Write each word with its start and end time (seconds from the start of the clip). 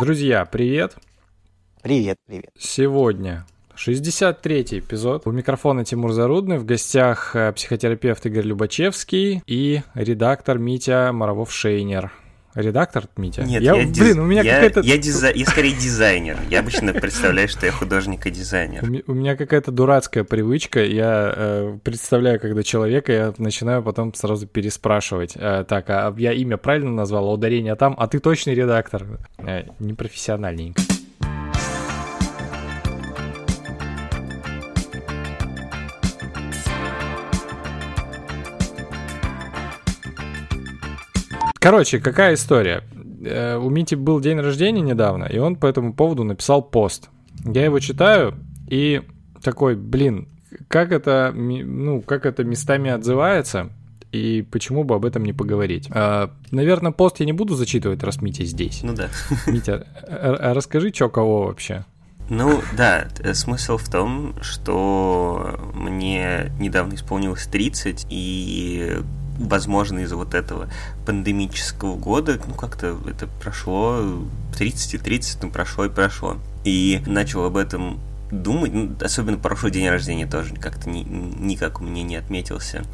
Друзья, 0.00 0.46
привет! 0.46 0.96
Привет, 1.82 2.16
привет. 2.26 2.48
Сегодня 2.58 3.44
63-й 3.76 4.78
эпизод. 4.78 5.26
У 5.26 5.30
микрофона 5.30 5.84
Тимур 5.84 6.12
Зарудный, 6.12 6.56
в 6.56 6.64
гостях 6.64 7.36
э, 7.36 7.52
психотерапевт 7.52 8.24
Игорь 8.24 8.46
Любачевский 8.46 9.42
и 9.46 9.82
редактор 9.92 10.58
Митя 10.58 11.10
Моровов-Шейнер. 11.12 12.10
Редактор, 12.54 13.04
Митя? 13.16 13.42
Нет, 13.42 13.62
я, 13.62 13.74
я, 13.74 13.82
блин, 13.82 13.92
диз... 13.92 14.16
у 14.16 14.22
меня 14.22 14.42
я, 14.42 14.54
какая-то... 14.54 14.80
Я, 14.80 14.98
дизай... 14.98 15.32
я 15.36 15.46
скорее 15.46 15.72
дизайнер. 15.80 16.36
Я 16.48 16.60
обычно 16.60 16.92
представляю, 16.92 17.48
что 17.48 17.66
я 17.66 17.72
художник 17.72 18.26
и 18.26 18.30
дизайнер. 18.30 18.82
У 19.06 19.14
меня 19.14 19.36
какая-то 19.36 19.70
дурацкая 19.70 20.24
привычка. 20.24 20.84
Я 20.84 21.32
э, 21.36 21.78
представляю, 21.82 22.40
когда 22.40 22.62
человека, 22.62 23.12
я 23.12 23.34
начинаю 23.38 23.82
потом 23.82 24.12
сразу 24.14 24.46
переспрашивать. 24.46 25.34
Э, 25.36 25.64
так, 25.66 25.88
а 25.90 26.12
я 26.18 26.32
имя 26.32 26.56
правильно 26.56 26.90
назвал, 26.90 27.28
а 27.28 27.32
ударение 27.32 27.76
там, 27.76 27.94
а 27.96 28.08
ты 28.08 28.18
точный 28.18 28.54
редактор. 28.54 29.06
Э, 29.38 29.64
непрофессиональненько. 29.78 30.82
Короче, 41.60 42.00
какая 42.00 42.34
история? 42.34 42.82
Э, 43.22 43.56
у 43.56 43.68
Мити 43.68 43.94
был 43.94 44.18
день 44.20 44.40
рождения 44.40 44.80
недавно, 44.80 45.24
и 45.24 45.38
он 45.38 45.56
по 45.56 45.66
этому 45.66 45.92
поводу 45.92 46.24
написал 46.24 46.62
пост. 46.62 47.10
Я 47.44 47.64
его 47.64 47.78
читаю 47.80 48.34
и 48.66 49.02
такой, 49.42 49.76
блин, 49.76 50.28
как 50.68 50.90
это, 50.90 51.32
ну, 51.34 52.00
как 52.00 52.24
это 52.24 52.44
местами 52.44 52.90
отзывается, 52.90 53.70
и 54.10 54.44
почему 54.50 54.84
бы 54.84 54.94
об 54.94 55.04
этом 55.04 55.22
не 55.22 55.34
поговорить. 55.34 55.88
А, 55.92 56.32
наверное, 56.50 56.92
пост 56.92 57.20
я 57.20 57.26
не 57.26 57.32
буду 57.32 57.54
зачитывать, 57.54 58.02
раз 58.02 58.22
Митя 58.22 58.44
здесь. 58.44 58.82
Ну 58.82 58.94
да. 58.94 59.10
Митя, 59.46 59.86
а 60.08 60.54
расскажи, 60.54 60.90
что 60.94 61.10
кого 61.10 61.44
вообще? 61.44 61.84
Ну 62.30 62.62
да, 62.76 63.08
смысл 63.34 63.76
в 63.76 63.88
том, 63.90 64.34
что 64.40 65.60
мне 65.74 66.52
недавно 66.58 66.94
исполнилось 66.94 67.46
30, 67.46 68.06
и 68.08 68.98
возможно, 69.40 70.00
из-за 70.00 70.16
вот 70.16 70.34
этого 70.34 70.68
пандемического 71.06 71.96
года, 71.96 72.38
ну, 72.46 72.54
как-то 72.54 72.98
это 73.08 73.26
прошло 73.42 74.22
30 74.56 74.94
и 74.94 74.98
30, 74.98 75.42
ну, 75.42 75.50
прошло 75.50 75.86
и 75.86 75.88
прошло. 75.88 76.36
И 76.64 77.02
начал 77.06 77.44
об 77.44 77.56
этом 77.56 78.00
думать, 78.30 78.72
ну, 78.72 78.94
особенно 79.00 79.38
прошлый 79.38 79.72
день 79.72 79.88
рождения 79.88 80.26
тоже 80.26 80.54
как-то 80.54 80.88
ни, 80.88 81.00
никак 81.00 81.80
у 81.80 81.84
меня 81.84 82.02
не 82.02 82.16
отметился 82.16 82.84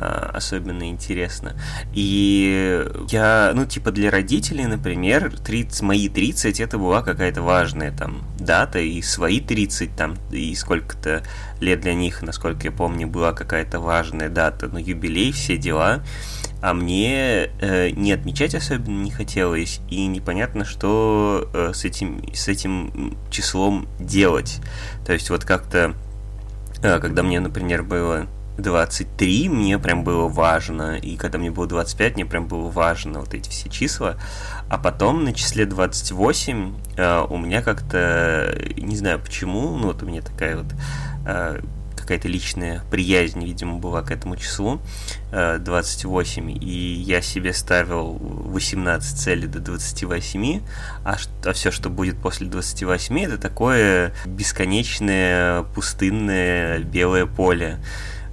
особенно 0.00 0.88
интересно. 0.88 1.54
И 1.92 2.86
я, 3.10 3.52
ну, 3.54 3.66
типа, 3.66 3.90
для 3.90 4.10
родителей, 4.10 4.66
например, 4.66 5.36
30, 5.38 5.82
мои 5.82 6.08
30 6.08 6.60
это 6.60 6.78
была 6.78 7.02
какая-то 7.02 7.42
важная 7.42 7.92
там 7.92 8.22
дата, 8.38 8.78
и 8.78 9.02
свои 9.02 9.40
30 9.40 9.94
там, 9.96 10.16
и 10.30 10.54
сколько-то 10.54 11.22
лет 11.60 11.80
для 11.80 11.94
них, 11.94 12.22
насколько 12.22 12.64
я 12.64 12.72
помню, 12.72 13.06
была 13.06 13.32
какая-то 13.32 13.80
важная 13.80 14.28
дата, 14.28 14.68
ну, 14.68 14.78
юбилей, 14.78 15.32
все 15.32 15.56
дела. 15.56 16.02
А 16.62 16.74
мне 16.74 17.50
э, 17.60 17.90
не 17.90 18.12
отмечать 18.12 18.54
особенно 18.54 19.02
не 19.02 19.10
хотелось, 19.10 19.80
и 19.88 20.06
непонятно, 20.06 20.64
что 20.64 21.48
э, 21.54 21.72
с, 21.74 21.84
этим, 21.84 22.22
с 22.34 22.48
этим 22.48 23.16
числом 23.30 23.88
делать. 23.98 24.60
То 25.06 25.14
есть 25.14 25.30
вот 25.30 25.44
как-то, 25.44 25.94
э, 26.82 26.98
когда 27.00 27.22
мне, 27.22 27.40
например, 27.40 27.82
было 27.82 28.26
23 28.60 29.48
мне 29.48 29.78
прям 29.78 30.04
было 30.04 30.28
важно, 30.28 30.96
и 30.96 31.16
когда 31.16 31.38
мне 31.38 31.50
было 31.50 31.66
25, 31.66 32.14
мне 32.14 32.26
прям 32.26 32.48
было 32.48 32.68
важно 32.70 33.20
вот 33.20 33.34
эти 33.34 33.48
все 33.48 33.68
числа. 33.68 34.16
А 34.68 34.78
потом 34.78 35.24
на 35.24 35.32
числе 35.32 35.66
28 35.66 36.74
э, 36.96 37.26
у 37.28 37.36
меня 37.38 37.62
как-то, 37.62 38.56
не 38.76 38.96
знаю 38.96 39.20
почему, 39.20 39.76
ну 39.76 39.88
вот 39.88 40.02
у 40.02 40.06
меня 40.06 40.22
такая 40.22 40.56
вот 40.56 40.72
э, 41.26 41.60
какая-то 42.10 42.26
личная 42.26 42.82
приязнь, 42.90 43.44
видимо, 43.44 43.78
была 43.78 44.02
к 44.02 44.10
этому 44.10 44.36
числу, 44.36 44.80
э, 45.30 45.58
28, 45.58 46.50
и 46.50 46.66
я 46.66 47.22
себе 47.22 47.52
ставил 47.52 48.18
18 48.20 49.16
целей 49.16 49.46
до 49.46 49.60
28, 49.60 50.60
а, 51.04 51.16
а 51.44 51.52
все, 51.52 51.70
что 51.70 51.88
будет 51.88 52.18
после 52.18 52.48
28, 52.48 53.20
это 53.20 53.38
такое 53.38 54.12
бесконечное 54.26 55.62
пустынное 55.62 56.80
белое 56.80 57.26
поле. 57.26 57.78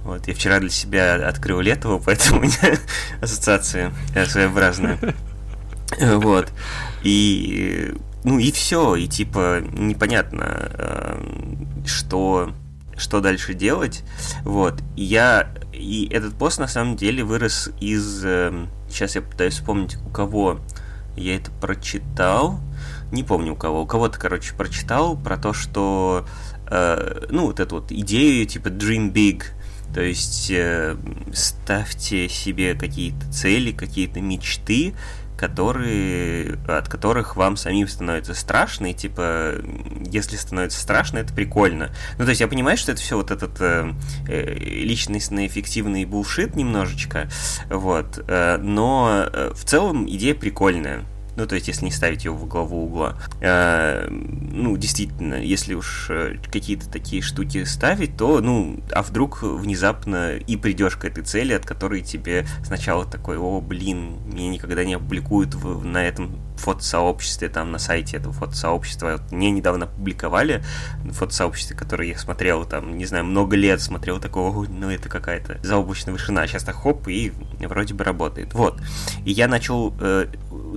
Вот, 0.08 0.26
я 0.26 0.32
вчера 0.32 0.58
для 0.58 0.70
себя 0.70 1.16
открыл 1.28 1.60
Летово, 1.60 1.98
поэтому 2.04 2.40
у 2.40 2.42
меня 2.44 2.78
ассоциация 3.20 3.92
своеобразная. 4.26 4.98
Вот. 6.00 6.50
И 7.02 7.94
ну 8.24 8.38
и 8.38 8.50
все, 8.50 8.96
и 8.96 9.06
типа 9.06 9.60
непонятно, 9.60 10.70
эм, 10.78 11.84
что 11.86 12.54
что 12.96 13.20
дальше 13.20 13.52
делать, 13.52 14.02
вот. 14.44 14.82
И 14.96 15.04
я 15.04 15.50
и 15.74 16.08
этот 16.10 16.34
пост 16.38 16.58
на 16.58 16.68
самом 16.68 16.96
деле 16.96 17.22
вырос 17.22 17.70
из, 17.78 18.22
сейчас 18.88 19.14
эм, 19.14 19.22
я 19.22 19.30
пытаюсь 19.30 19.54
вспомнить, 19.54 19.98
у 20.06 20.08
кого 20.08 20.58
я 21.18 21.36
это 21.36 21.50
прочитал, 21.50 22.60
не 23.12 23.24
помню 23.24 23.52
у 23.52 23.56
кого, 23.56 23.82
у 23.82 23.86
кого-то, 23.86 24.18
короче, 24.18 24.54
прочитал 24.54 25.18
про 25.18 25.36
то, 25.36 25.52
что, 25.52 26.26
э, 26.66 27.26
ну 27.28 27.46
вот 27.46 27.60
эту 27.60 27.76
вот 27.76 27.92
идею 27.92 28.46
типа 28.46 28.68
dream 28.68 29.12
big, 29.12 29.44
то 29.94 30.02
есть 30.02 30.50
э, 30.50 30.96
ставьте 31.32 32.28
себе 32.28 32.74
какие-то 32.74 33.30
цели, 33.32 33.72
какие-то 33.72 34.20
мечты, 34.20 34.94
которые, 35.38 36.58
от 36.66 36.88
которых 36.88 37.36
вам 37.36 37.56
самим 37.56 37.86
становится 37.86 38.34
страшно, 38.34 38.90
и 38.90 38.94
типа, 38.94 39.54
если 40.04 40.36
становится 40.36 40.80
страшно, 40.80 41.18
это 41.18 41.32
прикольно. 41.32 41.90
Ну, 42.18 42.24
то 42.24 42.30
есть 42.30 42.40
я 42.40 42.48
понимаю, 42.48 42.76
что 42.76 42.92
это 42.92 43.00
все 43.00 43.16
вот 43.16 43.30
этот 43.30 43.60
э, 43.60 43.92
э 44.28 44.54
личностно-эффективный 44.58 46.04
булшит 46.04 46.56
немножечко, 46.56 47.30
вот, 47.70 48.22
э, 48.26 48.58
но 48.58 49.28
э, 49.32 49.52
в 49.54 49.64
целом 49.64 50.08
идея 50.08 50.34
прикольная. 50.34 51.04
Ну, 51.38 51.46
то 51.46 51.54
есть, 51.54 51.68
если 51.68 51.84
не 51.84 51.92
ставить 51.92 52.24
его 52.24 52.36
в 52.36 52.48
главу 52.48 52.86
угла. 52.86 53.16
Э, 53.40 54.08
ну, 54.10 54.76
действительно, 54.76 55.36
если 55.36 55.74
уж 55.74 56.08
э, 56.10 56.36
какие-то 56.50 56.90
такие 56.90 57.22
штуки 57.22 57.62
ставить, 57.62 58.16
то, 58.16 58.40
ну, 58.40 58.80
а 58.90 59.04
вдруг 59.04 59.44
внезапно 59.44 60.34
и 60.34 60.56
придешь 60.56 60.96
к 60.96 61.04
этой 61.04 61.22
цели, 61.22 61.52
от 61.52 61.64
которой 61.64 62.00
тебе 62.00 62.44
сначала 62.64 63.04
такой, 63.04 63.38
о, 63.38 63.60
блин, 63.60 64.16
меня 64.26 64.48
никогда 64.48 64.84
не 64.84 64.94
опубликуют 64.94 65.54
в, 65.54 65.84
на 65.84 66.04
этом 66.04 66.40
фотосообществе, 66.56 67.48
там, 67.48 67.70
на 67.70 67.78
сайте 67.78 68.16
этого 68.16 68.34
фотосообщества. 68.34 69.12
Вот 69.12 69.30
мне 69.30 69.52
недавно 69.52 69.84
опубликовали 69.86 70.64
фотосообществе, 71.12 71.76
которое 71.76 72.08
я 72.08 72.18
смотрел, 72.18 72.64
там, 72.64 72.98
не 72.98 73.06
знаю, 73.06 73.24
много 73.24 73.54
лет 73.54 73.80
смотрел, 73.80 74.18
такого, 74.18 74.66
ну, 74.68 74.90
это 74.90 75.08
какая-то 75.08 75.60
заоблачная 75.62 76.12
вышина. 76.12 76.46
Сейчас 76.48 76.64
так 76.64 76.74
хоп, 76.74 77.06
и 77.06 77.32
вроде 77.60 77.94
бы 77.94 78.02
работает. 78.02 78.54
Вот. 78.54 78.80
И 79.24 79.30
я 79.30 79.46
начал 79.46 79.94
э, 80.00 80.26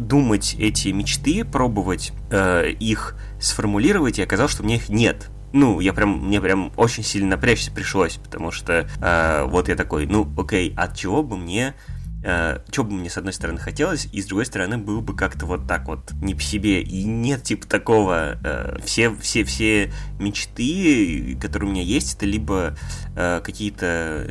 думать 0.07 0.55
эти 0.59 0.89
мечты, 0.89 1.45
пробовать 1.45 2.11
э, 2.29 2.71
их 2.79 3.15
сформулировать, 3.39 4.19
и 4.19 4.23
оказалось, 4.23 4.51
что 4.51 4.63
у 4.63 4.65
меня 4.65 4.75
их 4.75 4.89
нет. 4.89 5.29
Ну, 5.53 5.79
я 5.79 5.93
прям, 5.93 6.27
мне 6.27 6.39
прям 6.39 6.71
очень 6.77 7.03
сильно 7.03 7.31
напрячься 7.31 7.71
пришлось, 7.71 8.15
потому 8.15 8.51
что 8.51 8.87
э, 9.01 9.45
вот 9.47 9.67
я 9.67 9.75
такой, 9.75 10.05
ну, 10.05 10.31
окей, 10.37 10.73
от 10.75 10.95
чего 10.95 11.23
бы 11.23 11.37
мне 11.37 11.75
э, 12.23 12.59
что 12.71 12.83
бы 12.83 12.93
мне 12.93 13.09
с 13.09 13.17
одной 13.17 13.33
стороны 13.33 13.59
хотелось, 13.59 14.07
и 14.11 14.21
с 14.21 14.25
другой 14.25 14.45
стороны 14.45 14.77
было 14.77 15.01
бы 15.01 15.15
как-то 15.15 15.45
вот 15.45 15.67
так 15.67 15.87
вот 15.87 16.11
не 16.21 16.35
по 16.35 16.41
себе. 16.41 16.81
И 16.81 17.03
нет 17.03 17.43
типа 17.43 17.67
такого. 17.67 18.37
Э, 18.43 18.77
все, 18.83 19.13
все, 19.15 19.43
все 19.43 19.91
мечты, 20.19 21.37
которые 21.41 21.69
у 21.69 21.73
меня 21.73 21.83
есть, 21.83 22.15
это 22.15 22.25
либо 22.25 22.75
э, 23.15 23.41
какие-то 23.43 24.27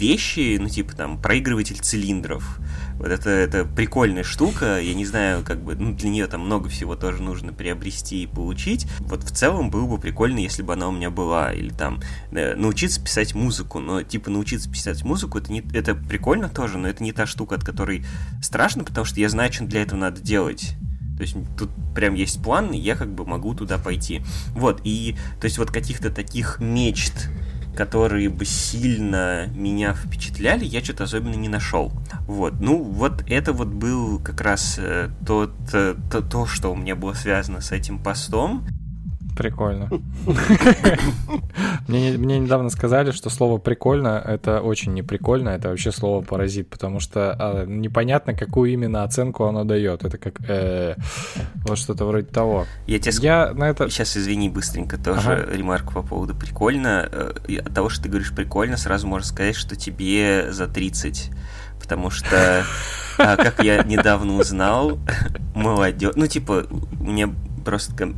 вещи, 0.00 0.58
ну 0.60 0.68
типа 0.68 0.96
там 0.96 1.20
проигрыватель 1.20 1.78
цилиндров, 1.78 2.58
вот 2.94 3.08
это, 3.08 3.30
это 3.30 3.64
прикольная 3.64 4.24
штука, 4.24 4.80
я 4.80 4.94
не 4.94 5.06
знаю, 5.06 5.44
как 5.44 5.62
бы, 5.62 5.74
ну, 5.74 5.94
для 5.94 6.10
нее 6.10 6.26
там 6.26 6.42
много 6.42 6.68
всего 6.68 6.96
тоже 6.96 7.22
нужно 7.22 7.52
приобрести 7.52 8.22
и 8.22 8.26
получить. 8.26 8.86
Вот 9.00 9.22
в 9.22 9.30
целом 9.30 9.70
было 9.70 9.86
бы 9.86 9.98
прикольно, 9.98 10.38
если 10.38 10.62
бы 10.62 10.72
она 10.72 10.88
у 10.88 10.92
меня 10.92 11.10
была, 11.10 11.52
или 11.52 11.70
там 11.70 12.00
э, 12.30 12.54
научиться 12.56 13.02
писать 13.02 13.34
музыку, 13.34 13.78
но 13.78 14.02
типа 14.02 14.30
научиться 14.30 14.70
писать 14.70 15.04
музыку, 15.04 15.38
это, 15.38 15.52
не, 15.52 15.62
это 15.72 15.94
прикольно 15.94 16.48
тоже, 16.48 16.78
но 16.78 16.88
это 16.88 17.02
не 17.02 17.12
та 17.12 17.26
штука, 17.26 17.54
от 17.54 17.64
которой 17.64 18.04
страшно, 18.42 18.84
потому 18.84 19.04
что 19.04 19.20
я 19.20 19.28
знаю, 19.28 19.52
что 19.52 19.64
для 19.64 19.82
этого 19.82 19.98
надо 19.98 20.20
делать. 20.20 20.74
То 21.16 21.22
есть 21.22 21.36
тут 21.58 21.68
прям 21.94 22.14
есть 22.14 22.42
план, 22.42 22.72
и 22.72 22.78
я 22.78 22.96
как 22.96 23.14
бы 23.14 23.26
могу 23.26 23.54
туда 23.54 23.76
пойти. 23.76 24.22
Вот, 24.52 24.80
и 24.84 25.16
то 25.38 25.44
есть 25.44 25.58
вот 25.58 25.70
каких-то 25.70 26.10
таких 26.10 26.60
мечт, 26.60 27.28
которые 27.76 28.28
бы 28.28 28.44
сильно 28.44 29.46
меня 29.54 29.94
впечатляли, 29.94 30.64
я 30.64 30.82
что-то 30.82 31.04
особенно 31.04 31.34
не 31.34 31.48
нашел. 31.48 31.92
Вот, 32.26 32.60
ну 32.60 32.82
вот 32.82 33.24
это 33.28 33.52
вот 33.52 33.68
был 33.68 34.18
как 34.18 34.40
раз 34.40 34.76
э, 34.78 35.10
тот, 35.26 35.52
э, 35.72 35.94
то, 36.10 36.20
то, 36.22 36.46
что 36.46 36.72
у 36.72 36.76
меня 36.76 36.96
было 36.96 37.14
связано 37.14 37.60
с 37.60 37.72
этим 37.72 37.98
постом. 37.98 38.66
Прикольно. 39.36 39.88
Мне, 41.88 42.12
мне 42.18 42.38
недавно 42.38 42.70
сказали, 42.70 43.10
что 43.10 43.30
слово 43.30 43.58
«прикольно»— 43.58 44.22
это 44.26 44.60
очень 44.60 44.94
неприкольно, 44.94 45.50
это 45.50 45.70
вообще 45.70 45.90
слово 45.90 46.22
«паразит», 46.22 46.68
потому 46.68 47.00
что 47.00 47.34
а, 47.38 47.64
непонятно, 47.66 48.34
какую 48.34 48.72
именно 48.72 49.02
оценку 49.02 49.44
оно 49.44 49.64
дает. 49.64 50.04
Это 50.04 50.18
как 50.18 50.40
э, 50.48 50.94
вот 51.66 51.78
что-то 51.78 52.04
вроде 52.04 52.26
того. 52.26 52.66
Я 52.86 52.98
тебе 52.98 53.14
Я 53.22 53.52
на 53.54 53.70
это... 53.70 53.88
Сейчас, 53.90 54.16
извини, 54.16 54.48
быстренько 54.48 54.98
тоже 54.98 55.32
ага. 55.32 55.56
ремарку 55.56 55.94
по 55.94 56.02
поводу 56.02 56.34
«прикольно». 56.34 57.08
Э, 57.10 57.56
от 57.58 57.74
того, 57.74 57.88
что 57.88 58.04
ты 58.04 58.08
говоришь 58.08 58.32
«прикольно», 58.32 58.76
сразу 58.76 59.06
можно 59.06 59.26
сказать, 59.26 59.56
что 59.56 59.74
тебе 59.74 60.52
за 60.52 60.68
30 60.68 61.30
потому 61.80 62.10
что, 62.10 62.64
а, 63.18 63.36
как 63.36 63.64
я 63.64 63.82
недавно 63.82 64.36
узнал, 64.36 64.98
молодежь, 65.54 66.12
ну, 66.14 66.26
типа, 66.26 66.66
мне 67.00 67.34
просто 67.64 68.14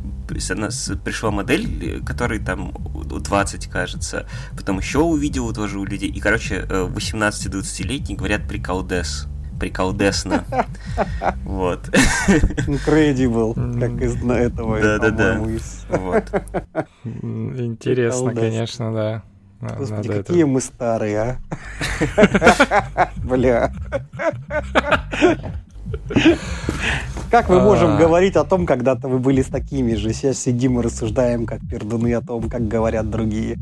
пришла 1.03 1.31
модель, 1.31 2.03
которой 2.03 2.39
там 2.39 2.73
20, 2.73 3.67
кажется, 3.67 4.25
потом 4.57 4.79
еще 4.79 4.99
увидел 4.99 5.53
тоже 5.53 5.79
у 5.79 5.85
людей, 5.85 6.09
и, 6.09 6.19
короче, 6.19 6.65
18-20-летние 6.67 8.17
говорят 8.17 8.47
приколдес 8.47 9.27
приколдесно. 9.63 10.43
Вот. 11.45 11.87
Incredible, 12.67 13.53
как 13.79 14.01
из 14.01 14.15
этого. 14.15 14.81
Да, 14.81 14.99
да, 14.99 15.09
да. 15.09 15.39
Вот. 15.89 16.43
Интересно, 17.03 18.35
конечно, 18.35 18.93
да. 18.93 19.23
Господи, 19.61 20.09
какие 20.09 20.41
это... 20.41 20.47
мы 20.47 20.61
старые, 20.61 21.19
а? 21.19 23.09
Бля. 23.23 23.71
Как 27.33 27.49
мы 27.49 27.59
можем 27.59 27.95
а. 27.95 27.97
говорить 27.97 28.35
о 28.35 28.43
том, 28.43 28.67
когда-то 28.67 29.07
вы 29.07 29.17
были 29.17 29.41
с 29.41 29.47
такими 29.47 29.95
же? 29.95 30.13
Сейчас 30.13 30.37
сидим 30.37 30.79
и 30.79 30.83
рассуждаем, 30.83 31.47
как 31.47 31.67
пердуны, 31.67 32.13
о 32.13 32.21
том, 32.21 32.47
как 32.47 32.67
говорят 32.67 33.09
другие. 33.09 33.57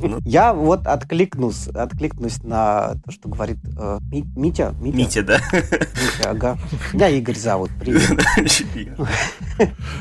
Ну. 0.00 0.18
Я 0.20 0.52
вот 0.52 0.86
откликнусь, 0.86 1.68
откликнусь 1.68 2.42
на 2.42 2.96
то, 3.04 3.10
что 3.10 3.30
говорит 3.30 3.56
э, 3.78 4.00
Митя. 4.36 4.74
Митя, 4.80 5.22
да. 5.22 5.38
Митя, 5.52 6.30
ага. 6.30 6.58
Меня 6.92 7.08
Игорь 7.08 7.36
зовут, 7.36 7.70
привет. 7.80 8.20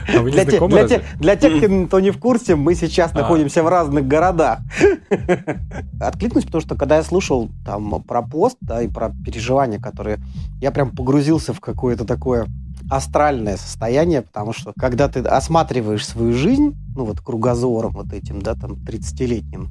А 0.07 0.19
для, 0.23 0.45
те, 0.45 0.67
для, 0.67 0.87
те, 0.87 1.03
для 1.19 1.35
тех, 1.37 1.87
кто 1.87 1.99
не 1.99 2.11
в 2.11 2.17
курсе, 2.17 2.55
мы 2.55 2.75
сейчас 2.75 3.11
а. 3.13 3.19
находимся 3.19 3.63
в 3.63 3.69
разных 3.69 4.07
городах. 4.07 4.59
Откликнусь, 6.01 6.43
потому 6.43 6.61
что 6.61 6.75
когда 6.75 6.97
я 6.97 7.03
слушал 7.03 7.49
там 7.65 8.03
про 8.03 8.21
пост, 8.23 8.57
да, 8.59 8.81
и 8.81 8.89
про 8.89 9.11
переживания, 9.23 9.79
которые... 9.79 10.19
Я 10.59 10.71
прям 10.71 10.91
погрузился 10.91 11.53
в 11.53 11.59
какое-то 11.93 12.05
такое 12.05 12.47
астральное 12.89 13.57
состояние, 13.57 14.21
потому 14.21 14.53
что 14.53 14.73
когда 14.77 15.07
ты 15.07 15.19
осматриваешь 15.19 16.05
свою 16.05 16.33
жизнь, 16.33 16.75
ну 16.95 17.05
вот 17.05 17.21
кругозором 17.21 17.93
вот 17.93 18.11
этим, 18.13 18.41
да, 18.41 18.55
там 18.55 18.73
30-летним, 18.73 19.69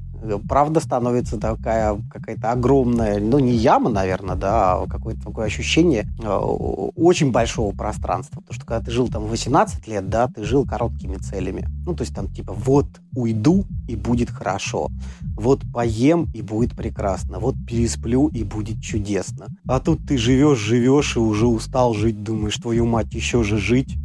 правда 0.48 0.80
становится 0.80 1.38
такая 1.38 2.00
какая-то 2.10 2.52
огромная, 2.52 3.20
ну 3.20 3.38
не 3.38 3.52
яма, 3.52 3.90
наверное, 3.90 4.36
да, 4.36 4.74
а 4.74 4.86
какое-то 4.86 5.22
такое 5.22 5.46
ощущение 5.46 6.06
э, 6.22 6.28
очень 6.28 7.32
большого 7.32 7.74
пространства. 7.74 8.40
Потому 8.40 8.54
что 8.54 8.66
когда 8.66 8.84
ты 8.84 8.90
жил 8.90 9.08
там 9.08 9.24
18 9.26 9.88
лет, 9.88 10.08
да, 10.08 10.28
ты 10.28 10.44
жил 10.44 10.66
короткими 10.66 11.16
целями. 11.16 11.68
Ну, 11.84 11.94
то 11.94 12.02
есть 12.02 12.14
там 12.14 12.28
типа 12.28 12.52
вот 12.52 12.86
уйду 13.14 13.64
и 13.88 13.96
будет 13.96 14.30
хорошо, 14.30 14.88
вот 15.36 15.62
поем 15.72 16.28
и 16.34 16.42
будет 16.42 16.76
прекрасно, 16.76 17.38
вот 17.38 17.54
пересплю 17.66 18.28
и 18.28 18.44
будет 18.44 18.82
чудесно. 18.82 19.48
А 19.66 19.80
тут 19.80 20.06
ты 20.06 20.18
живешь, 20.18 20.58
живешь 20.58 21.16
и 21.16 21.20
уже 21.20 21.46
устал 21.46 21.94
жить, 21.94 22.22
думаешь, 22.22 22.56
твою 22.56 22.86
мать, 22.86 23.12
еще 23.14 23.42
же 23.42 23.58
жить. 23.58 23.96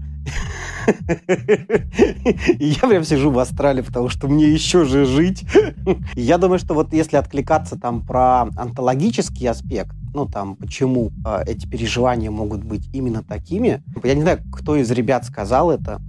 Я 2.60 2.88
прям 2.88 3.04
сижу 3.04 3.32
в 3.32 3.40
астрале, 3.40 3.84
потому 3.84 4.10
что 4.10 4.28
мне 4.28 4.50
еще 4.50 4.86
же 4.86 5.06
жить. 5.06 5.44
Я 6.16 6.38
думаю, 6.38 6.60
что 6.60 6.74
вот 6.74 6.94
если 6.94 7.18
откликаться 7.18 7.78
там 7.78 8.06
про 8.06 8.44
онтологический 8.56 9.48
аспект, 9.48 9.96
ну 10.14 10.26
там, 10.26 10.56
почему 10.56 11.12
э, 11.26 11.44
эти 11.46 11.68
переживания 11.68 12.32
могут 12.32 12.64
быть 12.64 12.90
именно 12.94 13.24
такими, 13.24 13.84
я 14.04 14.16
не 14.16 14.22
знаю, 14.22 14.40
кто 14.52 14.76
из 14.76 14.90
ребят 14.92 15.26
сказал 15.26 15.72
это, 15.72 16.02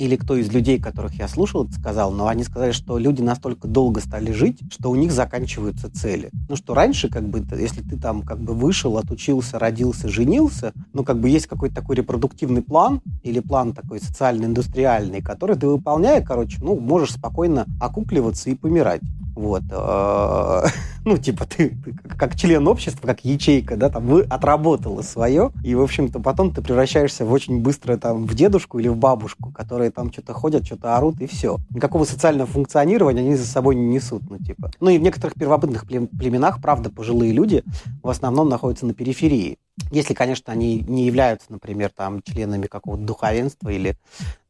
или 0.00 0.16
кто 0.16 0.34
из 0.34 0.50
людей, 0.50 0.80
которых 0.80 1.14
я 1.16 1.28
слушал, 1.28 1.68
сказал, 1.70 2.10
но 2.10 2.26
они 2.26 2.42
сказали, 2.42 2.72
что 2.72 2.96
люди 2.96 3.20
настолько 3.20 3.68
долго 3.68 4.00
стали 4.00 4.32
жить, 4.32 4.58
что 4.72 4.90
у 4.90 4.96
них 4.96 5.12
заканчиваются 5.12 5.90
цели. 5.90 6.30
Ну 6.48 6.56
что 6.56 6.72
раньше, 6.72 7.10
как 7.10 7.28
бы, 7.28 7.44
если 7.58 7.82
ты 7.82 7.98
там 7.98 8.22
как 8.22 8.40
бы 8.40 8.54
вышел, 8.54 8.96
отучился, 8.96 9.58
родился, 9.58 10.08
женился, 10.08 10.72
ну 10.94 11.04
как 11.04 11.20
бы 11.20 11.28
есть 11.28 11.46
какой-то 11.46 11.74
такой 11.74 11.96
репродуктивный 11.96 12.62
план 12.62 13.02
или 13.22 13.40
план 13.40 13.74
такой 13.74 14.00
социально-индустриальный, 14.00 15.20
который 15.20 15.56
ты 15.56 15.66
выполняя, 15.66 16.22
короче, 16.22 16.56
ну 16.62 16.80
можешь 16.80 17.12
спокойно 17.12 17.66
окукливаться 17.78 18.48
и 18.48 18.54
помирать. 18.54 19.02
Вот. 19.34 19.62
Э, 19.70 20.66
ну, 21.04 21.16
типа, 21.16 21.46
ты, 21.46 21.70
ты 21.70 21.94
как 22.16 22.36
член 22.36 22.66
общества, 22.68 23.06
как 23.06 23.24
ячейка, 23.24 23.76
да, 23.76 23.88
там, 23.88 24.06
вы 24.06 24.22
отработала 24.22 25.02
свое, 25.02 25.52
и, 25.64 25.74
в 25.74 25.80
общем-то, 25.80 26.20
потом 26.20 26.52
ты 26.52 26.62
превращаешься 26.62 27.24
в 27.24 27.32
очень 27.32 27.60
быстро 27.60 27.96
там 27.96 28.26
в 28.26 28.34
дедушку 28.34 28.78
или 28.78 28.88
в 28.88 28.96
бабушку, 28.96 29.50
которые 29.50 29.89
там 29.90 30.12
что-то 30.12 30.32
ходят, 30.32 30.66
что-то 30.66 30.96
орут, 30.96 31.20
и 31.20 31.26
все. 31.26 31.58
Никакого 31.70 32.04
социального 32.04 32.46
функционирования 32.46 33.20
они 33.20 33.34
за 33.34 33.46
собой 33.46 33.74
не 33.74 33.86
несут, 33.86 34.22
ну, 34.28 34.38
типа. 34.38 34.70
Ну, 34.80 34.90
и 34.90 34.98
в 34.98 35.02
некоторых 35.02 35.34
первобытных 35.34 35.86
племенах, 35.86 36.60
правда, 36.60 36.90
пожилые 36.90 37.32
люди 37.32 37.64
в 38.02 38.08
основном 38.08 38.48
находятся 38.48 38.86
на 38.86 38.94
периферии. 38.94 39.58
Если, 39.90 40.14
конечно, 40.14 40.52
они 40.52 40.80
не 40.80 41.06
являются, 41.06 41.46
например, 41.50 41.90
там, 41.94 42.22
членами 42.22 42.66
какого-то 42.66 43.02
духовенства 43.02 43.70
или 43.70 43.96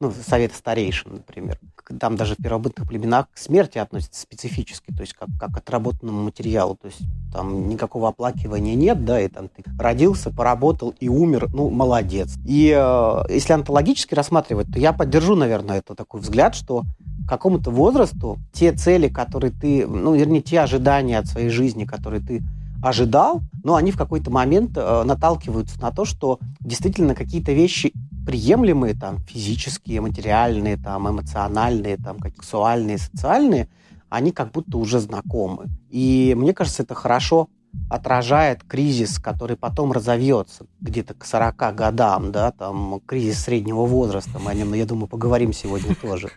ну, 0.01 0.13
совета 0.27 0.57
старейшин, 0.57 1.13
например. 1.13 1.59
Там 1.99 2.17
даже 2.17 2.35
в 2.35 2.43
первобытных 2.43 2.89
племенах 2.89 3.27
к 3.33 3.39
смерти 3.39 3.79
относятся 3.79 4.21
специфически, 4.21 4.93
то 4.93 5.01
есть 5.01 5.15
как, 5.15 5.29
как 5.39 5.55
к 5.55 5.57
отработанному 5.59 6.25
материалу. 6.25 6.77
То 6.77 6.87
есть 6.87 7.01
там 7.33 7.69
никакого 7.69 8.09
оплакивания 8.09 8.75
нет, 8.75 9.05
да, 9.05 9.21
и 9.21 9.29
там 9.29 9.49
ты 9.49 9.63
родился, 9.79 10.31
поработал 10.31 10.95
и 11.01 11.09
умер, 11.09 11.49
ну, 11.53 11.71
молодец. 11.71 12.35
И 12.45 12.75
э, 12.77 13.23
если 13.29 13.53
онтологически 13.53 14.15
рассматривать, 14.15 14.73
то 14.73 14.79
я 14.79 14.93
поддержу, 14.93 15.37
наверное, 15.37 15.79
это 15.79 15.95
такой 15.95 16.21
взгляд, 16.21 16.55
что 16.55 16.85
к 17.27 17.29
какому-то 17.29 17.71
возрасту 17.71 18.39
те 18.53 18.73
цели, 18.73 19.09
которые 19.09 19.53
ты, 19.53 19.87
ну, 19.87 20.15
вернее, 20.15 20.43
те 20.43 20.61
ожидания 20.61 21.19
от 21.19 21.27
своей 21.27 21.49
жизни, 21.49 21.85
которые 21.85 22.21
ты 22.21 22.43
ожидал, 22.83 23.43
но 23.63 23.75
они 23.75 23.93
в 23.93 23.97
какой-то 23.97 24.31
момент 24.31 24.77
э, 24.77 25.03
наталкиваются 25.05 25.81
на 25.81 25.91
то, 25.91 26.05
что 26.05 26.39
действительно 26.61 27.15
какие-то 27.15 27.53
вещи 27.53 27.93
приемлемые, 28.27 28.95
там, 28.95 29.19
физические, 29.19 30.01
материальные, 30.01 30.77
там, 30.77 31.09
эмоциональные, 31.09 31.97
там, 31.97 32.19
как 32.19 32.35
сексуальные, 32.37 32.99
социальные, 32.99 33.69
они 34.09 34.33
как 34.33 34.53
будто 34.53 34.79
уже 34.79 35.01
знакомы. 35.01 35.69
И 35.91 36.35
мне 36.37 36.53
кажется, 36.53 36.83
это 36.83 36.95
хорошо 36.95 37.49
отражает 37.89 38.65
кризис, 38.65 39.19
который 39.19 39.57
потом 39.57 39.93
разовьется 39.93 40.67
где-то 40.81 41.15
к 41.15 41.25
40 41.25 41.75
годам, 41.75 42.33
да, 42.33 42.51
там 42.51 43.01
кризис 43.07 43.45
среднего 43.45 43.87
возраста, 43.87 44.39
мы 44.39 44.51
о 44.51 44.55
нем, 44.55 44.75
я 44.75 44.87
думаю, 44.87 45.07
поговорим 45.07 45.53
сегодня 45.53 45.95
тоже. 45.95 46.31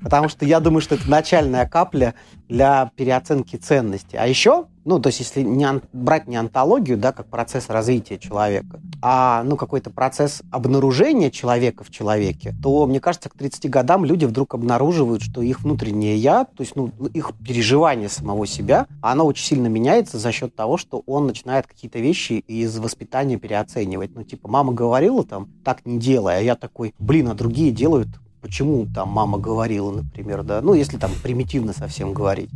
Потому 0.00 0.28
что 0.28 0.44
я 0.44 0.60
думаю, 0.60 0.80
что 0.80 0.94
это 0.94 1.08
начальная 1.08 1.66
капля 1.66 2.14
для 2.48 2.90
переоценки 2.96 3.56
ценностей. 3.56 4.16
А 4.16 4.26
еще, 4.26 4.66
ну, 4.84 5.00
то 5.00 5.08
есть 5.08 5.20
если 5.20 5.42
не, 5.42 5.66
брать 5.92 6.28
не 6.28 6.36
антологию, 6.36 6.96
да, 6.96 7.12
как 7.12 7.26
процесс 7.26 7.68
развития 7.68 8.18
человека, 8.18 8.80
а, 9.02 9.42
ну, 9.44 9.56
какой-то 9.56 9.90
процесс 9.90 10.42
обнаружения 10.50 11.30
человека 11.30 11.82
в 11.82 11.90
человеке, 11.90 12.54
то, 12.62 12.86
мне 12.86 13.00
кажется, 13.00 13.28
к 13.28 13.34
30 13.34 13.68
годам 13.68 14.04
люди 14.04 14.24
вдруг 14.24 14.54
обнаруживают, 14.54 15.22
что 15.22 15.42
их 15.42 15.62
внутреннее 15.62 16.16
«я», 16.16 16.44
то 16.44 16.62
есть, 16.62 16.76
ну, 16.76 16.92
их 17.14 17.32
переживание 17.44 18.08
самого 18.08 18.46
себя, 18.46 18.86
оно 19.00 19.26
очень 19.26 19.44
сильно 19.44 19.66
меняется 19.66 20.18
за 20.18 20.30
счет 20.30 20.54
того, 20.54 20.76
что 20.76 21.02
он 21.06 21.26
начинает 21.26 21.66
какие-то 21.66 21.98
вещи 21.98 22.34
из 22.34 22.78
воспитания 22.78 23.38
переоценивать. 23.38 24.14
Ну, 24.14 24.22
типа, 24.22 24.48
мама 24.48 24.72
говорила 24.72 25.24
там, 25.24 25.48
так 25.64 25.84
не 25.84 25.98
делай, 25.98 26.38
а 26.38 26.40
я 26.40 26.54
такой, 26.54 26.94
блин, 26.98 27.28
а 27.28 27.34
другие 27.34 27.72
делают 27.72 28.08
почему 28.40 28.86
там 28.86 29.08
мама 29.08 29.38
говорила, 29.38 29.90
например, 29.90 30.42
да, 30.42 30.60
ну, 30.60 30.74
если 30.74 30.96
там 30.96 31.10
примитивно 31.22 31.72
совсем 31.72 32.12
говорить, 32.12 32.50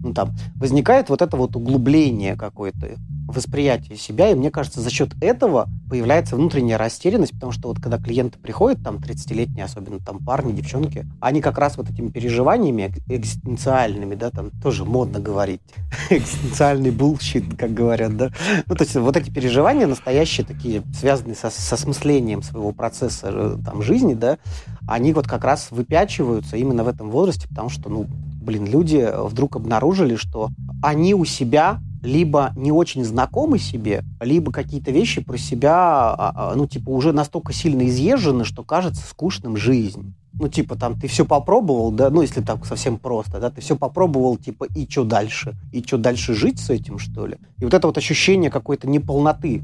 ну, 0.00 0.14
там 0.14 0.32
возникает 0.56 1.08
вот 1.08 1.22
это 1.22 1.36
вот 1.36 1.56
углубление 1.56 2.36
какое-то, 2.36 2.96
восприятие 3.32 3.96
себя, 3.96 4.30
и 4.30 4.34
мне 4.34 4.50
кажется, 4.50 4.80
за 4.80 4.90
счет 4.90 5.10
этого 5.20 5.68
появляется 5.88 6.36
внутренняя 6.36 6.78
растерянность, 6.78 7.32
потому 7.32 7.52
что 7.52 7.68
вот 7.68 7.80
когда 7.80 7.98
клиенты 7.98 8.38
приходят, 8.38 8.82
там, 8.82 8.96
30-летние, 8.96 9.64
особенно 9.64 10.00
там 10.00 10.18
парни, 10.24 10.52
девчонки, 10.52 11.06
они 11.20 11.40
как 11.40 11.58
раз 11.58 11.76
вот 11.76 11.90
этими 11.90 12.08
переживаниями 12.08 12.92
экзистенциальными, 13.08 14.14
да, 14.14 14.30
там 14.30 14.50
тоже 14.62 14.84
модно 14.84 15.20
говорить, 15.20 15.60
экзистенциальный 16.10 16.90
bullshit, 16.90 17.44
как 17.56 17.72
говорят, 17.72 18.16
да, 18.16 18.30
ну, 18.66 18.74
то 18.74 18.84
есть 18.84 18.96
вот 18.96 19.16
эти 19.16 19.30
переживания 19.30 19.86
настоящие 19.86 20.46
такие, 20.46 20.82
связанные 20.98 21.34
со, 21.34 21.50
со 21.50 21.76
смыслением 21.76 22.42
своего 22.42 22.72
процесса 22.72 23.30
э, 23.32 23.56
там 23.64 23.82
жизни, 23.82 24.14
да, 24.14 24.38
они 24.86 25.12
вот 25.12 25.26
как 25.30 25.44
раз 25.44 25.68
выпячиваются 25.70 26.56
именно 26.56 26.84
в 26.84 26.88
этом 26.88 27.10
возрасте, 27.10 27.48
потому 27.48 27.70
что, 27.70 27.88
ну, 27.88 28.06
блин, 28.42 28.66
люди 28.66 29.08
вдруг 29.26 29.56
обнаружили, 29.56 30.16
что 30.16 30.50
они 30.82 31.14
у 31.14 31.24
себя 31.24 31.80
либо 32.02 32.52
не 32.56 32.72
очень 32.72 33.04
знакомы 33.04 33.58
себе, 33.58 34.04
либо 34.20 34.52
какие-то 34.52 34.90
вещи 34.90 35.20
про 35.20 35.36
себя, 35.36 35.74
а, 35.74 36.32
а, 36.34 36.54
ну, 36.56 36.66
типа, 36.66 36.90
уже 36.90 37.12
настолько 37.12 37.52
сильно 37.52 37.86
изъезжены, 37.86 38.44
что 38.44 38.62
кажется 38.62 39.06
скучным 39.06 39.56
жизнь. 39.56 40.14
Ну, 40.32 40.48
типа, 40.48 40.76
там, 40.76 40.98
ты 40.98 41.06
все 41.08 41.24
попробовал, 41.26 41.90
да, 41.90 42.08
ну, 42.08 42.22
если 42.22 42.40
так 42.40 42.64
совсем 42.64 42.98
просто, 42.98 43.38
да, 43.38 43.50
ты 43.50 43.60
все 43.60 43.76
попробовал, 43.76 44.36
типа, 44.36 44.64
и 44.74 44.88
что 44.88 45.04
дальше? 45.04 45.54
И 45.72 45.82
что 45.82 45.98
дальше 45.98 46.34
жить 46.34 46.58
с 46.58 46.70
этим, 46.70 46.98
что 46.98 47.26
ли? 47.26 47.36
И 47.58 47.64
вот 47.64 47.74
это 47.74 47.86
вот 47.86 47.98
ощущение 47.98 48.50
какой-то 48.50 48.88
неполноты, 48.88 49.62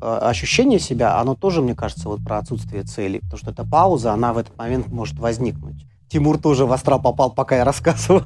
ощущение 0.00 0.78
себя, 0.78 1.18
оно 1.18 1.34
тоже, 1.34 1.62
мне 1.62 1.74
кажется, 1.74 2.08
вот 2.08 2.22
про 2.24 2.38
отсутствие 2.38 2.82
цели, 2.82 3.18
потому 3.18 3.38
что 3.38 3.50
эта 3.50 3.64
пауза, 3.64 4.12
она 4.12 4.32
в 4.32 4.38
этот 4.38 4.56
момент 4.56 4.88
может 4.88 5.18
возникнуть. 5.18 5.86
Тимур 6.08 6.38
тоже 6.38 6.66
в 6.66 6.72
астрал 6.72 7.02
попал, 7.02 7.32
пока 7.32 7.56
я 7.56 7.64
рассказывал. 7.64 8.22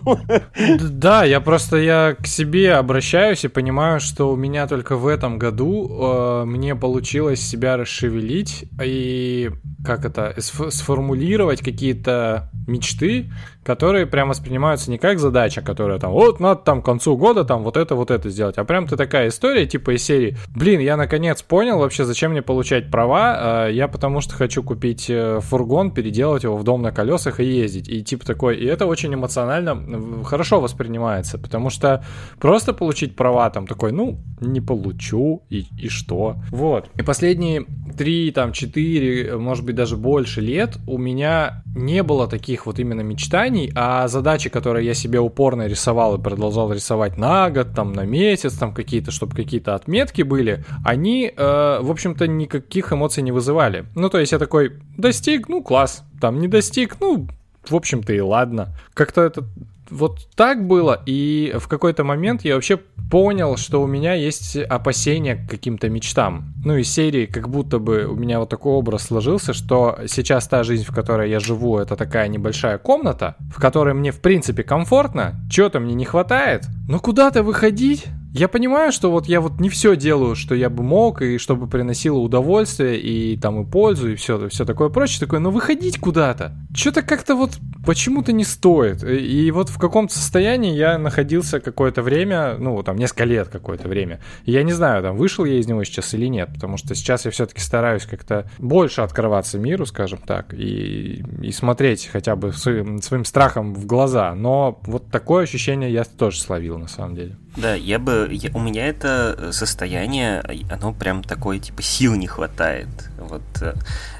Да, 0.80 1.24
я 1.24 1.40
просто 1.40 1.78
я 1.78 2.14
к 2.14 2.26
себе 2.26 2.74
обращаюсь 2.74 3.44
и 3.44 3.48
понимаю, 3.48 4.00
что 4.00 4.30
у 4.30 4.36
меня 4.36 4.66
только 4.66 4.96
в 4.96 5.06
этом 5.06 5.38
году 5.38 5.88
э, 5.88 6.44
мне 6.44 6.76
получилось 6.76 7.40
себя 7.40 7.76
расшевелить 7.76 8.66
и 8.82 9.50
как 9.84 10.04
это 10.04 10.34
сформулировать 10.38 11.60
какие-то 11.62 12.50
мечты, 12.66 13.32
которые 13.70 14.04
прям 14.04 14.30
воспринимаются 14.30 14.90
не 14.90 14.98
как 14.98 15.20
задача, 15.20 15.62
которая 15.62 16.00
там, 16.00 16.10
вот 16.10 16.40
надо 16.40 16.60
там 16.60 16.82
к 16.82 16.84
концу 16.84 17.16
года 17.16 17.44
там 17.44 17.62
вот 17.62 17.76
это, 17.76 17.94
вот 17.94 18.10
это 18.10 18.28
сделать, 18.28 18.58
а 18.58 18.64
прям 18.64 18.88
ты 18.88 18.96
такая 18.96 19.28
история 19.28 19.64
типа 19.64 19.94
из 19.94 20.02
серии, 20.02 20.36
блин, 20.48 20.80
я 20.80 20.96
наконец 20.96 21.40
понял 21.42 21.78
вообще, 21.78 22.04
зачем 22.04 22.32
мне 22.32 22.42
получать 22.42 22.90
права, 22.90 23.68
я 23.68 23.86
потому 23.86 24.22
что 24.22 24.34
хочу 24.34 24.64
купить 24.64 25.08
э, 25.08 25.38
фургон, 25.40 25.92
переделать 25.92 26.42
его 26.42 26.56
в 26.56 26.64
дом 26.64 26.82
на 26.82 26.90
колесах 26.90 27.38
и 27.38 27.44
ездить, 27.44 27.88
и 27.88 28.02
типа 28.02 28.26
такой, 28.26 28.56
и 28.56 28.64
это 28.64 28.86
очень 28.86 29.14
эмоционально 29.14 30.24
хорошо 30.24 30.60
воспринимается, 30.60 31.38
потому 31.38 31.70
что 31.70 32.04
просто 32.40 32.72
получить 32.72 33.14
права 33.14 33.50
там 33.50 33.68
такой, 33.68 33.92
ну, 33.92 34.18
не 34.40 34.60
получу, 34.60 35.44
и, 35.48 35.64
и 35.78 35.88
что, 35.88 36.38
вот. 36.50 36.88
И 36.96 37.02
последние 37.02 37.66
три, 37.96 38.32
там, 38.32 38.50
четыре, 38.50 39.36
может 39.36 39.64
быть, 39.64 39.76
даже 39.76 39.96
больше 39.96 40.40
лет 40.40 40.76
у 40.88 40.98
меня 40.98 41.62
не 41.76 42.02
было 42.02 42.26
таких 42.26 42.66
вот 42.66 42.80
именно 42.80 43.02
мечтаний, 43.02 43.59
а 43.74 44.08
задачи, 44.08 44.48
которые 44.48 44.86
я 44.86 44.94
себе 44.94 45.18
упорно 45.18 45.66
рисовал 45.66 46.16
и 46.16 46.22
продолжал 46.22 46.72
рисовать 46.72 47.18
на 47.18 47.50
год, 47.50 47.74
там, 47.74 47.92
на 47.92 48.04
месяц, 48.04 48.54
там, 48.54 48.72
какие-то, 48.72 49.10
чтобы 49.10 49.34
какие-то 49.34 49.74
отметки 49.74 50.22
были, 50.22 50.64
они, 50.84 51.32
э, 51.34 51.78
в 51.82 51.90
общем-то, 51.90 52.26
никаких 52.26 52.92
эмоций 52.92 53.22
не 53.22 53.32
вызывали. 53.32 53.84
Ну, 53.94 54.08
то 54.08 54.18
есть 54.18 54.32
я 54.32 54.38
такой, 54.38 54.72
достиг, 54.96 55.48
ну, 55.48 55.62
класс, 55.62 56.04
там, 56.20 56.40
не 56.40 56.48
достиг, 56.48 56.96
ну, 57.00 57.26
в 57.68 57.74
общем-то 57.74 58.12
и 58.12 58.20
ладно. 58.20 58.74
Как-то 58.94 59.22
это 59.22 59.44
вот 59.90 60.28
так 60.34 60.66
было, 60.66 61.02
и 61.06 61.54
в 61.58 61.68
какой-то 61.68 62.04
момент 62.04 62.44
я 62.44 62.54
вообще 62.54 62.78
понял, 63.10 63.56
что 63.56 63.82
у 63.82 63.86
меня 63.86 64.14
есть 64.14 64.56
опасения 64.56 65.34
к 65.34 65.50
каким-то 65.50 65.88
мечтам. 65.88 66.54
Ну, 66.64 66.76
из 66.76 66.88
серии, 66.90 67.26
как 67.26 67.48
будто 67.48 67.78
бы 67.78 68.06
у 68.06 68.14
меня 68.14 68.38
вот 68.38 68.48
такой 68.48 68.72
образ 68.72 69.04
сложился, 69.04 69.52
что 69.52 69.98
сейчас 70.06 70.46
та 70.46 70.62
жизнь, 70.62 70.84
в 70.84 70.94
которой 70.94 71.28
я 71.28 71.40
живу, 71.40 71.78
это 71.78 71.96
такая 71.96 72.28
небольшая 72.28 72.78
комната, 72.78 73.36
в 73.54 73.60
которой 73.60 73.94
мне, 73.94 74.12
в 74.12 74.20
принципе, 74.20 74.62
комфортно, 74.62 75.40
чего-то 75.50 75.80
мне 75.80 75.94
не 75.94 76.04
хватает, 76.04 76.66
но 76.88 77.00
куда-то 77.00 77.42
выходить 77.42 78.06
я 78.32 78.48
понимаю, 78.48 78.92
что 78.92 79.10
вот 79.10 79.26
я 79.26 79.40
вот 79.40 79.60
не 79.60 79.68
все 79.68 79.96
делаю, 79.96 80.36
что 80.36 80.54
я 80.54 80.70
бы 80.70 80.82
мог, 80.82 81.20
и 81.22 81.38
чтобы 81.38 81.66
приносило 81.66 82.18
удовольствие, 82.18 83.00
и 83.00 83.36
там 83.36 83.62
и 83.62 83.66
пользу, 83.66 84.12
и 84.12 84.14
все, 84.14 84.48
все 84.48 84.64
такое 84.64 84.88
прочее, 84.88 85.20
такое, 85.20 85.40
но 85.40 85.50
выходить 85.50 85.98
куда-то, 85.98 86.54
что-то 86.74 87.02
как-то 87.02 87.34
вот 87.34 87.58
почему-то 87.84 88.32
не 88.32 88.44
стоит. 88.44 89.02
И 89.02 89.50
вот 89.50 89.68
в 89.68 89.78
каком-то 89.78 90.14
состоянии 90.14 90.74
я 90.74 90.96
находился 90.98 91.60
какое-то 91.60 92.02
время, 92.02 92.56
ну, 92.56 92.80
там, 92.82 92.96
несколько 92.96 93.24
лет 93.24 93.48
какое-то 93.48 93.88
время. 93.88 94.20
И 94.44 94.52
я 94.52 94.62
не 94.62 94.72
знаю, 94.72 95.02
там, 95.02 95.16
вышел 95.16 95.44
я 95.44 95.58
из 95.58 95.66
него 95.66 95.82
сейчас 95.82 96.14
или 96.14 96.26
нет, 96.26 96.50
потому 96.54 96.76
что 96.76 96.94
сейчас 96.94 97.24
я 97.24 97.32
все-таки 97.32 97.60
стараюсь 97.60 98.04
как-то 98.04 98.48
больше 98.58 99.00
открываться 99.00 99.58
миру, 99.58 99.86
скажем 99.86 100.20
так, 100.24 100.54
и, 100.54 101.24
и 101.42 101.50
смотреть 101.50 102.08
хотя 102.12 102.36
бы 102.36 102.52
своим, 102.52 103.02
своим 103.02 103.24
страхом 103.24 103.74
в 103.74 103.86
глаза. 103.86 104.34
Но 104.34 104.80
вот 104.84 105.10
такое 105.10 105.44
ощущение 105.44 105.92
я 105.92 106.04
тоже 106.04 106.40
словил, 106.40 106.78
на 106.78 106.88
самом 106.88 107.16
деле. 107.16 107.36
Да, 107.56 107.74
я 107.74 107.98
бы... 107.98 108.28
Я, 108.30 108.50
у 108.54 108.60
меня 108.60 108.86
это 108.86 109.50
состояние, 109.52 110.42
оно 110.70 110.92
прям 110.92 111.24
такое, 111.24 111.58
типа, 111.58 111.82
сил 111.82 112.14
не 112.14 112.26
хватает. 112.26 112.88
Вот, 113.18 113.42
э, 113.60 113.74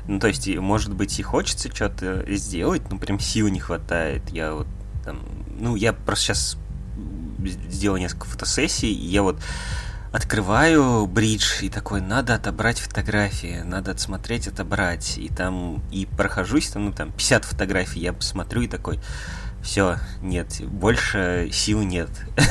ну, 0.08 0.18
то 0.18 0.26
есть, 0.26 0.48
может 0.56 0.92
быть, 0.92 1.18
и 1.20 1.22
хочется 1.22 1.74
что-то 1.74 2.24
сделать, 2.34 2.82
но 2.90 2.98
прям 2.98 3.20
сил 3.20 3.48
не 3.48 3.60
хватает. 3.60 4.22
Я 4.30 4.54
вот 4.54 4.66
там... 5.04 5.20
Ну, 5.60 5.76
я 5.76 5.92
просто 5.92 6.26
сейчас 6.26 6.58
сделал 7.44 7.98
несколько 7.98 8.26
фотосессий, 8.26 8.92
и 8.92 9.06
я 9.06 9.22
вот 9.22 9.40
открываю 10.12 11.06
бридж 11.06 11.62
и 11.62 11.68
такой, 11.68 12.00
надо 12.00 12.34
отобрать 12.34 12.80
фотографии, 12.80 13.62
надо 13.64 13.92
отсмотреть, 13.92 14.48
отобрать. 14.48 15.18
И 15.18 15.28
там, 15.28 15.82
и 15.92 16.06
прохожусь, 16.06 16.68
там, 16.68 16.86
ну, 16.86 16.92
там, 16.92 17.12
50 17.12 17.44
фотографий, 17.44 18.00
я 18.00 18.12
посмотрю 18.12 18.62
и 18.62 18.68
такой, 18.68 18.98
все, 19.62 19.98
нет, 20.22 20.60
больше 20.66 21.50
сил 21.52 21.82
нет. 21.82 22.10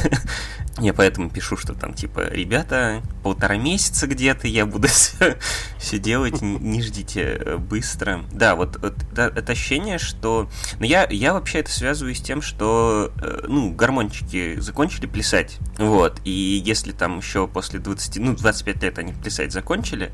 Я 0.81 0.93
поэтому 0.93 1.29
пишу, 1.29 1.57
что 1.57 1.73
там, 1.73 1.93
типа, 1.93 2.29
ребята, 2.29 3.01
полтора 3.21 3.57
месяца 3.57 4.07
где-то 4.07 4.47
я 4.47 4.65
буду 4.65 4.87
все 5.77 5.99
делать, 5.99 6.41
не 6.41 6.81
ждите 6.81 7.21
э, 7.21 7.57
быстро. 7.57 8.23
Да, 8.31 8.55
вот, 8.55 8.77
вот 8.77 8.95
это, 9.11 9.33
это 9.35 9.51
ощущение, 9.51 9.97
что... 9.97 10.49
Но 10.79 10.85
я, 10.85 11.05
я 11.09 11.33
вообще 11.33 11.59
это 11.59 11.71
связываю 11.71 12.15
с 12.15 12.21
тем, 12.21 12.41
что, 12.41 13.11
э, 13.21 13.45
ну, 13.47 13.73
гормончики 13.73 14.57
закончили 14.59 15.05
плясать, 15.05 15.57
вот, 15.77 16.21
и 16.23 16.31
если 16.31 16.93
там 16.93 17.17
еще 17.17 17.47
после 17.47 17.79
20, 17.79 18.17
ну, 18.17 18.35
25 18.35 18.83
лет 18.83 18.99
они 18.99 19.13
плясать 19.13 19.51
закончили, 19.51 20.13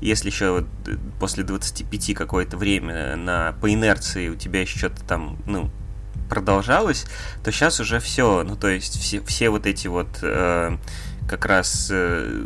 если 0.00 0.30
еще 0.30 0.64
э, 0.86 0.96
после 1.20 1.44
25 1.44 2.14
какое-то 2.14 2.56
время 2.56 3.16
на, 3.16 3.52
по 3.60 3.70
инерции 3.72 4.28
у 4.28 4.34
тебя 4.34 4.62
еще 4.62 4.78
что-то 4.78 5.04
там, 5.04 5.38
ну, 5.44 5.70
продолжалось, 6.28 7.06
то 7.44 7.50
сейчас 7.52 7.80
уже 7.80 8.00
все, 8.00 8.42
ну 8.42 8.56
то 8.56 8.68
есть 8.68 8.98
все, 9.00 9.20
все 9.22 9.50
вот 9.50 9.66
эти 9.66 9.86
вот 9.86 10.08
э, 10.22 10.76
как 11.28 11.46
раз 11.46 11.88
э, 11.90 12.44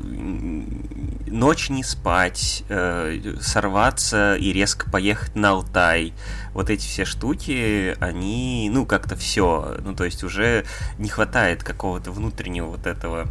ночь 1.27 1.71
не 1.71 1.83
спать, 1.83 2.65
э, 2.69 3.37
сорваться 3.41 4.37
и 4.37 4.53
резко 4.53 4.91
поехать 4.91 5.35
на 5.35 5.51
Алтай, 5.51 6.15
вот 6.55 6.71
эти 6.71 6.87
все 6.87 7.05
штуки, 7.05 7.97
они, 8.01 8.71
ну 8.73 8.87
как-то 8.87 9.17
все, 9.17 9.77
ну 9.85 9.95
то 9.95 10.05
есть 10.05 10.25
уже 10.25 10.65
не 10.99 11.09
хватает 11.09 11.63
какого-то 11.63 12.13
внутреннего 12.13 12.67
вот 12.67 12.87
этого 12.87 13.27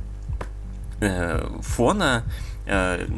э, 1.02 1.48
фона, 1.62 2.24
Э, 2.24 2.49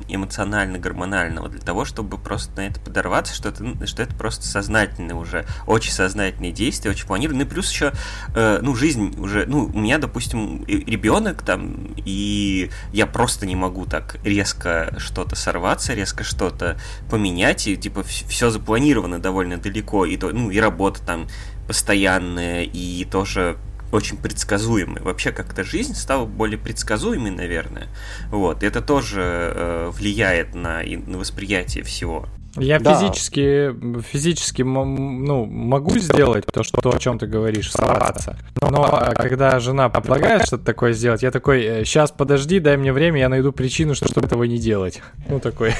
эмоционально-гормонального 0.08 1.50
для 1.50 1.62
того, 1.62 1.86
чтобы 1.86 2.17
просто 2.17 2.55
на 2.58 2.67
это 2.67 2.79
подорваться, 2.79 3.34
что 3.34 3.50
это, 3.50 3.86
что 3.88 4.03
это 4.03 4.15
просто 4.15 4.46
сознательные 4.46 5.15
уже, 5.15 5.46
очень 5.67 5.91
сознательные 5.91 6.51
действия, 6.51 6.91
очень 6.91 7.08
планированные. 7.08 7.46
Плюс 7.46 7.72
еще, 7.72 7.93
э, 8.36 8.60
ну, 8.62 8.75
жизнь 8.75 9.15
уже, 9.20 9.46
ну, 9.46 9.65
у 9.65 9.79
меня, 9.79 9.98
допустим, 9.98 10.63
ребенок 10.65 11.43
там, 11.43 11.93
и 11.98 12.70
я 12.93 13.05
просто 13.08 13.46
не 13.46 13.55
могу 13.55 13.86
так 13.86 14.17
резко 14.24 14.93
что-то 14.98 15.36
сорваться, 15.36 15.93
резко 15.93 16.24
что-то 16.24 16.77
поменять, 17.10 17.67
и 17.67 17.77
типа 17.77 18.03
все 18.03 18.50
запланировано 18.50 19.20
довольно 19.20 19.58
далеко, 19.58 20.05
и 20.05 20.17
то, 20.17 20.29
ну, 20.29 20.50
и 20.50 20.60
работа 20.60 21.01
там 21.05 21.27
постоянная, 21.67 22.63
и 22.63 23.05
тоже 23.05 23.58
очень 23.91 24.17
предсказуемой. 24.17 25.01
Вообще 25.01 25.31
как-то 25.31 25.63
жизнь 25.63 25.95
стала 25.95 26.25
более 26.25 26.57
предсказуемой, 26.57 27.31
наверное. 27.31 27.88
Вот. 28.29 28.63
И 28.63 28.65
это 28.65 28.81
тоже 28.81 29.21
э, 29.21 29.89
влияет 29.93 30.55
на, 30.55 30.81
на 30.83 31.17
восприятие 31.17 31.83
всего. 31.83 32.27
Я 32.57 32.79
да. 32.79 32.95
физически, 32.95 33.74
физически 34.01 34.62
ну, 34.62 35.45
могу 35.45 35.98
сделать 35.98 36.45
то, 36.45 36.63
что, 36.63 36.81
то, 36.81 36.89
о 36.93 37.00
чем 37.00 37.17
ты 37.17 37.25
говоришь, 37.25 37.71
сорваться. 37.71 38.38
Но 38.60 38.83
а, 38.83 39.13
когда 39.13 39.57
жена 39.60 39.88
предлагает 39.88 40.45
что-то 40.45 40.65
такое 40.65 40.91
сделать, 40.91 41.24
я 41.24 41.31
такой, 41.31 41.86
сейчас 41.86 42.12
«Э, 42.12 42.13
подожди, 42.17 42.60
дай 42.60 42.75
мне 42.75 42.91
время, 42.91 43.21
я 43.21 43.29
найду 43.29 43.53
причину, 43.53 43.95
чтобы 43.95 44.21
этого 44.21 44.43
не 44.43 44.57
делать. 44.57 45.01
Ну, 45.29 45.39
такой. 45.39 45.74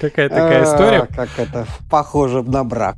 Какая 0.00 0.28
такая 0.28 0.64
история. 0.64 1.06
Как 1.14 1.28
это 1.38 1.66
похоже 1.88 2.42
на 2.42 2.64
брак. 2.64 2.96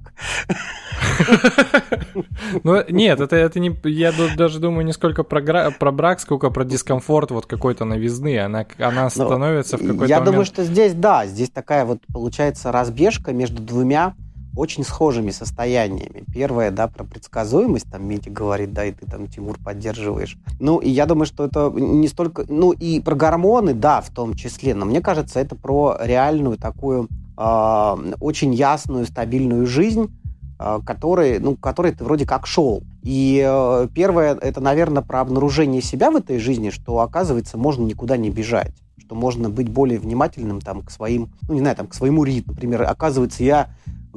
Ну, 2.63 2.83
нет, 2.89 3.21
это, 3.21 3.37
это 3.37 3.59
не... 3.59 3.75
Я 3.85 4.13
даже 4.37 4.59
думаю 4.59 4.87
не 4.87 4.93
сколько 4.93 5.23
про, 5.23 5.71
про 5.71 5.93
брак, 5.93 6.21
сколько 6.21 6.51
про 6.51 6.65
дискомфорт 6.65 7.31
вот 7.31 7.47
какой-то 7.47 7.85
новизны. 7.85 8.39
Она, 8.39 8.67
она 8.79 9.05
ну, 9.05 9.11
становится 9.11 9.77
в 9.77 9.81
какой-то 9.81 10.07
Я 10.07 10.21
думаю, 10.21 10.45
что 10.45 10.65
здесь, 10.65 10.95
да, 10.95 11.27
здесь 11.27 11.51
такая 11.51 11.85
вот 11.85 12.01
получается 12.13 12.71
разбежка 12.73 13.33
между 13.33 13.63
двумя 13.63 14.15
очень 14.57 14.85
схожими 14.85 15.31
состояниями. 15.31 16.25
Первое, 16.33 16.71
да, 16.71 16.87
про 16.87 17.05
предсказуемость, 17.05 17.91
там 17.91 18.07
Митя 18.07 18.31
говорит, 18.31 18.73
да, 18.73 18.85
и 18.85 18.93
ты 18.93 19.07
там, 19.07 19.27
Тимур, 19.27 19.59
поддерживаешь. 19.59 20.37
Ну, 20.61 20.79
и 20.79 20.89
я 20.89 21.07
думаю, 21.07 21.27
что 21.27 21.45
это 21.45 21.71
не 21.75 22.07
столько... 22.09 22.45
Ну, 22.49 22.73
и 22.73 23.01
про 23.01 23.17
гормоны, 23.17 23.75
да, 23.75 24.01
в 24.01 24.11
том 24.11 24.35
числе, 24.35 24.75
но 24.75 24.85
мне 24.85 25.01
кажется, 25.01 25.41
это 25.41 25.57
про 25.57 25.97
реальную 26.01 26.57
такую 26.57 27.09
э, 27.37 27.97
очень 28.21 28.55
ясную, 28.55 29.07
стабильную 29.07 29.67
жизнь, 29.67 30.11
который, 30.59 31.39
ну, 31.39 31.57
который 31.57 31.93
ты 31.93 32.05
вроде 32.05 32.27
как 32.27 32.47
шел. 32.47 32.83
И 33.03 33.45
э, 33.47 33.89
первое, 33.95 34.35
это, 34.35 34.61
наверное, 34.61 35.03
про 35.03 35.21
обнаружение 35.21 35.83
себя 35.83 36.11
в 36.11 36.17
этой 36.17 36.39
жизни, 36.39 36.71
что, 36.71 37.01
оказывается, 37.01 37.59
можно 37.59 37.85
никуда 37.85 38.17
не 38.17 38.31
бежать 38.31 38.73
что 39.05 39.15
можно 39.15 39.51
быть 39.51 39.69
более 39.69 39.99
внимательным 39.99 40.63
там 40.63 40.81
к 40.81 40.91
своим, 40.91 41.31
ну 41.47 41.53
не 41.53 41.61
знаю, 41.61 41.77
там 41.77 41.87
к 41.89 41.95
своему 41.95 42.25
ритму. 42.25 42.55
Например, 42.55 42.85
оказывается, 42.85 43.45
я 43.45 43.69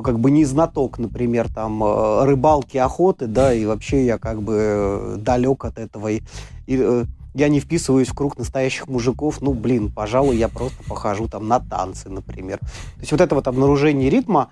как 0.01 0.19
бы 0.19 0.31
не 0.31 0.45
знаток, 0.45 0.97
например, 0.97 1.51
там 1.53 1.83
рыбалки, 2.23 2.77
охоты, 2.77 3.27
да, 3.27 3.53
и 3.53 3.65
вообще 3.65 4.05
я 4.05 4.17
как 4.17 4.41
бы 4.41 5.15
далек 5.17 5.65
от 5.65 5.77
этого. 5.77 6.07
И, 6.09 6.21
и 6.67 7.05
я 7.33 7.49
не 7.49 7.59
вписываюсь 7.59 8.07
в 8.07 8.15
круг 8.15 8.37
настоящих 8.37 8.87
мужиков, 8.87 9.41
ну, 9.41 9.53
блин, 9.53 9.91
пожалуй, 9.91 10.37
я 10.37 10.47
просто 10.47 10.83
похожу 10.87 11.27
там 11.27 11.47
на 11.47 11.59
танцы, 11.59 12.09
например. 12.09 12.59
То 12.59 13.01
есть 13.01 13.11
вот 13.11 13.21
это 13.21 13.35
вот 13.35 13.47
обнаружение 13.47 14.09
ритма, 14.09 14.49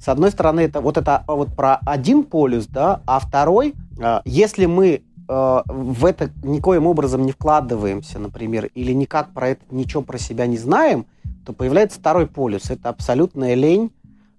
с 0.00 0.08
одной 0.08 0.30
стороны, 0.30 0.60
это 0.60 0.80
вот 0.80 0.96
это 0.96 1.24
вот 1.26 1.54
про 1.54 1.76
один 1.84 2.24
полюс, 2.24 2.66
да, 2.66 3.02
а 3.06 3.18
второй, 3.18 3.74
а, 4.00 4.22
если 4.24 4.66
мы 4.66 5.02
а, 5.28 5.62
в 5.66 6.04
это 6.04 6.30
никоим 6.42 6.86
образом 6.86 7.24
не 7.26 7.32
вкладываемся, 7.32 8.18
например, 8.18 8.70
или 8.74 8.92
никак 8.92 9.32
про 9.32 9.50
это 9.50 9.64
ничего 9.70 10.02
про 10.02 10.18
себя 10.18 10.46
не 10.46 10.56
знаем, 10.56 11.06
то 11.44 11.52
появляется 11.52 11.98
второй 11.98 12.26
полюс. 12.26 12.70
Это 12.70 12.88
абсолютная 12.88 13.54
лень 13.54 13.90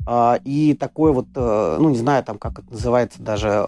а, 0.07 0.39
и 0.43 0.73
такое 0.73 1.11
вот, 1.11 1.27
э, 1.35 1.77
ну, 1.79 1.89
не 1.89 1.97
знаю, 1.97 2.23
там, 2.23 2.39
как 2.39 2.59
это 2.59 2.71
называется 2.71 3.21
даже, 3.21 3.63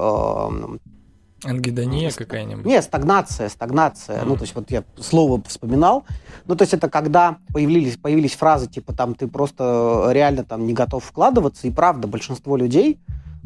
Ангидония 1.44 2.12
какая-нибудь? 2.12 2.66
Не, 2.66 2.82
стагнация, 2.82 3.50
стагнация. 3.50 4.22
Mm. 4.22 4.26
Ну, 4.26 4.36
то 4.36 4.44
есть 4.44 4.56
вот 4.56 4.70
я 4.72 4.84
слово 5.00 5.42
вспоминал. 5.48 6.04
Ну, 6.46 6.56
то 6.56 6.64
есть 6.64 6.74
это 6.74 6.90
когда 6.90 7.38
появились, 7.54 7.98
появились 7.98 8.36
фразы 8.36 8.68
типа 8.68 8.94
там 8.94 9.16
ты 9.16 9.28
просто 9.28 10.10
реально 10.12 10.44
там 10.44 10.68
не 10.68 10.74
готов 10.74 11.04
вкладываться. 11.04 11.68
И 11.68 11.72
правда, 11.72 12.08
большинство 12.08 12.58
людей, 12.58 13.00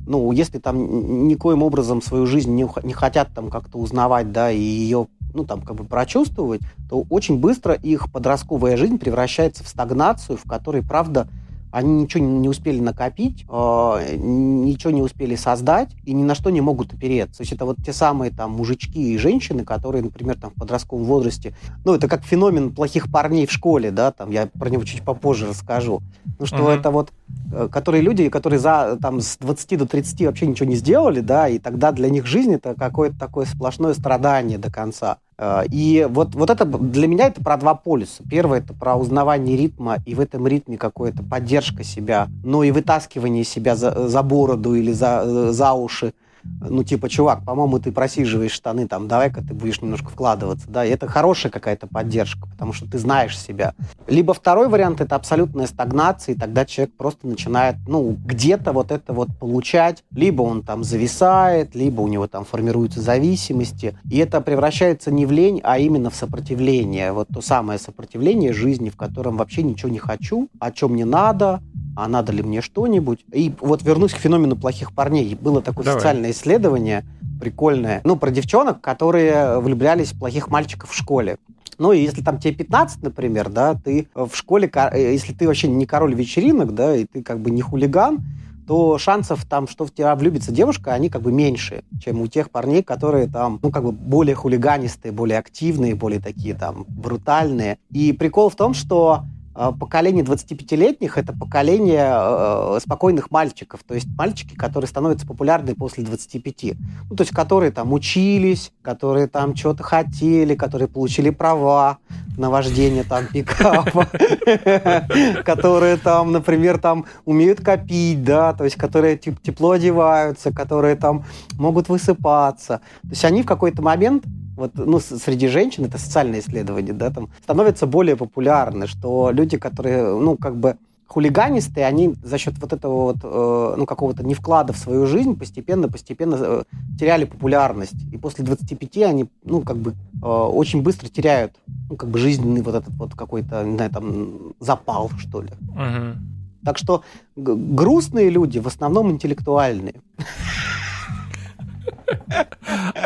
ну, 0.05 0.31
если 0.31 0.59
там 0.59 1.27
никоим 1.27 1.63
образом 1.63 2.01
свою 2.01 2.25
жизнь 2.25 2.53
не, 2.53 2.67
не 2.83 2.93
хотят 2.93 3.29
там 3.33 3.49
как-то 3.49 3.77
узнавать, 3.77 4.31
да, 4.31 4.51
и 4.51 4.59
ее 4.59 5.07
ну, 5.33 5.43
там, 5.43 5.61
как 5.61 5.75
бы 5.75 5.83
прочувствовать, 5.83 6.61
то 6.89 7.05
очень 7.09 7.39
быстро 7.39 7.73
их 7.73 8.11
подростковая 8.11 8.77
жизнь 8.77 8.97
превращается 8.97 9.63
в 9.63 9.67
стагнацию, 9.67 10.37
в 10.37 10.47
которой, 10.49 10.81
правда, 10.81 11.27
они 11.71 12.03
ничего 12.03 12.23
не 12.23 12.49
успели 12.49 12.79
накопить, 12.79 13.45
э, 13.49 14.15
ничего 14.17 14.91
не 14.91 15.01
успели 15.01 15.35
создать 15.35 15.89
и 16.05 16.13
ни 16.13 16.23
на 16.23 16.35
что 16.35 16.49
не 16.49 16.61
могут 16.61 16.93
опереться. 16.93 17.37
То 17.37 17.41
есть 17.41 17.53
это 17.53 17.65
вот 17.65 17.77
те 17.85 17.93
самые 17.93 18.31
там 18.31 18.51
мужички 18.51 19.13
и 19.13 19.17
женщины, 19.17 19.63
которые, 19.63 20.03
например, 20.03 20.37
там 20.39 20.51
в 20.51 20.53
подростковом 20.55 21.05
возрасте, 21.05 21.55
ну 21.83 21.93
это 21.93 22.07
как 22.07 22.23
феномен 22.23 22.73
плохих 22.73 23.11
парней 23.11 23.45
в 23.45 23.51
школе, 23.51 23.91
да, 23.91 24.11
там 24.11 24.31
я 24.31 24.47
про 24.47 24.69
него 24.69 24.83
чуть 24.83 25.01
попозже 25.03 25.47
расскажу. 25.47 26.01
Ну 26.39 26.45
что 26.45 26.71
uh-huh. 26.71 26.79
это 26.79 26.91
вот, 26.91 27.11
э, 27.51 27.67
которые 27.71 28.01
люди, 28.01 28.29
которые 28.29 28.59
за 28.59 28.97
там 29.01 29.21
с 29.21 29.37
20 29.37 29.77
до 29.79 29.85
30 29.85 30.21
вообще 30.21 30.47
ничего 30.47 30.69
не 30.69 30.75
сделали, 30.75 31.19
да, 31.19 31.49
и 31.49 31.59
тогда 31.59 31.91
для 31.91 32.09
них 32.09 32.25
жизнь 32.25 32.53
это 32.53 32.73
какое-то 32.75 33.17
такое 33.17 33.45
сплошное 33.45 33.93
страдание 33.93 34.57
до 34.57 34.71
конца. 34.71 35.17
Э, 35.37 35.63
и 35.69 36.07
вот, 36.09 36.35
вот 36.35 36.49
это 36.49 36.65
для 36.65 37.07
меня 37.07 37.27
это 37.27 37.43
про 37.43 37.57
два 37.57 37.75
полюса. 37.75 38.23
Первое 38.29 38.59
это 38.59 38.73
про 38.73 38.95
узнавание 38.95 39.57
ритма, 39.57 39.97
и 40.05 40.15
в 40.15 40.19
этом 40.19 40.47
ритме 40.47 40.77
какая-то 40.77 41.23
поддержка 41.23 41.83
себя, 41.83 42.27
но 42.43 42.63
и 42.63 42.71
вытаскивание 42.71 43.43
себя 43.43 43.75
за, 43.75 44.07
за 44.07 44.23
бороду 44.23 44.75
или 44.75 44.91
за, 44.91 45.23
э, 45.25 45.51
за 45.51 45.73
уши 45.73 46.13
ну, 46.61 46.83
типа, 46.83 47.09
чувак, 47.09 47.43
по-моему, 47.43 47.79
ты 47.79 47.91
просиживаешь 47.91 48.51
штаны, 48.51 48.87
там, 48.87 49.07
давай-ка 49.07 49.41
ты 49.41 49.53
будешь 49.53 49.81
немножко 49.81 50.09
вкладываться, 50.09 50.67
да, 50.69 50.85
и 50.85 50.89
это 50.89 51.07
хорошая 51.07 51.51
какая-то 51.51 51.87
поддержка, 51.87 52.47
потому 52.47 52.73
что 52.73 52.89
ты 52.89 52.97
знаешь 52.97 53.37
себя. 53.37 53.73
Либо 54.07 54.33
второй 54.33 54.67
вариант— 54.67 55.01
это 55.01 55.15
абсолютная 55.15 55.67
стагнация, 55.67 56.35
и 56.35 56.37
тогда 56.37 56.65
человек 56.65 56.95
просто 56.95 57.27
начинает, 57.27 57.75
ну, 57.87 58.17
где-то 58.25 58.71
вот 58.73 58.91
это 58.91 59.13
вот 59.13 59.29
получать, 59.39 60.03
либо 60.11 60.41
он 60.41 60.63
там 60.63 60.83
зависает, 60.83 61.75
либо 61.75 62.01
у 62.01 62.07
него 62.07 62.27
там 62.27 62.45
формируются 62.45 63.01
зависимости, 63.01 63.97
и 64.09 64.17
это 64.17 64.41
превращается 64.41 65.11
не 65.11 65.25
в 65.25 65.31
лень, 65.31 65.61
а 65.63 65.77
именно 65.77 66.09
в 66.09 66.15
сопротивление, 66.15 67.11
вот 67.11 67.27
то 67.33 67.41
самое 67.41 67.79
сопротивление 67.79 68.53
жизни, 68.53 68.89
в 68.89 68.97
котором 68.97 69.37
вообще 69.37 69.63
ничего 69.63 69.89
не 69.89 69.99
хочу, 69.99 70.49
о 70.59 70.71
чем 70.71 70.95
не 70.95 71.05
надо, 71.05 71.61
а 71.95 72.07
надо 72.07 72.31
ли 72.31 72.43
мне 72.43 72.61
что-нибудь. 72.61 73.25
И 73.31 73.53
вот 73.61 73.83
вернусь 73.83 74.13
к 74.13 74.17
феномену 74.17 74.55
плохих 74.55 74.93
парней. 74.93 75.35
Было 75.35 75.61
такое 75.61 75.85
Давай. 75.85 75.99
социальное 75.99 76.31
исследование, 76.31 77.05
прикольное, 77.39 78.01
ну, 78.03 78.15
про 78.15 78.31
девчонок, 78.31 78.81
которые 78.81 79.59
влюблялись 79.59 80.11
в 80.11 80.19
плохих 80.19 80.49
мальчиков 80.49 80.91
в 80.91 80.95
школе. 80.95 81.37
Ну, 81.77 81.91
и 81.91 82.01
если 82.01 82.21
там 82.21 82.39
тебе 82.39 82.53
15, 82.53 83.03
например, 83.03 83.49
да, 83.49 83.75
ты 83.75 84.07
в 84.13 84.33
школе, 84.33 84.71
э, 84.73 85.11
если 85.13 85.33
ты 85.33 85.47
вообще 85.47 85.67
не 85.67 85.85
король 85.85 86.15
вечеринок, 86.15 86.73
да, 86.73 86.95
и 86.95 87.05
ты 87.05 87.21
как 87.21 87.39
бы 87.39 87.51
не 87.51 87.61
хулиган, 87.61 88.23
то 88.67 88.97
шансов 88.97 89.45
там, 89.45 89.67
что 89.67 89.85
в 89.85 89.93
тебя 89.93 90.15
влюбится 90.15 90.51
девушка, 90.51 90.93
они 90.93 91.09
как 91.09 91.21
бы 91.21 91.31
меньше, 91.31 91.83
чем 92.01 92.21
у 92.21 92.27
тех 92.27 92.49
парней, 92.49 92.81
которые 92.81 93.27
там, 93.27 93.59
ну, 93.61 93.71
как 93.71 93.83
бы 93.83 93.91
более 93.91 94.35
хулиганистые, 94.35 95.11
более 95.11 95.37
активные, 95.37 95.95
более 95.95 96.19
такие 96.19 96.55
там 96.55 96.85
брутальные. 96.87 97.77
И 97.91 98.11
прикол 98.13 98.49
в 98.49 98.55
том, 98.55 98.73
что 98.73 99.23
поколение 99.55 100.23
25-летних– 100.23 101.17
это 101.19 101.33
поколение 101.33 102.09
э, 102.11 102.79
спокойных 102.81 103.31
мальчиков, 103.31 103.81
то 103.87 103.93
есть 103.93 104.07
мальчики, 104.17 104.53
которые 104.55 104.87
становятся 104.87 105.25
популярны 105.25 105.75
после 105.75 106.03
25. 106.03 106.75
Ну, 107.09 107.15
то 107.15 107.23
есть 107.23 107.33
которые 107.33 107.71
там 107.71 107.93
учились, 107.93 108.71
которые 108.81 109.27
там 109.27 109.55
что-то 109.55 109.83
хотели, 109.83 110.55
которые 110.55 110.87
получили 110.87 111.29
права 111.29 111.99
на 112.37 112.49
вождение 112.49 113.03
там 113.03 113.27
пикапа, 113.27 114.07
которые 115.45 115.97
там, 115.97 116.31
например, 116.31 116.77
там 116.77 117.05
умеют 117.23 117.61
копить, 117.61 118.23
да, 118.23 118.53
то 118.53 118.65
есть 118.65 118.75
которые 118.75 119.17
тепло 119.17 119.71
одеваются, 119.71 120.51
которые 120.51 120.95
там 120.95 121.23
могут 121.53 121.87
высыпаться. 121.87 122.81
То 123.03 123.09
есть 123.09 123.23
они 123.25 123.43
в 123.43 123.45
какой-то 123.45 123.81
момент 123.81 124.25
вот, 124.55 124.71
ну, 124.75 124.99
среди 124.99 125.47
женщин, 125.47 125.85
это 125.85 125.97
социальное 125.97 126.39
исследование, 126.39 126.93
да, 126.93 127.11
там, 127.11 127.29
становятся 127.43 127.85
более 127.87 128.15
популярны, 128.15 128.87
что 128.87 129.31
люди, 129.31 129.57
которые, 129.57 130.17
ну, 130.17 130.37
как 130.37 130.55
бы 130.55 130.77
хулиганистые, 131.07 131.85
они 131.85 132.15
за 132.23 132.37
счет 132.37 132.55
вот 132.59 132.73
этого 132.73 132.93
вот, 133.03 133.17
э, 133.23 133.75
ну, 133.77 133.85
какого-то 133.85 134.25
невклада 134.25 134.73
в 134.73 134.77
свою 134.77 135.05
жизнь 135.05 135.37
постепенно-постепенно 135.37 136.35
э, 136.39 136.63
теряли 136.99 137.25
популярность. 137.25 138.01
И 138.11 138.17
после 138.17 138.43
25 138.43 138.97
они, 138.97 139.27
ну, 139.43 139.61
как 139.61 139.77
бы 139.77 139.91
э, 139.91 140.25
очень 140.25 140.81
быстро 140.81 141.07
теряют, 141.07 141.53
ну, 141.89 141.95
как 141.95 142.09
бы 142.09 142.19
жизненный 142.19 142.61
вот 142.61 142.75
этот 142.75 142.93
вот 142.95 143.13
какой-то, 143.13 143.63
не 143.63 143.75
знаю, 143.75 143.91
там, 143.91 144.53
запал, 144.59 145.11
что 145.17 145.41
ли. 145.41 145.49
Угу. 145.69 146.65
Так 146.65 146.77
что 146.79 147.03
грустные 147.35 148.29
люди 148.29 148.59
в 148.59 148.67
основном 148.67 149.11
интеллектуальные. 149.11 150.01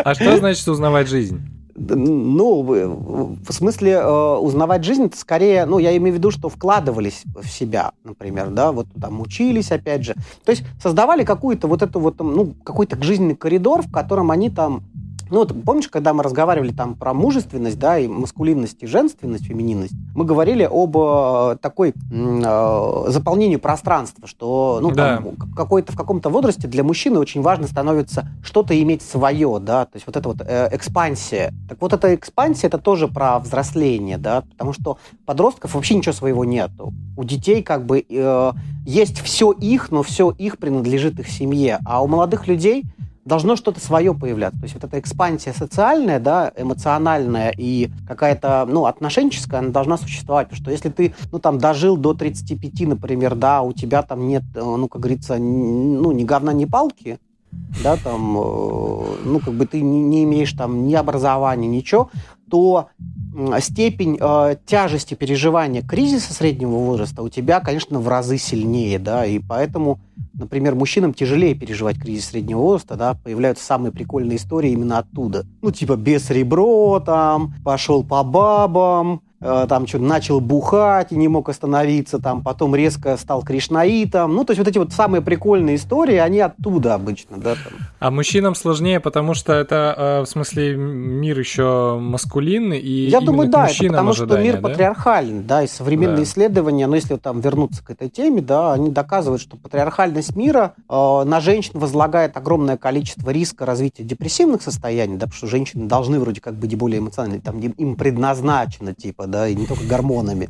А 0.03 0.13
что 0.15 0.37
значит 0.37 0.67
узнавать 0.67 1.07
жизнь? 1.07 1.41
Ну, 1.75 3.37
в 3.47 3.53
смысле 3.53 3.91
э, 3.91 4.35
узнавать 4.37 4.83
жизнь, 4.83 5.05
это 5.05 5.17
скорее, 5.17 5.65
ну, 5.65 5.79
я 5.79 5.95
имею 5.95 6.15
в 6.15 6.17
виду, 6.17 6.29
что 6.29 6.49
вкладывались 6.49 7.23
в 7.25 7.47
себя, 7.47 7.93
например, 8.03 8.49
да, 8.49 8.73
вот 8.73 8.87
там 8.99 9.21
учились, 9.21 9.71
опять 9.71 10.03
же. 10.03 10.13
То 10.43 10.51
есть 10.51 10.63
создавали 10.81 11.23
какую-то 11.23 11.67
вот 11.67 11.81
эту 11.81 12.01
вот, 12.01 12.19
ну, 12.19 12.53
какой-то 12.65 13.01
жизненный 13.01 13.35
коридор, 13.35 13.81
в 13.81 13.91
котором 13.91 14.29
они 14.29 14.49
там 14.49 14.83
ну, 15.29 15.39
вот 15.39 15.63
помнишь, 15.63 15.87
когда 15.87 16.13
мы 16.13 16.23
разговаривали 16.23 16.71
там 16.71 16.95
про 16.95 17.13
мужественность, 17.13 17.77
да, 17.79 17.99
и 17.99 18.07
маскулинность, 18.07 18.81
и 18.81 18.87
женственность, 18.87 19.45
фемининность, 19.45 19.93
мы 20.15 20.25
говорили 20.25 20.67
об 20.69 20.97
э, 20.97 21.57
такой 21.61 21.89
э, 21.89 23.03
заполнении 23.07 23.57
пространства, 23.57 24.27
что, 24.27 24.79
ну, 24.81 24.91
да. 24.91 25.21
какой-то 25.55 25.93
в 25.93 25.95
каком-то 25.95 26.29
возрасте 26.29 26.67
для 26.67 26.83
мужчины 26.83 27.19
очень 27.19 27.41
важно 27.41 27.67
становится 27.67 28.27
что-то 28.43 28.79
иметь 28.81 29.01
свое, 29.01 29.59
да, 29.59 29.85
то 29.85 29.95
есть 29.95 30.07
вот 30.07 30.17
это 30.17 30.29
вот 30.29 30.41
э, 30.41 30.69
экспансия. 30.71 31.53
Так 31.67 31.81
вот 31.81 31.93
эта 31.93 32.15
экспансия, 32.15 32.67
это 32.67 32.77
тоже 32.77 33.07
про 33.07 33.39
взросление, 33.39 34.17
да, 34.17 34.41
потому 34.41 34.73
что 34.73 34.97
подростков 35.25 35.75
вообще 35.75 35.95
ничего 35.95 36.13
своего 36.13 36.45
нету. 36.45 36.93
У 37.17 37.23
детей 37.23 37.61
как 37.61 37.85
бы 37.85 38.05
э, 38.07 38.51
есть 38.85 39.19
все 39.21 39.51
их, 39.51 39.91
но 39.91 40.03
все 40.03 40.31
их 40.31 40.57
принадлежит 40.57 41.19
их 41.19 41.27
семье, 41.29 41.79
а 41.85 42.03
у 42.03 42.07
молодых 42.07 42.47
людей 42.47 42.85
должно 43.29 43.55
что-то 43.55 43.79
свое 43.79 44.13
появляться. 44.13 44.59
То 44.59 44.65
есть 44.65 44.75
вот 44.75 44.83
эта 44.83 44.99
экспансия 44.99 45.53
социальная, 45.53 46.19
да, 46.19 46.51
эмоциональная 46.57 47.53
и 47.55 47.89
какая-то, 48.07 48.65
ну, 48.67 48.85
отношенческая, 48.85 49.59
она 49.59 49.69
должна 49.69 49.97
существовать. 49.97 50.49
Потому 50.49 50.63
что 50.63 50.71
если 50.71 50.89
ты, 50.89 51.13
ну, 51.31 51.39
там, 51.39 51.59
дожил 51.59 51.95
до 51.95 52.13
35, 52.13 52.87
например, 52.87 53.35
да, 53.35 53.61
у 53.61 53.71
тебя 53.71 54.01
там 54.01 54.27
нет, 54.27 54.43
э, 54.55 54.59
ну, 54.61 54.89
как 54.89 55.01
говорится, 55.01 55.37
ну, 55.37 56.11
ни 56.11 56.23
говна, 56.23 56.51
ни 56.51 56.65
палки, 56.65 57.19
да, 57.83 57.95
там, 57.95 58.37
э, 58.37 58.41
ну, 59.23 59.39
как 59.39 59.53
бы 59.53 59.65
ты 59.65 59.81
не, 59.81 60.01
не 60.01 60.23
имеешь 60.23 60.51
там 60.53 60.87
ни 60.87 60.95
образования, 60.95 61.67
ничего, 61.67 62.09
то 62.49 62.89
степень 63.59 64.17
э, 64.19 64.55
тяжести 64.65 65.13
переживания 65.13 65.81
кризиса 65.81 66.33
среднего 66.33 66.71
возраста 66.71 67.21
у 67.21 67.29
тебя, 67.29 67.59
конечно, 67.59 67.99
в 67.99 68.07
разы 68.07 68.37
сильнее, 68.37 68.99
да, 68.99 69.25
и 69.25 69.39
поэтому, 69.39 69.99
например, 70.33 70.75
мужчинам 70.75 71.13
тяжелее 71.13 71.55
переживать 71.55 71.99
кризис 71.99 72.29
среднего 72.29 72.59
возраста, 72.59 72.95
да, 72.95 73.13
появляются 73.13 73.63
самые 73.63 73.91
прикольные 73.91 74.37
истории 74.37 74.71
именно 74.71 74.97
оттуда. 74.97 75.45
Ну, 75.61 75.71
типа, 75.71 75.95
без 75.95 76.29
ребро 76.29 76.99
там, 76.99 77.53
пошел 77.63 78.03
по 78.03 78.23
бабам, 78.23 79.21
там 79.39 79.87
что 79.87 79.99
начал 79.99 80.41
бухать 80.41 81.11
и 81.11 81.15
не 81.15 81.27
мог 81.27 81.49
остановиться, 81.49 82.19
там 82.19 82.43
потом 82.43 82.75
резко 82.75 83.15
стал 83.17 83.41
кришнаитом. 83.43 84.35
Ну, 84.35 84.43
то 84.43 84.51
есть 84.51 84.59
вот 84.59 84.67
эти 84.67 84.77
вот 84.77 84.91
самые 84.91 85.21
прикольные 85.21 85.77
истории, 85.77 86.15
они 86.15 86.39
оттуда 86.39 86.95
обычно, 86.95 87.37
да. 87.37 87.55
Там. 87.55 87.73
А 87.99 88.11
мужчинам 88.11 88.55
сложнее, 88.55 88.99
потому 88.99 89.33
что 89.33 89.53
это, 89.53 89.95
э, 89.97 90.21
в 90.21 90.25
смысле, 90.25 90.75
мир 90.75 91.39
еще 91.39 91.97
маскулинный, 91.99 92.79
и 92.79 93.09
Я 93.09 93.21
думаю, 93.21 93.49
да, 93.49 93.67
это 93.67 93.87
потому 93.87 94.13
что 94.13 94.37
мир 94.37 94.55
да? 94.55 94.69
патриархальный, 94.69 95.43
да, 95.43 95.63
и 95.63 95.67
современные 95.67 96.17
да. 96.17 96.23
исследования, 96.23 96.87
но 96.87 96.95
если 96.95 97.15
там 97.15 97.39
вернуться 97.39 97.83
к 97.83 97.89
этой 97.89 98.09
теме, 98.09 98.41
да, 98.41 98.73
они 98.73 98.89
доказывают, 98.89 99.41
что 99.41 99.57
патриархальность 99.57 100.35
мира 100.35 100.73
э, 100.89 101.23
на 101.25 101.39
женщин 101.39 101.79
возлагает 101.79 102.35
огромное 102.37 102.77
количество 102.77 103.29
риска 103.29 103.65
развития 103.65 104.03
депрессивных 104.03 104.61
состояний, 104.61 105.15
да, 105.15 105.25
потому 105.25 105.37
что 105.37 105.47
женщины 105.47 105.87
должны 105.87 106.19
вроде 106.19 106.41
как 106.41 106.55
быть 106.55 106.75
более 106.75 106.99
эмоциональны, 106.99 107.39
там 107.39 107.59
им 107.59 107.95
предназначено, 107.95 108.93
типа, 108.93 109.27
да, 109.29 109.47
и 109.47 109.55
не 109.55 109.65
только 109.65 109.85
гормонами, 109.85 110.49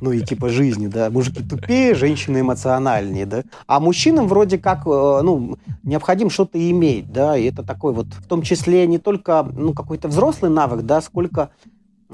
ну 0.00 0.12
и 0.12 0.20
типа 0.20 0.48
жизнью, 0.48 0.90
да, 0.90 1.10
мужики 1.10 1.42
тупее, 1.42 1.94
женщины 1.94 2.40
эмоциональнее, 2.40 3.26
да, 3.26 3.42
а 3.66 3.80
мужчинам 3.80 4.28
вроде 4.28 4.58
как, 4.58 4.86
э, 4.86 5.20
ну, 5.22 5.56
необходимо 5.82 6.30
что-то 6.30 6.58
иметь, 6.70 7.12
да, 7.12 7.36
и 7.36 7.44
это 7.44 7.62
такой 7.62 7.92
вот, 7.92 8.06
в 8.06 8.26
том 8.26 8.42
числе 8.42 8.86
не 8.86 8.98
только, 8.98 9.42
ну, 9.42 9.72
какой-то 9.72 10.08
взрослый 10.08 10.50
навык, 10.50 10.82
да, 10.82 11.00
сколько 11.00 11.50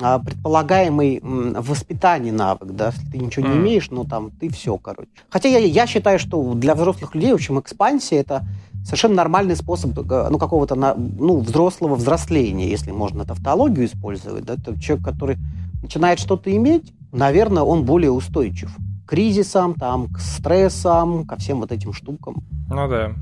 а, 0.00 0.18
предполагаемый 0.18 1.20
в 1.22 1.68
воспитании 1.68 2.32
навык, 2.32 2.72
да, 2.72 2.86
если 2.86 3.10
ты 3.12 3.18
ничего 3.18 3.46
не 3.46 3.56
имеешь, 3.56 3.90
ну 3.90 4.04
там 4.04 4.32
ты 4.32 4.48
все, 4.48 4.76
короче. 4.76 5.08
Хотя 5.30 5.48
я, 5.48 5.58
я 5.58 5.86
считаю, 5.86 6.18
что 6.18 6.54
для 6.54 6.74
взрослых 6.74 7.14
людей, 7.14 7.30
в 7.30 7.36
общем, 7.36 7.60
экспансия 7.60 8.16
это 8.16 8.44
совершенно 8.84 9.14
нормальный 9.14 9.54
способ 9.54 9.96
э, 9.96 10.28
ну, 10.30 10.38
какого-то 10.38 10.74
ну, 10.74 11.38
взрослого 11.38 11.94
взросления, 11.94 12.68
если 12.68 12.90
можно 12.90 13.24
тавтологию 13.24 13.86
использовать. 13.86 14.44
Да? 14.44 14.54
Это 14.54 14.80
человек, 14.80 15.04
который 15.04 15.38
начинает 15.84 16.18
что-то 16.18 16.54
иметь, 16.56 16.92
наверное, 17.12 17.62
он 17.62 17.84
более 17.84 18.10
устойчив 18.10 18.74
к 19.06 19.10
кризисам, 19.10 19.74
там, 19.74 20.08
к 20.08 20.18
стрессам, 20.18 21.26
ко 21.26 21.36
всем 21.36 21.60
вот 21.60 21.70
этим 21.72 21.92
штукам. 21.92 22.42
Ну 22.68 22.88
да. 22.88 23.12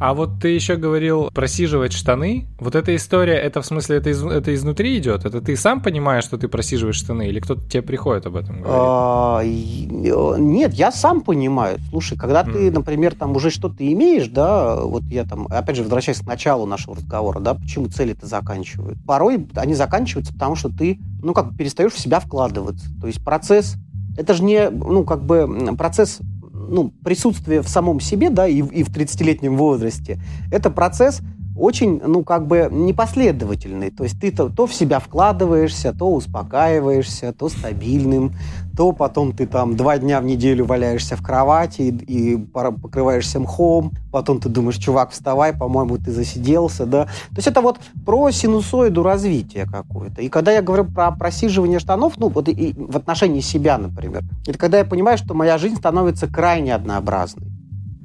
А 0.00 0.14
вот 0.14 0.40
ты 0.40 0.48
еще 0.48 0.76
говорил 0.76 1.30
просиживать 1.34 1.92
штаны. 1.92 2.46
Вот 2.60 2.76
эта 2.76 2.94
история, 2.94 3.34
это 3.34 3.62
в 3.62 3.66
смысле, 3.66 3.96
это, 3.96 4.10
из, 4.10 4.22
это 4.24 4.54
изнутри 4.54 4.96
идет? 4.98 5.24
Это 5.24 5.40
ты 5.40 5.56
сам 5.56 5.82
понимаешь, 5.82 6.24
что 6.24 6.38
ты 6.38 6.46
просиживаешь 6.46 6.96
штаны, 6.96 7.28
или 7.28 7.40
кто-то 7.40 7.68
тебе 7.68 7.82
приходит 7.82 8.26
об 8.26 8.36
этом 8.36 8.62
говорить? 8.62 8.68
А, 8.70 9.42
нет, 9.42 10.74
я 10.74 10.92
сам 10.92 11.22
понимаю. 11.22 11.78
Слушай, 11.90 12.16
когда 12.16 12.44
ты, 12.44 12.70
например, 12.70 13.14
там 13.14 13.34
уже 13.34 13.50
что-то 13.50 13.90
имеешь, 13.92 14.28
да, 14.28 14.80
вот 14.80 15.02
я 15.04 15.24
там, 15.24 15.48
опять 15.50 15.76
же, 15.76 15.82
возвращаясь 15.82 16.20
к 16.20 16.26
началу 16.26 16.64
нашего 16.64 16.94
разговора, 16.96 17.40
да, 17.40 17.54
почему 17.54 17.88
цели-то 17.88 18.26
заканчивают? 18.26 18.98
Порой 19.04 19.48
они 19.56 19.74
заканчиваются, 19.74 20.32
потому 20.32 20.54
что 20.54 20.68
ты, 20.68 21.00
ну, 21.22 21.34
как 21.34 21.56
перестаешь 21.56 21.92
в 21.92 21.98
себя 21.98 22.20
вкладываться. 22.20 22.86
То 23.00 23.08
есть 23.08 23.24
процесс, 23.24 23.74
это 24.16 24.34
же 24.34 24.44
не, 24.44 24.70
ну, 24.70 25.04
как 25.04 25.24
бы 25.24 25.74
процесс 25.76 26.20
ну, 26.68 26.92
присутствие 27.04 27.62
в 27.62 27.68
самом 27.68 28.00
себе, 28.00 28.30
да, 28.30 28.46
и, 28.46 28.58
и 28.58 28.82
в 28.82 28.90
30-летнем 28.90 29.56
возрасте, 29.56 30.20
это 30.52 30.70
процесс 30.70 31.20
очень, 31.58 32.00
ну, 32.04 32.24
как 32.24 32.46
бы 32.46 32.68
непоследовательный. 32.70 33.90
То 33.90 34.04
есть 34.04 34.20
ты 34.20 34.30
то, 34.30 34.48
то 34.48 34.66
в 34.66 34.74
себя 34.74 35.00
вкладываешься, 35.00 35.92
то 35.92 36.12
успокаиваешься, 36.12 37.32
то 37.32 37.48
стабильным, 37.48 38.32
то 38.76 38.92
потом 38.92 39.32
ты 39.32 39.46
там 39.46 39.76
два 39.76 39.98
дня 39.98 40.20
в 40.20 40.24
неделю 40.24 40.64
валяешься 40.64 41.16
в 41.16 41.22
кровати 41.22 41.82
и, 41.82 42.34
и 42.34 42.36
покрываешься 42.36 43.40
мхом, 43.40 43.92
потом 44.12 44.40
ты 44.40 44.48
думаешь, 44.48 44.76
чувак, 44.76 45.10
вставай, 45.10 45.52
по-моему, 45.52 45.98
ты 45.98 46.12
засиделся, 46.12 46.86
да. 46.86 47.04
То 47.06 47.36
есть 47.36 47.48
это 47.48 47.60
вот 47.60 47.78
про 48.06 48.30
синусоиду 48.30 49.02
развития 49.02 49.66
какое-то. 49.66 50.22
И 50.22 50.28
когда 50.28 50.52
я 50.52 50.62
говорю 50.62 50.84
про 50.84 51.10
просиживание 51.10 51.80
штанов, 51.80 52.18
ну, 52.18 52.28
вот 52.28 52.48
и, 52.48 52.52
и 52.52 52.72
в 52.72 52.96
отношении 52.96 53.40
себя, 53.40 53.78
например, 53.78 54.22
это 54.46 54.56
когда 54.56 54.78
я 54.78 54.84
понимаю, 54.84 55.18
что 55.18 55.34
моя 55.34 55.58
жизнь 55.58 55.76
становится 55.76 56.28
крайне 56.28 56.72
однообразной. 56.74 57.57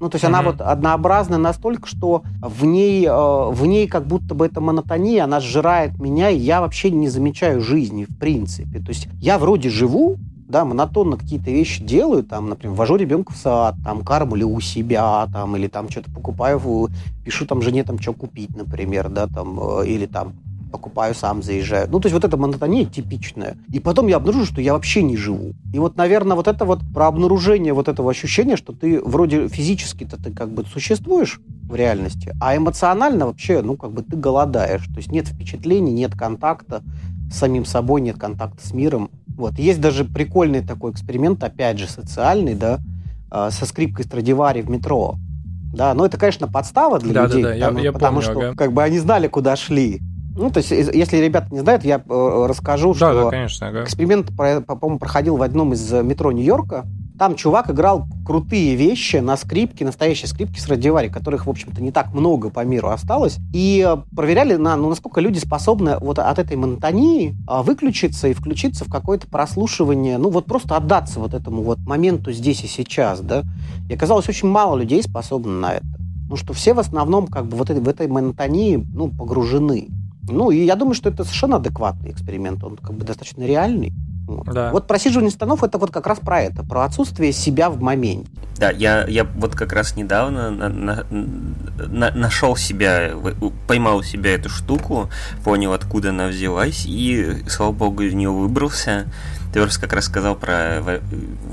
Ну, 0.03 0.09
то 0.09 0.15
есть 0.15 0.25
mm-hmm. 0.25 0.27
она 0.27 0.41
вот 0.41 0.59
однообразна 0.59 1.37
настолько, 1.37 1.87
что 1.87 2.23
в 2.41 2.65
ней, 2.65 3.05
э, 3.05 3.09
в 3.09 3.65
ней 3.65 3.87
как 3.87 4.05
будто 4.05 4.35
бы 4.35 4.45
эта 4.45 4.59
монотония, 4.59 5.23
она 5.23 5.39
сжирает 5.39 5.97
меня, 5.97 6.29
и 6.29 6.37
я 6.37 6.59
вообще 6.59 6.91
не 6.91 7.07
замечаю 7.07 7.61
жизни 7.61 8.03
в 8.03 8.17
принципе. 8.19 8.79
То 8.79 8.89
есть 8.89 9.07
я 9.21 9.37
вроде 9.37 9.69
живу, 9.69 10.17
да, 10.49 10.65
монотонно 10.65 11.15
какие-то 11.15 11.51
вещи 11.51 11.81
делаю, 11.81 12.25
там, 12.25 12.49
например, 12.49 12.75
вожу 12.75 12.97
ребенка 12.97 13.31
в 13.31 13.37
сад, 13.37 13.75
там, 13.81 14.03
кормлю 14.03 14.53
у 14.53 14.59
себя, 14.59 15.25
там, 15.31 15.55
или 15.55 15.67
там 15.67 15.89
что-то 15.89 16.11
покупаю, 16.11 16.89
пишу 17.23 17.45
там 17.45 17.61
жене, 17.61 17.85
там, 17.85 17.97
что 17.97 18.11
купить, 18.11 18.53
например, 18.57 19.07
да, 19.07 19.27
там, 19.27 19.57
э, 19.79 19.87
или 19.87 20.05
там 20.05 20.33
покупаю 20.73 21.13
сам, 21.13 21.43
заезжаю. 21.43 21.87
Ну, 21.87 21.99
то 21.99 22.07
есть 22.07 22.13
вот 22.13 22.25
эта 22.25 22.35
монотония 22.35 22.85
типичная. 22.85 23.57
И 23.71 23.79
потом 23.79 24.07
я 24.07 24.17
обнаружу, 24.17 24.45
что 24.45 24.59
я 24.59 24.73
вообще 24.73 25.03
не 25.03 25.15
живу. 25.15 25.53
И 25.71 25.77
вот, 25.77 25.97
наверное, 25.97 26.35
вот 26.35 26.47
это 26.47 26.65
вот 26.65 26.79
про 26.91 27.07
обнаружение 27.07 27.73
вот 27.73 27.87
этого 27.87 28.09
ощущения, 28.09 28.57
что 28.57 28.73
ты 28.73 28.99
вроде 28.99 29.47
физически-то 29.47 30.17
ты 30.21 30.31
как 30.31 30.49
бы 30.49 30.65
существуешь 30.65 31.39
в 31.69 31.75
реальности, 31.75 32.33
а 32.41 32.57
эмоционально 32.57 33.27
вообще, 33.27 33.61
ну, 33.61 33.77
как 33.77 33.91
бы 33.91 34.01
ты 34.01 34.17
голодаешь. 34.17 34.85
То 34.87 34.97
есть 34.97 35.11
нет 35.11 35.27
впечатлений, 35.27 35.93
нет 35.93 36.15
контакта 36.17 36.81
с 37.31 37.37
самим 37.37 37.65
собой, 37.65 38.01
нет 38.01 38.17
контакта 38.17 38.67
с 38.67 38.73
миром. 38.73 39.11
Вот. 39.37 39.59
Есть 39.59 39.79
даже 39.79 40.05
прикольный 40.05 40.61
такой 40.61 40.91
эксперимент, 40.91 41.43
опять 41.43 41.77
же, 41.77 41.87
социальный, 41.87 42.55
да, 42.55 42.79
а, 43.29 43.51
со 43.51 43.67
скрипкой 43.67 44.05
Страдивари 44.05 44.61
в 44.61 44.71
метро. 44.71 45.17
Да, 45.73 45.93
но 45.95 46.05
это, 46.05 46.17
конечно, 46.17 46.47
подстава 46.47 46.99
для 46.99 47.13
да, 47.13 47.25
людей, 47.25 47.43
да, 47.43 47.49
да. 47.49 47.55
Потому, 47.55 47.77
я, 47.79 47.83
я 47.85 47.91
потому 47.91 48.21
помню, 48.21 48.31
что 48.31 48.47
ага. 48.47 48.55
как 48.55 48.73
бы 48.73 48.83
они 48.83 48.99
знали, 48.99 49.27
куда 49.27 49.55
шли. 49.55 50.01
Ну, 50.35 50.49
то 50.49 50.57
есть, 50.57 50.71
если 50.71 51.17
ребята 51.17 51.47
не 51.51 51.59
знают, 51.59 51.83
я 51.83 51.97
э, 51.97 52.45
расскажу, 52.47 52.93
да, 52.93 53.11
что 53.11 53.23
да, 53.25 53.29
конечно, 53.29 53.67
ага. 53.67 53.83
эксперимент, 53.83 54.35
по-моему, 54.35 54.97
проходил 54.97 55.37
в 55.37 55.43
одном 55.43 55.73
из 55.73 55.93
э, 55.93 56.01
метро 56.01 56.31
Нью-Йорка. 56.31 56.85
Там 57.19 57.35
чувак 57.35 57.69
играл 57.69 58.07
крутые 58.25 58.75
вещи 58.75 59.17
на 59.17 59.37
скрипке, 59.37 59.85
настоящие 59.85 60.27
скрипки 60.27 60.59
с 60.59 60.67
Радивари, 60.67 61.09
которых, 61.09 61.45
в 61.45 61.49
общем-то, 61.49 61.83
не 61.83 61.91
так 61.91 62.11
много 62.13 62.49
по 62.49 62.65
миру 62.65 62.89
осталось. 62.89 63.37
И 63.53 63.85
э, 63.87 63.97
проверяли, 64.15 64.55
на, 64.55 64.75
ну, 64.75 64.89
насколько 64.89 65.21
люди 65.21 65.37
способны 65.37 65.99
вот 65.99 66.17
от 66.17 66.39
этой 66.39 66.57
монотонии 66.57 67.35
а, 67.47 67.61
выключиться 67.61 68.27
и 68.27 68.33
включиться 68.33 68.85
в 68.85 68.91
какое-то 68.91 69.27
прослушивание, 69.27 70.17
ну, 70.17 70.31
вот 70.31 70.45
просто 70.45 70.75
отдаться 70.75 71.19
вот 71.19 71.35
этому 71.35 71.61
вот 71.61 71.77
моменту 71.79 72.31
здесь 72.31 72.63
и 72.63 72.67
сейчас, 72.67 73.19
да. 73.19 73.43
И 73.87 73.93
оказалось, 73.93 74.27
очень 74.27 74.49
мало 74.49 74.77
людей 74.77 75.03
способны 75.03 75.51
на 75.51 75.73
это. 75.73 75.85
Ну, 76.27 76.35
что 76.37 76.53
все 76.53 76.73
в 76.73 76.79
основном 76.79 77.27
как 77.27 77.45
бы 77.45 77.55
вот 77.55 77.69
в 77.69 77.87
этой 77.87 78.07
монотонии, 78.07 78.83
ну, 78.91 79.09
погружены. 79.09 79.89
Ну, 80.27 80.51
и 80.51 80.63
я 80.63 80.75
думаю, 80.75 80.95
что 80.95 81.09
это 81.09 81.23
совершенно 81.23 81.57
адекватный 81.57 82.11
эксперимент, 82.11 82.63
он 82.63 82.77
как 82.77 82.93
бы 82.93 83.05
достаточно 83.05 83.43
реальный. 83.43 83.93
Вот. 84.25 84.45
Да. 84.45 84.71
вот 84.71 84.87
просиживание 84.87 85.31
станов 85.31 85.65
это 85.65 85.77
вот 85.77 85.91
как 85.91 86.07
раз 86.07 86.19
про 86.19 86.41
это, 86.41 86.63
про 86.63 86.85
отсутствие 86.85 87.33
себя 87.33 87.69
в 87.69 87.81
моменте. 87.81 88.29
Да, 88.57 88.71
я, 88.71 89.05
я 89.05 89.25
вот 89.25 89.53
как 89.55 89.73
раз 89.73 89.97
недавно 89.97 90.49
на, 90.49 90.69
на, 90.69 91.05
на, 91.09 92.11
нашел 92.11 92.55
себя, 92.55 93.11
поймал 93.67 93.97
у 93.97 94.03
себя 94.03 94.35
эту 94.35 94.47
штуку, 94.47 95.09
понял, 95.43 95.73
откуда 95.73 96.11
она 96.11 96.27
взялась, 96.27 96.85
и, 96.85 97.43
слава 97.49 97.73
богу, 97.73 98.03
из 98.03 98.13
нее 98.13 98.29
выбрался. 98.29 99.07
Ты 99.53 99.61
просто 99.61 99.79
как 99.79 99.93
раз 99.93 100.05
сказал 100.05 100.35
про 100.35 100.81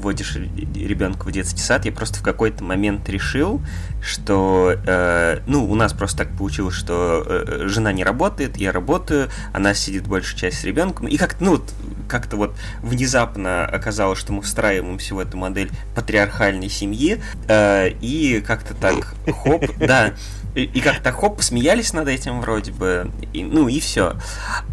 вводишь 0.01 0.35
ребенка 0.37 1.27
в 1.27 1.33
детский 1.33 1.61
сад. 1.61 1.85
Я 1.85 1.93
просто 1.93 2.21
в 2.21 2.23
какой-то 2.23 2.65
момент 2.65 3.07
решил, 3.11 3.61
что 4.03 4.75
э, 4.87 5.41
ну, 5.47 5.71
у 5.71 5.75
нас 5.75 5.93
просто 5.93 6.25
так 6.25 6.37
получилось, 6.37 6.75
что 6.75 7.23
э, 7.27 7.67
жена 7.69 7.93
не 7.93 8.03
работает, 8.03 8.57
я 8.57 8.73
работаю, 8.73 9.29
она 9.53 9.75
сидит 9.75 10.07
большую 10.07 10.39
часть 10.39 10.61
с 10.61 10.65
ребенком. 10.65 11.09
И 11.09 11.19
как-то, 11.19 11.45
ну, 11.45 11.63
как-то 12.09 12.37
вот 12.37 12.57
внезапно 12.83 13.67
оказалось, 13.67 14.19
что 14.19 14.33
мы 14.33 14.41
встраиваемся 14.41 15.15
в 15.15 15.19
эту 15.19 15.37
модель 15.37 15.71
патриархальной 15.95 16.71
семьи. 16.71 17.23
Э, 17.49 17.91
и 18.01 18.41
как-то 18.41 18.73
так, 18.75 19.15
хоп, 19.45 19.65
да. 19.79 20.15
И, 20.55 20.81
как-то 20.81 21.13
хоп, 21.13 21.37
посмеялись 21.37 21.93
над 21.93 22.09
этим 22.09 22.41
вроде 22.41 22.73
бы, 22.73 23.11
и, 23.33 23.45
ну 23.45 23.69
и 23.69 23.79
все. 23.79 24.15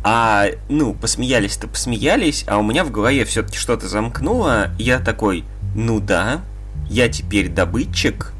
А, 0.03 0.47
ну, 0.69 0.93
посмеялись-то 0.93 1.67
посмеялись, 1.67 2.45
а 2.47 2.57
у 2.57 2.63
меня 2.63 2.83
в 2.83 2.91
голове 2.91 3.25
все-таки 3.25 3.57
что-то 3.57 3.87
замкнуло, 3.87 4.71
я 4.79 4.99
такой, 4.99 5.43
ну 5.75 5.99
да, 5.99 6.41
я 6.89 7.09
теперь 7.09 7.49
добытчик, 7.49 8.33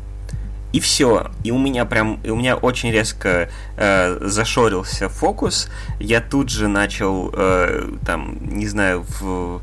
и 0.74 0.80
все. 0.80 1.32
И 1.44 1.52
у 1.52 1.58
меня 1.58 1.86
прям, 1.86 2.20
и 2.24 2.30
у 2.30 2.36
меня 2.36 2.56
очень 2.56 2.92
резко 2.92 3.50
э, 3.78 4.18
зашорился 4.22 5.10
фокус. 5.10 5.70
Я 6.00 6.22
тут 6.22 6.50
же 6.50 6.68
начал, 6.68 7.32
э, 7.34 7.90
там, 8.06 8.38
не 8.42 8.68
знаю, 8.68 9.06
в 9.20 9.62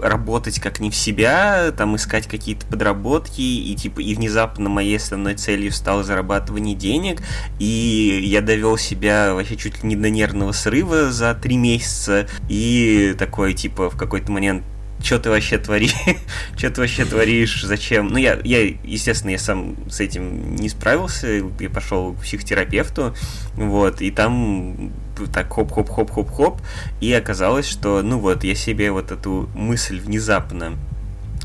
работать 0.00 0.60
как 0.60 0.80
не 0.80 0.90
в 0.90 0.96
себя, 0.96 1.72
там 1.76 1.96
искать 1.96 2.26
какие-то 2.26 2.66
подработки, 2.66 3.40
и 3.40 3.74
типа 3.74 4.00
и 4.00 4.14
внезапно 4.14 4.68
моей 4.68 4.96
основной 4.96 5.34
целью 5.34 5.72
стало 5.72 6.02
зарабатывание 6.04 6.74
денег, 6.74 7.22
и 7.58 8.20
я 8.24 8.40
довел 8.40 8.76
себя 8.76 9.34
вообще 9.34 9.56
чуть 9.56 9.82
ли 9.82 9.88
не 9.88 9.96
до 9.96 10.10
нервного 10.10 10.52
срыва 10.52 11.12
за 11.12 11.34
три 11.34 11.56
месяца, 11.56 12.26
и 12.48 13.14
такой 13.18 13.54
типа 13.54 13.90
в 13.90 13.96
какой-то 13.96 14.32
момент 14.32 14.64
что 15.02 15.18
ты 15.18 15.30
вообще 15.30 15.58
творишь, 15.58 15.94
что 16.56 16.70
ты 16.70 16.80
вообще 16.80 17.04
творишь, 17.04 17.62
зачем? 17.62 18.08
Ну, 18.08 18.18
я, 18.18 18.38
я, 18.44 18.62
естественно, 18.84 19.30
я 19.30 19.38
сам 19.38 19.76
с 19.90 20.00
этим 20.00 20.56
не 20.56 20.68
справился, 20.68 21.42
я 21.58 21.70
пошел 21.70 22.14
к 22.14 22.22
психотерапевту, 22.22 23.14
вот, 23.54 24.00
и 24.00 24.10
там 24.10 24.92
так 25.32 25.52
хоп-хоп-хоп-хоп-хоп, 25.52 26.60
и 27.00 27.12
оказалось, 27.12 27.66
что, 27.66 28.02
ну 28.02 28.18
вот, 28.18 28.44
я 28.44 28.54
себе 28.54 28.90
вот 28.90 29.10
эту 29.10 29.48
мысль 29.54 30.00
внезапно 30.00 30.78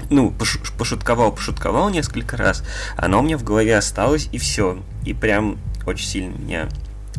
ну, 0.10 0.34
пошутковал, 0.78 1.32
пошутковал 1.32 1.90
несколько 1.90 2.38
раз, 2.38 2.64
она 2.96 3.18
у 3.18 3.24
меня 3.24 3.38
в 3.38 3.44
голове 3.44 3.76
осталась, 3.78 4.30
и 4.32 4.38
все. 4.38 4.82
И 5.06 5.14
прям 5.14 5.58
очень 5.86 6.06
сильно 6.06 6.38
меня 6.38 6.70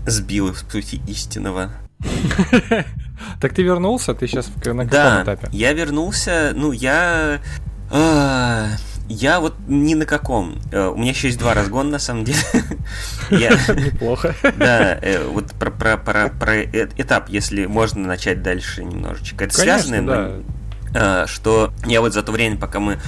сбило 0.06 0.52
в 0.52 0.64
пути 0.64 1.00
истинного. 1.06 1.72
Так 3.40 3.54
ты 3.54 3.62
вернулся? 3.62 4.14
Ты 4.14 4.26
сейчас 4.26 4.48
на 4.48 4.84
каком 4.84 4.88
да, 4.88 5.22
этапе? 5.22 5.48
я 5.52 5.72
вернулся, 5.72 6.52
ну, 6.54 6.72
я... 6.72 7.40
А, 7.90 8.68
я 9.08 9.40
вот 9.40 9.54
ни 9.66 9.94
на 9.94 10.04
каком. 10.04 10.58
Э, 10.70 10.88
у 10.88 10.96
меня 10.96 11.10
еще 11.10 11.28
есть 11.28 11.38
два 11.38 11.54
разгона, 11.54 11.90
на 11.92 11.98
самом 11.98 12.24
деле. 12.24 12.38
Неплохо. 13.30 14.34
Да, 14.56 14.98
э, 15.00 15.26
вот 15.26 15.52
про, 15.52 15.70
про, 15.70 15.96
про, 15.96 16.28
про 16.28 16.56
э, 16.56 16.88
этап, 16.96 17.30
если 17.30 17.64
можно 17.64 18.06
начать 18.06 18.42
дальше 18.42 18.84
немножечко. 18.84 19.44
Это 19.44 19.54
связано, 19.54 20.42
да. 20.92 21.26
что 21.26 21.72
я 21.86 22.02
вот 22.02 22.12
за 22.12 22.22
то 22.22 22.32
время, 22.32 22.58
пока 22.58 22.80
мы 22.80 22.98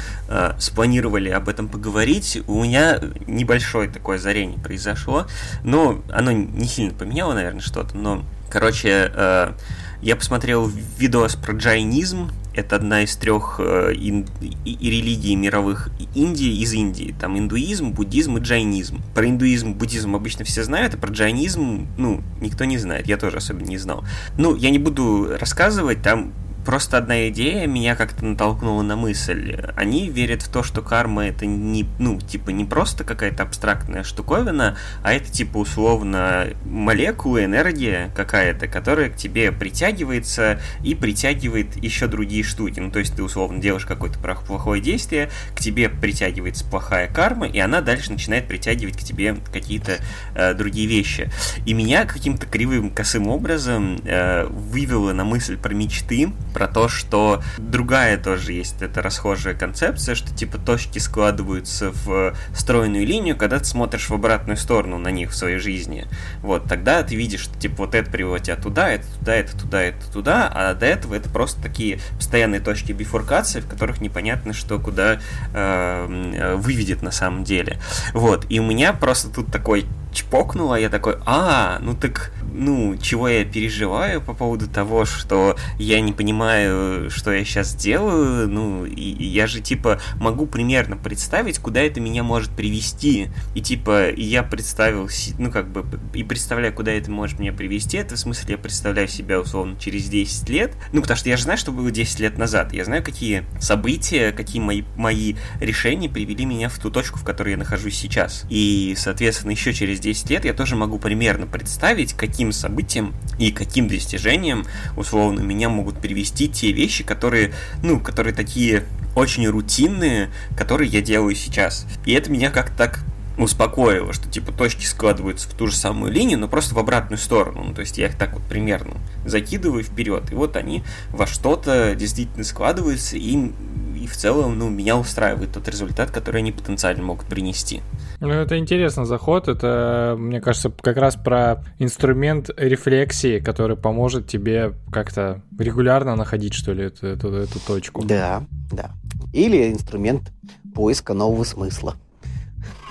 спланировали 0.59 1.29
об 1.29 1.49
этом 1.49 1.69
поговорить, 1.69 2.43
у 2.47 2.65
меня 2.65 2.99
небольшое 3.27 3.91
такое 3.91 4.17
озарение 4.17 4.59
произошло. 4.59 5.27
Но 5.65 6.03
оно 6.11 6.33
не 6.33 6.67
сильно 6.67 6.95
поменяло, 6.95 7.35
наверное, 7.35 7.61
что-то, 7.61 7.97
но, 7.97 8.23
короче, 8.49 9.55
я 10.03 10.17
посмотрел 10.17 10.71
видос 10.99 11.37
про 11.37 11.55
джайнизм. 11.55 12.31
Это 12.55 12.77
одна 12.77 13.05
из 13.05 13.15
трех 13.17 13.61
э, 13.61 13.93
ин, 13.95 14.27
и, 14.41 14.91
религий 14.91 15.37
мировых 15.37 15.91
Индии 16.15 16.61
из 16.61 16.73
Индии. 16.73 17.15
Там 17.19 17.39
индуизм, 17.39 17.91
буддизм 17.91 18.39
и 18.39 18.41
джайнизм. 18.41 19.03
Про 19.15 19.29
индуизм, 19.29 19.75
буддизм 19.75 20.17
обычно 20.17 20.45
все 20.45 20.65
знают, 20.65 20.95
а 20.95 20.97
про 20.97 21.13
джайнизм, 21.13 21.87
ну, 21.97 22.23
никто 22.41 22.65
не 22.65 22.79
знает. 22.79 23.07
Я 23.07 23.19
тоже 23.19 23.37
особенно 23.37 23.69
не 23.69 23.79
знал. 23.79 24.05
Ну, 24.37 24.57
я 24.57 24.71
не 24.71 24.79
буду 24.79 25.37
рассказывать, 25.39 26.03
там 26.03 26.33
просто 26.65 26.99
одна 26.99 27.29
идея 27.29 27.67
меня 27.67 27.97
как-то 27.97 28.25
натолкнула 28.25 28.83
на 28.83 28.97
мысль. 28.97 29.57
Они 29.77 30.09
верят 30.09 30.43
в 30.43 30.49
то, 30.49 30.63
что 30.63 30.83
карма 30.83 31.27
это 31.27 31.47
не, 31.47 31.87
ну, 31.99 32.21
типа, 32.21 32.51
не 32.51 32.65
просто 32.65 33.05
какая-то 33.05 33.43
абстрактная 33.43 34.03
штуковина, 34.03 34.77
а 35.03 35.13
это, 35.13 35.31
типа, 35.31 35.59
условно, 35.59 36.49
молекула, 36.65 37.45
энергия 37.45 38.11
какая-то, 38.15 38.67
которая 38.69 39.11
к 39.11 39.17
тебе 39.17 39.53
притягивается 39.53 40.61
и 40.85 40.95
притягивает 40.95 41.77
еще 41.83 42.07
другие 42.07 42.45
штуки. 42.45 42.81
Ну, 42.81 42.91
то 42.91 42.99
есть 42.99 43.15
ты, 43.15 43.23
условно, 43.23 43.61
делаешь 43.61 43.87
какое-то 43.87 44.19
плохое 44.19 44.81
действие, 44.81 45.31
к 45.55 45.61
тебе 45.61 45.89
притягивается 45.89 46.65
плохая 46.65 47.09
карма, 47.09 47.47
и 47.47 47.59
она 47.59 47.81
дальше 47.81 48.13
начинает 48.13 48.47
притягивать 48.47 48.97
к 48.97 49.01
тебе 49.01 49.37
какие-то 49.53 49.99
э, 50.35 50.55
другие 50.55 50.87
вещи. 50.87 51.31
И 51.67 51.73
меня 51.73 52.05
каким-то 52.05 52.47
кривым, 52.47 52.91
косым 52.91 53.29
образом 53.29 54.01
э, 54.05 54.47
вывело 54.47 55.13
на 55.13 55.25
мысль 55.25 55.57
про 55.57 55.75
мечты, 55.75 56.33
про 56.53 56.69
то, 56.69 56.89
что 56.89 57.43
другая 57.59 58.19
тоже 58.19 58.53
есть 58.53 58.83
эта 58.83 59.03
расхожая 59.03 59.55
концепция, 59.55 60.15
что 60.15 60.35
типа 60.35 60.59
точки 60.59 60.99
складываются 60.99 61.93
в 62.05 62.35
стройную 62.55 63.07
линию, 63.07 63.37
когда 63.37 63.59
ты 63.59 63.65
смотришь 63.65 64.09
в 64.09 64.15
обратную 64.15 64.57
сторону 64.57 64.99
на 64.99 65.09
них 65.09 65.31
в 65.31 65.35
своей 65.35 65.59
жизни. 65.59 66.07
Вот, 66.43 66.65
тогда 66.65 67.03
ты 67.03 67.15
видишь, 67.15 67.41
что 67.41 67.59
типа 67.59 67.85
вот 67.85 67.95
это 67.95 68.11
приводит 68.11 68.47
тебя 68.47 68.57
туда, 68.57 68.91
это 68.91 69.07
туда, 69.19 69.35
это 69.35 69.59
туда, 69.59 69.83
это 69.83 70.13
туда, 70.13 70.51
а 70.53 70.75
до 70.75 70.87
этого 70.87 71.15
это 71.15 71.29
просто 71.29 71.61
такие 71.63 72.01
постоянные 72.17 72.61
точки 72.61 72.93
бифуркации, 72.93 73.61
в 73.61 73.69
которых 73.69 74.01
непонятно, 74.01 74.53
что 74.53 74.79
куда 74.79 75.21
э, 75.53 76.55
выведет 76.57 77.03
на 77.03 77.11
самом 77.11 77.45
деле. 77.45 77.79
Вот, 78.13 78.47
и 78.49 78.61
у 78.61 78.65
меня 78.65 78.93
просто 78.93 79.29
тут 79.29 79.51
такой 79.53 79.87
чпокнуло, 80.13 80.75
я 80.75 80.89
такой, 80.89 81.17
а, 81.25 81.79
ну 81.81 81.95
так, 81.95 82.33
ну, 82.53 82.97
чего 82.97 83.29
я 83.29 83.45
переживаю 83.45 84.21
по 84.21 84.35
поводу 84.35 84.69
того, 84.69 85.05
что 85.05 85.57
я 85.79 86.01
не 86.01 86.13
понимаю, 86.13 87.11
что 87.11 87.33
я 87.33 87.45
сейчас 87.45 87.75
делаю, 87.75 88.49
ну, 88.49 88.85
и, 88.85 88.93
и 88.93 89.25
я 89.25 89.47
же, 89.47 89.61
типа, 89.61 90.01
могу 90.17 90.47
примерно 90.47 90.97
представить, 90.97 91.59
куда 91.59 91.81
это 91.81 92.01
меня 92.01 92.23
может 92.23 92.51
привести, 92.51 93.29
и, 93.55 93.61
типа, 93.61 94.11
я 94.15 94.43
представил, 94.43 95.09
ну, 95.39 95.51
как 95.51 95.71
бы, 95.71 95.85
и 96.15 96.23
представляю, 96.23 96.73
куда 96.75 96.93
это 96.93 97.11
может 97.11 97.39
меня 97.39 97.53
привести, 97.53 97.97
это 97.97 98.17
в 98.17 98.19
смысле, 98.19 98.53
я 98.53 98.59
представляю 98.59 99.09
себя, 99.09 99.41
условно, 99.41 99.77
через 99.79 100.09
10 100.09 100.49
лет, 100.49 100.75
ну, 100.93 101.01
потому 101.03 101.17
что 101.17 101.29
я 101.29 101.37
же 101.37 101.45
знаю, 101.45 101.59
что 101.59 101.73
было 101.73 101.91
10 101.91 102.21
лет 102.21 102.39
назад, 102.39 102.73
я 102.73 102.85
знаю, 102.85 103.03
какие 103.03 103.45
события, 103.61 104.33
какие 104.33 104.61
мои, 104.61 104.83
мои 104.97 105.35
решения 105.61 106.09
привели 106.09 106.45
меня 106.45 106.69
в 106.69 106.79
ту 106.79 106.91
точку, 106.91 107.19
в 107.19 107.25
которой 107.25 107.51
я 107.51 107.57
нахожусь 107.57 107.97
сейчас, 107.97 108.45
и, 108.49 108.95
соответственно, 108.97 109.53
еще 109.53 109.73
через 109.73 110.01
10 110.01 110.31
лет 110.31 110.45
я 110.45 110.53
тоже 110.53 110.77
могу 110.77 110.99
примерно 110.99 111.47
представить, 111.47 112.15
каким 112.41 112.53
событиям 112.53 113.13
и 113.39 113.53
каким 113.53 113.87
достижениям, 113.87 114.65
условно, 114.97 115.41
меня 115.41 115.69
могут 115.69 116.01
привести 116.01 116.49
те 116.49 116.73
вещи, 116.73 117.05
которые, 117.05 117.53
ну, 117.83 118.01
которые 118.01 118.35
такие 118.35 118.85
очень 119.15 119.47
рутинные, 119.47 120.31
которые 120.57 120.89
я 120.89 121.03
делаю 121.03 121.35
сейчас. 121.35 121.85
И 122.07 122.13
это 122.13 122.31
меня 122.31 122.51
как-то 122.51 122.75
так 122.79 123.01
успокоило, 123.37 124.15
что 124.15 124.27
типа 124.31 124.53
точки 124.53 124.87
складываются 124.87 125.51
в 125.51 125.53
ту 125.53 125.67
же 125.67 125.77
самую 125.77 126.13
линию, 126.13 126.39
но 126.39 126.49
просто 126.49 126.75
в 126.75 126.79
обратную 126.79 127.19
сторону. 127.19 127.63
Ну, 127.63 127.75
то 127.75 127.83
есть 127.83 127.99
я 127.99 128.07
их 128.07 128.17
так 128.17 128.33
вот 128.33 128.43
примерно 128.45 128.97
закидываю 129.27 129.85
вперед, 129.85 130.33
и 130.33 130.35
вот 130.35 130.57
они 130.57 130.83
во 131.11 131.27
что-то 131.27 131.95
действительно 131.95 132.45
складываются, 132.45 133.19
и 133.19 133.53
и 134.01 134.07
в 134.07 134.17
целом, 134.17 134.59
ну, 134.59 134.71
меня 134.71 134.97
устраивает 134.97 135.53
тот 135.53 135.69
результат, 135.69 136.11
который 136.11 136.39
они 136.39 136.53
потенциально 136.53 137.03
могут 137.03 137.27
принести. 137.27 137.83
Ну, 138.21 138.29
это 138.29 138.59
интересный 138.59 139.07
заход. 139.07 139.49
Это, 139.49 140.15
мне 140.19 140.41
кажется, 140.43 140.71
как 140.71 140.99
раз 140.99 141.17
про 141.17 141.65
инструмент 141.79 142.51
рефлексии, 142.55 143.41
который 143.41 143.77
поможет 143.77 144.29
тебе 144.29 144.75
как-то 144.93 145.43
регулярно 145.59 146.17
находить, 146.17 146.53
что 146.53 146.73
ли, 146.73 146.85
эту, 146.85 147.07
эту, 147.07 147.33
эту 147.33 147.59
точку. 147.61 148.05
Да, 148.05 148.45
да. 148.71 148.91
Или 149.33 149.73
инструмент 149.73 150.33
поиска 150.75 151.15
нового 151.15 151.45
смысла 151.45 151.97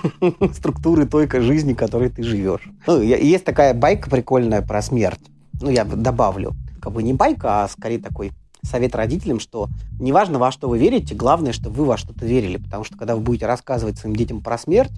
структуры 0.54 1.06
той 1.06 1.30
жизни, 1.42 1.74
которой 1.74 2.10
ты 2.10 2.24
живешь. 2.24 2.68
Ну, 2.88 3.00
есть 3.02 3.46
такая 3.46 3.76
байка 3.76 4.10
прикольная 4.10 4.64
про 4.64 4.82
смерть. 4.82 5.22
Ну, 5.62 5.70
я 5.70 5.86
добавлю. 5.86 6.54
Как 6.82 6.92
бы 6.92 7.04
не 7.04 7.14
байка, 7.14 7.64
а 7.64 7.68
скорее 7.68 8.00
такой 8.00 8.32
совет 8.64 8.96
родителям, 8.96 9.40
что 9.40 9.68
неважно, 10.00 10.40
во 10.40 10.52
что 10.52 10.70
вы 10.70 10.80
верите, 10.80 11.14
главное, 11.14 11.54
чтобы 11.54 11.78
вы 11.78 11.86
во 11.86 11.98
что-то 11.98 12.26
верили. 12.26 12.58
Потому 12.58 12.84
что 12.84 12.98
когда 12.98 13.16
вы 13.16 13.22
будете 13.22 13.46
рассказывать 13.46 13.98
своим 13.98 14.16
детям 14.16 14.42
про 14.42 14.58
смерть, 14.58 14.92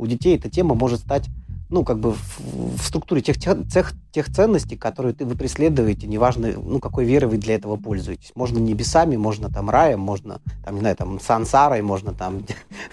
у 0.00 0.06
детей 0.06 0.36
эта 0.36 0.48
тема 0.48 0.74
может 0.74 1.00
стать 1.00 1.28
ну, 1.68 1.84
как 1.84 2.00
бы 2.00 2.14
в, 2.14 2.78
в 2.78 2.82
структуре 2.82 3.22
тех, 3.22 3.38
тех, 3.38 3.92
тех 4.10 4.32
ценностей, 4.32 4.76
которые 4.76 5.14
ты, 5.14 5.24
вы 5.24 5.36
преследуете, 5.36 6.08
неважно, 6.08 6.52
ну, 6.56 6.80
какой 6.80 7.04
верой 7.04 7.26
вы 7.26 7.38
для 7.38 7.54
этого 7.54 7.76
пользуетесь. 7.76 8.32
Можно 8.34 8.58
небесами, 8.58 9.16
можно 9.16 9.50
там 9.50 9.70
раем, 9.70 10.00
можно, 10.00 10.40
там, 10.64 10.74
не 10.74 10.80
знаю, 10.80 10.96
там, 10.96 11.20
сансарой, 11.20 11.80
можно 11.82 12.12
там 12.12 12.42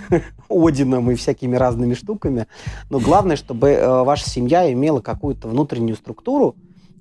Одином 0.50 1.10
и 1.10 1.15
всякими 1.15 1.56
разными 1.56 1.96
штуками. 1.96 2.46
Но 2.91 3.00
главное, 3.00 3.36
чтобы 3.36 3.70
э, 3.70 4.04
ваша 4.04 4.30
семья 4.30 4.72
имела 4.72 5.02
какую-то 5.02 5.48
внутреннюю 5.48 5.96
структуру, 5.96 6.56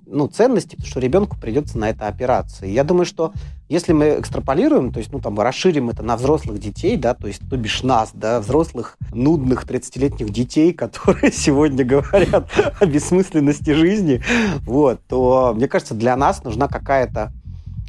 ну, 0.06 0.28
ценности, 0.28 0.76
потому 0.76 0.88
что 0.88 1.00
ребенку 1.00 1.36
придется 1.38 1.76
на 1.76 1.90
это 1.90 2.06
опираться. 2.08 2.64
И 2.64 2.72
я 2.72 2.84
думаю, 2.84 3.04
что 3.04 3.34
если 3.68 3.92
мы 3.92 4.20
экстраполируем, 4.20 4.92
то 4.92 4.98
есть, 4.98 5.12
ну, 5.12 5.20
там, 5.20 5.38
расширим 5.40 5.90
это 5.90 6.02
на 6.02 6.16
взрослых 6.16 6.60
детей, 6.60 6.96
да, 6.96 7.14
то 7.14 7.26
есть, 7.26 7.42
то 7.48 7.56
бишь 7.56 7.82
нас, 7.82 8.10
да, 8.14 8.40
взрослых, 8.40 8.96
нудных 9.12 9.64
30-летних 9.64 10.30
детей, 10.30 10.72
которые 10.72 11.32
сегодня 11.32 11.84
говорят 11.84 12.48
о 12.80 12.86
бессмысленности 12.86 13.70
жизни, 13.70 14.22
вот, 14.62 15.00
то, 15.08 15.52
мне 15.54 15.66
кажется, 15.68 15.94
для 15.94 16.16
нас 16.16 16.44
нужна 16.44 16.68
какая-то, 16.68 17.32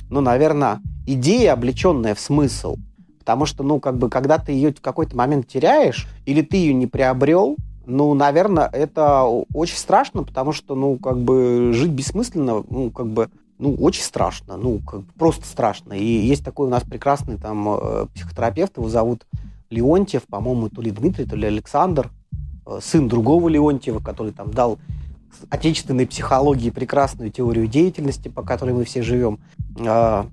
ну, 0.09 0.21
наверное, 0.21 0.81
идея, 1.05 1.53
облеченная 1.53 2.15
в 2.15 2.19
смысл. 2.19 2.77
Потому 3.19 3.45
что, 3.45 3.63
ну, 3.63 3.79
как 3.79 3.97
бы, 3.97 4.09
когда 4.09 4.37
ты 4.37 4.53
ее 4.53 4.73
в 4.73 4.81
какой-то 4.81 5.15
момент 5.15 5.47
теряешь, 5.47 6.07
или 6.25 6.41
ты 6.41 6.57
ее 6.57 6.73
не 6.73 6.87
приобрел, 6.87 7.57
ну, 7.85 8.13
наверное, 8.13 8.69
это 8.71 9.23
очень 9.23 9.77
страшно, 9.77 10.23
потому 10.23 10.53
что, 10.53 10.75
ну, 10.75 10.97
как 10.97 11.19
бы 11.19 11.71
жить 11.73 11.91
бессмысленно, 11.91 12.63
ну, 12.69 12.89
как 12.89 13.07
бы, 13.07 13.29
ну, 13.59 13.73
очень 13.75 14.03
страшно, 14.03 14.57
ну, 14.57 14.79
как, 14.79 15.01
просто 15.17 15.45
страшно. 15.45 15.93
И 15.93 16.03
есть 16.03 16.43
такой 16.43 16.67
у 16.67 16.69
нас 16.69 16.83
прекрасный 16.83 17.37
там 17.37 17.67
э, 17.69 18.05
психотерапевт, 18.13 18.77
его 18.77 18.89
зовут 18.89 19.25
Леонтьев, 19.69 20.23
по-моему, 20.23 20.69
то 20.69 20.81
ли 20.81 20.91
Дмитрий, 20.91 21.25
то 21.25 21.35
ли 21.35 21.47
Александр, 21.47 22.11
э, 22.65 22.79
сын 22.81 23.07
другого 23.07 23.49
Леонтьева, 23.49 23.99
который 23.99 24.31
там 24.31 24.51
дал 24.51 24.77
отечественной 25.49 26.07
психологии 26.07 26.69
прекрасную 26.69 27.31
теорию 27.31 27.67
деятельности, 27.67 28.27
по 28.27 28.43
которой 28.43 28.73
мы 28.73 28.85
все 28.85 29.01
живем. 29.01 29.39
Э, 29.75 30.25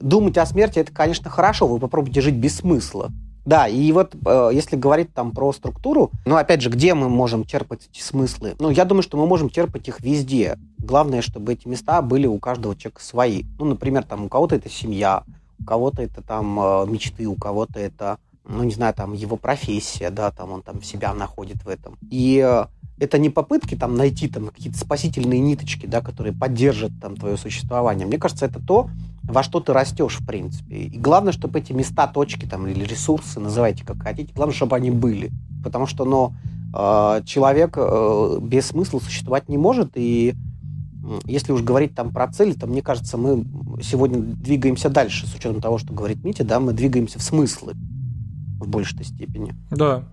думать 0.00 0.38
о 0.38 0.46
смерти, 0.46 0.78
это, 0.78 0.92
конечно, 0.92 1.28
хорошо, 1.30 1.66
вы 1.66 1.78
попробуйте 1.78 2.20
жить 2.20 2.36
без 2.36 2.56
смысла. 2.56 3.10
Да, 3.46 3.68
и 3.68 3.92
вот 3.92 4.14
э, 4.26 4.50
если 4.52 4.74
говорить 4.74 5.14
там 5.14 5.30
про 5.30 5.52
структуру, 5.52 6.10
ну, 6.24 6.34
опять 6.34 6.62
же, 6.62 6.68
где 6.68 6.94
мы 6.94 7.08
можем 7.08 7.44
черпать 7.44 7.88
эти 7.88 8.02
смыслы? 8.02 8.56
Ну, 8.58 8.70
я 8.70 8.84
думаю, 8.84 9.04
что 9.04 9.16
мы 9.16 9.26
можем 9.26 9.50
черпать 9.50 9.86
их 9.86 10.00
везде. 10.00 10.58
Главное, 10.78 11.22
чтобы 11.22 11.52
эти 11.52 11.68
места 11.68 12.02
были 12.02 12.26
у 12.26 12.40
каждого 12.40 12.74
человека 12.74 13.02
свои. 13.02 13.44
Ну, 13.60 13.66
например, 13.66 14.02
там 14.02 14.24
у 14.24 14.28
кого-то 14.28 14.56
это 14.56 14.68
семья, 14.68 15.22
у 15.60 15.64
кого-то 15.64 16.02
это 16.02 16.22
там 16.22 16.58
э, 16.58 16.86
мечты, 16.88 17.26
у 17.26 17.36
кого-то 17.36 17.78
это, 17.78 18.18
ну, 18.48 18.62
не 18.64 18.72
знаю, 18.72 18.94
там 18.94 19.12
его 19.12 19.36
профессия, 19.36 20.10
да, 20.10 20.30
там 20.30 20.52
он 20.52 20.62
там 20.62 20.82
себя 20.82 21.12
находит 21.14 21.64
в 21.64 21.68
этом. 21.68 21.96
И 22.10 22.42
э, 22.44 22.66
это 22.98 23.18
не 23.18 23.30
попытки 23.30 23.74
там 23.74 23.96
найти 23.96 24.28
там 24.28 24.48
какие-то 24.48 24.78
спасительные 24.78 25.40
ниточки, 25.40 25.86
да, 25.86 26.00
которые 26.00 26.32
поддержат 26.32 26.92
там 27.00 27.16
твое 27.16 27.36
существование. 27.36 28.06
Мне 28.06 28.18
кажется, 28.18 28.46
это 28.46 28.60
то, 28.60 28.88
во 29.24 29.42
что 29.42 29.60
ты 29.60 29.72
растешь, 29.72 30.18
в 30.20 30.26
принципе. 30.26 30.76
И 30.76 30.98
главное, 30.98 31.32
чтобы 31.32 31.58
эти 31.58 31.72
места, 31.72 32.06
точки 32.06 32.46
там 32.46 32.66
или 32.66 32.84
ресурсы, 32.84 33.40
называйте 33.40 33.84
как 33.84 34.02
хотите, 34.02 34.32
главное, 34.34 34.54
чтобы 34.54 34.76
они 34.76 34.90
были. 34.90 35.30
Потому 35.64 35.86
что, 35.86 36.04
ну, 36.04 36.32
человек 37.24 37.74
э, 37.76 38.38
без 38.42 38.66
смысла 38.66 38.98
существовать 39.00 39.48
не 39.48 39.56
может, 39.56 39.92
и 39.94 40.34
если 41.24 41.52
уж 41.52 41.62
говорить 41.62 41.94
там 41.94 42.12
про 42.12 42.28
цели, 42.28 42.52
то 42.52 42.66
мне 42.66 42.82
кажется, 42.82 43.16
мы 43.16 43.44
сегодня 43.82 44.18
двигаемся 44.18 44.88
дальше, 44.88 45.26
с 45.26 45.34
учетом 45.34 45.60
того, 45.60 45.78
что 45.78 45.94
говорит 45.94 46.22
Митя, 46.24 46.44
да, 46.44 46.60
мы 46.60 46.72
двигаемся 46.72 47.18
в 47.18 47.22
смыслы 47.22 47.74
в 48.58 48.68
большей 48.68 49.04
степени. 49.04 49.54
Да, 49.70 50.04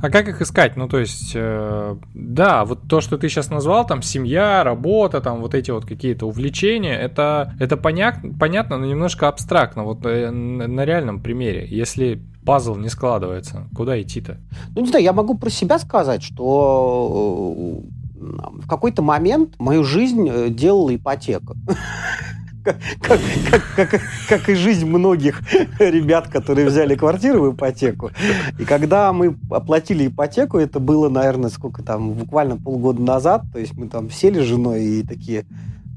а 0.00 0.10
как 0.10 0.28
их 0.28 0.40
искать? 0.42 0.76
Ну, 0.76 0.88
то 0.88 0.98
есть, 0.98 1.32
э, 1.34 1.96
да, 2.14 2.64
вот 2.64 2.88
то, 2.88 3.00
что 3.00 3.18
ты 3.18 3.28
сейчас 3.28 3.50
назвал, 3.50 3.86
там, 3.86 4.02
семья, 4.02 4.64
работа, 4.64 5.20
там, 5.20 5.40
вот 5.40 5.54
эти 5.54 5.70
вот 5.70 5.84
какие-то 5.84 6.26
увлечения, 6.26 6.96
это, 6.96 7.54
это 7.58 7.76
поня- 7.76 8.36
понятно, 8.38 8.78
но 8.78 8.86
немножко 8.86 9.28
абстрактно, 9.28 9.84
вот 9.84 10.04
э, 10.04 10.30
на 10.30 10.84
реальном 10.84 11.20
примере. 11.20 11.66
Если 11.68 12.22
пазл 12.44 12.76
не 12.76 12.88
складывается, 12.88 13.68
куда 13.74 14.00
идти-то? 14.00 14.38
Ну, 14.74 14.82
не 14.82 14.88
знаю, 14.88 15.04
я 15.04 15.12
могу 15.12 15.36
про 15.36 15.50
себя 15.50 15.78
сказать, 15.78 16.22
что 16.22 17.82
э, 18.16 18.60
в 18.62 18.68
какой-то 18.68 19.02
момент 19.02 19.54
мою 19.58 19.84
жизнь 19.84 20.28
э, 20.28 20.48
делала 20.50 20.94
ипотека. 20.94 21.54
как, 22.64 23.20
как, 23.50 23.62
как, 23.76 24.00
как 24.28 24.48
и 24.48 24.54
жизнь 24.54 24.86
многих 24.86 25.42
ребят, 25.78 26.28
которые 26.28 26.66
взяли 26.66 26.96
квартиру 26.96 27.42
в 27.42 27.54
ипотеку. 27.54 28.10
И 28.58 28.64
когда 28.64 29.12
мы 29.12 29.36
оплатили 29.50 30.06
ипотеку, 30.06 30.58
это 30.58 30.80
было, 30.80 31.08
наверное, 31.08 31.50
сколько 31.50 31.82
там, 31.82 32.12
буквально 32.12 32.56
полгода 32.56 33.02
назад, 33.02 33.42
то 33.52 33.58
есть 33.58 33.74
мы 33.74 33.88
там 33.88 34.10
сели 34.10 34.40
с 34.40 34.44
женой 34.44 34.82
и 34.82 35.02
такие, 35.02 35.44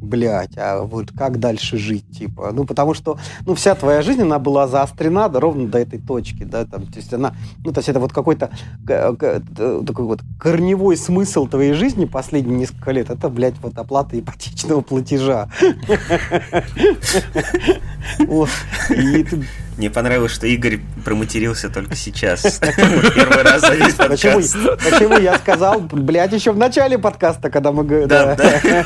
блядь, 0.01 0.57
а 0.57 0.81
вот 0.81 1.11
как 1.11 1.39
дальше 1.39 1.77
жить, 1.77 2.05
типа, 2.17 2.51
ну, 2.53 2.65
потому 2.65 2.93
что, 2.93 3.17
ну, 3.45 3.55
вся 3.55 3.75
твоя 3.75 4.01
жизнь, 4.01 4.21
она 4.21 4.39
была 4.39 4.67
заострена 4.67 5.29
да, 5.29 5.39
ровно 5.39 5.67
до 5.67 5.79
этой 5.79 5.99
точки, 5.99 6.43
да, 6.43 6.65
там, 6.65 6.85
то 6.85 6.97
есть 6.97 7.13
она, 7.13 7.33
ну, 7.63 7.71
то 7.71 7.79
есть 7.79 7.89
это 7.89 7.99
вот 7.99 8.13
какой-то 8.13 8.51
такой 8.85 10.05
вот 10.05 10.21
корневой 10.39 10.97
смысл 10.97 11.47
твоей 11.47 11.73
жизни 11.73 12.05
последние 12.05 12.59
несколько 12.59 12.91
лет, 12.91 13.09
это, 13.09 13.29
блядь, 13.29 13.57
вот 13.61 13.77
оплата 13.77 14.19
ипотечного 14.19 14.81
платежа. 14.81 15.49
Мне 19.77 19.91
понравилось, 19.91 20.31
что 20.31 20.47
Игорь 20.47 20.79
проматерился 21.05 21.69
только 21.69 21.95
сейчас. 21.95 22.59
Первый 22.59 23.43
раз 23.43 23.61
за 23.61 23.75
весь 23.75 23.93
подкаст. 23.93 24.55
Почему 24.83 25.17
я 25.19 25.37
сказал, 25.37 25.79
блядь, 25.79 26.33
еще 26.33 26.51
в 26.51 26.57
начале 26.57 26.97
подкаста, 26.97 27.51
когда 27.51 27.71
мы... 27.71 28.07
Да, 28.07 28.35
да. 28.35 28.85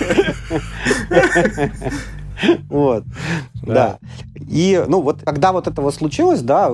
Вот, 2.69 3.04
да. 3.63 3.99
И, 4.36 4.84
ну, 4.88 5.01
вот, 5.01 5.21
когда 5.23 5.51
вот 5.51 5.67
этого 5.67 5.91
случилось, 5.91 6.41
да, 6.41 6.71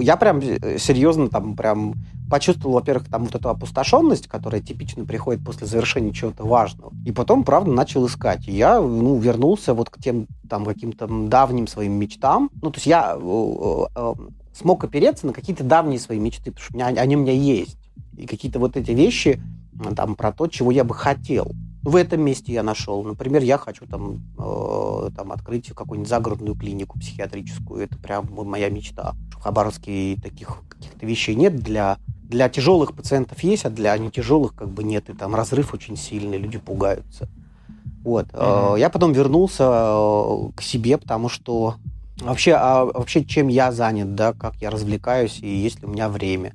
я 0.00 0.16
прям 0.16 0.40
серьезно 0.40 1.28
там 1.28 1.56
прям 1.56 1.94
почувствовал, 2.30 2.74
во-первых, 2.74 3.08
там 3.08 3.24
вот 3.24 3.34
эту 3.34 3.48
опустошенность, 3.48 4.26
которая 4.26 4.60
типично 4.60 5.04
приходит 5.04 5.44
после 5.44 5.66
завершения 5.66 6.12
чего-то 6.12 6.44
важного. 6.44 6.92
И 7.04 7.12
потом, 7.12 7.44
правда, 7.44 7.70
начал 7.70 8.06
искать. 8.06 8.48
И 8.48 8.52
я, 8.52 8.80
ну, 8.80 9.18
вернулся 9.18 9.74
вот 9.74 9.90
к 9.90 10.02
тем 10.02 10.26
там 10.48 10.64
каким-то 10.64 11.06
давним 11.06 11.66
своим 11.66 11.92
мечтам. 11.92 12.50
Ну, 12.62 12.70
то 12.70 12.78
есть 12.78 12.86
я 12.86 13.16
э, 13.20 13.84
э, 13.94 14.14
смог 14.54 14.84
опереться 14.84 15.26
на 15.26 15.32
какие-то 15.32 15.64
давние 15.64 15.98
свои 15.98 16.18
мечты, 16.18 16.50
потому 16.50 16.64
что 16.64 16.74
у 16.74 16.76
меня, 16.76 16.86
они 17.00 17.16
у 17.16 17.20
меня 17.20 17.32
есть. 17.32 17.78
И 18.16 18.26
какие-то 18.26 18.58
вот 18.58 18.76
эти 18.76 18.92
вещи 18.92 19.42
там 19.96 20.14
про 20.14 20.32
то, 20.32 20.46
чего 20.46 20.70
я 20.70 20.84
бы 20.84 20.94
хотел. 20.94 21.52
В 21.84 21.96
этом 21.96 22.22
месте 22.22 22.52
я 22.52 22.62
нашел. 22.62 23.02
Например, 23.02 23.42
я 23.42 23.58
хочу 23.58 23.86
там, 23.86 24.22
э, 24.38 25.10
там 25.14 25.32
открыть 25.32 25.68
какую-нибудь 25.68 26.08
загородную 26.08 26.56
клинику 26.56 26.98
психиатрическую. 26.98 27.84
Это 27.84 27.98
прям 27.98 28.26
моя 28.32 28.70
мечта. 28.70 29.14
В 29.32 29.42
Хабаровске 29.42 30.18
таких 30.22 30.62
каких-то 30.68 31.04
вещей 31.06 31.34
нет 31.34 31.56
для 31.56 31.98
для 32.26 32.48
тяжелых 32.48 32.94
пациентов 32.96 33.42
есть, 33.44 33.66
а 33.66 33.70
для 33.70 33.96
нетяжелых 33.98 34.54
как 34.54 34.70
бы 34.70 34.82
нет. 34.82 35.10
И 35.10 35.12
там 35.12 35.34
разрыв 35.34 35.74
очень 35.74 35.96
сильный, 35.96 36.38
люди 36.38 36.58
пугаются. 36.58 37.28
Вот. 38.02 38.28
Mm-hmm. 38.28 38.80
Я 38.80 38.90
потом 38.90 39.12
вернулся 39.12 39.64
э, 39.64 40.50
к 40.56 40.62
себе, 40.62 40.96
потому 40.98 41.28
что 41.28 41.76
вообще, 42.20 42.52
а 42.52 42.86
вообще 42.86 43.24
чем 43.24 43.48
я 43.48 43.72
занят, 43.72 44.14
да, 44.14 44.32
как 44.32 44.56
я 44.56 44.70
развлекаюсь 44.70 45.38
и 45.40 45.48
есть 45.48 45.80
ли 45.80 45.86
у 45.86 45.90
меня 45.90 46.08
время. 46.08 46.54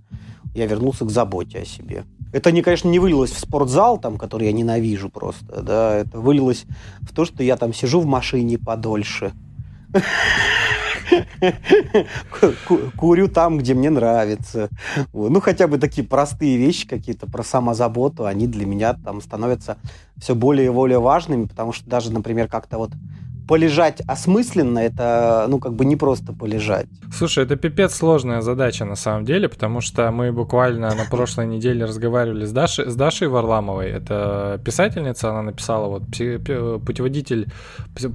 Я 0.55 0.65
вернулся 0.65 1.05
к 1.05 1.11
заботе 1.11 1.59
о 1.59 1.65
себе. 1.65 2.03
Это, 2.31 2.51
не, 2.51 2.61
конечно, 2.61 2.87
не 2.89 2.99
вылилось 2.99 3.31
в 3.31 3.39
спортзал, 3.39 3.97
там, 3.97 4.17
который 4.17 4.47
я 4.47 4.53
ненавижу 4.53 5.09
просто, 5.09 5.61
да, 5.61 5.95
это 5.97 6.19
вылилось 6.19 6.65
в 7.01 7.13
то, 7.13 7.25
что 7.25 7.43
я 7.43 7.57
там 7.57 7.73
сижу 7.73 8.01
в 8.01 8.05
машине 8.05 8.57
подольше. 8.57 9.33
Курю 12.95 13.27
там, 13.27 13.57
где 13.57 13.73
мне 13.73 13.89
нравится. 13.89 14.69
Ну, 15.13 15.41
хотя 15.41 15.67
бы 15.67 15.79
такие 15.79 16.05
простые 16.05 16.57
вещи 16.57 16.87
какие-то 16.87 17.25
про 17.25 17.43
самозаботу, 17.43 18.25
они 18.25 18.47
для 18.47 18.65
меня 18.65 18.93
там 18.93 19.21
становятся 19.21 19.77
все 20.17 20.35
более 20.35 20.67
и 20.67 20.69
более 20.69 20.99
важными, 20.99 21.45
потому 21.45 21.73
что 21.73 21.89
даже, 21.89 22.11
например, 22.11 22.47
как-то 22.47 22.77
вот 22.77 22.91
полежать 23.49 24.01
осмысленно, 24.01 24.77
это, 24.77 25.47
ну, 25.49 25.57
как 25.57 25.73
бы 25.73 25.83
не 25.83 25.95
просто 25.95 26.33
полежать. 26.33 26.85
Слушай, 27.11 27.45
это 27.45 27.55
пипец 27.55 27.95
сложная 27.95 28.41
задача 28.41 28.85
на 28.85 28.95
самом 28.95 29.25
деле, 29.25 29.49
потому 29.49 29.81
что 29.81 30.11
мы 30.11 30.31
буквально 30.31 30.93
на 30.93 31.05
прошлой 31.09 31.47
неделе 31.47 31.83
разговаривали 31.85 32.45
с 32.45 32.51
Дашей, 32.51 32.91
с 32.91 32.95
Дашей 32.95 33.27
Варламовой. 33.27 33.89
Это 33.89 34.61
писательница, 34.63 35.31
она 35.31 35.41
написала 35.41 35.87
вот 35.87 36.03
путеводитель 36.85 37.51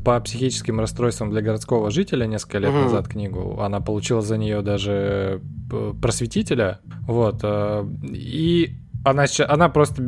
по 0.04 0.20
психическим 0.20 0.78
расстройствам 0.78 1.30
для 1.32 1.42
городского 1.42 1.90
жителя 1.90 2.26
несколько 2.26 2.58
лет 2.58 2.70
угу. 2.70 2.82
назад 2.84 3.08
книгу. 3.08 3.58
Она 3.60 3.80
получила 3.80 4.22
за 4.22 4.36
нее 4.38 4.62
даже 4.62 5.42
э, 5.72 5.94
просветителя. 6.00 6.78
Вот. 7.08 7.40
Э, 7.42 7.84
и 8.12 8.78
она, 9.04 9.24
она 9.48 9.68
просто 9.68 10.00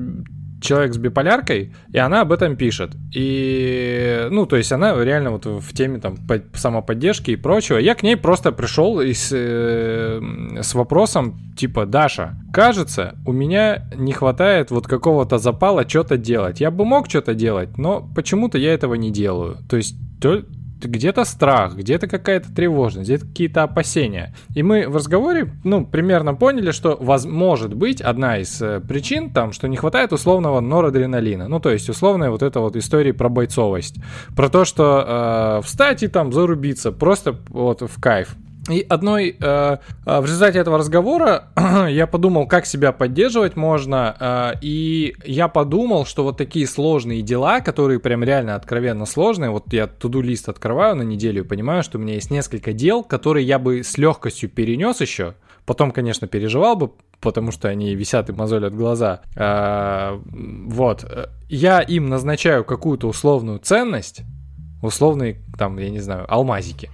человек 0.66 0.94
с 0.94 0.98
биполяркой, 0.98 1.74
и 1.92 1.98
она 1.98 2.22
об 2.22 2.32
этом 2.32 2.56
пишет. 2.56 2.92
И, 3.14 4.28
ну, 4.30 4.46
то 4.46 4.56
есть 4.56 4.72
она 4.72 5.02
реально 5.02 5.30
вот 5.30 5.46
в 5.46 5.74
теме 5.74 5.98
там 5.98 6.16
самоподдержки 6.54 7.30
и 7.30 7.36
прочего. 7.36 7.78
Я 7.78 7.94
к 7.94 8.02
ней 8.02 8.16
просто 8.16 8.52
пришел 8.52 9.00
и 9.00 9.12
с, 9.12 9.30
э, 9.32 10.20
с 10.62 10.74
вопросом 10.74 11.38
типа, 11.56 11.86
Даша, 11.86 12.36
кажется, 12.52 13.16
у 13.26 13.32
меня 13.32 13.88
не 13.94 14.12
хватает 14.12 14.70
вот 14.70 14.86
какого-то 14.86 15.38
запала 15.38 15.88
что-то 15.88 16.16
делать. 16.16 16.60
Я 16.60 16.70
бы 16.70 16.84
мог 16.84 17.08
что-то 17.08 17.34
делать, 17.34 17.78
но 17.78 18.08
почему-то 18.14 18.58
я 18.58 18.74
этого 18.74 18.94
не 18.94 19.10
делаю. 19.10 19.58
То 19.68 19.76
есть 19.76 19.96
где-то 20.80 21.24
страх, 21.24 21.76
где-то 21.76 22.06
какая-то 22.06 22.54
тревожность, 22.54 23.08
где-то 23.08 23.26
какие-то 23.26 23.62
опасения. 23.62 24.34
И 24.54 24.62
мы 24.62 24.88
в 24.88 24.96
разговоре, 24.96 25.52
ну, 25.64 25.86
примерно 25.86 26.34
поняли, 26.34 26.70
что 26.70 26.96
воз, 27.00 27.24
может 27.24 27.74
быть 27.74 28.00
одна 28.00 28.38
из 28.38 28.60
э, 28.60 28.80
причин 28.80 29.30
там, 29.30 29.52
что 29.52 29.68
не 29.68 29.76
хватает 29.76 30.12
условного 30.12 30.60
норадреналина. 30.60 31.48
Ну, 31.48 31.60
то 31.60 31.70
есть 31.70 31.88
условная 31.88 32.30
вот 32.30 32.42
эта 32.42 32.60
вот 32.60 32.76
история 32.76 33.14
про 33.14 33.28
бойцовость. 33.28 33.96
Про 34.34 34.48
то, 34.48 34.64
что 34.64 35.60
э, 35.60 35.66
встать 35.66 36.02
и 36.02 36.08
там 36.08 36.32
зарубиться, 36.32 36.92
просто 36.92 37.38
вот 37.48 37.82
в 37.82 38.00
кайф. 38.00 38.36
И 38.68 38.84
одной, 38.88 39.36
э, 39.38 39.76
э, 40.06 40.20
в 40.20 40.24
результате 40.24 40.58
этого 40.58 40.78
разговора 40.78 41.48
я 41.88 42.06
подумал, 42.06 42.46
как 42.46 42.66
себя 42.66 42.92
поддерживать 42.92 43.56
можно, 43.56 44.16
э, 44.18 44.58
и 44.60 45.14
я 45.24 45.48
подумал, 45.48 46.04
что 46.04 46.24
вот 46.24 46.36
такие 46.36 46.66
сложные 46.66 47.22
дела, 47.22 47.60
которые 47.60 48.00
прям 48.00 48.24
реально 48.24 48.56
откровенно 48.56 49.06
сложные, 49.06 49.50
вот 49.50 49.72
я 49.72 49.86
туду 49.86 50.20
лист 50.20 50.48
открываю 50.48 50.96
на 50.96 51.02
неделю 51.02 51.44
и 51.44 51.46
понимаю, 51.46 51.82
что 51.82 51.98
у 51.98 52.00
меня 52.00 52.14
есть 52.14 52.30
несколько 52.30 52.72
дел, 52.72 53.04
которые 53.04 53.46
я 53.46 53.58
бы 53.58 53.84
с 53.84 53.98
легкостью 53.98 54.50
перенес 54.50 55.00
еще, 55.00 55.34
потом, 55.64 55.92
конечно, 55.92 56.26
переживал 56.26 56.76
бы, 56.76 56.90
потому 57.20 57.52
что 57.52 57.68
они 57.68 57.94
висят 57.94 58.30
и 58.30 58.32
мозолят 58.32 58.74
глаза. 58.74 59.20
Э, 59.36 60.18
вот, 60.22 61.04
я 61.48 61.80
им 61.80 62.08
назначаю 62.08 62.64
какую-то 62.64 63.06
условную 63.06 63.60
ценность, 63.60 64.22
условные, 64.82 65.42
там, 65.58 65.78
я 65.78 65.90
не 65.90 66.00
знаю, 66.00 66.26
алмазики. 66.28 66.90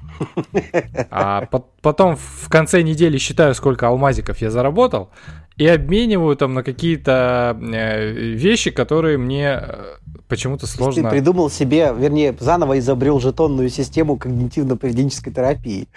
А 1.11 1.49
потом 1.81 2.17
в 2.17 2.49
конце 2.49 2.83
недели 2.83 3.19
считаю, 3.19 3.55
сколько 3.55 3.89
алмазиков 3.89 4.39
я 4.39 4.51
заработал, 4.51 5.11
и 5.57 5.67
обмениваю 5.67 6.37
там 6.37 6.55
на 6.55 6.63
какие-то 6.63 7.59
э, 7.61 8.11
вещи, 8.11 8.71
которые 8.71 9.19
мне 9.19 9.61
э, 9.63 9.97
почему-то 10.27 10.67
сложно... 10.67 11.05
Ты 11.05 11.11
придумал 11.11 11.51
себе, 11.51 11.93
вернее, 11.97 12.35
заново 12.41 12.79
изобрел 12.79 13.21
жетонную 13.21 13.69
систему 13.69 14.17
когнитивно-поведенческой 14.17 15.33
терапии. 15.33 15.89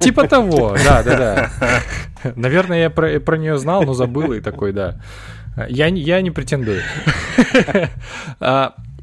Типа 0.00 0.26
того, 0.26 0.76
да, 0.84 1.02
да, 1.04 1.16
да. 1.16 2.32
Наверное, 2.34 2.82
я 2.82 2.90
про, 2.90 3.20
про 3.20 3.36
нее 3.36 3.56
знал, 3.56 3.84
но 3.84 3.94
забыл 3.94 4.32
и 4.32 4.40
такой, 4.40 4.72
да. 4.72 5.00
Я, 5.68 5.86
я 5.86 6.20
не 6.20 6.32
претендую. 6.32 6.82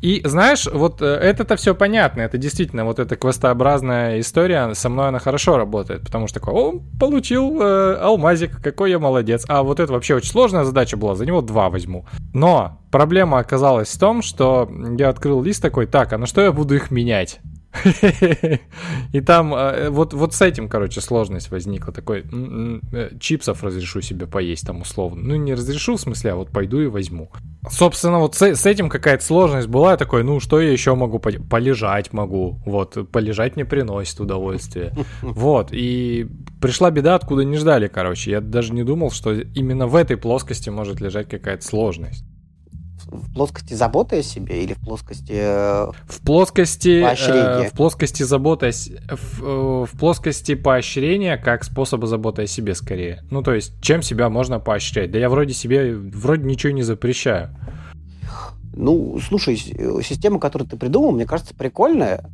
И 0.01 0.21
знаешь, 0.25 0.67
вот 0.71 1.01
э, 1.01 1.05
это-то 1.05 1.55
все 1.55 1.75
понятно, 1.75 2.21
это 2.21 2.37
действительно 2.39 2.85
вот 2.85 2.97
эта 2.99 3.15
квестообразная 3.15 4.19
история, 4.19 4.73
со 4.73 4.89
мной 4.89 5.09
она 5.09 5.19
хорошо 5.19 5.57
работает, 5.57 6.01
потому 6.01 6.27
что 6.27 6.39
такой, 6.39 6.53
о, 6.53 6.81
получил 6.99 7.61
э, 7.61 7.97
алмазик, 8.01 8.61
какой 8.61 8.89
я 8.89 8.99
молодец. 8.99 9.45
А 9.47 9.61
вот 9.61 9.79
это 9.79 9.93
вообще 9.93 10.15
очень 10.15 10.31
сложная 10.31 10.63
задача 10.63 10.97
была, 10.97 11.15
за 11.15 11.25
него 11.25 11.41
два 11.41 11.69
возьму. 11.69 12.05
Но 12.33 12.79
проблема 12.89 13.37
оказалась 13.37 13.89
в 13.89 13.99
том, 13.99 14.23
что 14.23 14.69
я 14.97 15.09
открыл 15.09 15.43
лист 15.43 15.61
такой, 15.61 15.85
так, 15.85 16.13
а 16.13 16.17
на 16.17 16.25
что 16.25 16.41
я 16.41 16.51
буду 16.51 16.75
их 16.75 16.89
менять? 16.89 17.39
И 19.13 19.21
там 19.21 19.53
э, 19.53 19.89
вот, 19.89 20.13
вот 20.13 20.33
с 20.33 20.41
этим, 20.41 20.67
короче, 20.67 21.01
сложность 21.01 21.51
возникла. 21.51 21.93
Такой, 21.93 22.25
э, 22.91 23.09
чипсов 23.19 23.63
разрешу 23.63 24.01
себе 24.01 24.27
поесть 24.27 24.67
там 24.67 24.81
условно. 24.81 25.21
Ну, 25.23 25.35
не 25.35 25.53
разрешу, 25.53 25.95
в 25.95 26.01
смысле, 26.01 26.31
а 26.31 26.35
вот 26.35 26.49
пойду 26.49 26.81
и 26.81 26.87
возьму. 26.87 27.31
Собственно, 27.69 28.19
вот 28.19 28.35
с, 28.35 28.41
с 28.41 28.65
этим 28.65 28.89
какая-то 28.89 29.23
сложность 29.23 29.67
была. 29.67 29.91
Я 29.91 29.97
такой, 29.97 30.23
ну, 30.23 30.39
что 30.39 30.59
я 30.59 30.71
еще 30.71 30.95
могу? 30.95 31.19
Полежать 31.19 32.13
могу. 32.13 32.59
Вот, 32.65 33.09
полежать 33.11 33.55
мне 33.55 33.65
приносит 33.65 34.19
удовольствие. 34.19 34.93
Вот, 35.21 35.69
и 35.71 36.27
пришла 36.59 36.91
беда, 36.91 37.15
откуда 37.15 37.43
не 37.43 37.57
ждали, 37.57 37.87
короче. 37.87 38.31
Я 38.31 38.41
даже 38.41 38.73
не 38.73 38.83
думал, 38.83 39.11
что 39.11 39.33
именно 39.33 39.87
в 39.87 39.95
этой 39.95 40.17
плоскости 40.17 40.69
может 40.69 40.99
лежать 40.99 41.29
какая-то 41.29 41.63
сложность 41.63 42.25
в 43.11 43.33
плоскости 43.33 43.73
заботы 43.73 44.19
о 44.19 44.23
себе 44.23 44.63
или 44.63 44.73
в 44.73 44.79
плоскости 44.79 45.33
э, 45.33 45.91
в 46.07 46.21
плоскости 46.25 47.01
поощрения? 47.01 47.65
Э, 47.65 47.69
в 47.69 47.73
плоскости 47.73 48.23
заботы 48.23 48.71
в, 48.71 49.43
э, 49.43 49.85
в 49.85 49.99
плоскости 49.99 50.55
поощрения 50.55 51.37
как 51.37 51.63
способа 51.63 52.07
заботы 52.07 52.43
о 52.43 52.47
себе 52.47 52.73
скорее. 52.73 53.23
Ну 53.29 53.43
то 53.43 53.53
есть 53.53 53.73
чем 53.81 54.01
себя 54.01 54.29
можно 54.29 54.59
поощрять? 54.59 55.11
Да 55.11 55.19
я 55.19 55.29
вроде 55.29 55.53
себе 55.53 55.93
вроде 55.95 56.43
ничего 56.43 56.71
не 56.71 56.83
запрещаю. 56.83 57.55
Ну, 58.73 59.19
слушай, 59.19 59.57
система, 59.57 60.39
которую 60.39 60.69
ты 60.69 60.77
придумал, 60.77 61.11
мне 61.11 61.25
кажется, 61.25 61.53
прикольная. 61.53 62.29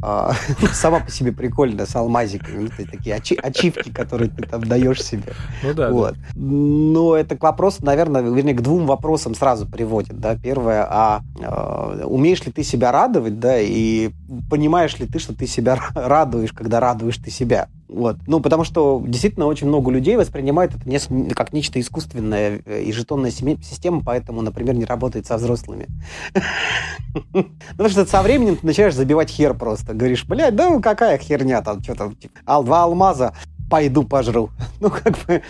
А, 0.00 0.32
сама 0.72 1.00
по 1.00 1.10
себе 1.10 1.32
прикольная, 1.32 1.86
с 1.86 1.96
алмазиками, 1.96 2.68
ну, 2.78 2.86
такие 2.86 3.16
ачи 3.16 3.36
ачивки, 3.42 3.90
которые 3.90 4.30
ты 4.30 4.42
там 4.42 4.62
даешь 4.64 5.02
себе. 5.02 5.32
Ну 5.62 5.74
да, 5.74 5.90
вот. 5.90 6.14
да. 6.14 6.20
Но 6.34 7.16
это 7.16 7.36
к 7.36 7.42
вопросу, 7.42 7.84
наверное, 7.84 8.22
вернее, 8.22 8.54
к 8.54 8.60
двум 8.60 8.86
вопросам 8.86 9.34
сразу 9.34 9.66
приводит, 9.66 10.20
да. 10.20 10.36
Первое, 10.36 10.86
а, 10.88 11.22
а 11.42 12.04
умеешь 12.04 12.44
ли 12.44 12.52
ты 12.52 12.62
себя 12.62 12.92
радовать, 12.92 13.40
да, 13.40 13.58
и 13.58 14.10
понимаешь 14.48 14.98
ли 14.98 15.06
ты, 15.06 15.18
что 15.18 15.34
ты 15.34 15.46
себя 15.46 15.78
радуешь, 15.94 16.52
когда 16.52 16.80
радуешь 16.80 17.16
ты 17.16 17.30
себя? 17.30 17.68
Вот. 17.88 18.18
Ну, 18.26 18.40
потому 18.40 18.64
что 18.64 19.02
действительно 19.06 19.46
очень 19.46 19.66
много 19.66 19.90
людей 19.90 20.16
воспринимают 20.16 20.74
это 20.74 20.88
не, 20.88 21.30
как 21.30 21.54
нечто 21.54 21.80
искусственное 21.80 22.60
э, 22.66 22.82
и 22.82 22.92
жетонная 22.92 23.30
система, 23.30 24.02
поэтому, 24.04 24.42
например, 24.42 24.74
не 24.74 24.84
работает 24.84 25.26
со 25.26 25.38
взрослыми. 25.38 25.86
Потому 27.72 27.88
что 27.88 28.04
со 28.04 28.22
временем 28.22 28.56
ты 28.56 28.66
начинаешь 28.66 28.94
забивать 28.94 29.30
хер 29.30 29.54
просто. 29.54 29.94
Говоришь, 29.94 30.26
блядь, 30.26 30.54
да 30.54 30.78
какая 30.80 31.16
херня 31.16 31.62
там, 31.62 31.82
что 31.82 31.94
там, 31.94 32.14
типа, 32.14 32.38
два 32.62 32.84
алмаза, 32.84 33.32
пойду 33.70 34.04
пожру. 34.04 34.50
Ну, 34.80 34.90
как 34.90 35.14
бы... 35.26 35.42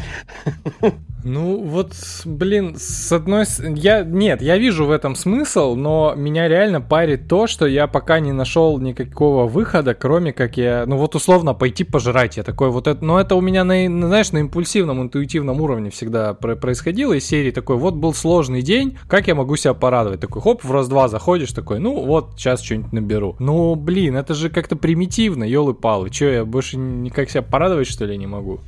Ну, 1.24 1.62
вот, 1.62 1.92
блин, 2.24 2.76
с 2.78 3.12
одной... 3.12 3.44
Я... 3.74 4.02
Нет, 4.02 4.40
я 4.40 4.56
вижу 4.56 4.86
в 4.86 4.90
этом 4.90 5.16
смысл, 5.16 5.74
но 5.74 6.14
меня 6.16 6.48
реально 6.48 6.80
парит 6.80 7.28
то, 7.28 7.46
что 7.46 7.66
я 7.66 7.86
пока 7.86 8.20
не 8.20 8.32
нашел 8.32 8.78
никакого 8.78 9.46
выхода, 9.46 9.94
кроме 9.94 10.32
как 10.32 10.56
я... 10.56 10.84
Ну, 10.86 10.96
вот 10.96 11.14
условно 11.14 11.54
пойти 11.54 11.84
пожрать. 11.84 12.36
Я 12.36 12.42
такой 12.44 12.70
вот 12.70 12.86
это... 12.86 13.04
Но 13.04 13.20
это 13.20 13.34
у 13.34 13.40
меня, 13.40 13.64
на, 13.64 13.84
знаешь, 13.84 14.32
на 14.32 14.38
импульсивном, 14.38 15.02
интуитивном 15.02 15.60
уровне 15.60 15.90
всегда 15.90 16.34
происходило 16.34 17.12
из 17.12 17.26
серии 17.26 17.50
такой, 17.50 17.76
вот 17.76 17.94
был 17.94 18.14
сложный 18.14 18.62
день, 18.62 18.96
как 19.08 19.26
я 19.26 19.34
могу 19.34 19.56
себя 19.56 19.74
порадовать? 19.74 20.20
Такой, 20.20 20.40
хоп, 20.40 20.64
в 20.64 20.72
раз-два 20.72 21.08
заходишь, 21.08 21.52
такой, 21.52 21.80
ну, 21.80 22.04
вот, 22.04 22.34
сейчас 22.36 22.62
что-нибудь 22.62 22.92
наберу. 22.92 23.36
Ну, 23.40 23.74
блин, 23.74 24.16
это 24.16 24.34
же 24.34 24.48
как-то 24.48 24.76
примитивно, 24.76 25.44
елы-палы. 25.44 26.10
Че, 26.10 26.32
я 26.32 26.44
больше 26.44 26.78
никак 26.78 27.28
себя 27.28 27.42
порадовать, 27.42 27.88
что 27.88 28.04
ли, 28.04 28.07
не 28.16 28.26
могу? 28.26 28.61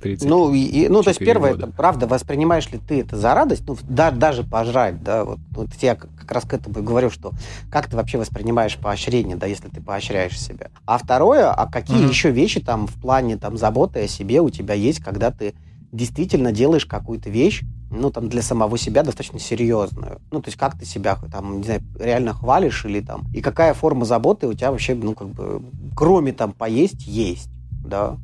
30. 0.00 0.28
Ну, 0.28 0.52
и, 0.54 0.88
ну 0.88 1.02
то 1.02 1.10
есть 1.10 1.20
первое, 1.20 1.54
это, 1.54 1.66
правда, 1.66 2.06
воспринимаешь 2.06 2.70
ли 2.70 2.78
ты 2.78 3.00
это 3.00 3.16
за 3.16 3.34
радость, 3.34 3.64
ну, 3.66 3.76
да, 3.82 4.10
даже 4.10 4.44
пожрать, 4.44 5.02
да, 5.02 5.24
вот, 5.24 5.38
вот 5.50 5.68
я 5.80 5.94
как 5.94 6.30
раз 6.30 6.44
к 6.44 6.54
этому 6.54 6.78
и 6.78 6.82
говорю, 6.82 7.10
что 7.10 7.32
как 7.70 7.88
ты 7.88 7.96
вообще 7.96 8.18
воспринимаешь 8.18 8.76
поощрение, 8.78 9.36
да, 9.36 9.46
если 9.46 9.68
ты 9.68 9.80
поощряешь 9.80 10.40
себя. 10.40 10.70
А 10.86 10.98
второе, 10.98 11.50
а 11.50 11.70
какие 11.70 12.02
mm-hmm. 12.02 12.08
еще 12.08 12.30
вещи 12.30 12.60
там 12.60 12.86
в 12.86 12.94
плане 12.94 13.36
там 13.36 13.56
заботы 13.56 14.04
о 14.04 14.08
себе 14.08 14.40
у 14.40 14.50
тебя 14.50 14.74
есть, 14.74 15.00
когда 15.00 15.30
ты 15.30 15.54
действительно 15.92 16.52
делаешь 16.52 16.86
какую-то 16.86 17.30
вещь, 17.30 17.62
ну, 17.90 18.10
там, 18.10 18.28
для 18.28 18.42
самого 18.42 18.78
себя 18.78 19.02
достаточно 19.02 19.40
серьезную. 19.40 20.20
Ну, 20.30 20.40
то 20.40 20.48
есть, 20.48 20.56
как 20.56 20.78
ты 20.78 20.84
себя, 20.84 21.18
там, 21.32 21.58
не 21.58 21.64
знаю, 21.64 21.82
реально 21.98 22.32
хвалишь 22.32 22.84
или 22.84 23.00
там... 23.00 23.24
И 23.34 23.40
какая 23.40 23.74
форма 23.74 24.04
заботы 24.04 24.46
у 24.46 24.54
тебя 24.54 24.70
вообще, 24.70 24.94
ну, 24.94 25.14
как 25.14 25.28
бы, 25.28 25.60
кроме 25.96 26.32
там 26.32 26.52
поесть, 26.52 27.04
есть, 27.04 27.50
да? 27.84 28.16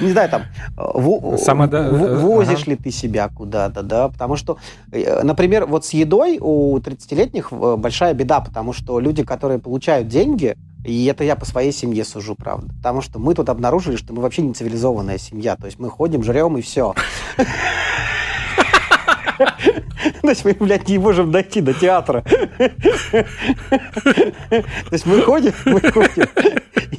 Не 0.00 0.10
знаю, 0.10 0.28
там, 0.28 0.42
в, 0.76 2.20
возишь 2.20 2.66
ли 2.66 2.76
ты 2.76 2.90
себя 2.90 3.28
куда-то, 3.28 3.82
да, 3.82 4.08
потому 4.08 4.36
что, 4.36 4.58
э, 4.92 5.22
например, 5.22 5.66
вот 5.66 5.84
с 5.86 5.94
едой 5.94 6.38
у 6.40 6.76
30-летних 6.78 7.48
э, 7.50 7.76
большая 7.76 8.12
беда, 8.14 8.40
потому 8.40 8.72
что 8.72 9.00
люди, 9.00 9.24
которые 9.24 9.58
получают 9.58 10.08
деньги, 10.08 10.56
и 10.84 11.06
это 11.06 11.24
я 11.24 11.34
по 11.34 11.46
своей 11.46 11.72
семье 11.72 12.04
сужу, 12.04 12.34
правда, 12.34 12.72
потому 12.76 13.00
что 13.00 13.18
мы 13.18 13.34
тут 13.34 13.48
обнаружили, 13.48 13.96
что 13.96 14.12
мы 14.12 14.22
вообще 14.22 14.42
не 14.42 14.52
цивилизованная 14.52 15.18
семья, 15.18 15.56
то 15.56 15.66
есть 15.66 15.78
мы 15.78 15.88
ходим, 15.88 16.22
жрем 16.22 16.58
и 16.58 16.62
все. 16.62 16.94
То 20.22 20.28
есть 20.28 20.44
мы, 20.44 20.54
блядь, 20.54 20.88
не 20.88 20.98
можем 20.98 21.30
дойти 21.30 21.60
до 21.60 21.74
театра. 21.74 22.22
То 22.58 23.24
есть 24.90 25.06
мы 25.06 25.20
ходим, 25.22 25.52
мы 25.64 25.80
ходим. 25.80 26.26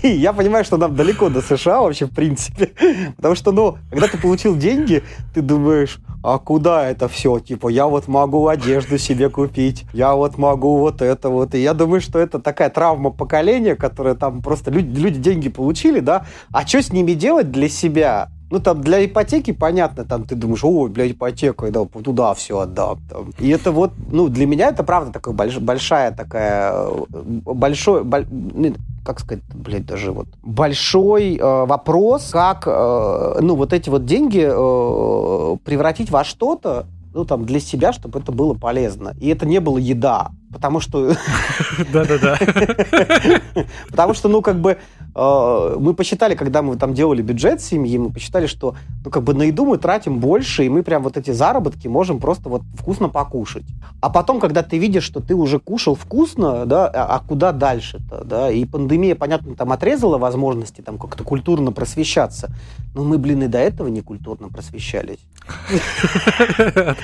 И 0.04 0.10
я 0.10 0.34
понимаю, 0.34 0.66
что 0.66 0.78
нам 0.78 0.96
далеко 0.96 1.30
до 1.30 1.42
США 1.42 1.82
вообще, 1.82 2.06
в 2.06 2.12
принципе. 2.14 2.72
Потому 3.16 3.36
что, 3.36 3.52
ну, 3.52 3.78
когда 3.90 4.08
ты 4.08 4.18
получил 4.18 4.56
деньги, 4.56 5.04
ты 5.34 5.42
думаешь, 5.42 6.00
а 6.24 6.40
куда 6.40 6.90
это 6.90 7.08
все? 7.08 7.40
Типа, 7.40 7.70
я 7.70 7.88
вот 7.88 8.08
могу 8.08 8.48
одежду 8.48 8.98
себе 8.98 9.30
купить, 9.30 9.86
я 9.94 10.14
вот 10.14 10.38
могу 10.38 10.78
вот 10.78 11.02
это 11.02 11.30
вот. 11.30 11.56
И 11.56 11.60
я 11.60 11.74
думаю, 11.74 12.02
что 12.02 12.20
это 12.20 12.40
такая 12.40 12.70
травма 12.70 13.12
поколения, 13.12 13.76
которая 13.76 14.16
там 14.16 14.42
просто 14.42 14.72
люди, 14.72 15.00
люди 15.00 15.20
деньги 15.20 15.50
получили, 15.50 16.00
да, 16.00 16.26
а 16.52 16.66
что 16.66 16.82
с 16.82 16.92
ними 16.92 17.14
делать 17.14 17.52
для 17.52 17.70
себя? 17.70 18.30
Ну, 18.50 18.60
там, 18.60 18.82
для 18.82 19.06
ипотеки, 19.06 19.52
понятно, 19.52 20.06
там, 20.06 20.24
ты 20.24 20.36
думаешь, 20.36 20.64
ой, 20.64 20.89
для 20.89 21.12
ипотеки, 21.12 21.70
да, 21.70 21.86
туда 21.86 22.34
все 22.34 22.60
отдам. 22.60 23.00
Там. 23.10 23.34
И 23.39 23.50
это 23.50 23.72
вот, 23.72 23.91
ну, 24.12 24.30
для 24.30 24.45
меня 24.45 24.70
это, 24.70 24.84
правда, 24.84 25.12
такая 25.12 25.34
больш, 25.34 25.58
большая 25.58 26.12
такая, 26.12 26.74
э, 26.74 27.04
большой, 27.43 28.04
боль, 28.06 28.26
ну, 28.30 28.74
как 29.06 29.20
сказать, 29.20 29.43
блядь, 29.54 29.86
даже 29.86 30.12
вот, 30.12 30.28
большой 30.43 31.36
э, 31.38 31.66
вопрос, 31.66 32.30
как, 32.32 32.64
э, 32.68 33.39
ну, 33.41 33.56
вот 33.56 33.74
эти 33.74 33.89
вот 33.89 34.06
деньги 34.06 34.45
э, 34.48 35.58
превратить 35.66 36.10
во 36.10 36.24
что-то, 36.24 36.88
ну, 37.14 37.26
там, 37.26 37.45
для 37.45 37.60
себя, 37.60 37.93
чтобы 37.93 38.20
это 38.20 38.32
было 38.32 38.54
полезно. 38.54 39.16
И 39.20 39.28
это 39.30 39.45
не 39.48 39.60
было 39.60 39.78
еда, 39.78 40.30
потому 40.54 40.80
что... 40.80 41.16
Да-да-да. 41.91 42.38
Потому 43.89 44.14
что, 44.14 44.30
ну, 44.30 44.41
как 44.41 44.62
бы, 44.62 44.78
э, 45.18 45.76
мы 45.80 45.93
посчитали, 45.93 46.36
когда 46.36 46.61
мы 46.61 46.78
там 46.78 46.93
делали 46.93 47.22
бюджет 47.22 47.61
семьи, 47.61 47.97
мы 47.97 48.11
посчитали, 48.11 48.47
что, 48.47 48.76
ну, 49.03 49.11
как 49.11 49.24
бы 49.24 49.34
на 49.34 49.43
еду 49.43 49.65
мы 49.65 49.78
тратим 49.78 50.20
больше, 50.20 50.65
и 50.65 50.70
мы 50.70 50.84
прям 50.84 51.03
вот 51.03 51.18
эти 51.18 51.32
заработки 51.32 51.88
можем 51.88 52.20
просто 52.20 52.49
вот 52.49 52.61
вкусно 52.76 53.09
покушать. 53.09 53.65
А 54.01 54.09
потом, 54.09 54.39
когда 54.39 54.63
ты 54.63 54.78
видишь, 54.78 55.03
что 55.03 55.20
ты 55.20 55.34
уже 55.36 55.59
кушал 55.59 55.95
вкусно, 55.95 56.65
да, 56.65 56.88
а, 56.88 57.15
а 57.15 57.20
куда 57.20 57.51
дальше-то, 57.51 58.24
да, 58.24 58.51
и 58.51 58.63
пандемия, 58.65 59.15
понятно, 59.15 59.55
там 59.55 59.72
отрезала 59.72 60.18
возможности 60.18 60.82
там 60.82 60.97
как-то 60.97 61.24
культурно 61.24 61.72
просвещаться, 61.72 62.49
но 62.93 63.03
мы, 63.03 63.18
блин, 63.18 63.43
и 63.43 63.47
до 63.47 63.57
этого 63.57 63.88
не 63.88 64.01
культурно 64.01 64.49
просвещались. 64.49 65.20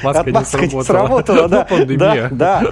Отмазка 0.04 0.68
не 0.68 0.84
сработала. 0.84 1.48
да. 1.48 1.68
Да, 1.98 2.30
да. 2.32 2.64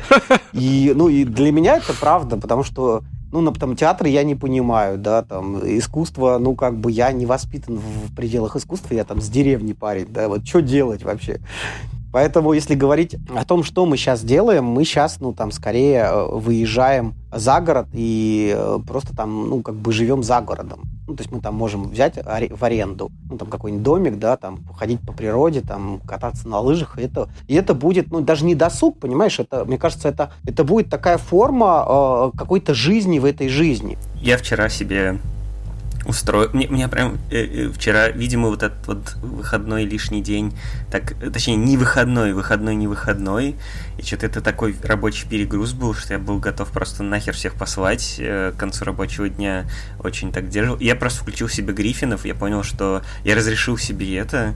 И, 0.53 0.93
ну, 0.95 1.07
и 1.07 1.23
для 1.23 1.51
меня 1.51 1.77
это 1.77 1.93
правда, 1.99 2.37
потому 2.37 2.63
что 2.63 3.03
ну, 3.32 3.41
на 3.41 3.53
там, 3.53 3.75
театр 3.75 4.07
я 4.07 4.23
не 4.23 4.36
понимаю, 4.36 4.97
да, 4.97 5.23
там, 5.23 5.59
искусство, 5.59 6.38
ну, 6.38 6.55
как 6.55 6.77
бы 6.77 6.91
я 6.91 7.11
не 7.11 7.25
воспитан 7.25 7.77
в 7.77 8.15
пределах 8.15 8.55
искусства, 8.55 8.93
я 8.93 9.03
там 9.03 9.21
с 9.21 9.29
деревни 9.29 9.73
парень, 9.73 10.07
да, 10.09 10.27
вот 10.27 10.47
что 10.47 10.61
делать 10.61 11.03
вообще? 11.03 11.39
Поэтому, 12.12 12.53
если 12.53 12.76
говорить 12.76 13.16
о 13.34 13.45
том, 13.45 13.64
что 13.64 13.86
мы 13.86 13.97
сейчас 13.97 14.24
делаем, 14.24 14.66
мы 14.66 14.84
сейчас, 14.84 15.20
ну, 15.20 15.34
там, 15.34 15.51
скорее 15.51 16.03
э, 16.03 16.26
выезжаем 16.36 17.14
за 17.32 17.62
город 17.62 17.88
и 17.93 18.53
э, 18.55 18.80
просто 18.86 19.16
там, 19.16 19.49
ну, 19.49 19.62
как 19.62 19.76
бы 19.76 19.93
живем 19.93 20.22
за 20.22 20.41
городом. 20.41 20.82
Ну, 21.07 21.16
то 21.16 21.22
есть 21.22 21.32
мы 21.32 21.39
там 21.39 21.55
можем 21.55 21.89
взять 21.89 22.18
в 22.18 22.64
аренду, 22.64 23.12
ну, 23.30 23.38
там, 23.38 23.49
какой-нибудь 23.49 23.84
домик, 23.84 24.20
да, 24.20 24.36
там, 24.36 24.59
ходить 24.78 24.99
по 25.01 25.14
природе, 25.14 25.62
там, 25.62 26.01
кататься 26.05 26.47
на 26.47 26.59
лыжах, 26.59 26.99
и 26.99 27.03
это, 27.03 27.30
и 27.47 27.55
это 27.55 27.74
будет, 27.74 28.12
ну, 28.12 28.22
даже 28.22 28.45
не 28.45 28.55
досуг, 28.55 28.99
понимаешь, 28.99 29.39
это, 29.39 29.64
мне 29.66 29.78
кажется, 29.78 30.09
это, 30.09 30.34
это 30.45 30.64
будет 30.64 30.89
такая 30.89 31.18
форма 31.18 32.32
э, 32.34 32.38
какой-то 32.38 32.74
жизни 32.74 33.20
в 33.20 33.26
этой 33.26 33.47
жизни. 33.47 33.97
Я 34.16 34.38
вчера 34.38 34.70
себе 34.70 35.18
устроил. 36.05 36.49
Мне, 36.53 36.67
мне 36.67 36.87
прям 36.87 37.17
э, 37.29 37.45
э, 37.45 37.69
вчера, 37.69 38.09
видимо, 38.09 38.49
вот 38.49 38.63
этот 38.63 38.87
вот 38.87 39.15
выходной 39.15 39.85
лишний 39.85 40.21
день, 40.21 40.57
так, 40.91 41.13
точнее, 41.33 41.55
не 41.55 41.77
выходной, 41.77 42.33
выходной, 42.33 42.75
не 42.75 42.87
выходной, 42.87 43.55
и 43.97 44.03
что-то 44.03 44.25
это 44.25 44.41
такой 44.41 44.75
рабочий 44.83 45.27
перегруз 45.27 45.73
был, 45.73 45.93
что 45.93 46.13
я 46.13 46.19
был 46.19 46.39
готов 46.39 46.69
просто 46.71 47.03
нахер 47.03 47.33
всех 47.33 47.55
послать 47.55 48.15
э, 48.19 48.51
к 48.55 48.59
концу 48.59 48.85
рабочего 48.85 49.29
дня, 49.29 49.65
очень 49.99 50.31
так 50.31 50.49
держал. 50.49 50.77
Я 50.79 50.95
просто 50.95 51.21
включил 51.21 51.49
себе 51.49 51.73
Гриффинов, 51.73 52.25
я 52.25 52.35
понял, 52.35 52.63
что 52.63 53.01
я 53.23 53.35
разрешил 53.35 53.77
себе 53.77 54.17
это, 54.17 54.55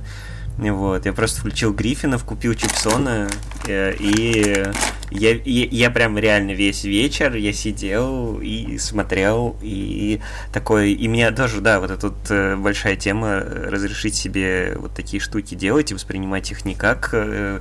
вот, 0.58 1.06
я 1.06 1.14
просто 1.14 1.42
включил 1.42 1.74
Гриффинов, 1.74 2.24
купил 2.24 2.54
Чипсона, 2.54 3.28
э, 3.68 3.94
и 4.00 4.64
я, 5.12 5.32
я, 5.32 5.66
я 5.66 5.90
прям 5.90 6.18
реально 6.18 6.52
весь 6.52 6.86
вечер 6.86 7.36
я 7.36 7.52
сидел 7.52 8.40
и 8.40 8.78
смотрел, 8.78 9.58
и 9.62 10.22
такой, 10.54 10.94
и 10.94 11.08
меня 11.08 11.32
тоже, 11.32 11.60
да, 11.60 11.82
вот 11.82 11.92
эта 11.92 12.08
вот 12.08 12.32
э, 12.32 12.56
большая 12.56 12.96
тема 12.96 13.42
разрешить 13.42 14.16
себе 14.16 14.76
вот 14.78 14.94
такие 14.94 15.20
штуки 15.20 15.56
делать 15.56 15.92
и 15.92 15.94
воспринимать 15.94 16.50
их 16.52 16.64
не 16.64 16.74
как 16.74 17.10
э, 17.12 17.60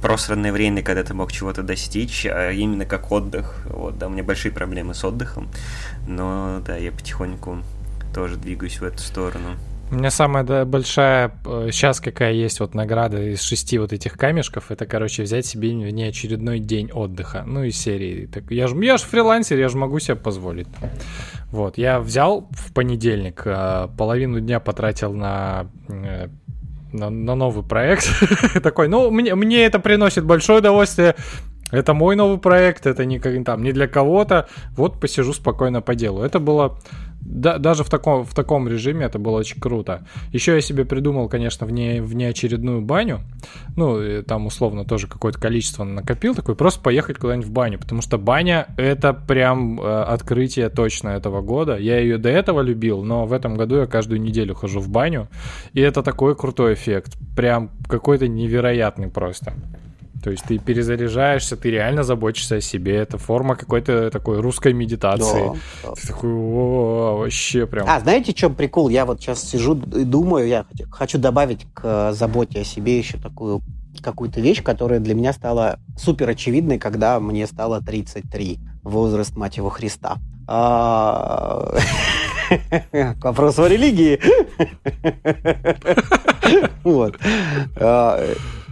просранное 0.00 0.52
время, 0.52 0.82
когда 0.82 1.02
ты 1.02 1.14
мог 1.14 1.32
чего-то 1.32 1.62
достичь, 1.62 2.26
а 2.26 2.52
именно 2.52 2.86
как 2.86 3.10
отдых. 3.10 3.56
Вот, 3.64 3.98
да, 3.98 4.06
у 4.06 4.10
меня 4.10 4.22
большие 4.22 4.52
проблемы 4.52 4.94
с 4.94 5.04
отдыхом, 5.04 5.48
но 6.06 6.62
да, 6.64 6.76
я 6.76 6.92
потихоньку 6.92 7.62
тоже 8.14 8.36
двигаюсь 8.36 8.80
в 8.80 8.84
эту 8.84 9.00
сторону. 9.00 9.56
У 9.90 9.94
меня 9.94 10.10
самая 10.10 10.64
большая 10.64 11.32
сейчас 11.70 12.00
какая 12.00 12.32
есть 12.32 12.58
вот 12.58 12.74
награда 12.74 13.22
из 13.22 13.40
шести 13.42 13.78
вот 13.78 13.92
этих 13.92 14.14
камешков, 14.14 14.70
это, 14.70 14.84
короче, 14.84 15.22
взять 15.22 15.46
себе 15.46 15.72
неочередной 15.72 16.58
день 16.58 16.90
отдыха. 16.92 17.44
Ну, 17.46 17.62
из 17.62 17.76
серии. 17.76 18.26
Так, 18.26 18.50
я 18.50 18.66
же 18.66 18.76
я 18.84 18.98
ж 18.98 19.02
фрилансер, 19.02 19.58
я 19.58 19.68
же 19.68 19.76
могу 19.76 20.00
себе 20.00 20.16
позволить. 20.16 20.66
Вот, 21.52 21.78
я 21.78 22.00
взял 22.00 22.48
в 22.50 22.72
понедельник, 22.72 23.42
э, 23.44 23.88
половину 23.96 24.40
дня 24.40 24.58
потратил 24.58 25.12
на 25.12 25.68
э, 25.88 26.28
на, 26.92 27.10
на 27.10 27.34
новый 27.34 27.64
проект. 27.64 28.08
Такой, 28.62 28.88
ну, 28.88 29.10
мне, 29.10 29.34
мне 29.34 29.64
это 29.64 29.78
приносит 29.78 30.24
большое 30.24 30.58
удовольствие. 30.58 31.14
Это 31.72 31.94
мой 31.94 32.14
новый 32.14 32.38
проект, 32.38 32.86
это 32.86 33.04
не, 33.04 33.18
там, 33.18 33.62
не 33.62 33.72
для 33.72 33.88
кого-то. 33.88 34.48
Вот 34.76 35.00
посижу 35.00 35.32
спокойно 35.32 35.82
по 35.82 35.94
делу. 35.94 36.22
Это 36.22 36.38
было 36.38 36.78
да, 37.20 37.58
даже 37.58 37.84
в 37.84 37.90
таком, 37.90 38.24
в 38.24 38.34
таком 38.34 38.68
режиме 38.68 39.06
это 39.06 39.18
было 39.18 39.38
очень 39.38 39.60
круто. 39.60 40.06
Еще 40.32 40.54
я 40.54 40.60
себе 40.60 40.84
придумал, 40.84 41.28
конечно, 41.28 41.66
в, 41.66 41.72
не, 41.72 42.00
в 42.00 42.14
неочередную 42.14 42.82
баню. 42.82 43.20
Ну, 43.76 44.22
там 44.22 44.46
условно 44.46 44.84
тоже 44.84 45.08
какое-то 45.08 45.40
количество 45.40 45.84
накопил, 45.84 46.34
такой 46.34 46.54
просто 46.54 46.80
поехать 46.80 47.18
куда-нибудь 47.18 47.48
в 47.48 47.52
баню. 47.52 47.78
Потому 47.78 48.00
что 48.00 48.18
баня 48.18 48.68
это 48.76 49.12
прям 49.12 49.80
э, 49.80 50.02
открытие 50.02 50.68
точно 50.68 51.10
этого 51.10 51.42
года. 51.42 51.76
Я 51.76 51.98
ее 51.98 52.18
до 52.18 52.28
этого 52.28 52.60
любил, 52.60 53.02
но 53.02 53.26
в 53.26 53.32
этом 53.32 53.56
году 53.56 53.76
я 53.76 53.86
каждую 53.86 54.20
неделю 54.20 54.54
хожу 54.54 54.80
в 54.80 54.88
баню. 54.88 55.28
И 55.72 55.80
это 55.80 56.02
такой 56.02 56.36
крутой 56.36 56.74
эффект. 56.74 57.16
Прям 57.36 57.70
какой-то 57.88 58.28
невероятный 58.28 59.08
просто. 59.08 59.54
То 60.22 60.30
есть 60.30 60.44
ты 60.44 60.58
перезаряжаешься, 60.58 61.56
ты 61.56 61.70
реально 61.70 62.02
заботишься 62.02 62.56
о 62.56 62.60
себе. 62.60 62.96
Это 62.96 63.18
форма 63.18 63.56
какой-то 63.56 64.10
такой 64.10 64.40
русской 64.40 64.72
медитации. 64.72 65.52
Да, 65.82 65.92
Ты 65.94 66.08
такой, 66.08 66.30
о, 66.32 67.18
вообще 67.18 67.66
прям. 67.66 67.86
А, 67.88 68.00
знаете, 68.00 68.32
в 68.32 68.34
чем 68.34 68.54
прикол? 68.54 68.88
Я 68.88 69.04
вот 69.06 69.20
сейчас 69.20 69.42
сижу 69.42 69.74
и 69.74 70.04
думаю, 70.04 70.48
я 70.48 70.66
хочу 70.90 71.18
добавить 71.18 71.66
к 71.74 72.12
заботе 72.12 72.60
о 72.60 72.64
себе 72.64 72.98
еще 72.98 73.18
такую 73.18 73.62
какую-то 74.02 74.40
вещь, 74.40 74.62
которая 74.62 75.00
для 75.00 75.14
меня 75.14 75.32
стала 75.32 75.78
супер 75.96 76.28
очевидной, 76.28 76.78
когда 76.78 77.18
мне 77.20 77.46
стало 77.46 77.80
33, 77.82 78.58
возраст, 78.82 79.36
мать 79.36 79.56
его, 79.56 79.70
Христа. 79.70 80.18
А, 80.48 81.74
к 82.90 83.24
вопросу 83.24 83.64
о 83.64 83.68
религии. 83.68 84.20
Вот. 86.84 87.16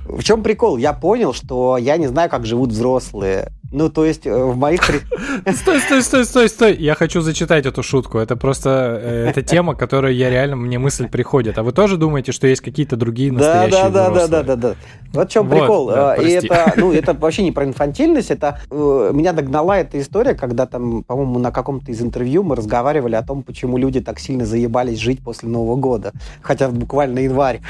В 0.04 0.22
чем 0.22 0.42
прикол? 0.42 0.76
Я 0.76 0.92
понял, 0.92 1.32
что 1.32 1.78
я 1.78 1.96
не 1.96 2.06
знаю, 2.06 2.28
как 2.28 2.44
живут 2.46 2.70
взрослые. 2.70 3.50
Ну, 3.74 3.88
то 3.90 4.04
есть 4.04 4.24
э, 4.24 4.32
в 4.32 4.56
моих... 4.56 4.82
Стой, 4.84 5.80
стой, 5.80 6.02
стой, 6.02 6.24
стой, 6.24 6.48
стой. 6.48 6.76
Я 6.76 6.94
хочу 6.94 7.20
зачитать 7.22 7.66
эту 7.66 7.82
шутку. 7.82 8.18
Это 8.18 8.36
просто... 8.36 9.00
Э, 9.02 9.26
это 9.28 9.42
тема, 9.54 9.74
которая 9.74 10.12
я 10.12 10.30
реально... 10.30 10.54
Мне 10.54 10.78
мысль 10.78 11.08
приходит. 11.08 11.58
А 11.58 11.64
вы 11.64 11.72
тоже 11.72 11.96
думаете, 11.96 12.30
что 12.30 12.46
есть 12.46 12.62
какие-то 12.62 12.94
другие 12.96 13.32
настоящие 13.32 13.90
да, 13.90 13.90
да, 13.90 14.10
да, 14.10 14.28
да, 14.28 14.42
да, 14.42 14.56
да. 14.56 14.74
Вот 15.12 15.28
в 15.28 15.32
чем 15.32 15.48
прикол. 15.48 15.88
Да, 15.88 16.14
и 16.14 16.30
это, 16.30 16.74
ну, 16.76 16.92
это 16.92 17.14
вообще 17.14 17.42
не 17.42 17.50
про 17.50 17.64
инфантильность. 17.64 18.30
Это 18.30 18.60
э, 18.70 19.10
меня 19.12 19.32
догнала 19.32 19.78
эта 19.78 20.00
история, 20.00 20.34
когда 20.34 20.66
там, 20.66 21.02
по-моему, 21.02 21.40
на 21.40 21.50
каком-то 21.50 21.90
из 21.90 22.00
интервью 22.00 22.44
мы 22.44 22.54
разговаривали 22.54 23.16
о 23.16 23.22
том, 23.22 23.42
почему 23.42 23.76
люди 23.76 24.00
так 24.00 24.20
сильно 24.20 24.46
заебались 24.46 24.98
жить 24.98 25.22
после 25.22 25.48
Нового 25.48 25.74
года. 25.74 26.12
Хотя 26.42 26.68
буквально 26.68 27.20
январь. 27.20 27.60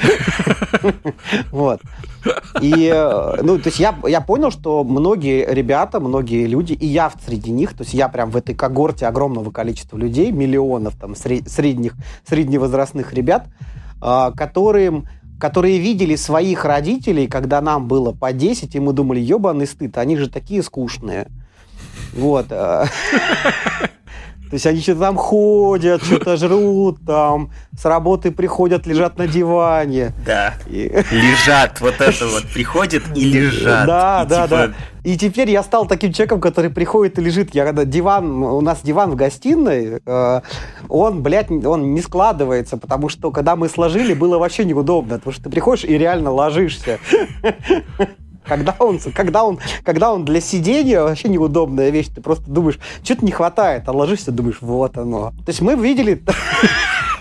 Вот. 1.51 1.81
И, 2.61 2.89
ну, 3.41 3.57
то 3.57 3.67
есть 3.67 3.79
я, 3.79 3.95
я 4.07 4.21
понял, 4.21 4.51
что 4.51 4.83
многие 4.83 5.45
ребята, 5.51 5.94
многие 5.99 6.45
люди, 6.47 6.73
и 6.73 6.85
я 6.85 7.11
среди 7.25 7.51
них, 7.51 7.73
то 7.73 7.83
есть 7.83 7.93
я 7.93 8.07
прям 8.09 8.29
в 8.29 8.37
этой 8.37 8.55
когорте 8.55 9.07
огромного 9.07 9.51
количества 9.51 9.97
людей, 9.97 10.31
миллионов 10.31 10.95
там 10.95 11.15
средних, 11.15 11.93
средневозрастных 12.27 13.13
ребят, 13.13 13.47
а, 14.01 14.31
которые 14.31 15.03
которые 15.37 15.79
видели 15.79 16.15
своих 16.15 16.63
родителей, 16.63 17.27
когда 17.27 17.59
нам 17.59 17.89
было 17.89 18.13
по 18.13 18.31
10, 18.31 18.73
и 18.73 18.79
мы 18.79 18.93
думали, 18.93 19.19
ебаный 19.19 19.67
стыд, 19.67 19.97
они 19.97 20.15
же 20.15 20.29
такие 20.29 20.63
скучные. 20.63 21.27
Вот. 22.13 22.47
То 24.49 24.53
есть 24.53 24.65
они 24.67 24.81
что-то 24.81 25.01
там 25.01 25.17
ходят, 25.17 26.03
что-то 26.03 26.37
жрут, 26.37 26.99
там 27.05 27.51
с 27.77 27.83
работы 27.85 28.31
приходят, 28.31 28.85
лежат 28.85 29.17
на 29.17 29.27
диване. 29.27 30.13
Да. 30.25 30.53
И... 30.67 30.91
Лежат, 31.11 31.81
вот 31.81 31.99
это 31.99 32.27
вот, 32.27 32.43
приходят 32.53 33.03
и 33.15 33.25
лежат. 33.25 33.87
Да, 33.87 34.23
и 34.25 34.29
да, 34.29 34.43
типа... 34.43 34.67
да. 34.67 34.73
И 35.03 35.17
теперь 35.17 35.51
я 35.51 35.61
стал 35.61 35.85
таким 35.85 36.13
человеком, 36.13 36.41
который 36.41 36.71
приходит 36.71 37.19
и 37.19 37.21
лежит. 37.21 37.53
Я 37.53 37.65
когда 37.65 37.85
диван, 37.85 38.43
у 38.43 38.61
нас 38.61 38.81
диван 38.81 39.11
в 39.11 39.15
гостиной, 39.15 40.01
э, 40.03 40.41
он, 40.89 41.21
блядь, 41.21 41.51
он 41.51 41.93
не 41.93 42.01
складывается, 42.01 42.77
потому 42.77 43.09
что 43.09 43.29
когда 43.29 43.55
мы 43.55 43.69
сложили, 43.69 44.15
было 44.15 44.39
вообще 44.39 44.65
неудобно, 44.65 45.15
потому 45.17 45.33
что 45.33 45.43
ты 45.43 45.49
приходишь 45.51 45.83
и 45.83 45.95
реально 45.97 46.31
ложишься. 46.31 46.99
Когда 48.47 48.75
он, 48.79 48.99
когда, 49.13 49.43
он, 49.43 49.59
когда 49.83 50.13
он 50.13 50.25
для 50.25 50.39
сидения 50.41 51.01
вообще 51.01 51.29
неудобная 51.29 51.89
вещь, 51.89 52.07
ты 52.13 52.21
просто 52.21 52.49
думаешь, 52.49 52.79
что-то 53.03 53.25
не 53.25 53.31
хватает, 53.31 53.83
а 53.87 53.91
ложишься, 53.91 54.31
думаешь, 54.31 54.57
вот 54.61 54.97
оно. 54.97 55.31
То 55.45 55.49
есть 55.49 55.61
мы 55.61 55.75
видели 55.75 56.23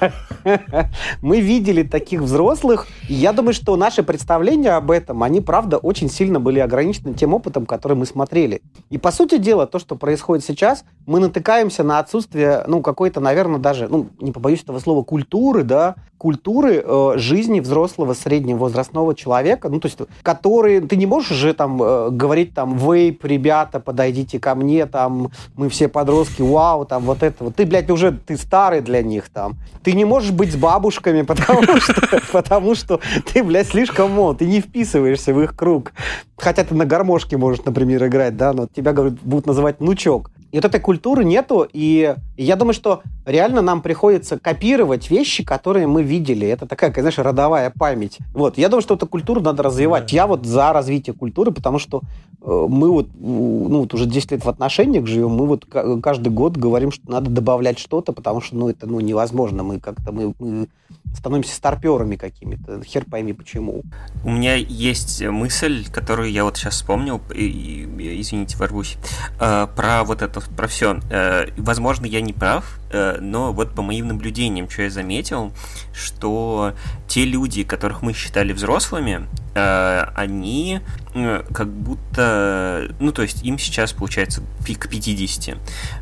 мы 1.23 1.41
видели 1.41 1.83
таких 1.83 2.21
взрослых, 2.21 2.87
и 3.09 3.15
я 3.15 3.33
думаю, 3.33 3.55
что 3.55 3.77
наши 3.77 4.03
представления 4.03 4.73
об 4.73 4.91
этом, 4.91 5.23
они, 5.23 5.41
правда, 5.41 5.79
очень 5.79 6.11
сильно 6.11 6.41
были 6.41 6.59
ограничены 6.59 7.15
тем 7.15 7.35
опытом, 7.35 7.67
который 7.67 7.97
мы 7.97 8.07
смотрели. 8.07 8.63
И, 8.91 8.99
по 8.99 9.13
сути 9.13 9.39
дела, 9.39 9.67
то, 9.67 9.79
что 9.79 9.97
происходит 9.97 10.45
сейчас, 10.45 10.85
мы 11.07 11.21
натыкаемся 11.21 11.83
на 11.83 11.99
отсутствие, 11.99 12.65
ну, 12.67 12.81
какой-то, 12.81 13.21
наверное, 13.21 13.59
даже, 13.59 13.89
ну, 13.89 14.09
не 14.21 14.33
побоюсь 14.33 14.63
этого 14.63 14.79
слова, 14.79 15.03
культуры, 15.03 15.65
да, 15.65 15.97
культуры 16.25 16.83
э, 16.83 17.13
жизни 17.17 17.61
взрослого 17.61 18.15
средневозрастного 18.15 19.15
человека, 19.15 19.69
ну, 19.69 19.79
то 19.79 19.89
есть, 19.89 19.99
который, 20.23 20.81
ты 20.81 20.97
не 20.97 21.05
можешь 21.05 21.37
же 21.37 21.53
там 21.53 21.83
э, 21.83 22.09
говорить 22.11 22.55
там, 22.55 22.79
вейп, 22.79 23.25
ребята, 23.27 23.79
подойдите 23.79 24.41
ко 24.41 24.55
мне, 24.55 24.87
там, 24.87 25.31
мы 25.55 25.69
все 25.69 25.87
подростки, 25.89 26.41
вау, 26.41 26.87
там, 26.87 27.03
вот 27.03 27.23
это 27.23 27.45
вот. 27.45 27.57
Ты, 27.57 27.67
блядь, 27.67 27.91
уже, 27.91 28.13
ты 28.13 28.39
старый 28.39 28.81
для 28.81 29.03
них 29.03 29.29
там. 29.29 29.57
Ты 29.85 29.93
не 29.93 30.05
можешь 30.05 30.33
быть 30.33 30.53
с 30.53 30.57
бабушками, 30.57 31.23
потому 31.23 31.63
что, 31.81 32.21
потому 32.33 32.75
что 32.75 33.01
ты, 33.33 33.45
блядь, 33.45 33.69
слишком 33.69 34.11
мол, 34.13 34.35
ты 34.35 34.47
не 34.47 34.61
вписываешься 34.61 35.35
в 35.35 35.41
их 35.41 35.55
круг. 35.55 35.93
Хотя 36.37 36.65
ты 36.65 36.75
на 36.75 36.87
гармошке 36.87 37.37
можешь, 37.37 37.65
например, 37.65 38.07
играть, 38.07 38.37
да, 38.37 38.53
но 38.53 38.67
тебя, 38.67 38.93
говорят, 38.93 39.21
будут 39.23 39.47
называть 39.47 39.79
внучок. 39.79 40.31
И 40.51 40.57
вот 40.57 40.65
этой 40.65 40.81
культуры 40.81 41.25
нету, 41.25 41.69
и 41.73 42.15
я 42.37 42.55
думаю, 42.57 42.75
что 42.75 43.03
реально 43.27 43.61
нам 43.61 43.83
приходится 43.83 44.39
копировать 44.39 45.11
вещи, 45.11 45.45
которые 45.45 45.89
мы 45.89 46.05
видели. 46.05 46.47
Это 46.47 46.67
такая, 46.67 46.93
знаешь, 46.93 47.19
родовая 47.19 47.73
память. 47.77 48.19
Вот, 48.33 48.57
я 48.57 48.69
думаю, 48.69 48.83
что 48.83 48.95
эту 48.95 49.09
культуру 49.09 49.41
надо 49.41 49.65
развивать. 49.65 50.13
Я 50.13 50.29
вот 50.29 50.47
за 50.47 50.73
развитие 50.73 51.13
культуры, 51.13 51.51
потому 51.51 51.79
что 51.79 52.03
мы 52.45 52.91
вот, 52.91 53.09
ну, 53.19 53.81
вот 53.81 53.95
уже 53.95 54.07
10 54.07 54.33
лет 54.33 54.45
в 54.45 54.49
отношениях 54.49 55.07
живем, 55.07 55.31
мы 55.31 55.47
вот 55.47 55.65
каждый 56.03 56.29
год 56.29 56.57
говорим, 56.57 56.93
что 56.93 57.11
надо 57.11 57.31
добавлять 57.31 57.79
что-то, 57.79 58.13
потому 58.13 58.41
что, 58.41 58.57
ну, 58.57 58.69
это, 58.69 58.87
ну, 58.87 59.01
невозможно. 59.01 59.63
Мы 59.63 59.81
как-то, 59.81 60.13
мы, 60.13 60.35
мы 60.39 60.69
становимся 61.17 61.55
старперами 61.55 62.17
какими-то. 62.17 62.83
Хер 62.83 63.05
пойми 63.05 63.33
почему. 63.33 63.83
У 64.25 64.31
меня 64.31 64.57
есть 64.57 65.23
мысль, 65.23 65.87
которую 65.91 66.31
я 66.31 66.45
вот 66.45 66.57
сейчас 66.57 66.75
вспомнил, 66.75 67.21
и, 67.35 67.47
и, 67.47 68.21
извините, 68.21 68.57
ворвусь, 68.59 68.97
э, 69.41 69.67
про 69.75 70.05
вот 70.05 70.23
это, 70.23 70.41
про 70.41 70.67
все. 70.67 71.01
Э, 71.11 71.47
возможно, 71.57 72.07
я 72.07 72.21
не 72.21 72.33
прав, 72.33 72.79
э, 72.91 73.19
но 73.21 73.53
вот 73.53 73.75
по 73.75 73.83
моим 73.83 74.09
наблюдениям, 74.09 74.69
что 74.69 74.83
я 74.83 74.91
заметил, 74.91 75.53
что 75.95 76.75
те 77.09 77.25
люди, 77.25 77.65
которых 77.65 78.03
мы 78.03 78.13
считали 78.13 78.53
взрослыми, 78.53 79.27
э, 79.55 80.05
они 80.15 80.81
э, 80.81 81.04
как 81.15 81.69
будто, 81.69 82.95
ну, 82.99 83.13
то 83.13 83.23
есть 83.23 83.45
им 83.45 83.59
сейчас, 83.59 83.93
получается, 83.93 84.43
к 84.65 84.89
50, 84.89 85.57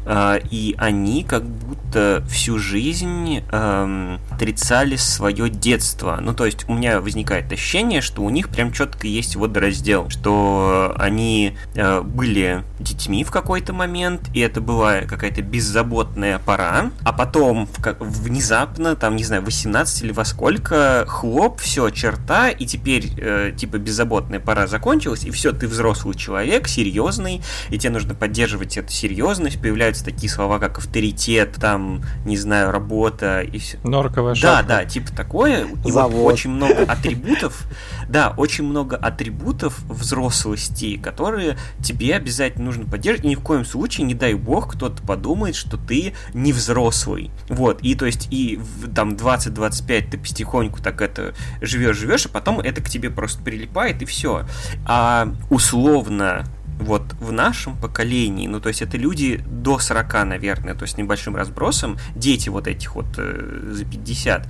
э, 0.06 0.40
и 0.50 0.74
они 0.78 1.24
как 1.24 1.44
будто 1.44 2.24
всю 2.30 2.58
жизнь 2.58 3.42
э, 3.50 4.18
отрицали 4.30 4.96
свое 4.96 5.50
детство. 5.50 6.18
Ну, 6.20 6.32
то 6.32 6.46
есть 6.46 6.68
у 6.68 6.74
меня 6.74 7.00
возникает 7.00 7.52
ощущение, 7.52 8.00
что 8.00 8.22
у 8.22 8.30
них 8.30 8.48
прям 8.48 8.72
четко 8.72 9.06
есть 9.06 9.36
водораздел, 9.36 10.08
что 10.08 10.94
они 10.98 11.56
э, 11.74 12.00
были 12.00 12.64
детьми 12.78 13.24
в 13.24 13.30
какой-то 13.30 13.72
момент, 13.72 14.30
и 14.32 14.40
это 14.40 14.60
была 14.60 15.02
какая-то 15.02 15.42
беззаботная 15.42 16.38
пора, 16.38 16.90
а 17.04 17.12
потом 17.12 17.68
внезапно, 18.00 18.96
там, 18.96 19.16
не 19.16 19.24
знаю, 19.24 19.42
18 19.42 20.02
или 20.02 20.12
во 20.12 20.24
сколько, 20.24 21.04
хлоп, 21.06 21.60
все, 21.60 21.90
черта, 21.90 22.48
и 22.48 22.64
теперь, 22.64 23.12
э, 23.18 23.52
типа, 23.56 23.78
беззаботная 23.78 24.40
пора 24.40 24.66
закончилась, 24.66 25.01
и 25.10 25.30
все, 25.30 25.52
ты 25.52 25.66
взрослый 25.68 26.14
человек, 26.14 26.68
серьезный, 26.68 27.42
и 27.68 27.78
тебе 27.78 27.90
нужно 27.90 28.14
поддерживать 28.14 28.76
эту 28.76 28.92
серьезность, 28.92 29.60
появляются 29.60 30.04
такие 30.04 30.30
слова, 30.30 30.58
как 30.58 30.78
авторитет, 30.78 31.56
там, 31.60 32.02
не 32.24 32.36
знаю, 32.36 32.70
работа 32.70 33.40
и 33.40 33.58
все. 33.58 33.78
Норковая 33.84 34.34
шапка. 34.34 34.68
Да, 34.68 34.76
да, 34.78 34.84
типа 34.84 35.12
такое. 35.14 35.66
И 35.84 35.90
вот 35.90 36.14
очень 36.14 36.50
много 36.50 36.82
атрибутов, 36.82 37.66
да, 38.12 38.34
очень 38.36 38.64
много 38.64 38.94
атрибутов 38.96 39.78
взрослости, 39.88 40.98
которые 40.98 41.56
тебе 41.82 42.14
обязательно 42.14 42.66
нужно 42.66 42.84
поддерживать, 42.84 43.24
и 43.24 43.28
ни 43.28 43.34
в 43.34 43.40
коем 43.40 43.64
случае, 43.64 44.06
не 44.06 44.14
дай 44.14 44.34
бог, 44.34 44.74
кто-то 44.74 45.02
подумает, 45.02 45.56
что 45.56 45.78
ты 45.78 46.12
не 46.34 46.52
взрослый. 46.52 47.30
Вот, 47.48 47.80
и 47.80 47.94
то 47.94 48.04
есть, 48.04 48.28
и 48.30 48.60
там 48.94 49.14
20-25 49.14 50.10
ты 50.10 50.18
потихоньку 50.18 50.82
так 50.82 51.00
это 51.00 51.34
живешь-живешь, 51.62 52.26
а 52.26 52.28
потом 52.28 52.60
это 52.60 52.82
к 52.82 52.90
тебе 52.90 53.08
просто 53.08 53.42
прилипает, 53.42 54.02
и 54.02 54.04
все. 54.04 54.44
А 54.84 55.32
условно 55.48 56.44
вот 56.84 57.14
в 57.20 57.32
нашем 57.32 57.76
поколении, 57.76 58.46
ну, 58.46 58.60
то 58.60 58.68
есть 58.68 58.82
это 58.82 58.96
люди 58.96 59.42
до 59.46 59.78
40, 59.78 60.24
наверное, 60.24 60.74
то 60.74 60.82
есть 60.82 60.98
небольшим 60.98 61.36
разбросом, 61.36 61.98
дети 62.14 62.48
вот 62.48 62.66
этих 62.66 62.94
вот 62.94 63.06
э, 63.18 63.70
за 63.72 63.84
50, 63.84 64.48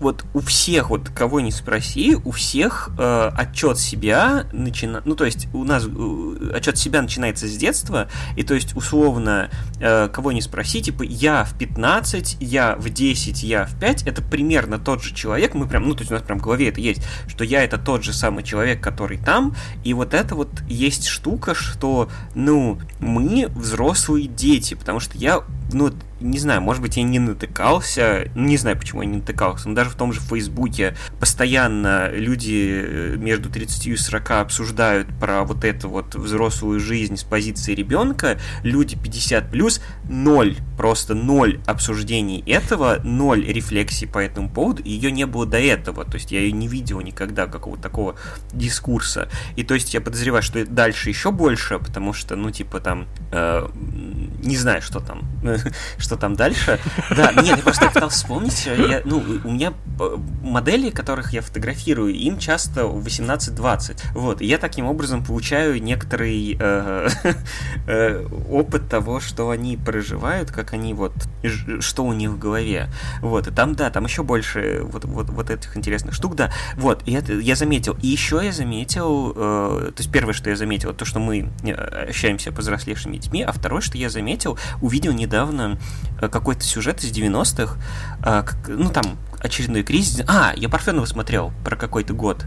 вот 0.00 0.24
у 0.34 0.40
всех, 0.40 0.90
вот 0.90 1.08
кого 1.10 1.40
не 1.40 1.50
спроси, 1.50 2.16
у 2.24 2.30
всех 2.30 2.90
э, 2.98 3.30
отчет 3.34 3.78
себя 3.78 4.46
начинает, 4.52 5.04
ну, 5.04 5.14
то 5.14 5.24
есть 5.24 5.48
у 5.52 5.64
нас 5.64 5.86
э, 5.86 6.50
отчет 6.54 6.78
себя 6.78 7.02
начинается 7.02 7.46
с 7.46 7.56
детства, 7.56 8.08
и 8.36 8.42
то 8.42 8.54
есть 8.54 8.76
условно, 8.76 9.50
э, 9.80 10.08
кого 10.08 10.32
не 10.32 10.40
спроси, 10.40 10.80
типа, 10.80 11.02
я 11.02 11.44
в 11.44 11.58
15, 11.58 12.38
я 12.40 12.76
в 12.76 12.88
10, 12.88 13.42
я 13.42 13.66
в 13.66 13.78
5, 13.78 14.04
это 14.04 14.22
примерно 14.22 14.78
тот 14.78 15.02
же 15.02 15.14
человек, 15.14 15.54
мы 15.54 15.66
прям, 15.66 15.88
ну, 15.88 15.94
то 15.94 16.00
есть 16.00 16.10
у 16.10 16.14
нас 16.14 16.22
прям 16.22 16.38
в 16.38 16.42
голове 16.42 16.68
это 16.68 16.80
есть, 16.80 17.02
что 17.26 17.44
я 17.44 17.62
это 17.62 17.78
тот 17.78 18.04
же 18.04 18.12
самый 18.12 18.44
человек, 18.44 18.80
который 18.80 19.18
там, 19.18 19.54
и 19.84 19.92
вот 19.92 20.14
это 20.14 20.34
вот 20.34 20.62
есть 20.68 20.85
штука, 20.90 21.54
что, 21.54 22.08
ну, 22.34 22.78
мы 22.98 23.48
взрослые 23.48 24.26
дети, 24.26 24.74
потому 24.74 25.00
что 25.00 25.16
я, 25.18 25.42
ну, 25.72 25.92
не 26.20 26.38
знаю, 26.38 26.62
может 26.62 26.82
быть, 26.82 26.96
я 26.96 27.02
не 27.02 27.18
натыкался, 27.18 28.30
не 28.34 28.56
знаю, 28.56 28.78
почему 28.78 29.02
я 29.02 29.08
не 29.08 29.16
натыкался, 29.18 29.68
но 29.68 29.74
даже 29.74 29.90
в 29.90 29.94
том 29.94 30.12
же 30.12 30.20
Фейсбуке 30.20 30.96
постоянно 31.20 32.10
люди 32.10 32.84
э, 32.84 33.16
между 33.16 33.50
30 33.50 33.86
и 33.88 33.96
40 33.96 34.30
обсуждают 34.30 35.08
про 35.20 35.44
вот 35.44 35.64
эту 35.64 35.88
вот 35.88 36.14
взрослую 36.14 36.80
жизнь 36.80 37.16
с 37.16 37.24
позиции 37.24 37.74
ребенка, 37.74 38.38
люди 38.62 38.96
50 38.96 39.50
плюс, 39.50 39.80
ноль, 40.08 40.56
просто 40.76 41.14
ноль 41.14 41.60
обсуждений 41.66 42.42
этого, 42.46 42.98
ноль 43.02 43.44
рефлексий 43.44 44.06
по 44.06 44.18
этому 44.18 44.48
поводу, 44.48 44.82
ее 44.82 45.12
не 45.12 45.26
было 45.26 45.44
до 45.44 45.58
этого, 45.58 46.04
то 46.04 46.14
есть 46.14 46.32
я 46.32 46.40
ее 46.40 46.52
не 46.52 46.68
видел 46.68 47.00
никогда, 47.00 47.46
какого-то 47.46 47.82
такого 47.82 48.16
дискурса, 48.52 49.28
и 49.56 49.64
то 49.64 49.74
есть 49.74 49.92
я 49.92 50.00
подозреваю, 50.00 50.42
что 50.42 50.64
дальше 50.64 51.10
еще 51.10 51.30
больше, 51.30 51.78
потому 51.78 52.12
что, 52.12 52.36
ну, 52.36 52.50
типа 52.50 52.80
там, 52.80 53.06
э, 53.32 53.68
не 54.42 54.56
знаю, 54.56 54.80
что 54.80 55.00
там, 55.00 55.22
что 56.06 56.16
там 56.16 56.36
дальше. 56.36 56.78
Да, 57.10 57.32
нет, 57.32 57.56
я 57.56 57.62
просто 57.62 57.88
пытался 57.90 58.16
вспомнить. 58.16 58.66
Я, 58.66 59.02
ну, 59.04 59.22
у 59.44 59.50
меня 59.50 59.72
э, 60.00 60.16
модели, 60.42 60.90
которых 60.90 61.32
я 61.32 61.42
фотографирую, 61.42 62.14
им 62.14 62.38
часто 62.38 62.82
18-20. 62.82 64.00
Вот, 64.14 64.40
и 64.40 64.46
я 64.46 64.58
таким 64.58 64.86
образом 64.86 65.24
получаю 65.24 65.82
некоторый 65.82 66.56
э, 66.58 67.08
э, 67.88 68.26
опыт 68.48 68.88
того, 68.88 69.20
что 69.20 69.50
они 69.50 69.76
проживают, 69.76 70.52
как 70.52 70.72
они 70.72 70.94
вот, 70.94 71.12
что 71.80 72.04
у 72.04 72.12
них 72.12 72.30
в 72.30 72.38
голове. 72.38 72.88
Вот, 73.20 73.48
и 73.48 73.50
там, 73.50 73.74
да, 73.74 73.90
там 73.90 74.04
еще 74.04 74.22
больше 74.22 74.82
вот, 74.82 75.04
вот, 75.04 75.28
вот 75.28 75.50
этих 75.50 75.76
интересных 75.76 76.14
штук, 76.14 76.36
да. 76.36 76.52
Вот, 76.76 77.02
и 77.06 77.12
это 77.14 77.32
я 77.32 77.56
заметил. 77.56 77.96
И 78.00 78.06
еще 78.06 78.40
я 78.44 78.52
заметил, 78.52 79.32
э, 79.34 79.90
то 79.94 79.98
есть 79.98 80.12
первое, 80.12 80.34
что 80.34 80.50
я 80.50 80.56
заметил, 80.56 80.94
то, 80.94 81.04
что 81.04 81.18
мы 81.18 81.50
э, 81.64 81.72
общаемся 82.08 82.52
повзрослевшими 82.52 83.16
детьми, 83.16 83.42
а 83.42 83.50
второе, 83.50 83.80
что 83.80 83.98
я 83.98 84.08
заметил, 84.08 84.56
увидел 84.80 85.12
недавно 85.12 85.56
Э, 85.56 85.78
какой-то 86.20 86.62
сюжет 86.62 87.02
из 87.04 87.12
90-х, 87.12 87.78
э, 88.24 88.44
ну 88.68 88.90
там 88.90 89.18
очередной 89.40 89.82
кризис. 89.82 90.24
А, 90.26 90.52
я 90.56 90.68
Парфенова 90.68 91.04
смотрел 91.04 91.52
про 91.64 91.76
какой-то 91.76 92.14
год. 92.14 92.44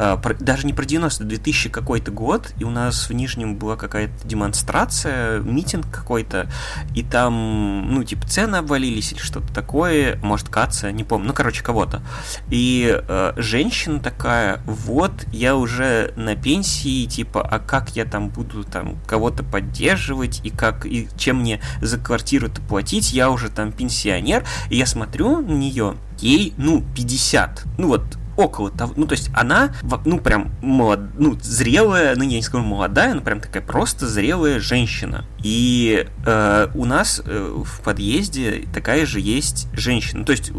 Про, 0.00 0.34
даже 0.34 0.66
не 0.66 0.72
про 0.72 0.86
90 0.86 1.24
2000 1.24 1.68
какой-то 1.68 2.10
год, 2.10 2.54
и 2.58 2.64
у 2.64 2.70
нас 2.70 3.10
в 3.10 3.12
Нижнем 3.12 3.56
была 3.56 3.76
какая-то 3.76 4.26
демонстрация, 4.26 5.40
митинг 5.40 5.90
какой-то, 5.90 6.50
и 6.94 7.02
там, 7.02 7.92
ну, 7.92 8.02
типа, 8.02 8.26
цены 8.26 8.56
обвалились 8.56 9.12
или 9.12 9.18
что-то 9.18 9.52
такое, 9.52 10.18
может, 10.22 10.48
Каца, 10.48 10.90
не 10.90 11.04
помню, 11.04 11.28
ну, 11.28 11.34
короче, 11.34 11.62
кого-то. 11.62 12.02
И 12.48 12.98
э, 12.98 13.32
женщина 13.36 14.00
такая, 14.00 14.62
вот, 14.64 15.12
я 15.32 15.54
уже 15.54 16.14
на 16.16 16.34
пенсии, 16.34 17.04
типа, 17.04 17.46
а 17.46 17.58
как 17.58 17.94
я 17.94 18.06
там 18.06 18.30
буду 18.30 18.64
там 18.64 18.96
кого-то 19.06 19.44
поддерживать, 19.44 20.40
и 20.44 20.50
как, 20.50 20.86
и 20.86 21.08
чем 21.18 21.40
мне 21.40 21.60
за 21.82 21.98
квартиру-то 21.98 22.62
платить, 22.62 23.12
я 23.12 23.30
уже 23.30 23.50
там 23.50 23.70
пенсионер, 23.70 24.44
и 24.70 24.76
я 24.76 24.86
смотрю 24.86 25.42
на 25.42 25.52
нее, 25.52 25.96
ей, 26.20 26.54
ну, 26.56 26.82
50, 26.94 27.64
ну, 27.76 27.88
вот, 27.88 28.16
около 28.40 28.70
того, 28.70 28.94
ну, 28.96 29.06
то 29.06 29.12
есть 29.12 29.30
она, 29.34 29.74
ну, 30.04 30.18
прям 30.18 30.50
молод, 30.62 31.00
ну, 31.18 31.38
зрелая, 31.40 32.14
ну, 32.16 32.22
я 32.22 32.36
не 32.36 32.42
скажу 32.42 32.64
молодая, 32.64 33.14
но 33.14 33.20
прям 33.20 33.40
такая 33.40 33.62
просто 33.62 34.06
зрелая 34.06 34.60
женщина. 34.60 35.24
И 35.42 36.06
э, 36.26 36.68
у 36.74 36.84
нас 36.84 37.22
э, 37.24 37.62
в 37.64 37.80
подъезде 37.82 38.66
такая 38.72 39.06
же 39.06 39.20
есть 39.20 39.68
женщина. 39.72 40.24
То 40.24 40.32
есть 40.32 40.52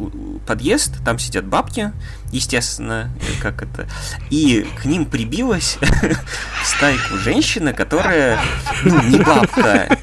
подъезд, 0.46 1.04
там 1.04 1.20
сидят 1.20 1.46
бабки, 1.46 1.92
естественно, 2.32 3.12
как 3.42 3.64
это, 3.64 3.88
и 4.30 4.66
к 4.82 4.86
ним 4.86 5.06
прибилась 5.06 5.78
стайку 6.64 7.18
женщина, 7.18 7.74
которая, 7.74 8.40
ну, 8.84 9.02
не 9.04 9.20
бабка, 9.20 9.98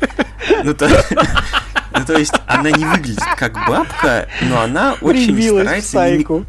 ну, 0.62 0.74
то, 0.74 0.88
ну, 1.92 2.04
то 2.04 2.18
есть 2.18 2.34
она 2.46 2.70
не 2.70 2.84
выглядит 2.84 3.22
как 3.36 3.54
бабка, 3.66 4.28
но 4.42 4.60
она 4.60 4.94
очень 5.00 5.34
Прибилась 5.34 5.86
старается... 5.86 6.10
Мимик... 6.10 6.46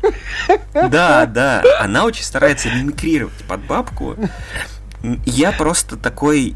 Да, 0.73 1.25
да, 1.25 1.63
она 1.79 2.05
очень 2.05 2.23
старается 2.23 2.69
мимикрировать 2.69 3.43
под 3.47 3.61
бабку. 3.65 4.15
Я 5.25 5.51
просто 5.51 5.95
такой... 5.97 6.55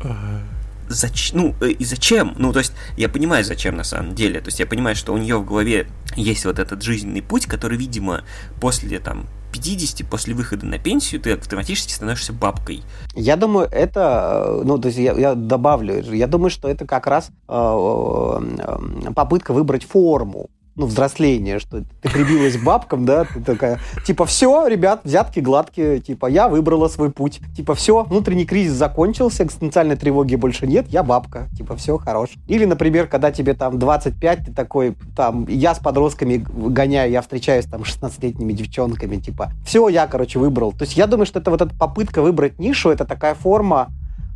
Зач... 0.90 1.32
Ну, 1.34 1.56
э, 1.62 1.70
и 1.70 1.86
зачем? 1.86 2.36
Ну, 2.38 2.52
то 2.52 2.60
есть, 2.60 2.74
я 2.98 3.10
понимаю, 3.10 3.44
зачем 3.44 3.78
на 3.78 3.86
самом 3.86 4.14
деле. 4.14 4.42
То 4.42 4.50
есть, 4.50 4.60
я 4.60 4.68
понимаю, 4.68 4.96
что 4.96 5.14
у 5.14 5.18
нее 5.18 5.38
в 5.38 5.46
голове 5.46 5.88
есть 6.16 6.46
вот 6.46 6.60
этот 6.60 6.84
жизненный 6.84 7.22
путь, 7.22 7.48
который, 7.48 7.78
видимо, 7.78 8.24
после 8.60 9.00
там 9.00 9.26
50 9.54 10.10
после 10.10 10.34
выхода 10.34 10.66
на 10.66 10.80
пенсию 10.80 11.22
ты 11.22 11.34
автоматически 11.34 11.94
становишься 11.94 12.34
бабкой. 12.34 12.84
Я 13.16 13.38
думаю, 13.38 13.70
это, 13.72 14.44
э, 14.48 14.62
ну, 14.66 14.78
то 14.80 14.88
есть 14.88 14.98
я, 14.98 15.14
я 15.14 15.36
добавлю, 15.36 16.02
я 16.14 16.28
думаю, 16.28 16.50
что 16.50 16.68
это 16.68 16.86
как 16.86 17.08
раз 17.08 17.30
э, 17.48 17.54
э, 17.54 19.12
попытка 19.14 19.54
выбрать 19.54 19.86
форму 19.86 20.50
ну, 20.76 20.88
взросление, 20.88 21.60
что 21.60 21.84
ты 22.02 22.10
прибилась 22.10 22.58
бабкам, 22.58 23.06
да, 23.06 23.26
ты 23.26 23.42
такая, 23.42 23.80
типа, 24.06 24.26
все, 24.26 24.68
ребят, 24.68 25.02
взятки 25.04 25.40
гладкие, 25.40 26.00
типа, 26.00 26.26
я 26.26 26.48
выбрала 26.48 26.88
свой 26.88 27.12
путь, 27.12 27.42
типа, 27.56 27.76
все, 27.76 28.04
внутренний 28.04 28.46
кризис 28.46 28.74
закончился, 28.74 29.44
экзистенциальной 29.44 29.96
тревоги 29.96 30.36
больше 30.36 30.66
нет, 30.66 30.88
я 30.90 31.04
бабка, 31.04 31.48
типа, 31.56 31.76
все, 31.76 31.98
хорош. 31.98 32.30
Или, 32.48 32.66
например, 32.66 33.08
когда 33.08 33.32
тебе 33.32 33.54
там 33.54 33.78
25, 33.78 34.46
ты 34.46 34.54
такой, 34.54 34.96
там, 35.16 35.46
я 35.48 35.76
с 35.76 35.80
подростками 35.80 36.38
гоняю, 36.38 37.12
я 37.12 37.22
встречаюсь 37.22 37.66
там 37.66 37.86
с 37.86 37.96
16-летними 37.96 38.54
девчонками, 38.54 39.18
типа, 39.18 39.52
все, 39.66 39.88
я, 39.90 40.08
короче, 40.08 40.40
выбрал. 40.40 40.72
То 40.72 40.86
есть 40.86 40.98
я 40.98 41.06
думаю, 41.06 41.28
что 41.28 41.40
это 41.40 41.52
вот 41.52 41.62
эта 41.62 41.76
попытка 41.76 42.24
выбрать 42.24 42.58
нишу, 42.58 42.90
это 42.90 43.06
такая 43.06 43.36
форма, 43.36 43.90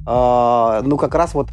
э, 0.06 0.82
ну, 0.84 0.98
как 0.98 1.16
раз 1.16 1.34
вот 1.34 1.50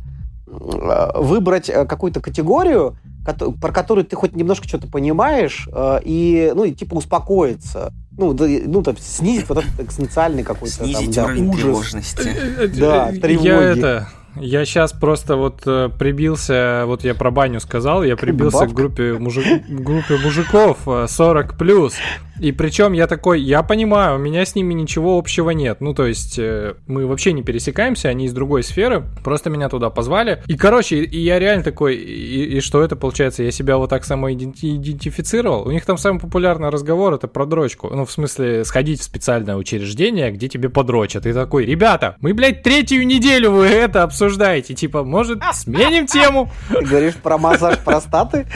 э, 0.46 1.10
выбрать 1.14 1.70
э, 1.70 1.86
какую-то 1.86 2.20
категорию, 2.20 2.98
про 3.24 3.72
которую 3.72 4.04
ты 4.04 4.16
хоть 4.16 4.36
немножко 4.36 4.68
что-то 4.68 4.86
понимаешь, 4.86 5.68
э, 5.72 6.00
и, 6.04 6.52
ну, 6.54 6.64
и 6.64 6.72
типа 6.72 6.94
успокоиться. 6.94 7.92
Ну, 8.16 8.32
да, 8.32 8.46
ну, 8.46 8.82
там, 8.82 8.96
снизить 8.98 9.48
вот 9.48 9.58
этот 9.58 9.80
экзистенциальный 9.80 10.44
какой-то 10.44 10.84
Снизить 10.84 11.14
там, 11.14 11.26
уровень 11.26 11.44
да, 11.44 11.50
ужас. 11.50 11.60
тревожности. 11.60 12.30
Да, 12.78 13.12
тревоги. 13.12 13.46
Я 13.46 13.60
это... 13.60 14.08
Я 14.36 14.64
сейчас 14.64 14.92
просто 14.92 15.36
вот 15.36 15.62
э, 15.64 15.90
прибился, 15.96 16.84
вот 16.86 17.04
я 17.04 17.14
про 17.14 17.30
баню 17.30 17.60
сказал, 17.60 18.02
я 18.02 18.16
прибился 18.16 18.66
к 18.66 18.72
группе, 18.72 19.12
мужик, 19.14 19.44
группе 19.68 20.16
мужиков 20.16 20.78
40 20.84 21.52
э, 21.52 21.56
плюс. 21.56 21.94
И 22.40 22.52
причем 22.52 22.92
я 22.92 23.06
такой, 23.06 23.40
я 23.40 23.62
понимаю, 23.62 24.16
у 24.16 24.18
меня 24.18 24.44
с 24.44 24.54
ними 24.54 24.74
ничего 24.74 25.18
общего 25.18 25.50
нет. 25.50 25.80
Ну, 25.80 25.94
то 25.94 26.06
есть, 26.06 26.38
э, 26.38 26.74
мы 26.86 27.06
вообще 27.06 27.32
не 27.32 27.42
пересекаемся, 27.42 28.08
они 28.08 28.26
из 28.26 28.32
другой 28.32 28.62
сферы. 28.62 29.04
Просто 29.22 29.50
меня 29.50 29.68
туда 29.68 29.90
позвали. 29.90 30.42
И, 30.46 30.56
короче, 30.56 30.98
и 30.98 31.18
я 31.18 31.38
реально 31.38 31.62
такой, 31.62 31.96
и, 31.96 32.56
и 32.56 32.60
что 32.60 32.82
это 32.82 32.96
получается? 32.96 33.42
Я 33.42 33.50
себя 33.50 33.76
вот 33.76 33.90
так 33.90 34.04
самоидентифицировал. 34.04 35.66
У 35.66 35.70
них 35.70 35.84
там 35.84 35.98
самый 35.98 36.20
популярный 36.20 36.70
разговор 36.70 37.14
это 37.14 37.28
про 37.28 37.46
дрочку. 37.46 37.90
Ну, 37.94 38.04
в 38.04 38.10
смысле, 38.10 38.64
сходить 38.64 39.00
в 39.00 39.04
специальное 39.04 39.56
учреждение, 39.56 40.30
где 40.32 40.48
тебе 40.48 40.68
подрочат. 40.68 41.26
И 41.26 41.32
такой, 41.32 41.64
ребята, 41.64 42.16
мы, 42.20 42.34
блядь, 42.34 42.62
третью 42.62 43.06
неделю 43.06 43.52
вы 43.52 43.66
это 43.66 44.02
обсуждаете. 44.02 44.74
Типа, 44.74 45.04
может, 45.04 45.40
сменим 45.52 46.06
тему? 46.06 46.50
Ты 46.68 46.84
говоришь 46.84 47.14
про 47.14 47.38
массаж 47.38 47.78
простаты? 47.78 48.46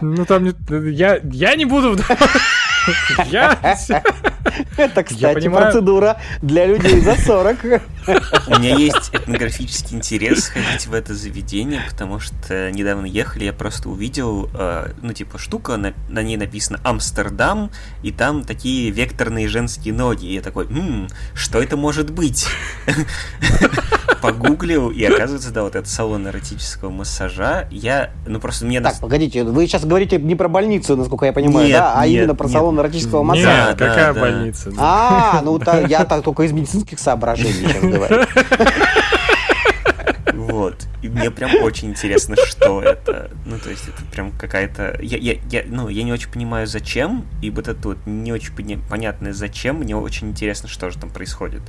Ну, 0.00 0.24
там, 0.24 0.48
я, 0.68 1.20
я 1.24 1.56
не 1.56 1.64
буду 1.64 1.96
Я... 3.26 3.58
Это, 4.76 5.04
кстати, 5.04 5.48
процедура 5.48 6.16
для 6.42 6.66
людей 6.66 7.00
за 7.00 7.16
40. 7.16 7.58
У 8.46 8.58
меня 8.58 8.76
есть 8.76 9.10
этнографический 9.12 9.96
интерес 9.96 10.44
сходить 10.44 10.86
в 10.86 10.94
это 10.94 11.14
заведение, 11.14 11.82
потому 11.88 12.18
что 12.20 12.70
недавно 12.70 13.06
ехали, 13.06 13.44
я 13.44 13.52
просто 13.52 13.88
увидел, 13.88 14.48
э, 14.54 14.92
ну, 15.02 15.12
типа, 15.12 15.38
штука, 15.38 15.76
на, 15.76 15.92
на 16.08 16.22
ней 16.22 16.36
написано 16.36 16.80
Амстердам, 16.82 17.70
и 18.02 18.10
там 18.10 18.44
такие 18.44 18.90
векторные 18.90 19.48
женские 19.48 19.94
ноги. 19.94 20.26
И 20.26 20.34
я 20.34 20.40
такой, 20.40 20.66
м-м, 20.66 21.08
что 21.34 21.62
это 21.62 21.76
может 21.76 22.10
быть? 22.10 22.46
Погуглил, 24.22 24.90
и 24.90 25.02
оказывается, 25.04 25.50
да, 25.50 25.62
вот 25.62 25.76
этот 25.76 25.88
салон 25.88 26.26
эротического 26.28 26.90
массажа. 26.90 27.68
Я, 27.70 28.10
ну, 28.26 28.40
просто 28.40 28.66
мне... 28.66 28.80
Так, 28.80 28.98
погодите, 29.00 29.44
вы 29.44 29.66
сейчас 29.66 29.84
говорите 29.84 30.18
не 30.18 30.34
про 30.34 30.48
больницу, 30.48 30.96
насколько 30.96 31.26
я 31.26 31.32
понимаю, 31.32 31.68
нет, 31.68 31.78
да, 31.78 31.94
а 31.94 32.06
нет, 32.06 32.18
именно 32.18 32.34
про 32.34 32.46
нет. 32.46 32.52
салон 32.52 32.79
эротического 32.80 33.22
массажа. 33.22 33.68
Нет, 33.70 33.78
какая 33.78 34.12
да, 34.12 34.20
больница? 34.20 34.72
А, 34.78 35.40
ну, 35.42 35.60
я 35.88 36.04
так 36.04 36.22
только 36.22 36.42
из 36.44 36.52
медицинских 36.52 36.98
соображений 36.98 37.68
сейчас 37.68 37.82
говорю. 37.82 38.26
Вот. 40.50 40.88
И 41.02 41.08
мне 41.08 41.30
прям 41.30 41.50
очень 41.62 41.90
интересно, 41.90 42.36
что 42.44 42.82
это. 42.82 43.30
Ну, 43.46 43.58
то 43.58 43.70
есть, 43.70 43.88
это 43.88 44.04
прям 44.10 44.32
какая-то. 44.32 44.98
Я, 45.00 45.16
я, 45.16 45.38
я, 45.50 45.64
ну, 45.66 45.88
я 45.88 46.02
не 46.02 46.12
очень 46.12 46.30
понимаю, 46.30 46.66
зачем. 46.66 47.24
И 47.40 47.50
вот 47.50 47.68
это 47.68 47.88
вот 47.88 47.98
не 48.06 48.32
очень 48.32 48.52
понятное 48.88 49.32
зачем. 49.32 49.76
Мне 49.76 49.96
очень 49.96 50.30
интересно, 50.30 50.68
что 50.68 50.90
же 50.90 50.98
там 50.98 51.10
происходит. 51.10 51.62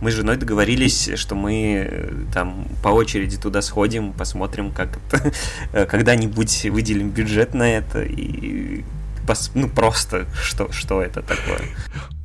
Мы 0.00 0.10
с 0.10 0.14
женой 0.14 0.36
договорились, 0.36 1.10
что 1.16 1.34
мы 1.34 1.86
э, 1.88 2.12
там 2.32 2.66
по 2.82 2.88
очереди 2.88 3.36
туда 3.36 3.62
сходим, 3.62 4.12
посмотрим, 4.12 4.72
как 4.72 4.98
это. 5.08 5.32
Э, 5.72 5.86
когда-нибудь 5.86 6.66
выделим 6.66 7.10
бюджет 7.10 7.54
на 7.54 7.68
это 7.68 8.02
и 8.02 8.84
ну 9.54 9.68
просто 9.68 10.26
что, 10.42 10.70
что 10.72 11.02
это 11.02 11.22
такое. 11.22 11.60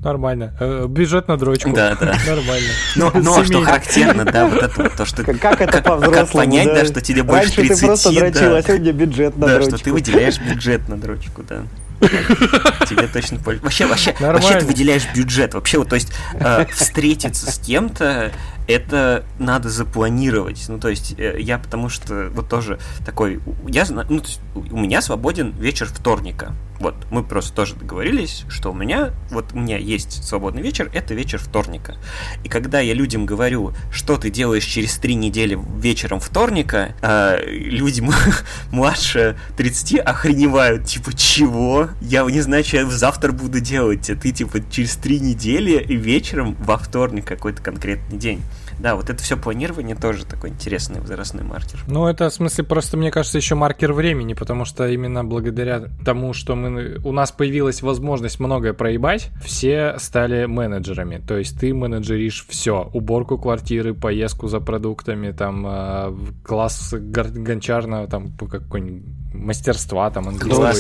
Нормально. 0.01 0.53
Э, 0.61 0.85
бюджет 0.87 1.27
на 1.27 1.37
дрочку. 1.37 1.71
Да, 1.73 1.95
да. 1.99 2.17
Нормально. 2.25 2.69
Но, 2.95 3.11
но 3.15 3.43
что 3.43 3.61
характерно, 3.61 4.23
да, 4.23 4.47
вот 4.47 4.63
это 4.63 4.83
вот 4.83 4.93
то, 4.93 5.05
что... 5.05 5.23
Как 5.23 5.59
это 5.59 5.81
по-взрослому, 5.81 6.25
Как 6.25 6.31
понять, 6.31 6.67
да, 6.67 6.85
что 6.85 7.01
тебе 7.01 7.23
больше 7.23 7.55
30, 7.55 7.79
ты 7.79 7.85
просто 7.85 8.11
дрочил, 8.11 8.55
а 8.55 8.61
сегодня 8.61 8.93
бюджет 8.93 9.37
на 9.37 9.47
дрочку. 9.47 9.71
Да, 9.71 9.77
что 9.77 9.85
ты 9.85 9.91
выделяешь 9.91 10.39
бюджет 10.39 10.87
на 10.87 10.97
дрочку, 10.97 11.43
да. 11.43 11.63
Тебе 11.99 13.07
точно 13.07 13.39
Вообще, 13.39 13.85
вообще, 13.87 14.15
вообще 14.19 14.59
ты 14.59 14.65
выделяешь 14.65 15.07
бюджет. 15.13 15.53
Вообще, 15.53 15.79
вот, 15.79 15.89
то 15.89 15.95
есть, 15.95 16.13
э, 16.33 16.65
встретиться 16.71 17.51
с 17.51 17.59
кем-то, 17.59 18.31
это 18.69 19.25
надо 19.39 19.69
запланировать. 19.69 20.65
Ну, 20.67 20.79
то 20.79 20.89
есть, 20.89 21.15
э, 21.17 21.37
я 21.39 21.57
потому 21.57 21.89
что 21.89 22.29
вот 22.31 22.49
тоже 22.49 22.79
такой, 23.03 23.39
я 23.67 23.85
ну, 23.89 24.03
то 24.19 24.27
есть, 24.27 24.39
у 24.53 24.77
меня 24.77 25.01
свободен 25.01 25.51
вечер 25.57 25.87
вторника. 25.87 26.53
Вот, 26.79 26.95
мы 27.11 27.23
просто 27.23 27.53
тоже 27.53 27.75
договорились, 27.75 28.45
что 28.47 28.71
у 28.71 28.73
меня, 28.73 29.09
вот 29.31 29.51
у 29.53 29.59
меня 29.59 29.77
есть 29.77 30.23
свободный 30.23 30.61
вечер, 30.61 30.89
это 30.93 31.13
вечер 31.13 31.37
вторника. 31.37 31.97
И 32.45 32.47
когда 32.47 32.79
я 32.79 32.93
людям 32.93 33.25
говорю, 33.25 33.73
что 33.91 34.15
ты 34.15 34.29
делаешь 34.29 34.63
через 34.63 34.97
три 34.97 35.15
недели 35.15 35.59
вечером 35.75 36.21
вторника, 36.21 36.95
э, 37.01 37.43
люди 37.45 38.01
младше 38.71 39.37
30 39.57 39.99
охреневают, 39.99 40.85
типа, 40.85 41.13
чего? 41.17 41.89
Я 41.99 42.23
не 42.23 42.39
знаю, 42.39 42.63
что 42.63 42.77
я 42.77 42.85
завтра 42.85 43.33
буду 43.33 43.59
делать, 43.59 44.09
а 44.09 44.15
ты, 44.15 44.31
типа, 44.31 44.59
через 44.71 44.95
три 44.95 45.19
недели 45.19 45.83
вечером 45.83 46.55
во 46.59 46.77
вторник 46.77 47.25
какой-то 47.25 47.61
конкретный 47.61 48.17
день. 48.17 48.41
Да, 48.79 48.95
вот 48.95 49.09
это 49.09 49.21
все 49.21 49.35
планирование 49.35 49.95
тоже 49.95 50.25
такой 50.25 50.51
интересный 50.51 51.01
возрастной 51.01 51.43
маркер. 51.43 51.83
Ну, 51.87 52.07
это 52.07 52.29
в 52.29 52.33
смысле 52.33 52.63
просто, 52.63 52.95
мне 52.97 53.11
кажется, 53.11 53.37
еще 53.37 53.55
маркер 53.55 53.91
времени, 53.91 54.33
потому 54.33 54.65
что 54.65 54.87
именно 54.87 55.23
благодаря 55.23 55.83
тому, 56.05 56.33
что 56.33 56.55
мы, 56.55 56.99
у 57.03 57.11
нас 57.11 57.31
появилась 57.31 57.81
возможность 57.81 58.39
многое 58.39 58.73
проебать, 58.73 59.31
все 59.43 59.95
стали 59.99 60.45
менеджерами. 60.45 61.21
То 61.25 61.37
есть 61.37 61.59
ты 61.59 61.73
менеджеришь 61.73 62.45
все. 62.47 62.89
Уборку 62.93 63.37
квартиры, 63.37 63.93
поездку 63.93 64.47
за 64.47 64.59
продуктами, 64.59 65.31
там, 65.31 65.65
э, 65.67 66.15
класс 66.43 66.93
гончарного, 66.93 68.07
там, 68.07 68.31
какой-нибудь 68.37 69.03
мастерства, 69.33 70.09
там, 70.09 70.29
английского. 70.29 70.71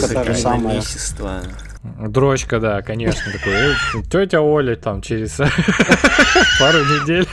Дрочка, 1.83 2.59
да, 2.59 2.81
конечно, 2.81 3.31
такой. 3.31 3.53
«Э, 3.53 3.73
Тетя 4.09 4.41
Оля 4.41 4.75
там 4.75 5.01
через 5.01 5.37
пару 6.59 6.79
недель. 6.79 7.27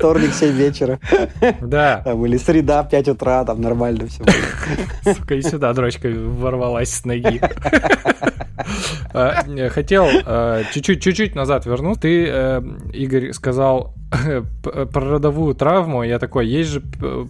Вторник, 0.00 0.32
7 0.32 0.52
вечера. 0.52 0.98
Да. 1.60 2.00
Там, 2.04 2.24
или 2.24 2.38
среда, 2.38 2.82
5 2.82 3.08
утра, 3.08 3.44
там 3.44 3.60
нормально 3.60 4.06
все 4.06 4.24
было. 4.24 5.14
Сука, 5.14 5.34
и 5.34 5.42
сюда 5.42 5.74
дрочка 5.74 6.08
ворвалась 6.08 6.90
с 6.90 7.04
ноги. 7.04 7.40
А, 9.12 9.44
хотел 9.70 10.06
чуть-чуть 10.72 11.02
чуть-чуть 11.02 11.34
назад 11.34 11.66
вернуть. 11.66 12.00
Ты, 12.00 12.26
э, 12.28 12.62
Игорь, 12.92 13.32
сказал 13.32 13.94
про 14.10 15.00
родовую 15.00 15.54
травму, 15.54 16.02
я 16.02 16.18
такой, 16.18 16.46
есть 16.48 16.70
же 16.70 16.82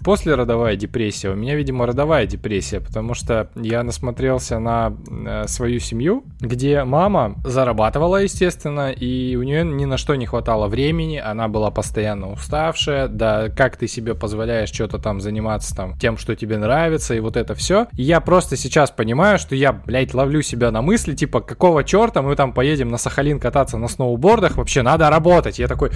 послеродовая 0.03 0.77
депрессия. 0.77 1.31
У 1.31 1.35
меня, 1.35 1.55
видимо, 1.55 1.87
родовая 1.87 2.27
депрессия, 2.27 2.81
потому 2.81 3.15
что 3.15 3.51
я 3.55 3.83
насмотрелся 3.83 4.59
на 4.59 4.95
э, 5.09 5.47
свою 5.47 5.79
семью, 5.79 6.25
где 6.41 6.85
мама 6.85 7.35
зарабатывала, 7.45 8.23
естественно, 8.23 8.91
и 8.91 9.37
у 9.37 9.43
нее 9.43 9.65
ни 9.65 9.85
на 9.85 9.99
что 9.99 10.15
не 10.15 10.25
хватало 10.25 10.69
времени, 10.69 11.19
она 11.19 11.49
была 11.49 11.71
постоянно 11.71 12.33
уставшая, 12.33 13.09
да, 13.09 13.51
как 13.51 13.77
ты 13.77 13.87
себе 13.87 14.15
позволяешь 14.15 14.71
что-то 14.71 14.99
там 14.99 15.21
заниматься 15.21 15.77
там 15.77 15.99
тем, 15.99 16.17
что 16.17 16.35
тебе 16.35 16.57
нравится, 16.57 17.15
и 17.15 17.21
вот 17.21 17.37
это 17.37 17.55
все. 17.55 17.89
Я 17.93 18.21
просто 18.21 18.57
сейчас 18.57 18.91
понимаю, 18.91 19.39
что 19.39 19.55
я, 19.55 19.73
блядь, 19.73 20.15
ловлю 20.15 20.41
себя 20.41 20.71
на 20.71 20.81
мысли, 20.81 21.15
типа, 21.15 21.41
какого 21.41 21.85
черта 21.85 22.23
мы 22.23 22.37
там 22.37 22.55
поедем 22.55 22.89
на 22.89 22.97
Сахалин 22.97 23.39
кататься 23.39 23.77
на 23.77 23.89
сноубордах, 23.89 24.57
вообще 24.57 24.81
надо 24.83 25.11
работать. 25.11 25.59
Я 25.59 25.69
такой... 25.69 25.91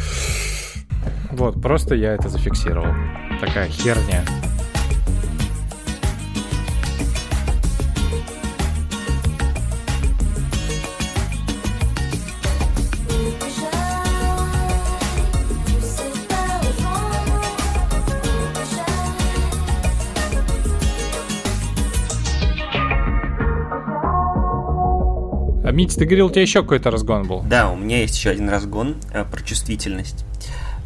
Вот, 1.31 1.61
просто 1.61 1.95
я 1.95 2.13
это 2.15 2.29
зафиксировал. 2.29 2.95
Такая 3.41 3.69
херня. 3.69 4.25
А, 25.65 25.73
Мить, 25.73 25.97
ты 25.97 26.05
говорил, 26.05 26.27
у 26.27 26.31
тебя 26.31 26.43
еще 26.43 26.63
какой-то 26.63 26.91
разгон 26.91 27.27
был? 27.27 27.43
Да, 27.43 27.71
у 27.71 27.77
меня 27.77 28.03
есть 28.03 28.17
еще 28.17 28.31
один 28.31 28.49
разгон 28.51 28.97
э, 29.13 29.25
про 29.25 29.43
чувствительность. 29.43 30.25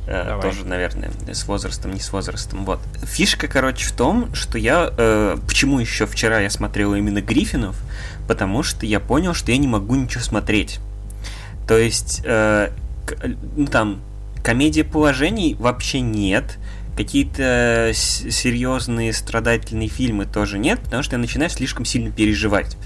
Э, 0.08 0.24
Давай. 0.24 0.42
Тоже, 0.42 0.64
наверное, 0.64 1.10
с 1.32 1.46
возрастом, 1.46 1.92
не 1.92 2.00
с 2.00 2.10
возрастом. 2.12 2.64
Вот. 2.64 2.80
Фишка, 3.02 3.46
короче, 3.46 3.86
в 3.86 3.92
том, 3.92 4.34
что 4.34 4.56
я... 4.56 4.90
Э, 4.96 5.36
почему 5.46 5.78
еще 5.78 6.06
вчера 6.06 6.40
я 6.40 6.48
смотрел 6.48 6.94
именно 6.94 7.20
Гриффинов? 7.20 7.76
Потому 8.26 8.62
что 8.62 8.86
я 8.86 9.00
понял, 9.00 9.34
что 9.34 9.52
я 9.52 9.58
не 9.58 9.68
могу 9.68 9.94
ничего 9.94 10.24
смотреть. 10.24 10.80
То 11.66 11.76
есть, 11.76 12.22
э, 12.24 12.70
ну 13.54 13.66
там, 13.66 14.00
комедия 14.42 14.84
положений 14.84 15.56
вообще 15.58 16.00
нет. 16.00 16.58
Какие-то 16.96 17.92
серьезные 17.94 19.12
страдательные 19.12 19.88
фильмы 19.88 20.24
тоже 20.24 20.58
нет, 20.58 20.80
потому 20.80 21.02
что 21.02 21.16
я 21.16 21.20
начинаю 21.20 21.50
слишком 21.50 21.84
сильно 21.84 22.10
переживать. 22.10 22.78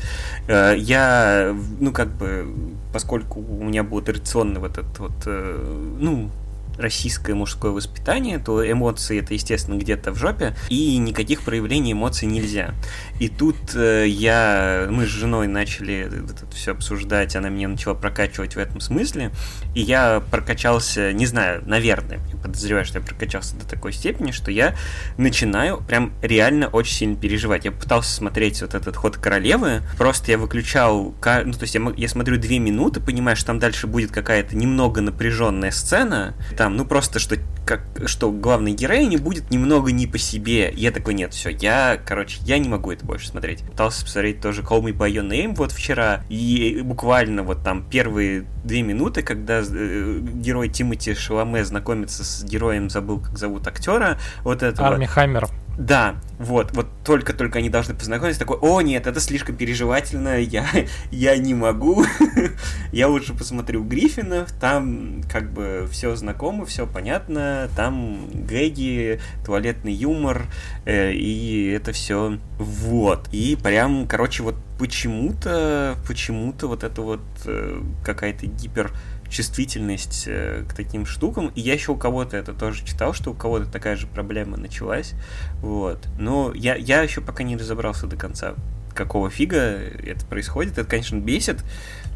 Э, 0.49 0.75
я, 0.77 1.57
ну, 1.79 1.93
как 1.93 2.09
бы, 2.16 2.53
поскольку 2.93 3.41
у 3.41 3.62
меня 3.62 3.85
был 3.85 4.03
традиционный 4.03 4.61
вот 4.61 4.77
этот 4.77 4.99
вот, 4.99 5.12
э, 5.27 5.97
ну, 6.01 6.31
российское 6.79 7.35
мужское 7.35 7.70
воспитание, 7.70 8.39
то 8.39 8.68
эмоции 8.68 9.20
это, 9.20 9.35
естественно, 9.35 9.79
где-то 9.79 10.12
в 10.12 10.16
жопе, 10.16 10.55
и 10.68 10.97
никаких 10.99 11.43
проявлений 11.43 11.93
эмоций 11.93 12.27
нельзя. 12.27 12.75
И 13.20 13.29
тут 13.29 13.75
э, 13.75 14.07
я, 14.09 14.87
мы 14.91 15.07
с 15.07 15.09
женой 15.09 15.47
начали 15.47 16.07
это 16.07 16.47
все 16.55 16.73
обсуждать, 16.73 17.37
она 17.37 17.49
меня 17.49 17.68
начала 17.68 17.95
прокачивать 17.95 18.57
в 18.57 18.59
этом 18.59 18.81
смысле, 18.81 19.31
и 19.75 19.81
я 19.81 20.23
прокачался, 20.31 21.12
не 21.12 21.27
знаю, 21.27 21.62
наверное, 21.66 22.20
я 22.33 22.39
подозреваю, 22.39 22.85
что 22.85 22.99
я 22.99 23.05
прокачался 23.05 23.57
до 23.57 23.66
такой 23.66 23.93
степени, 23.93 24.31
что 24.31 24.51
я 24.51 24.75
начинаю 25.16 25.79
прям 25.79 26.12
реально 26.23 26.68
очень 26.68 26.95
сильно 26.95 27.16
переживать. 27.16 27.64
Я 27.64 27.73
пытался 27.73 28.11
смотреть 28.11 28.62
вот 28.62 28.75
этот 28.75 28.97
ход 28.97 29.16
королевы, 29.16 29.83
просто 29.99 30.33
я 30.33 30.39
выключал, 30.39 31.14
ну, 31.45 31.53
то 31.53 31.62
есть 31.62 31.75
я, 31.75 31.93
я 31.97 32.09
смотрю 32.09 32.39
две 32.39 32.59
минуты, 32.59 33.01
понимаю, 33.01 33.37
что 33.37 33.47
там 33.47 33.59
дальше 33.59 33.87
будет 33.87 34.11
какая-то 34.11 34.57
немного 34.57 35.01
напряженная 35.01 35.70
сцена, 35.70 36.35
там, 36.63 36.77
ну, 36.77 36.85
просто, 36.85 37.19
что, 37.19 37.39
как, 37.67 37.81
что 38.07 38.31
главной 38.31 38.71
героине 38.71 39.19
будет 39.19 39.51
немного 39.51 39.91
не 39.91 40.07
по 40.07 40.17
себе. 40.17 40.73
Я 40.77 40.93
такой, 40.93 41.15
нет, 41.15 41.35
все, 41.35 41.51
я, 41.51 41.97
короче, 42.07 42.39
я 42.43 42.57
не 42.59 42.69
могу 42.69 42.93
это 42.93 43.05
больше 43.05 43.27
смотреть. 43.27 43.65
Пытался 43.65 44.05
посмотреть 44.05 44.41
тоже 44.41 44.63
Call 44.63 44.81
Me 44.81 44.97
By 44.97 45.11
Your 45.11 45.29
Name 45.29 45.57
вот 45.57 45.73
вчера, 45.73 46.23
и 46.29 46.81
буквально 46.85 47.43
вот 47.43 47.65
там 47.65 47.83
первые 47.91 48.47
две 48.63 48.83
минуты, 48.83 49.23
когда 49.23 49.61
э, 49.61 50.21
герой 50.23 50.69
Тимати 50.69 51.15
Шаломе 51.15 51.65
знакомится 51.65 52.23
с 52.23 52.45
героем, 52.45 52.91
забыл, 52.91 53.19
как 53.19 53.37
зовут 53.41 53.67
актера, 53.67 54.19
вот 54.45 54.63
этого. 54.63 54.87
Арми 54.87 55.07
Хаммер. 55.07 55.49
Да, 55.79 56.16
вот, 56.39 56.73
вот 56.77 56.87
только-только 57.05 57.59
они 57.61 57.70
должны 57.70 57.95
познакомиться, 57.95 58.39
такой, 58.39 58.59
о 58.59 58.83
нет, 58.83 59.07
это 59.07 59.20
слишком 59.20 59.57
переживательно, 59.57 60.39
я, 60.39 60.66
я 61.11 61.37
не 61.39 61.55
могу, 61.55 62.05
я 62.93 63.09
лучше 63.09 63.33
посмотрю 63.33 63.83
Гриффинов, 63.83 64.53
там 64.53 65.23
как 65.31 65.51
бы 65.51 65.89
все 65.91 66.14
знакомо, 66.14 66.66
все 66.66 66.87
понятно, 66.87 67.70
там 67.75 68.29
гэги, 68.33 69.20
туалетный 69.47 69.95
юмор, 69.95 70.47
э, 70.85 71.12
и 71.12 71.70
это 71.70 71.93
все 71.93 72.39
вот. 72.59 73.29
И 73.33 73.57
прям, 73.57 74.07
короче, 74.07 74.43
вот 74.43 74.57
почему-то, 74.79 75.97
почему-то 76.07 76.66
вот 76.66 76.85
это 76.85 77.03
вот 77.03 77.20
э, 77.47 77.81
какая-то 78.05 78.47
гипер 78.47 78.93
чувствительность 79.33 80.24
э, 80.26 80.64
к 80.68 80.74
таким 80.74 81.07
штукам. 81.07 81.49
И 81.55 81.61
я 81.61 81.72
еще 81.72 81.93
у 81.93 81.97
кого-то 81.97 82.37
это 82.37 82.53
тоже 82.53 82.85
читал, 82.85 83.14
что 83.14 83.30
у 83.30 83.35
кого-то 83.35 83.66
такая 83.66 83.97
же 83.97 84.07
проблема 84.07 84.57
началась. 84.57 85.14
Вот. 85.61 86.07
Но 86.18 86.53
я, 86.55 86.76
я 86.76 87.03
еще 87.03 87.20
пока 87.20 87.43
не 87.43 87.57
разобрался 87.57 88.07
до 88.07 88.16
конца, 88.16 88.55
какого 88.95 89.30
фига 89.30 89.57
это 89.57 90.24
происходит. 90.26 90.78
Это, 90.78 90.89
конечно, 90.89 91.18
бесит, 91.18 91.64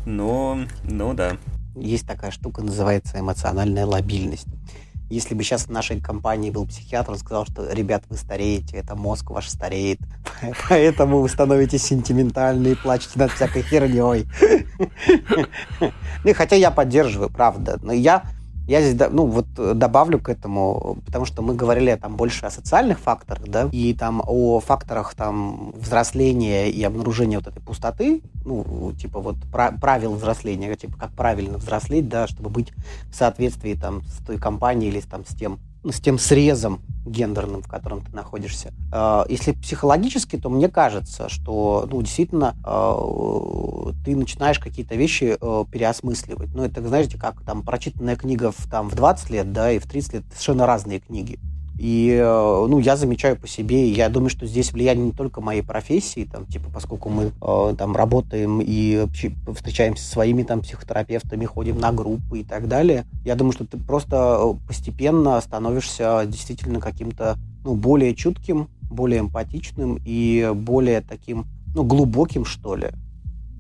но, 0.05 0.61
но 0.85 1.15
да. 1.15 1.39
Есть 1.75 2.07
такая 2.07 2.31
штука, 2.31 2.63
называется 2.63 3.19
эмоциональная 3.19 3.87
лобильность. 3.87 4.49
Если 5.09 5.35
бы 5.35 5.43
сейчас 5.43 5.67
в 5.67 5.71
нашей 5.71 6.01
компании 6.01 6.51
был 6.51 6.67
психиатр, 6.67 7.13
он 7.13 7.19
сказал, 7.19 7.47
что, 7.47 7.71
ребят, 7.73 8.05
вы 8.09 8.17
стареете, 8.17 8.79
это 8.79 8.97
мозг 8.97 9.31
ваш 9.31 9.49
стареет, 9.49 9.99
поэтому 10.69 11.21
вы 11.21 11.29
становитесь 11.29 11.85
сентиментальны 11.85 12.69
и 12.69 12.75
плачете 12.75 13.19
над 13.19 13.33
всякой 13.33 13.63
херней. 13.63 14.27
Ну, 16.25 16.35
хотя 16.35 16.57
я 16.57 16.71
поддерживаю, 16.71 17.31
правда. 17.31 17.79
Но 17.83 17.93
я 17.93 18.25
я 18.67 18.83
здесь, 18.83 19.09
ну, 19.11 19.27
вот 19.27 19.47
э, 19.59 19.75
добавлю 19.75 20.19
к 20.19 20.29
этому, 20.29 20.99
потому 21.07 21.25
что 21.25 21.43
мы 21.43 21.55
говорили 21.55 21.95
там 21.95 22.17
больше 22.17 22.47
о 22.47 22.51
социальных 22.51 22.99
факторах, 22.99 23.47
да, 23.47 23.69
и 23.73 23.95
там 23.95 24.23
о 24.27 24.61
факторах 24.61 25.15
там 25.15 25.73
взросления 25.77 26.69
и 26.69 26.83
обнаружения 26.83 27.39
вот 27.39 27.47
этой 27.47 27.63
пустоты, 27.63 28.23
ну, 28.45 28.93
типа 28.99 29.21
вот 29.21 29.37
правил 29.53 30.15
взросления, 30.15 30.75
типа 30.75 30.99
как 30.99 31.13
правильно 31.13 31.59
взрослеть, 31.59 32.09
да, 32.09 32.27
чтобы 32.27 32.51
быть 32.51 32.73
в 33.11 33.15
соответствии 33.15 33.75
там 33.75 34.03
с 34.03 34.25
той 34.25 34.39
компанией 34.39 34.91
или 34.91 35.01
там 35.01 35.25
с 35.25 35.35
тем 35.35 35.61
с 35.93 36.01
тем 36.01 36.19
срезом 36.19 36.81
гендерным, 37.07 37.63
в 37.63 37.69
котором 37.69 38.03
ты 38.03 38.15
находишься. 38.15 38.73
А, 38.93 39.25
если 39.29 39.53
психологически, 39.53 40.37
то 40.37 40.51
мне 40.51 40.69
кажется, 40.69 41.29
что 41.29 41.87
ну, 41.91 42.03
действительно 42.03 42.57
а, 42.65 43.93
ты 44.05 44.17
начинаешь 44.17 44.59
какие-то 44.59 44.97
вещи 44.97 45.37
а, 45.41 45.65
переосмысливать. 45.65 46.55
Ну, 46.55 46.65
это, 46.65 46.87
знаете, 46.87 47.19
как 47.19 47.43
там 47.43 47.63
прочитанная 47.63 48.17
книга 48.17 48.53
в, 48.53 48.69
там, 48.69 48.89
в 48.89 48.95
20 48.95 49.31
лет, 49.31 49.53
да, 49.53 49.71
и 49.73 49.79
в 49.79 49.87
30 49.87 50.13
лет 50.15 50.25
совершенно 50.31 50.67
разные 50.67 51.01
книги. 51.01 51.39
И, 51.79 52.11
э, 52.11 52.67
ну, 52.69 52.79
я 52.79 52.97
замечаю 52.97 53.37
по 53.37 53.47
себе, 53.47 53.91
я 53.91 54.09
думаю, 54.09 54.31
что 54.31 54.47
здесь 54.47 54.73
влияние 54.73 55.07
не 55.07 55.13
только 55.13 55.43
моей 55.43 55.63
профессии, 55.63 56.27
там, 56.31 56.47
типа, 56.47 56.71
поскольку 56.73 57.11
мы 57.11 57.33
э, 57.41 57.75
там 57.77 57.95
работаем 57.95 58.61
и 58.63 59.07
встречаемся 59.55 60.05
со 60.05 60.13
своими 60.13 60.43
там 60.43 60.63
психотерапевтами, 60.63 61.45
ходим 61.45 61.79
на 61.79 61.93
группы 61.93 62.41
и 62.41 62.45
так 62.45 62.69
далее. 62.69 63.05
Я 63.25 63.35
думаю, 63.35 63.53
что 63.53 63.67
ты 63.67 63.77
просто 63.77 64.39
э, 64.41 64.67
постепенно 64.67 65.39
становишься 65.41 66.25
действительно 66.27 66.81
каким-то, 66.81 67.37
ну, 67.63 67.75
более 67.75 68.15
чутким, 68.15 68.69
более 68.91 69.21
эмпатичным 69.21 69.99
и 70.05 70.51
более 70.55 71.03
таким, 71.03 71.45
ну, 71.75 71.85
глубоким, 71.85 72.47
что 72.47 72.75
ли. 72.75 72.89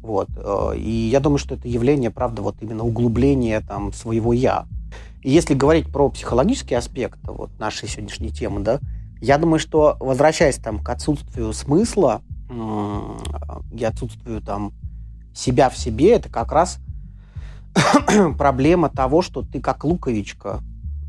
Вот. 0.02 0.28
Э, 0.36 0.74
и 0.74 0.90
я 0.90 1.20
думаю, 1.20 1.38
что 1.38 1.54
это 1.54 1.68
явление, 1.68 2.10
правда, 2.10 2.40
вот 2.40 2.56
именно 2.62 2.84
углубления 2.84 3.60
там 3.60 3.92
своего 3.92 4.32
«я». 4.32 4.66
И 5.27 5.31
если 5.31 5.55
говорить 5.55 5.91
про 5.91 6.09
психологический 6.09 6.77
аспект 6.77 7.18
вот, 7.24 7.51
нашей 7.59 7.89
сегодняшней 7.89 8.31
темы, 8.31 8.61
да, 8.61 8.79
я 9.20 9.39
думаю, 9.39 9.59
что 9.59 9.97
возвращаясь 9.99 10.55
там 10.55 10.79
к 10.79 10.89
отсутствию 10.89 11.53
смысла 11.53 12.22
и 13.72 13.85
отсутствию 13.85 14.41
там 14.41 14.72
себя 15.35 15.68
в 15.68 15.77
себе, 15.77 16.12
это 16.12 16.29
как 16.29 16.53
раз 16.53 16.79
проблема 18.39 18.89
того, 18.89 19.20
что 19.20 19.43
ты 19.43 19.61
как 19.61 19.83
луковичка 19.83 20.61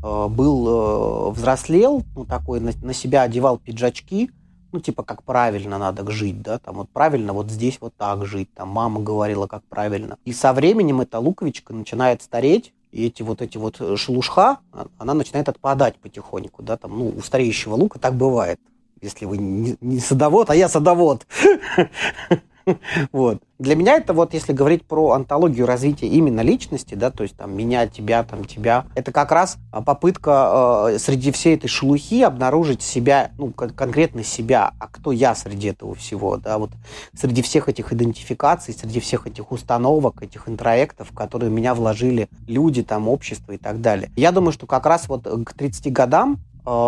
э, 0.02 0.26
был 0.28 1.28
э, 1.28 1.30
взрослел, 1.30 2.04
ну 2.16 2.24
такой 2.24 2.58
на, 2.58 2.72
на 2.82 2.94
себя 2.94 3.22
одевал 3.22 3.58
пиджачки, 3.58 4.32
ну 4.72 4.80
типа 4.80 5.04
как 5.04 5.22
правильно 5.22 5.78
надо 5.78 6.10
жить, 6.10 6.42
да, 6.42 6.58
там 6.58 6.78
вот 6.78 6.90
правильно 6.90 7.32
вот 7.32 7.52
здесь 7.52 7.78
вот 7.80 7.94
так 7.96 8.26
жить, 8.26 8.52
там 8.52 8.70
мама 8.70 9.00
говорила 9.00 9.46
как 9.46 9.62
правильно. 9.68 10.18
И 10.24 10.32
со 10.32 10.52
временем 10.52 11.00
эта 11.00 11.20
луковичка 11.20 11.72
начинает 11.72 12.20
стареть, 12.20 12.74
и 12.90 13.06
эти 13.06 13.22
вот 13.22 13.42
эти 13.42 13.58
вот 13.58 13.80
э, 13.80 13.96
шелушха, 13.96 14.58
а, 14.72 14.86
она 14.98 15.14
начинает 15.14 15.48
отпадать 15.48 15.96
потихоньку, 15.98 16.62
да, 16.62 16.76
там, 16.76 16.98
ну, 16.98 17.08
у 17.16 17.20
стареющего 17.20 17.74
лука 17.74 17.98
так 17.98 18.14
бывает, 18.14 18.60
если 19.00 19.26
вы 19.26 19.38
не, 19.38 19.76
не 19.80 20.00
садовод, 20.00 20.50
а 20.50 20.56
я 20.56 20.68
садовод. 20.68 21.26
Вот. 23.12 23.42
Для 23.58 23.74
меня 23.74 23.96
это 23.96 24.12
вот, 24.12 24.34
если 24.34 24.52
говорить 24.52 24.84
про 24.84 25.12
антологию 25.12 25.66
развития 25.66 26.06
именно 26.06 26.42
личности, 26.42 26.94
да, 26.94 27.10
то 27.10 27.24
есть 27.24 27.36
там 27.36 27.56
меня, 27.56 27.88
тебя, 27.88 28.22
там 28.22 28.44
тебя, 28.44 28.86
это 28.94 29.10
как 29.10 29.32
раз 29.32 29.56
а, 29.72 29.82
попытка 29.82 30.90
э, 30.92 30.98
среди 30.98 31.32
всей 31.32 31.56
этой 31.56 31.66
шелухи 31.66 32.22
обнаружить 32.22 32.82
себя, 32.82 33.32
ну, 33.36 33.50
конкретно 33.50 34.22
себя, 34.22 34.74
а 34.78 34.86
кто 34.86 35.10
я 35.10 35.34
среди 35.34 35.68
этого 35.68 35.96
всего, 35.96 36.36
да, 36.36 36.58
вот 36.58 36.70
среди 37.14 37.42
всех 37.42 37.68
этих 37.68 37.92
идентификаций, 37.92 38.74
среди 38.74 39.00
всех 39.00 39.26
этих 39.26 39.50
установок, 39.50 40.22
этих 40.22 40.48
интроектов, 40.48 41.10
которые 41.12 41.50
в 41.50 41.52
меня 41.52 41.74
вложили 41.74 42.28
люди, 42.46 42.84
там, 42.84 43.08
общество 43.08 43.52
и 43.52 43.58
так 43.58 43.80
далее. 43.80 44.12
Я 44.14 44.30
думаю, 44.30 44.52
что 44.52 44.68
как 44.68 44.86
раз 44.86 45.08
вот 45.08 45.24
к 45.24 45.52
30 45.52 45.92
годам 45.92 46.38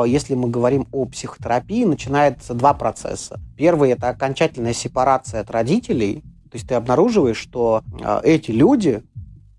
если 0.06 0.34
мы 0.34 0.48
говорим 0.48 0.86
о 0.92 1.06
психотерапии, 1.06 1.84
начинается 1.84 2.54
два 2.54 2.74
процесса. 2.74 3.40
Первый– 3.56 3.90
это 3.92 4.08
окончательная 4.08 4.74
сепарация 4.74 5.40
от 5.40 5.50
родителей, 5.50 6.22
то 6.50 6.56
есть 6.56 6.68
ты 6.68 6.74
обнаруживаешь, 6.74 7.36
что 7.36 7.82
э, 8.02 8.20
эти 8.24 8.50
люди 8.50 9.02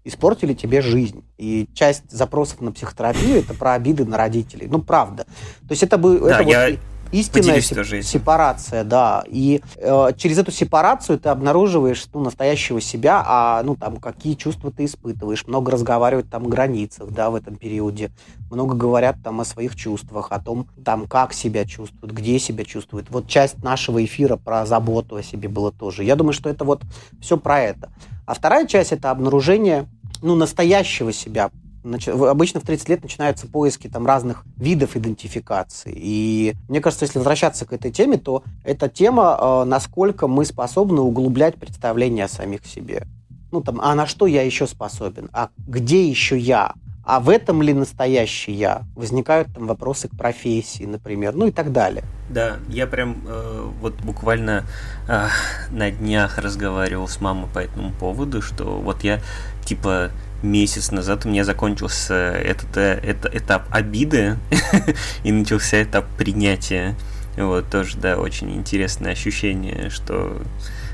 испортили 0.03 0.53
тебе 0.53 0.81
жизнь. 0.81 1.23
И 1.37 1.67
часть 1.73 2.11
запросов 2.11 2.61
на 2.61 2.71
психотерапию 2.71 3.39
это 3.39 3.53
про 3.53 3.73
обиды 3.73 4.05
на 4.05 4.17
родителей. 4.17 4.67
Ну, 4.69 4.81
правда. 4.81 5.23
То 5.23 5.71
есть 5.71 5.83
это 5.83 5.97
бы... 5.97 6.19
Да, 6.19 6.41
это 6.41 6.49
я... 6.49 6.69
вот 6.69 6.79
истинная 7.11 7.59
сеп- 7.59 8.01
сепарация, 8.01 8.83
да. 8.83 9.23
И 9.27 9.61
э, 9.75 10.09
через 10.17 10.37
эту 10.37 10.51
сепарацию 10.51 11.19
ты 11.19 11.29
обнаруживаешь 11.29 12.05
ну, 12.13 12.21
настоящего 12.21 12.81
себя, 12.81 13.23
а 13.25 13.61
ну 13.63 13.75
там 13.75 13.97
какие 13.97 14.35
чувства 14.35 14.71
ты 14.71 14.85
испытываешь. 14.85 15.45
Много 15.47 15.71
разговаривают 15.71 16.29
там 16.29 16.45
о 16.45 16.49
границах, 16.49 17.11
да, 17.11 17.29
в 17.29 17.35
этом 17.35 17.55
периоде. 17.55 18.11
Много 18.49 18.75
говорят 18.75 19.17
там 19.23 19.41
о 19.41 19.45
своих 19.45 19.75
чувствах, 19.75 20.27
о 20.31 20.39
том, 20.39 20.67
там, 20.83 21.07
как 21.07 21.33
себя 21.33 21.65
чувствуют, 21.65 22.13
где 22.13 22.39
себя 22.39 22.65
чувствуют. 22.65 23.07
Вот 23.09 23.27
часть 23.27 23.63
нашего 23.63 24.03
эфира 24.03 24.37
про 24.37 24.65
заботу 24.65 25.15
о 25.15 25.23
себе 25.23 25.49
было 25.49 25.71
тоже. 25.71 26.03
Я 26.03 26.15
думаю, 26.15 26.33
что 26.33 26.49
это 26.49 26.65
вот 26.65 26.81
все 27.21 27.37
про 27.37 27.61
это. 27.61 27.89
А 28.25 28.33
вторая 28.33 28.65
часть 28.67 28.91
это 28.91 29.11
обнаружение 29.11 29.87
ну, 30.21 30.35
настоящего 30.35 31.11
себя, 31.11 31.51
обычно 31.83 32.59
в 32.59 32.63
30 32.63 32.89
лет 32.89 33.03
начинаются 33.03 33.47
поиски 33.47 33.87
там 33.87 34.05
разных 34.05 34.43
видов 34.57 34.95
идентификации. 34.95 35.93
И 35.95 36.55
мне 36.67 36.81
кажется, 36.81 37.05
если 37.05 37.19
возвращаться 37.19 37.65
к 37.65 37.73
этой 37.73 37.91
теме, 37.91 38.17
то 38.17 38.43
эта 38.63 38.89
тема, 38.89 39.37
э, 39.39 39.63
насколько 39.65 40.27
мы 40.27 40.45
способны 40.45 41.01
углублять 41.01 41.55
представление 41.55 42.25
о 42.25 42.29
самих 42.29 42.65
себе. 42.65 43.07
Ну 43.51 43.61
там, 43.61 43.81
а 43.81 43.93
на 43.95 44.05
что 44.05 44.27
я 44.27 44.43
еще 44.43 44.67
способен? 44.67 45.29
А 45.33 45.49
где 45.57 46.07
еще 46.07 46.37
я? 46.37 46.73
А 47.03 47.19
в 47.19 47.29
этом 47.29 47.61
ли 47.61 47.73
настоящий 47.73 48.53
я? 48.53 48.83
Возникают 48.95 49.53
там 49.53 49.65
вопросы 49.65 50.07
к 50.07 50.15
профессии, 50.15 50.85
например, 50.85 51.33
ну 51.33 51.47
и 51.47 51.51
так 51.51 51.71
далее. 51.71 52.03
Да, 52.29 52.57
я 52.69 52.85
прям 52.85 53.17
э, 53.27 53.69
вот 53.81 53.95
буквально 53.95 54.65
э, 55.07 55.27
на 55.71 55.91
днях 55.91 56.37
разговаривал 56.37 57.07
с 57.07 57.19
мамой 57.19 57.49
по 57.51 57.59
этому 57.59 57.91
поводу, 57.91 58.41
что 58.41 58.79
вот 58.79 59.03
я 59.03 59.19
типа 59.65 60.11
месяц 60.43 60.91
назад 60.91 61.25
у 61.25 61.29
меня 61.29 61.43
закончился 61.43 62.13
этот, 62.13 62.77
э, 62.77 62.99
этот 63.03 63.33
этап 63.35 63.67
обиды 63.71 64.37
и 65.23 65.31
начался 65.31 65.83
этап 65.83 66.05
принятия. 66.17 66.95
Вот, 67.37 67.69
тоже, 67.69 67.97
да, 67.97 68.17
очень 68.17 68.55
интересное 68.55 69.13
ощущение, 69.13 69.89
что... 69.89 70.41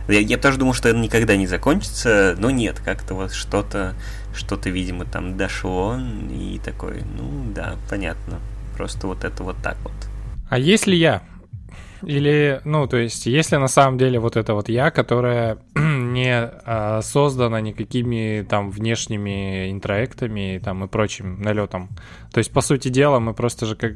Я, 0.07 0.19
я 0.19 0.37
тоже 0.37 0.57
думал, 0.57 0.73
что 0.73 0.87
это 0.87 0.97
никогда 0.97 1.35
не 1.35 1.47
закончится, 1.47 2.35
но 2.37 2.49
нет, 2.49 2.79
как-то 2.79 3.13
вот 3.13 3.33
что-то, 3.33 3.95
что-то, 4.33 4.69
видимо, 4.69 5.03
там 5.05 5.35
дошло, 5.35 5.99
и 6.31 6.61
такой, 6.63 7.01
ну, 7.17 7.51
да, 7.53 7.75
понятно. 7.89 8.39
Просто 8.77 9.07
вот 9.07 9.23
это 9.23 9.43
вот 9.43 9.57
так 9.61 9.77
вот. 9.83 9.93
А 10.49 10.59
если 10.59 10.95
я? 10.95 11.23
Или, 12.03 12.61
ну, 12.63 12.87
то 12.87 12.97
есть, 12.97 13.25
если 13.25 13.57
на 13.57 13.67
самом 13.67 13.97
деле 13.97 14.19
вот 14.19 14.35
это 14.35 14.53
вот 14.53 14.69
я, 14.69 14.91
которая 14.91 15.57
не 15.75 16.31
а, 16.31 17.01
создана 17.01 17.61
никакими 17.61 18.45
там 18.47 18.71
внешними 18.71 19.71
интроектами 19.71 20.61
там 20.63 20.83
и 20.83 20.87
прочим 20.87 21.41
налетом. 21.41 21.89
То 22.31 22.39
есть, 22.39 22.51
по 22.51 22.61
сути 22.61 22.89
дела, 22.89 23.19
мы 23.19 23.33
просто 23.33 23.65
же 23.65 23.75
как 23.75 23.93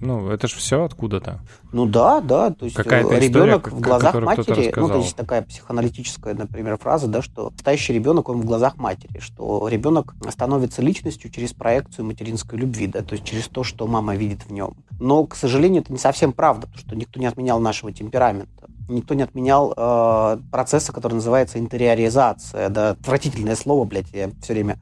ну, 0.00 0.30
это 0.30 0.48
же 0.48 0.56
все 0.56 0.84
откуда-то. 0.84 1.40
Ну 1.72 1.86
да, 1.86 2.20
да. 2.20 2.50
То 2.50 2.64
есть 2.64 2.76
Какая-то 2.76 3.18
ребенок 3.18 3.66
история, 3.66 3.76
в 3.76 3.80
глазах 3.80 4.14
матери, 4.14 4.72
ну, 4.76 4.88
то 4.88 4.96
есть 4.96 5.14
такая 5.14 5.42
психоаналитическая, 5.42 6.34
например, 6.34 6.78
фраза, 6.78 7.06
да, 7.06 7.22
что 7.22 7.50
настоящий 7.50 7.92
ребенок, 7.92 8.28
он 8.28 8.40
в 8.40 8.44
глазах 8.44 8.76
матери, 8.76 9.18
что 9.20 9.68
ребенок 9.68 10.14
становится 10.30 10.82
личностью 10.82 11.30
через 11.30 11.52
проекцию 11.52 12.06
материнской 12.06 12.58
любви, 12.58 12.86
да, 12.86 13.02
то 13.02 13.12
есть 13.14 13.24
через 13.24 13.48
то, 13.48 13.62
что 13.62 13.86
мама 13.86 14.16
видит 14.16 14.46
в 14.46 14.52
нем. 14.52 14.74
Но, 14.98 15.24
к 15.24 15.36
сожалению, 15.36 15.82
это 15.82 15.92
не 15.92 15.98
совсем 15.98 16.32
правда, 16.32 16.66
потому 16.66 16.78
что 16.78 16.96
никто 16.96 17.20
не 17.20 17.26
отменял 17.26 17.60
нашего 17.60 17.92
темперамента 17.92 18.68
никто 18.90 19.14
не 19.14 19.22
отменял 19.22 19.72
э, 19.76 20.38
процесса, 20.50 20.92
который 20.92 21.14
называется 21.14 21.58
интериоризация. 21.58 22.68
Да, 22.68 22.90
отвратительное 22.90 23.56
слово, 23.56 23.84
блядь, 23.84 24.12
я 24.12 24.30
все 24.42 24.54
время... 24.54 24.78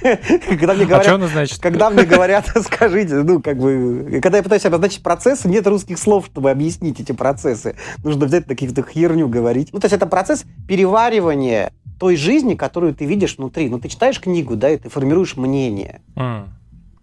Когда 0.00 0.74
мне 0.74 0.84
говорят... 0.84 1.00
А 1.00 1.02
что 1.02 1.14
оно 1.14 1.28
значит? 1.28 1.60
Когда 1.60 1.90
мне 1.90 2.04
говорят, 2.04 2.46
скажите, 2.62 3.16
ну, 3.16 3.40
как 3.40 3.58
бы... 3.58 4.20
Когда 4.22 4.38
я 4.38 4.42
пытаюсь 4.42 4.64
обозначить 4.66 5.02
процессы, 5.02 5.48
нет 5.48 5.66
русских 5.66 5.98
слов, 5.98 6.26
чтобы 6.26 6.50
объяснить 6.50 7.00
эти 7.00 7.12
процессы. 7.12 7.76
Нужно 8.04 8.26
взять 8.26 8.46
какие-то 8.46 8.82
херню 8.82 9.28
говорить. 9.28 9.70
Ну, 9.72 9.80
то 9.80 9.86
есть 9.86 9.94
это 9.94 10.06
процесс 10.06 10.44
переваривания 10.66 11.72
той 11.98 12.16
жизни, 12.16 12.54
которую 12.54 12.94
ты 12.94 13.04
видишь 13.04 13.36
внутри. 13.38 13.68
Ну, 13.68 13.78
ты 13.80 13.88
читаешь 13.88 14.20
книгу, 14.20 14.56
да, 14.56 14.70
и 14.70 14.76
ты 14.76 14.88
формируешь 14.88 15.36
мнение. 15.36 16.00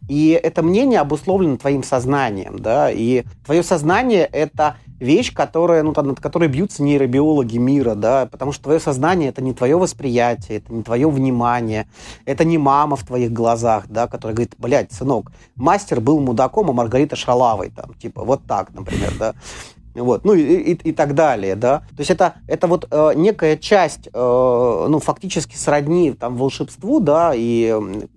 И 0.08 0.40
это 0.42 0.62
мнение 0.62 1.00
обусловлено 1.00 1.58
твоим 1.58 1.84
сознанием, 1.84 2.60
да, 2.60 2.92
и 2.92 3.24
твое 3.46 3.64
сознание— 3.64 4.26
это 4.32 4.78
вещь, 5.00 5.34
которая, 5.34 5.84
ну, 5.84 5.94
над 5.96 6.20
которой 6.20 6.48
бьются 6.48 6.84
нейробиологи 6.84 7.58
мира, 7.58 7.96
да, 7.96 8.28
потому 8.28 8.52
что 8.52 8.66
твое 8.66 8.80
сознание— 8.80 9.30
это 9.30 9.42
не 9.42 9.54
твое 9.54 9.78
восприятие, 9.78 10.60
это 10.60 10.74
не 10.74 10.84
твое 10.84 11.10
внимание, 11.10 11.88
это 12.26 12.46
не 12.46 12.58
мама 12.58 12.96
в 12.96 13.04
твоих 13.04 13.34
глазах, 13.34 13.86
да, 13.90 14.08
которая 14.08 14.36
говорит, 14.36 14.56
блядь, 14.58 14.92
сынок, 14.92 15.32
мастер 15.56 16.00
был 16.02 16.20
мудаком, 16.20 16.70
а 16.70 16.74
Маргарита 16.74 17.16
шалавой, 17.16 17.72
там, 17.72 17.94
типа, 17.96 18.24
вот 18.24 18.46
так, 18.46 18.74
например, 18.74 19.14
да 19.20 19.36
вот, 20.02 20.26
ну 20.26 20.34
и, 20.34 20.42
и, 20.42 20.74
и 20.74 20.92
так 20.92 21.16
далее, 21.16 21.56
да. 21.56 21.80
То 21.80 22.00
есть 22.00 22.12
это, 22.12 22.36
это 22.48 22.68
вот 22.68 22.88
э, 22.90 23.12
некая 23.16 23.58
часть, 23.58 24.08
э, 24.08 24.86
ну, 24.90 25.00
фактически 25.00 25.56
сродни 25.56 26.12
там 26.12 26.36
волшебству, 26.36 27.00
да, 27.00 27.32
и 27.34 27.74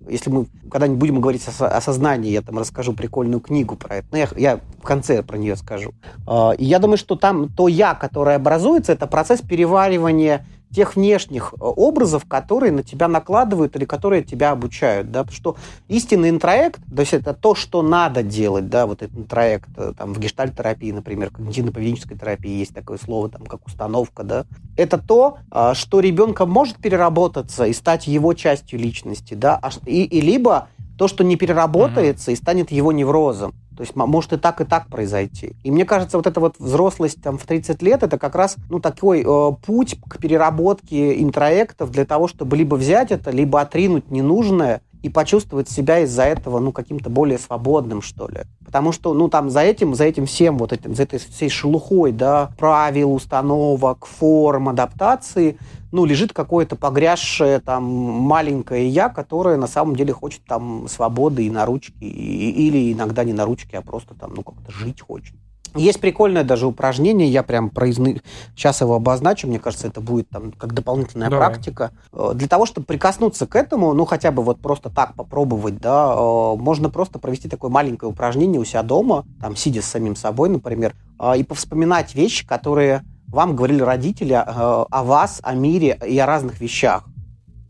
если 0.08 0.30
мы 0.30 0.46
когда-нибудь 0.70 0.98
будем 0.98 1.20
говорить 1.20 1.44
о, 1.60 1.66
о 1.66 1.80
сознании, 1.80 2.30
я 2.30 2.42
там 2.42 2.58
расскажу 2.58 2.92
прикольную 2.92 3.40
книгу 3.40 3.76
про 3.76 3.96
это, 3.96 4.08
но 4.10 4.18
я, 4.18 4.28
я 4.36 4.60
в 4.80 4.82
конце 4.82 5.22
про 5.22 5.38
нее 5.38 5.56
скажу. 5.56 5.92
Э, 6.26 6.50
и 6.58 6.64
я 6.64 6.78
думаю, 6.78 6.98
что 6.98 7.16
там 7.16 7.48
то 7.48 7.68
я, 7.68 7.94
которое 7.94 8.36
образуется, 8.36 8.92
это 8.92 9.06
процесс 9.06 9.40
переваривания 9.40 10.46
тех 10.74 10.96
внешних 10.96 11.54
э, 11.54 11.56
образов, 11.60 12.24
которые 12.26 12.72
на 12.72 12.82
тебя 12.82 13.08
накладывают 13.08 13.76
или 13.76 13.84
которые 13.84 14.22
тебя 14.22 14.50
обучают, 14.50 15.10
да, 15.10 15.24
потому 15.24 15.36
что 15.36 15.56
истинный 15.88 16.30
интроект, 16.30 16.80
то 16.94 17.00
есть 17.00 17.14
это 17.14 17.34
то, 17.34 17.54
что 17.54 17.82
надо 17.82 18.22
делать, 18.22 18.68
да, 18.68 18.86
вот 18.86 19.02
этот 19.02 19.16
интроект, 19.16 19.68
э, 19.76 19.92
там, 19.96 20.12
в 20.12 20.18
гештальт-терапии, 20.18 20.92
например, 20.92 21.30
когнитивно-поведенческой 21.30 22.18
терапии 22.18 22.58
есть 22.58 22.74
такое 22.74 22.98
слово, 22.98 23.30
там, 23.30 23.46
как 23.46 23.66
установка, 23.66 24.22
да, 24.22 24.44
это 24.76 24.98
то, 24.98 25.38
а, 25.50 25.74
что 25.74 26.00
ребенка 26.00 26.46
может 26.46 26.76
переработаться 26.76 27.64
и 27.64 27.72
стать 27.72 28.06
его 28.06 28.34
частью 28.34 28.78
личности, 28.78 29.34
да, 29.34 29.58
а 29.60 29.70
и, 29.86 30.04
и 30.04 30.20
либо 30.20 30.68
то, 30.98 31.08
что 31.08 31.24
не 31.24 31.36
переработается 31.36 32.30
mm-hmm. 32.30 32.34
и 32.34 32.36
станет 32.36 32.70
его 32.70 32.92
неврозом. 32.92 33.54
То 33.78 33.82
есть 33.82 33.94
может 33.94 34.32
и 34.32 34.38
так, 34.38 34.60
и 34.60 34.64
так 34.64 34.88
произойти. 34.88 35.54
И 35.62 35.70
мне 35.70 35.84
кажется, 35.84 36.16
вот 36.16 36.26
эта 36.26 36.40
вот 36.40 36.56
взрослость 36.58 37.22
там, 37.22 37.38
в 37.38 37.46
30 37.46 37.80
лет, 37.80 38.02
это 38.02 38.18
как 38.18 38.34
раз 38.34 38.56
ну, 38.68 38.80
такой 38.80 39.22
э, 39.24 39.52
путь 39.64 40.00
к 40.08 40.18
переработке 40.18 41.22
интроектов 41.22 41.92
для 41.92 42.04
того, 42.04 42.26
чтобы 42.26 42.56
либо 42.56 42.74
взять 42.74 43.12
это, 43.12 43.30
либо 43.30 43.60
отринуть 43.60 44.10
ненужное 44.10 44.82
и 45.02 45.08
почувствовать 45.08 45.68
себя 45.68 46.00
из-за 46.00 46.24
этого, 46.24 46.58
ну, 46.58 46.72
каким-то 46.72 47.10
более 47.10 47.38
свободным, 47.38 48.02
что 48.02 48.28
ли. 48.28 48.40
Потому 48.64 48.92
что, 48.92 49.14
ну, 49.14 49.28
там 49.28 49.50
за 49.50 49.60
этим, 49.60 49.94
за 49.94 50.04
этим 50.04 50.26
всем, 50.26 50.58
вот 50.58 50.72
этим, 50.72 50.94
за 50.94 51.04
этой 51.04 51.18
всей 51.18 51.48
шелухой, 51.48 52.12
да, 52.12 52.50
правил, 52.58 53.14
установок, 53.14 54.06
форм, 54.06 54.68
адаптации, 54.68 55.58
ну, 55.92 56.04
лежит 56.04 56.32
какое-то 56.32 56.76
погрязшее 56.76 57.60
там 57.60 57.84
маленькое 57.84 58.88
я, 58.88 59.08
которое 59.08 59.56
на 59.56 59.66
самом 59.66 59.96
деле 59.96 60.12
хочет 60.12 60.44
там 60.44 60.86
свободы 60.88 61.46
и 61.46 61.50
на 61.50 61.64
ручки, 61.64 62.04
и, 62.04 62.68
или 62.68 62.92
иногда 62.92 63.24
не 63.24 63.32
на 63.32 63.44
ручки, 63.44 63.76
а 63.76 63.82
просто 63.82 64.14
там, 64.14 64.34
ну, 64.34 64.42
как-то 64.42 64.70
жить 64.70 65.00
хочет. 65.00 65.34
Есть 65.78 66.00
прикольное 66.00 66.44
даже 66.44 66.66
упражнение, 66.66 67.28
я 67.28 67.42
прям 67.42 67.70
произны... 67.70 68.20
сейчас 68.54 68.80
его 68.80 68.94
обозначу, 68.94 69.46
мне 69.46 69.58
кажется, 69.58 69.86
это 69.86 70.00
будет 70.00 70.28
там 70.28 70.52
как 70.52 70.74
дополнительная 70.74 71.30
Давай. 71.30 71.48
практика. 71.48 71.92
Э, 72.12 72.32
для 72.34 72.48
того, 72.48 72.66
чтобы 72.66 72.86
прикоснуться 72.86 73.46
к 73.46 73.56
этому, 73.56 73.92
ну 73.94 74.04
хотя 74.04 74.30
бы 74.30 74.42
вот 74.42 74.60
просто 74.60 74.90
так 74.90 75.14
попробовать, 75.14 75.78
да, 75.78 76.14
э, 76.14 76.56
можно 76.56 76.90
просто 76.90 77.18
провести 77.18 77.48
такое 77.48 77.70
маленькое 77.70 78.10
упражнение 78.10 78.60
у 78.60 78.64
себя 78.64 78.82
дома, 78.82 79.24
там 79.40 79.56
сидя 79.56 79.82
с 79.82 79.86
самим 79.86 80.16
собой, 80.16 80.48
например, 80.48 80.94
э, 81.18 81.38
и 81.38 81.44
повспоминать 81.44 82.14
вещи, 82.14 82.46
которые 82.46 83.02
вам 83.28 83.54
говорили 83.54 83.82
родители 83.82 84.32
о 84.32 85.02
вас, 85.04 85.40
о 85.42 85.52
мире 85.52 85.98
и 86.06 86.18
о 86.18 86.24
разных 86.24 86.60
вещах. 86.60 87.04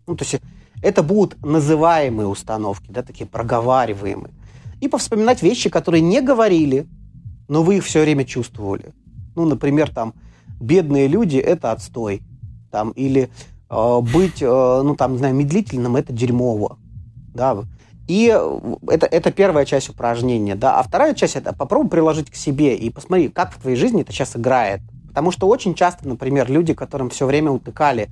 Ну, 0.07 0.15
то 0.15 0.25
есть 0.25 0.41
это 0.83 1.03
будут 1.03 1.43
называемые 1.45 2.29
установки, 2.29 2.91
да, 2.91 3.03
такие 3.03 3.27
проговариваемые. 3.27 4.33
И 4.81 4.89
повспоминать 4.89 5.43
вещи, 5.43 5.69
которые 5.69 6.01
не 6.01 6.21
говорили, 6.21 6.87
но 7.49 7.63
вы 7.63 7.79
их 7.79 7.85
все 7.85 8.03
время 8.03 8.25
чувствовали. 8.25 8.93
Ну, 9.35 9.47
например, 9.47 9.91
там, 9.91 10.15
бедные 10.61 11.09
люди– 11.09 11.37
это 11.39 11.73
отстой. 11.73 12.23
Там, 12.71 12.91
или 12.91 13.31
э, 13.71 14.01
быть, 14.01 14.43
э, 14.43 14.83
ну, 14.85 14.95
там, 14.95 15.13
не 15.13 15.19
знаю, 15.19 15.35
медлительным– 15.35 15.97
это 15.97 16.13
дерьмово. 16.13 16.79
Да? 17.35 17.59
И 18.07 18.27
это, 18.89 19.07
это 19.07 19.33
первая 19.33 19.65
часть 19.65 19.89
упражнения. 19.89 20.55
Да? 20.55 20.79
А 20.79 20.83
вторая 20.83 21.15
часть– 21.15 21.37
это 21.37 21.53
попробуй 21.53 21.91
приложить 21.91 22.31
к 22.31 22.37
себе 22.37 22.77
и 22.77 22.91
посмотри, 22.91 23.29
как 23.29 23.53
в 23.53 23.61
твоей 23.61 23.77
жизни 23.77 24.03
это 24.03 24.13
сейчас 24.13 24.37
играет. 24.37 24.81
Потому 25.09 25.31
что 25.31 25.49
очень 25.49 25.75
часто, 25.75 26.07
например, 26.07 26.51
люди, 26.51 26.75
которым 26.75 27.11
все 27.11 27.27
время 27.27 27.51
утыкали, 27.51 28.09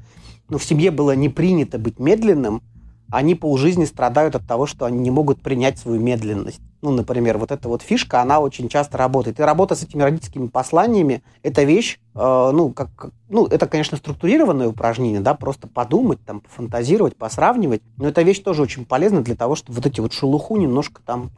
ну, 0.48 0.58
в 0.58 0.64
семье 0.64 0.90
было 0.90 1.14
не 1.14 1.28
принято 1.28 1.78
быть 1.78 1.98
медленным– 1.98 2.62
они 3.10 3.34
полжизни 3.34 3.84
страдают 3.84 4.34
от 4.34 4.46
того, 4.46 4.66
что 4.66 4.84
они 4.84 4.98
не 4.98 5.10
могут 5.10 5.40
принять 5.40 5.78
свою 5.78 6.00
медленность. 6.00 6.60
Ну, 6.82 6.90
например, 6.90 7.38
вот 7.38 7.50
эта 7.50 7.68
вот 7.68 7.82
фишка, 7.82 8.20
она 8.20 8.40
очень 8.40 8.68
часто 8.68 8.98
работает. 8.98 9.40
И 9.40 9.42
работа 9.42 9.74
с 9.74 9.82
этими 9.82 10.02
родительскими 10.02 10.46
посланиями– 10.48 11.22
это 11.42 11.64
вещь, 11.64 11.98
э, 12.14 12.50
ну, 12.52 12.70
как, 12.70 13.10
ну, 13.28 13.46
это, 13.46 13.66
конечно, 13.66 13.96
структурированное 13.96 14.68
упражнение, 14.68 15.20
да, 15.20 15.34
просто 15.34 15.68
подумать, 15.68 16.18
там, 16.24 16.40
пофантазировать, 16.40 17.16
посравнивать, 17.16 17.82
но 17.96 18.08
эта 18.08 18.22
вещь 18.22 18.40
тоже 18.40 18.62
очень 18.62 18.84
полезна 18.84 19.22
для 19.22 19.34
того, 19.34 19.56
чтобы 19.56 19.76
вот 19.76 19.86
эти 19.86 20.00
вот 20.00 20.12
шелуху 20.12 20.56
немножко 20.56 21.00
там 21.04 21.30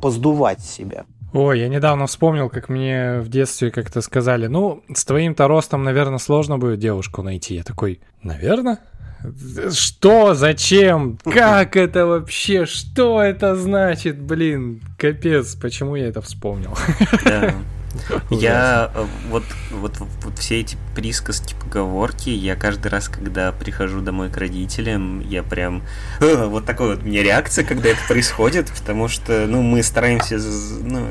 поздувать 0.00 0.60
себя. 0.60 1.04
Ой, 1.32 1.60
я 1.60 1.68
недавно 1.68 2.06
вспомнил, 2.06 2.50
как 2.50 2.68
мне 2.68 3.20
в 3.20 3.28
детстве 3.28 3.70
как-то 3.70 4.02
сказали, 4.02 4.48
ну, 4.48 4.82
с 4.92 5.02
твоим-то 5.06 5.48
ростом, 5.48 5.82
наверное, 5.82 6.18
сложно 6.18 6.58
будет 6.58 6.78
девушку 6.78 7.22
найти. 7.22 7.54
Я 7.54 7.62
такой, 7.62 8.00
наверное? 8.22 8.80
Что? 9.72 10.34
Зачем? 10.34 11.18
Как 11.24 11.76
это 11.76 12.06
вообще? 12.06 12.66
Что 12.66 13.22
это 13.22 13.54
значит? 13.56 14.18
Блин, 14.18 14.80
капец, 14.98 15.54
почему 15.54 15.96
я 15.96 16.08
это 16.08 16.20
вспомнил? 16.20 16.76
Да. 17.24 17.54
Я 18.30 18.90
э, 18.94 19.04
вот, 19.28 19.44
вот, 19.70 19.98
вот 19.98 20.38
все 20.38 20.60
эти 20.60 20.76
присказки, 20.94 21.54
поговорки, 21.62 22.30
я 22.30 22.56
каждый 22.56 22.88
раз, 22.88 23.08
когда 23.08 23.52
прихожу 23.52 24.00
домой 24.00 24.30
к 24.30 24.36
родителям, 24.36 25.20
я 25.20 25.42
прям... 25.42 25.82
Вот 26.20 26.64
такая 26.64 26.88
вот 26.88 27.02
у 27.02 27.06
меня 27.06 27.22
реакция, 27.22 27.64
когда 27.64 27.90
это 27.90 28.00
происходит, 28.08 28.70
потому 28.78 29.08
что, 29.08 29.46
ну, 29.46 29.62
мы 29.62 29.82
стараемся, 29.82 30.38
ну, 30.82 31.06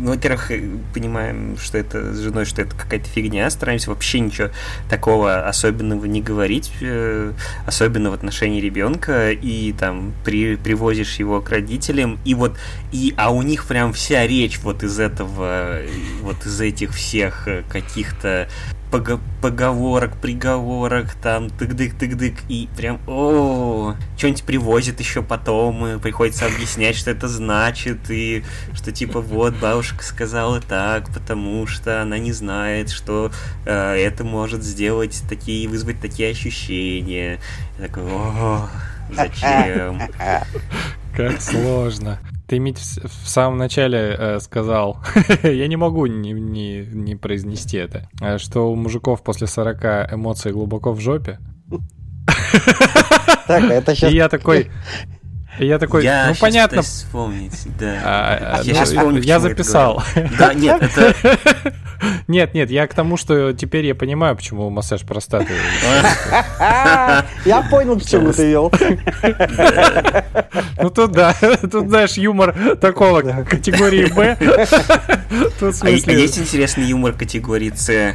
ну, 0.00 0.12
во-первых, 0.12 0.50
э, 0.50 0.62
понимаем, 0.94 1.56
что 1.58 1.76
это 1.78 2.14
с 2.14 2.20
женой, 2.20 2.46
что 2.46 2.62
это 2.62 2.74
какая-то 2.74 3.06
фигня, 3.08 3.48
стараемся 3.50 3.90
вообще 3.90 4.20
ничего 4.20 4.48
такого 4.88 5.46
особенного 5.46 6.06
не 6.06 6.22
говорить, 6.22 6.72
э, 6.80 7.32
особенно 7.66 8.10
в 8.10 8.14
отношении 8.14 8.60
ребенка, 8.60 9.30
и 9.30 9.72
там 9.72 10.14
при, 10.24 10.56
привозишь 10.56 11.16
его 11.16 11.40
к 11.42 11.50
родителям, 11.50 12.18
и 12.24 12.34
вот, 12.34 12.56
и, 12.92 13.12
а 13.16 13.30
у 13.30 13.42
них 13.42 13.66
прям 13.66 13.92
вся 13.92 14.26
речь 14.26 14.58
вот 14.60 14.82
из 14.82 14.98
этого, 14.98 15.80
вот 16.22 16.46
из 16.46 16.60
этих 16.60 16.94
всех 16.94 17.46
э, 17.46 17.62
каких-то 17.68 18.48
поговорок, 18.90 20.16
приговорок, 20.20 21.14
там, 21.14 21.46
тык-дык-тык-дык, 21.46 22.34
и 22.48 22.68
прям, 22.76 23.00
о 23.06 23.94
что-нибудь 24.16 24.42
привозит 24.44 25.00
еще 25.00 25.22
потом, 25.22 25.86
и 25.86 25.98
приходится 25.98 26.46
объяснять, 26.46 26.96
что 26.96 27.10
это 27.10 27.28
значит, 27.28 28.10
и 28.10 28.44
что 28.74 28.92
типа 28.92 29.20
вот 29.20 29.54
бабушка 29.54 30.02
сказала 30.02 30.60
так, 30.60 31.12
потому 31.12 31.66
что 31.66 32.02
она 32.02 32.18
не 32.18 32.32
знает, 32.32 32.90
что 32.90 33.30
э, 33.64 33.72
это 33.72 34.24
может 34.24 34.62
сделать 34.62 35.22
такие, 35.28 35.68
вызвать 35.68 36.00
такие 36.00 36.30
ощущения. 36.30 37.38
Я 37.78 37.86
такой, 37.86 38.04
о 38.06 38.68
зачем? 39.12 40.00
Как 41.16 41.40
сложно. 41.40 42.18
Ты, 42.50 42.58
Мить, 42.58 42.78
в, 42.80 43.28
самом 43.28 43.58
начале 43.58 44.16
э, 44.18 44.40
сказал, 44.40 44.98
я 45.44 45.68
не 45.68 45.76
могу 45.76 46.06
не, 46.06 46.32
не, 46.32 46.84
не 46.84 47.14
произнести 47.14 47.76
это, 47.76 48.08
э, 48.20 48.38
что 48.38 48.72
у 48.72 48.74
мужиков 48.74 49.22
после 49.22 49.46
40 49.46 50.12
эмоции 50.14 50.50
глубоко 50.50 50.90
в 50.90 50.98
жопе. 50.98 51.38
Так, 53.46 53.70
это 53.70 53.94
сейчас... 53.94 54.12
И 54.12 54.16
я 54.16 54.28
такой, 54.28 54.68
и 55.60 55.66
я 55.66 55.78
такой, 55.78 56.04
я 56.04 56.28
ну 56.28 56.34
понятно. 56.40 56.82
вспомнить, 56.82 57.66
да. 57.78 58.00
А, 58.02 58.38
я, 58.40 58.56
ну, 58.58 58.64
сейчас 58.64 58.88
вспомню, 58.88 59.20
я 59.22 59.40
записал. 59.40 60.02
Да, 60.38 60.54
нет, 60.54 60.82
это... 60.96 61.14
Нет, 62.28 62.54
нет, 62.54 62.70
я 62.70 62.86
к 62.86 62.94
тому, 62.94 63.16
что 63.16 63.52
теперь 63.52 63.84
я 63.84 63.94
понимаю, 63.94 64.34
почему 64.36 64.70
массаж 64.70 65.02
простаты. 65.02 65.48
Я 67.44 67.66
понял, 67.70 67.98
к 67.98 68.04
чему 68.04 68.32
ты 68.32 68.50
вел. 68.50 68.72
Ну 70.80 70.90
тут 70.90 71.12
да, 71.12 71.34
тут 71.70 71.88
знаешь, 71.88 72.14
юмор 72.14 72.76
такого 72.76 73.20
категории 73.42 74.06
Б. 74.06 74.36
А 75.82 75.90
есть 75.90 76.38
интересный 76.38 76.84
юмор 76.84 77.12
категории 77.12 77.72
С? 77.74 78.14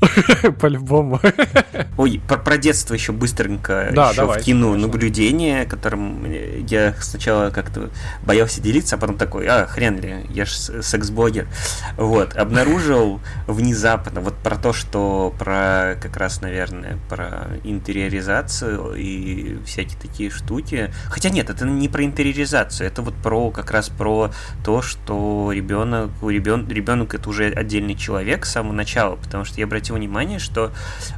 По-любому. 0.60 1.20
Ой, 1.96 2.20
про, 2.26 2.38
про 2.38 2.56
детство 2.56 2.94
еще 2.94 3.12
быстренько 3.12 3.90
да, 3.92 4.10
еще 4.10 4.20
давай, 4.20 4.40
вкину 4.40 4.68
конечно. 4.72 4.86
наблюдение, 4.86 5.64
которым 5.64 6.24
я 6.68 6.94
сначала 7.00 7.50
как-то 7.50 7.90
боялся 8.24 8.60
делиться, 8.60 8.96
а 8.96 8.98
потом 8.98 9.16
такой, 9.16 9.46
а, 9.46 9.66
хрен 9.66 9.98
ли, 10.00 10.26
я 10.30 10.44
ж 10.44 10.82
секс-блогер. 10.82 11.48
Вот, 11.96 12.36
обнаружил 12.36 13.20
внезапно 13.46 14.20
вот 14.20 14.34
про 14.34 14.56
то, 14.56 14.72
что 14.72 15.34
про 15.38 15.96
как 16.00 16.16
раз, 16.16 16.40
наверное, 16.40 16.98
про 17.08 17.48
интериоризацию 17.64 18.94
и 18.94 19.58
всякие 19.64 19.98
такие 19.98 20.30
штуки. 20.30 20.92
Хотя 21.06 21.30
нет, 21.30 21.50
это 21.50 21.66
не 21.66 21.88
про 21.88 22.04
интериоризацию, 22.04 22.86
это 22.86 23.02
вот 23.02 23.14
про 23.14 23.50
как 23.50 23.70
раз 23.70 23.88
про 23.88 24.30
то, 24.64 24.82
что 24.82 25.50
ребенок, 25.52 26.10
у 26.22 26.30
ребен, 26.30 26.68
ребенок 26.68 27.14
это 27.14 27.28
уже 27.28 27.48
отдельный 27.48 27.94
человек 27.94 28.44
с 28.44 28.52
самого 28.52 28.72
начала, 28.72 29.16
потому 29.16 29.44
что 29.44 29.58
я 29.58 29.66
обратил 29.66 29.85
обратил 29.86 29.96
внимание, 29.96 30.38
что 30.38 30.72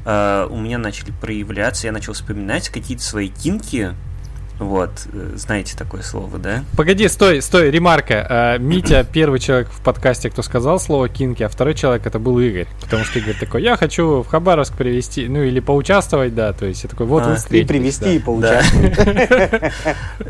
э, 0.04 0.46
у 0.50 0.56
меня 0.56 0.78
начали 0.78 1.12
проявляться, 1.20 1.86
я 1.86 1.92
начал 1.92 2.12
вспоминать 2.12 2.68
какие-то 2.68 3.02
свои 3.02 3.28
кинки, 3.28 3.94
вот, 4.58 4.90
э, 5.12 5.34
знаете 5.36 5.76
такое 5.76 6.02
слово, 6.02 6.36
да? 6.38 6.64
Погоди, 6.76 7.06
стой, 7.06 7.40
стой, 7.42 7.70
ремарка. 7.70 8.26
А, 8.28 8.58
Митя 8.58 9.06
первый 9.12 9.38
человек 9.38 9.68
в 9.70 9.80
подкасте, 9.82 10.30
кто 10.30 10.42
сказал 10.42 10.80
слово 10.80 11.08
кинки, 11.08 11.44
а 11.44 11.48
второй 11.48 11.74
человек 11.74 12.06
это 12.06 12.18
был 12.18 12.40
Игорь. 12.40 12.66
Потому 12.80 13.04
что 13.04 13.20
Игорь 13.20 13.36
такой, 13.38 13.62
я 13.62 13.76
хочу 13.76 14.22
в 14.22 14.26
Хабаровск 14.26 14.76
привезти, 14.76 15.28
ну 15.28 15.42
или 15.42 15.60
поучаствовать, 15.60 16.34
да, 16.34 16.52
то 16.52 16.66
есть 16.66 16.82
я 16.82 16.90
такой, 16.90 17.06
вот 17.06 17.22
а, 17.22 17.36
вы 17.48 17.58
И 17.58 17.64
привезти, 17.64 18.16
и 18.16 18.18
поучаствовать. 18.18 18.98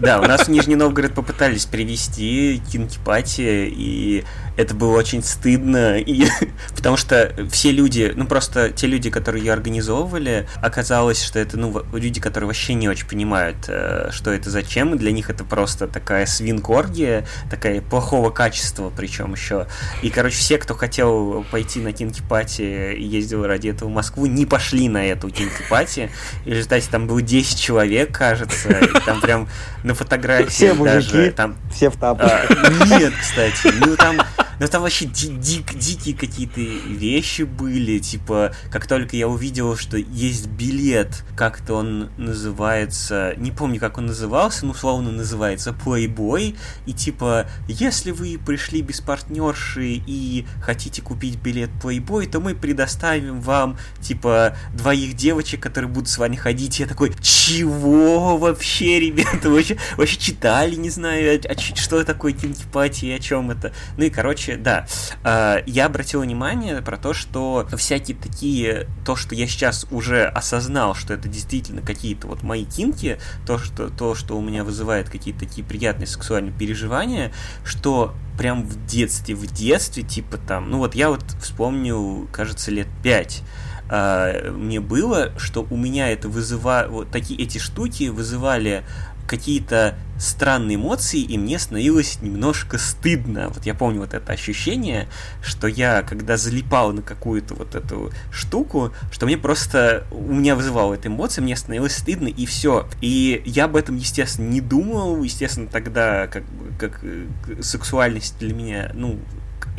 Да, 0.01 0.21
у 0.21 0.25
нас 0.25 0.47
в 0.47 0.51
Нижний 0.51 0.77
Новгород 0.77 1.15
попытались 1.15 1.65
привезти 1.65 2.63
кинки-пати, 2.71 3.69
и 3.71 4.25
это 4.59 4.75
было 4.75 4.99
очень 4.99 5.23
стыдно, 5.23 5.99
и, 5.99 6.27
потому 6.77 6.97
что 6.97 7.33
все 7.51 7.71
люди, 7.71 8.13
ну 8.15 8.27
просто 8.27 8.71
те 8.71 8.89
люди, 8.89 9.09
которые 9.09 9.45
ее 9.45 9.53
организовывали, 9.53 10.49
оказалось, 10.61 11.23
что 11.23 11.39
это 11.39 11.57
ну 11.57 11.85
люди, 11.93 12.21
которые 12.21 12.49
вообще 12.49 12.75
не 12.75 12.89
очень 12.89 13.07
понимают, 13.07 13.57
э, 13.69 14.09
что 14.11 14.33
это 14.33 14.51
зачем, 14.51 14.95
и 14.95 14.99
для 14.99 15.13
них 15.13 15.31
это 15.31 15.45
просто 15.45 15.87
такая 15.87 16.27
свинкоргия, 16.27 17.25
такая 17.49 17.81
плохого 17.81 18.31
качества 18.31 18.93
причем 18.95 19.33
еще. 19.33 19.69
И, 20.03 20.11
короче, 20.11 20.37
все, 20.37 20.59
кто 20.59 20.75
хотел 20.75 21.45
пойти 21.53 21.79
на 21.79 21.93
кинки-пати 21.93 22.95
и 22.95 23.05
ездил 23.05 23.47
ради 23.47 23.69
этого 23.69 23.89
в 23.89 23.93
Москву, 23.93 24.27
не 24.27 24.45
пошли 24.45 24.89
на 24.89 25.07
эту 25.07 25.31
кинки-пати. 25.31 26.11
И 26.45 26.51
в 26.51 26.53
результате 26.53 26.89
там 26.91 27.07
было 27.07 27.23
10 27.23 27.61
человек, 27.61 28.11
кажется, 28.17 28.71
и 28.71 29.01
там 29.07 29.21
прям 29.23 29.49
на 29.85 29.95
фотографии 29.95 30.49
все 30.49 30.75
мужики, 30.75 30.95
даже... 30.95 31.31
Там, 31.31 31.57
все 31.73 31.91
в 31.91 31.97
тапках. 31.97 32.51
А, 32.51 32.99
нет, 32.99 33.13
кстати, 33.21 33.73
ну 33.87 33.95
там 33.95 34.21
но 34.61 34.67
там 34.67 34.83
вообще 34.83 35.07
ди 35.07 35.29
дик, 35.29 35.75
дикие 35.75 36.17
какие-то 36.17 36.61
вещи 36.61 37.43
были. 37.43 37.99
Типа, 37.99 38.55
как 38.71 38.87
только 38.87 39.17
я 39.17 39.29
увидел, 39.29 39.77
что 39.77 39.97
есть 39.97 40.47
билет, 40.47 41.25
как-то 41.37 41.75
он 41.75 42.11
называется, 42.17 43.35
не 43.37 43.51
помню, 43.51 43.79
как 43.79 43.99
он 43.99 44.07
назывался, 44.07 44.67
но 44.67 44.73
условно 44.73 45.13
называется 45.13 45.71
Playboy. 45.71 46.57
И 46.87 46.93
типа, 46.93 47.49
если 47.69 48.11
вы 48.11 48.39
пришли 48.45 48.83
без 48.83 49.01
партнерши 49.01 50.03
и 50.07 50.47
хотите 50.61 51.03
купить 51.03 51.37
билет 51.37 51.71
Playboy, 51.83 52.29
то 52.29 52.41
мы 52.41 52.55
предоставим 52.55 53.41
вам, 53.41 53.79
типа, 54.01 54.57
двоих 54.75 55.15
девочек, 55.15 55.63
которые 55.63 55.91
будут 55.91 56.09
с 56.09 56.19
вами 56.19 56.37
ходить. 56.37 56.81
Я 56.81 56.87
такой, 56.87 57.13
чего 57.21 58.37
вообще, 58.37 59.01
ребята? 59.01 59.51
Вообще, 59.51 59.77
вообще 59.97 60.19
читали, 60.19 60.75
не 60.75 60.91
знаю, 60.91 61.41
а, 61.45 61.53
а, 61.53 61.59
что 61.59 62.03
такое 62.05 62.33
кинки 62.33 62.65
и 63.03 63.11
о 63.11 63.19
чем 63.19 63.51
это. 63.51 63.73
Ну 63.97 64.05
и, 64.05 64.11
короче, 64.11 64.48
короче, 64.49 64.57
да, 64.57 64.87
э, 65.25 65.63
я 65.67 65.87
обратил 65.87 66.23
внимание 66.23 66.81
про 66.83 66.97
то, 66.97 67.13
что 67.13 67.67
всякие 67.77 68.17
такие, 68.17 68.89
то, 69.05 69.17
что 69.17 69.35
я 69.35 69.47
сейчас 69.47 69.87
уже 69.91 70.25
осознал, 70.25 70.95
что 70.95 71.15
это 71.15 71.29
действительно 71.29 71.83
какие-то 71.83 72.27
вот 72.27 72.43
мои 72.43 72.65
кинки, 72.65 73.19
то, 73.47 73.59
что, 73.59 73.89
то, 73.89 74.15
что 74.15 74.37
у 74.37 74.41
меня 74.41 74.65
вызывает 74.65 75.09
какие-то 75.11 75.41
такие 75.41 75.67
приятные 75.67 76.07
сексуальные 76.07 76.53
переживания, 76.53 77.33
что 77.65 78.15
прям 78.39 78.63
в 78.65 78.87
детстве, 78.87 79.35
в 79.35 79.47
детстве, 79.47 80.03
типа 80.03 80.39
там, 80.39 80.71
ну 80.71 80.79
вот 80.79 80.95
я 80.95 81.11
вот 81.11 81.25
вспомню, 81.41 82.29
кажется, 82.33 82.71
лет 82.71 82.89
пять, 83.03 83.43
Uh, 83.91 84.51
мне 84.51 84.81
было, 84.81 85.33
что 85.39 85.67
у 85.71 85.77
меня 85.79 86.11
это 86.11 86.29
вызывало, 86.29 86.89
вот 86.89 87.11
такие 87.11 87.43
эти 87.43 87.57
штуки 87.57 88.11
вызывали 88.11 88.85
какие-то 89.29 89.97
странные 90.19 90.75
эмоции, 90.75 91.21
и 91.21 91.39
мне 91.39 91.59
становилось 91.59 92.21
немножко 92.23 92.79
стыдно. 92.79 93.51
Вот 93.51 93.67
я 93.67 93.75
помню 93.75 94.01
вот 94.01 94.15
это 94.15 94.33
ощущение, 94.33 95.09
что 95.43 95.69
я, 95.69 96.03
когда 96.03 96.37
залипал 96.37 96.93
на 96.93 97.03
какую-то 97.03 97.55
вот 97.55 97.77
эту 97.77 98.11
штуку, 98.33 98.93
что 99.13 99.27
мне 99.27 99.37
просто, 99.37 100.05
у 100.11 100.35
меня 100.35 100.57
вызывало 100.57 100.95
эта 100.95 101.09
эмоция, 101.09 101.43
мне 101.43 101.55
становилось 101.55 101.97
стыдно, 101.97 102.27
и 102.27 102.47
все. 102.47 102.89
И 103.01 103.43
я 103.47 103.67
об 103.67 103.77
этом, 103.77 103.97
естественно, 103.97 104.49
не 104.49 104.61
думал, 104.61 105.23
естественно, 105.23 105.69
тогда 105.69 106.27
как, 106.27 106.43
как 106.79 107.01
э, 107.03 107.27
сексуальность 107.61 108.39
для 108.39 108.55
меня, 108.55 108.91
ну, 108.95 109.21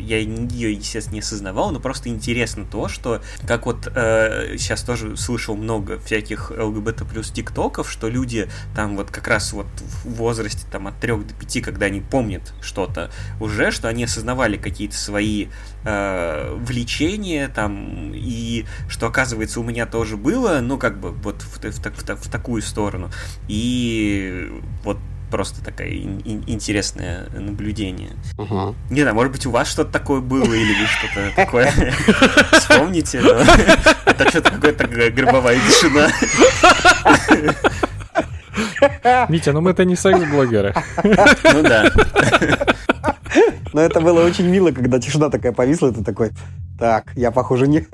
я 0.00 0.18
ее, 0.18 0.72
естественно, 0.72 1.14
не 1.14 1.20
осознавал, 1.20 1.70
но 1.70 1.80
просто 1.80 2.08
интересно 2.08 2.64
то, 2.64 2.88
что, 2.88 3.22
как 3.46 3.66
вот 3.66 3.90
э, 3.94 4.56
сейчас 4.58 4.82
тоже 4.82 5.16
слышал 5.16 5.56
много 5.56 5.98
всяких 6.00 6.50
ЛГБТ 6.50 7.08
плюс 7.08 7.30
тиктоков, 7.30 7.90
что 7.90 8.08
люди 8.08 8.48
там 8.74 8.96
вот 8.96 9.10
как 9.10 9.28
раз 9.28 9.52
вот 9.52 9.66
в 10.04 10.14
возрасте 10.14 10.66
там 10.70 10.86
от 10.86 10.98
3 11.00 11.16
до 11.16 11.34
5, 11.34 11.62
когда 11.62 11.86
они 11.86 12.00
помнят 12.00 12.52
что-то 12.60 13.10
уже, 13.40 13.70
что 13.70 13.88
они 13.88 14.04
осознавали 14.04 14.56
какие-то 14.56 14.96
свои 14.96 15.48
э, 15.84 16.54
влечения 16.60 17.48
там, 17.48 18.12
и 18.14 18.64
что, 18.88 19.06
оказывается, 19.06 19.60
у 19.60 19.62
меня 19.62 19.86
тоже 19.86 20.16
было, 20.16 20.60
ну, 20.60 20.78
как 20.78 21.00
бы 21.00 21.12
вот 21.12 21.42
в, 21.42 21.58
в, 21.58 21.74
в, 21.74 22.24
в 22.24 22.30
такую 22.30 22.62
сторону. 22.62 23.10
И 23.48 24.50
вот 24.84 24.98
просто 25.30 25.62
такое 25.64 25.88
ин- 25.88 26.44
интересное 26.46 27.26
наблюдение. 27.32 28.10
Угу. 28.38 28.74
Не 28.90 29.00
знаю, 29.02 29.14
может 29.14 29.32
быть, 29.32 29.46
у 29.46 29.50
вас 29.50 29.68
что-то 29.68 29.90
такое 29.92 30.20
было, 30.20 30.52
или 30.52 30.74
вы 30.74 30.86
что-то 30.86 31.32
такое 31.36 31.72
вспомните, 32.52 33.20
но 33.20 33.30
это 34.06 34.28
что-то 34.30 34.50
какая-то 34.50 34.86
гробовая 35.10 35.56
тишина. 35.56 36.08
Митя, 39.28 39.52
ну 39.52 39.60
мы-то 39.60 39.84
не 39.84 39.96
секс-блогеры. 39.96 40.74
Ну 41.04 41.62
да. 41.62 41.90
Но 43.72 43.80
это 43.80 44.00
было 44.00 44.24
очень 44.24 44.46
мило, 44.46 44.70
когда 44.70 44.98
тишина 44.98 45.30
такая 45.30 45.52
повисла, 45.52 45.92
ты 45.92 46.02
такой, 46.04 46.30
так, 46.78 47.12
я, 47.14 47.30
похоже, 47.30 47.68
не 47.68 47.80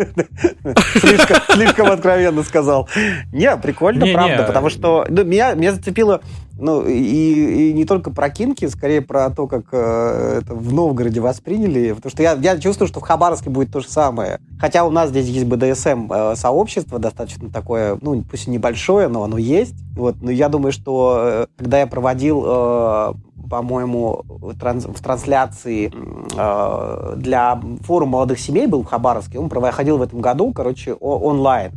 слишком, 1.00 1.36
слишком 1.50 1.90
откровенно 1.90 2.42
сказал. 2.44 2.88
Не, 3.32 3.56
прикольно, 3.56 4.04
не, 4.04 4.12
правда, 4.12 4.38
не. 4.38 4.46
потому 4.46 4.70
что 4.70 5.04
ну, 5.08 5.24
меня, 5.24 5.54
меня 5.54 5.72
зацепило 5.72 6.20
ну, 6.58 6.86
и, 6.86 7.70
и 7.70 7.72
не 7.74 7.84
только 7.84 8.10
про 8.10 8.30
кинки, 8.30 8.66
скорее 8.66 9.02
про 9.02 9.28
то, 9.30 9.46
как 9.46 9.66
э, 9.72 10.40
это 10.40 10.54
в 10.54 10.72
Новгороде 10.72 11.20
восприняли. 11.20 11.92
Потому 11.92 12.10
что 12.10 12.22
я, 12.22 12.32
я 12.32 12.58
чувствую, 12.58 12.88
что 12.88 13.00
в 13.00 13.02
Хабаровске 13.02 13.50
будет 13.50 13.70
то 13.70 13.80
же 13.80 13.88
самое. 13.88 14.40
Хотя 14.58 14.84
у 14.84 14.90
нас 14.90 15.10
здесь 15.10 15.26
есть 15.26 15.44
БДСМ-сообщество, 15.44 16.96
э, 16.96 16.98
достаточно 16.98 17.50
такое, 17.50 17.98
ну, 18.00 18.22
пусть 18.22 18.46
и 18.46 18.50
небольшое, 18.50 19.08
но 19.08 19.22
оно 19.22 19.36
есть. 19.36 19.74
Вот. 19.94 20.16
Но 20.22 20.30
я 20.30 20.48
думаю, 20.48 20.72
что 20.72 21.18
э, 21.20 21.46
когда 21.58 21.80
я 21.80 21.86
проводил 21.86 22.42
э, 22.46 23.12
по-моему, 23.48 24.22
в 24.28 24.54
трансляции 24.56 25.92
э, 26.36 27.14
для 27.16 27.60
форума 27.82 28.12
молодых 28.12 28.38
семей 28.38 28.66
был 28.66 28.82
в 28.82 28.86
Хабаровске. 28.86 29.38
Он 29.38 29.48
проходил 29.48 29.98
в 29.98 30.02
этом 30.02 30.20
году, 30.20 30.52
короче, 30.52 30.94
онлайн. 30.94 31.72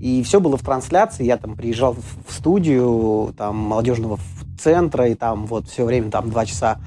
И 0.00 0.22
все 0.22 0.40
было 0.40 0.56
в 0.56 0.62
трансляции. 0.62 1.24
Я 1.24 1.36
там 1.36 1.56
приезжал 1.56 1.94
в 1.94 2.32
студию 2.32 3.32
там, 3.36 3.56
молодежного 3.56 4.18
центра, 4.60 5.08
и 5.08 5.14
там 5.14 5.46
вот 5.46 5.68
все 5.68 5.84
время 5.84 6.10
там 6.10 6.30
два 6.30 6.44
часа 6.44 6.78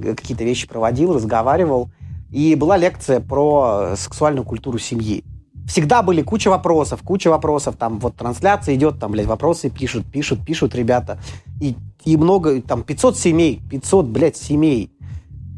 какие-то 0.00 0.44
вещи 0.44 0.66
проводил, 0.66 1.14
разговаривал. 1.14 1.90
И 2.30 2.54
была 2.56 2.76
лекция 2.76 3.20
про 3.20 3.94
сексуальную 3.96 4.44
культуру 4.44 4.78
семьи. 4.78 5.24
Всегда 5.66 6.02
были 6.02 6.22
куча 6.22 6.48
вопросов, 6.48 7.02
куча 7.02 7.28
вопросов. 7.28 7.76
Там 7.76 7.98
вот 7.98 8.16
трансляция 8.16 8.74
идет, 8.74 8.98
там, 8.98 9.12
блядь, 9.12 9.26
вопросы 9.26 9.70
пишут, 9.70 10.06
пишут, 10.10 10.44
пишут 10.44 10.74
ребята. 10.74 11.18
И, 11.60 11.76
и 12.08 12.16
много, 12.16 12.62
там, 12.62 12.84
500 12.84 13.18
семей, 13.18 13.60
500, 13.70 14.06
блядь, 14.06 14.36
семей. 14.38 14.90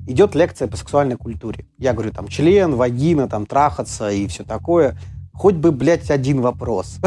Идет 0.09 0.35
лекция 0.35 0.66
по 0.66 0.77
сексуальной 0.77 1.16
культуре. 1.16 1.64
Я 1.78 1.93
говорю, 1.93 2.10
там, 2.10 2.27
член, 2.27 2.74
вагина, 2.74 3.28
там, 3.28 3.47
трахаться 3.47 4.10
и 4.10 4.27
все 4.27 4.43
такое. 4.43 4.98
Хоть 5.32 5.55
бы, 5.55 5.70
блядь, 5.70 6.10
один 6.10 6.40
вопрос. 6.40 6.98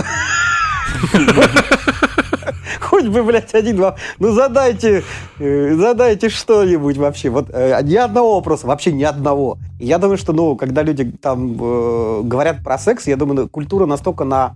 Хоть 2.79 3.07
бы, 3.07 3.23
блядь, 3.23 3.53
один 3.53 3.81
вопрос. 3.81 3.99
Ну, 4.19 4.31
задайте, 4.31 5.03
э, 5.39 5.75
задайте 5.75 6.29
что-нибудь 6.29 6.95
вообще. 6.97 7.29
Вот 7.29 7.49
э, 7.49 7.77
ни 7.83 7.95
одного 7.95 8.35
вопроса, 8.35 8.65
вообще 8.67 8.93
ни 8.93 9.03
одного. 9.03 9.57
Я 9.77 9.97
думаю, 9.97 10.17
что, 10.17 10.31
ну, 10.31 10.55
когда 10.55 10.83
люди 10.83 11.11
там 11.21 11.57
э, 11.59 12.21
говорят 12.23 12.63
про 12.63 12.77
секс, 12.77 13.07
я 13.07 13.17
думаю, 13.17 13.49
культура 13.49 13.85
настолько 13.85 14.23
на, 14.23 14.53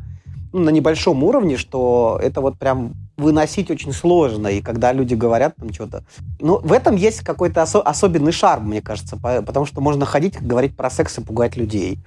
ну, 0.53 0.61
на 0.61 0.69
небольшом 0.69 1.25
уровне, 1.25 1.57
что 1.57 2.17
это 2.23 2.39
вот 2.39 2.57
прям 2.57 2.93
выносить 3.17 3.71
очень 3.71 3.93
сложно. 3.93 4.47
И 4.47 4.61
когда 4.61 4.93
люди 4.93 5.15
говорят 5.15 5.55
там 5.55 5.73
что-то... 5.73 6.03
Ну, 6.39 6.59
в 6.59 6.71
этом 6.71 6.95
есть 6.95 7.21
какой-то 7.21 7.61
осо- 7.61 7.81
особенный 7.81 8.31
шарм, 8.31 8.69
мне 8.69 8.81
кажется, 8.81 9.17
потому 9.17 9.65
что 9.65 9.81
можно 9.81 10.05
ходить, 10.05 10.39
говорить 10.41 10.75
про 10.75 10.89
секс 10.89 11.17
и 11.17 11.21
пугать 11.21 11.57
людей. 11.57 11.99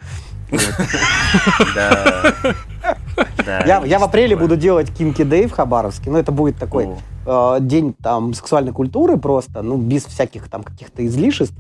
Я, 3.47 3.99
в 3.99 4.05
апреле 4.05 4.37
буду 4.37 4.57
делать 4.57 4.91
Кинки 4.97 5.23
Дэй 5.23 5.47
в 5.47 5.53
Хабаровске. 5.53 6.11
Ну, 6.11 6.19
это 6.19 6.33
будет 6.33 6.57
такой 6.57 6.89
э, 7.27 7.57
день 7.61 7.95
там 7.95 8.35
сексуальной 8.35 8.73
культуры 8.73 9.17
просто, 9.17 9.63
ну, 9.63 9.77
без 9.77 10.05
всяких 10.05 10.49
там 10.49 10.63
каких-то 10.63 11.07
излишеств. 11.07 11.55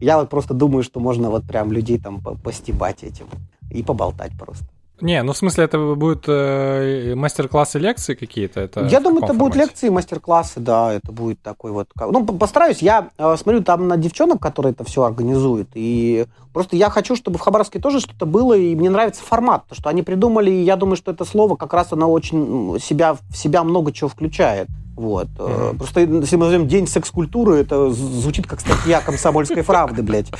Я 0.00 0.18
вот 0.18 0.28
просто 0.28 0.54
думаю, 0.54 0.82
что 0.82 1.00
можно 1.00 1.30
вот 1.30 1.44
прям 1.46 1.72
людей 1.72 1.98
там 1.98 2.20
постебать 2.20 3.02
этим 3.02 3.26
и 3.70 3.82
поболтать 3.82 4.32
просто. 4.38 4.66
Не, 5.00 5.22
ну 5.22 5.32
в 5.32 5.36
смысле 5.36 5.64
это 5.64 5.78
будут 5.96 6.24
э, 6.28 7.14
мастер-классы, 7.16 7.80
лекции 7.80 8.14
какие-то? 8.14 8.60
Это 8.60 8.84
я 8.84 9.00
думаю, 9.00 9.24
это 9.24 9.34
будут 9.34 9.56
лекции, 9.56 9.88
мастер-классы, 9.88 10.60
да, 10.60 10.92
это 10.92 11.10
будет 11.10 11.40
такой 11.42 11.72
вот... 11.72 11.88
Ну, 11.96 12.24
постараюсь, 12.24 12.78
я 12.80 13.08
э, 13.18 13.36
смотрю 13.36 13.62
там 13.62 13.88
на 13.88 13.96
девчонок, 13.96 14.40
которые 14.40 14.72
это 14.72 14.84
все 14.84 15.02
организуют, 15.02 15.68
и 15.74 16.26
просто 16.52 16.76
я 16.76 16.90
хочу, 16.90 17.16
чтобы 17.16 17.38
в 17.38 17.40
Хабаровске 17.40 17.80
тоже 17.80 17.98
что-то 17.98 18.24
было, 18.24 18.56
и 18.56 18.76
мне 18.76 18.88
нравится 18.88 19.22
формат, 19.22 19.66
то, 19.68 19.74
что 19.74 19.88
они 19.88 20.02
придумали, 20.02 20.50
и 20.50 20.62
я 20.62 20.76
думаю, 20.76 20.96
что 20.96 21.10
это 21.10 21.24
слово 21.24 21.56
как 21.56 21.74
раз 21.74 21.92
оно 21.92 22.10
очень 22.10 22.78
себя, 22.80 23.14
в 23.14 23.36
себя 23.36 23.64
много 23.64 23.92
чего 23.92 24.08
включает. 24.08 24.68
Вот. 24.96 25.28
Mm-hmm. 25.36 25.78
Просто 25.78 26.00
если 26.00 26.36
мы 26.36 26.46
назовем 26.46 26.68
День 26.68 26.86
секс-культуры, 26.86 27.56
это 27.56 27.90
звучит 27.90 28.46
как 28.46 28.60
статья 28.60 29.00
комсомольской 29.00 29.62
правды, 29.64 30.02
блядь. 30.02 30.30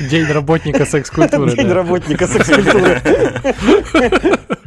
День 0.00 0.26
работника 0.26 0.84
секс-культуры. 0.86 1.50
День 1.56 1.70
работника 1.70 2.26
секс-культуры. 2.26 3.02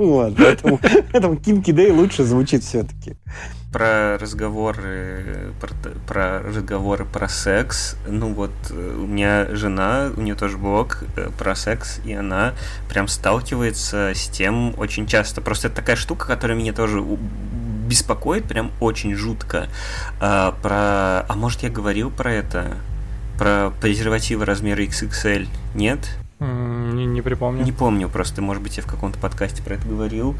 Вот, 0.00 0.34
поэтому, 0.34 0.80
поэтому 1.12 1.36
Кинки 1.36 1.72
Дэй 1.72 1.90
лучше 1.90 2.24
звучит 2.24 2.64
все-таки. 2.64 3.16
Про 3.70 4.16
разговоры, 4.16 5.52
про, 5.60 5.74
про 6.06 6.38
разговоры 6.40 7.04
про 7.04 7.28
секс. 7.28 7.96
Ну 8.08 8.32
вот, 8.32 8.50
э, 8.70 8.96
у 8.98 9.06
меня 9.06 9.54
жена, 9.54 10.10
у 10.16 10.22
нее 10.22 10.36
тоже 10.36 10.56
блог 10.56 11.04
э, 11.16 11.28
про 11.38 11.54
секс, 11.54 12.00
и 12.06 12.14
она 12.14 12.54
прям 12.88 13.08
сталкивается 13.08 14.12
с 14.14 14.28
тем 14.28 14.72
очень 14.78 15.06
часто. 15.06 15.42
Просто 15.42 15.68
это 15.68 15.76
такая 15.76 15.96
штука, 15.96 16.26
которая 16.26 16.56
меня 16.56 16.72
тоже 16.72 17.04
беспокоит 17.90 18.44
прям 18.44 18.70
очень 18.80 19.14
жутко. 19.14 19.68
А, 20.20 20.52
про... 20.62 21.26
А 21.28 21.36
может, 21.36 21.62
я 21.62 21.68
говорил 21.68 22.10
про 22.10 22.32
это? 22.32 22.76
Про 23.36 23.72
презервативы 23.80 24.44
размера 24.44 24.80
XXL? 24.82 25.48
Нет? 25.74 26.08
Не, 26.38 27.04
не 27.04 27.20
припомню. 27.20 27.64
Не 27.64 27.72
помню, 27.72 28.08
просто, 28.08 28.40
может 28.40 28.62
быть, 28.62 28.78
я 28.78 28.82
в 28.82 28.86
каком-то 28.86 29.18
подкасте 29.18 29.62
про 29.62 29.74
это 29.74 29.86
говорил, 29.86 30.36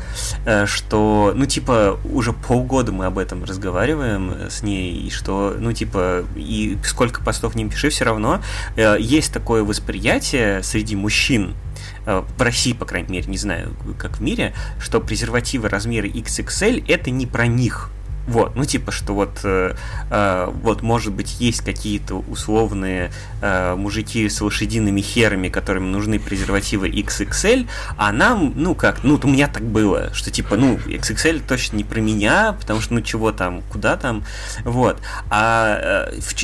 э, 0.47 0.65
что, 0.65 1.33
ну, 1.37 1.45
типа, 1.45 2.01
уже 2.11 2.33
полгода 2.33 2.91
мы 2.91 3.05
об 3.05 3.19
этом 3.19 3.45
разговариваем 3.45 4.49
с 4.49 4.63
ней, 4.63 4.95
и 4.95 5.11
что, 5.11 5.55
ну, 5.59 5.75
типа, 5.75 6.25
и 6.37 6.79
сколько 6.85 7.23
постов 7.23 7.55
не 7.55 7.69
пиши, 7.69 7.91
все 7.91 8.05
равно 8.07 8.41
э, 8.77 8.97
есть 8.99 9.31
такое 9.31 9.63
восприятие 9.63 10.63
среди 10.63 10.97
мужчин, 10.97 11.55
Э, 11.70 11.70
в 12.37 12.43
России, 12.43 12.73
по 12.73 12.85
крайней 12.85 13.11
мере, 13.11 13.27
не 13.28 13.39
знаю, 13.39 13.74
как 13.99 14.19
в 14.19 14.23
мире, 14.23 14.55
что 14.78 15.01
презервативы 15.01 15.69
размера 15.69 16.07
XXL 16.07 16.85
это 16.89 17.11
не 17.11 17.27
про 17.27 17.47
них. 17.47 17.91
Вот, 18.27 18.55
ну 18.55 18.65
типа, 18.65 18.93
что 18.93 19.15
вот, 19.15 19.41
э, 19.43 19.74
э, 20.11 20.53
вот 20.62 20.82
может 20.82 21.12
быть 21.12 21.41
есть 21.41 21.62
какие-то 21.62 22.16
условные 22.16 23.11
э, 23.41 23.74
мужики 23.74 24.28
с 24.28 24.41
лошадиными 24.41 25.01
херами, 25.01 25.49
которым 25.49 25.91
нужны 25.91 26.20
презервативы 26.20 26.91
XXL, 26.91 27.66
а 27.97 28.12
нам, 28.12 28.53
ну 28.55 28.74
как, 28.74 29.03
ну 29.03 29.19
у 29.20 29.27
меня 29.27 29.49
так 29.49 29.65
было, 29.65 30.15
что 30.15 30.31
типа, 30.31 30.57
ну 30.57 30.77
XXL 30.77 31.43
точно 31.47 31.78
не 31.78 31.85
про 31.85 32.01
меня, 32.01 32.53
потому 32.53 32.81
что 32.81 32.95
ну 32.95 33.01
чего 33.01 33.32
там, 33.32 33.62
куда 33.62 33.97
там, 33.97 34.23
вот. 34.65 35.01
А 35.28 36.09
э, 36.12 36.20
в, 36.20 36.35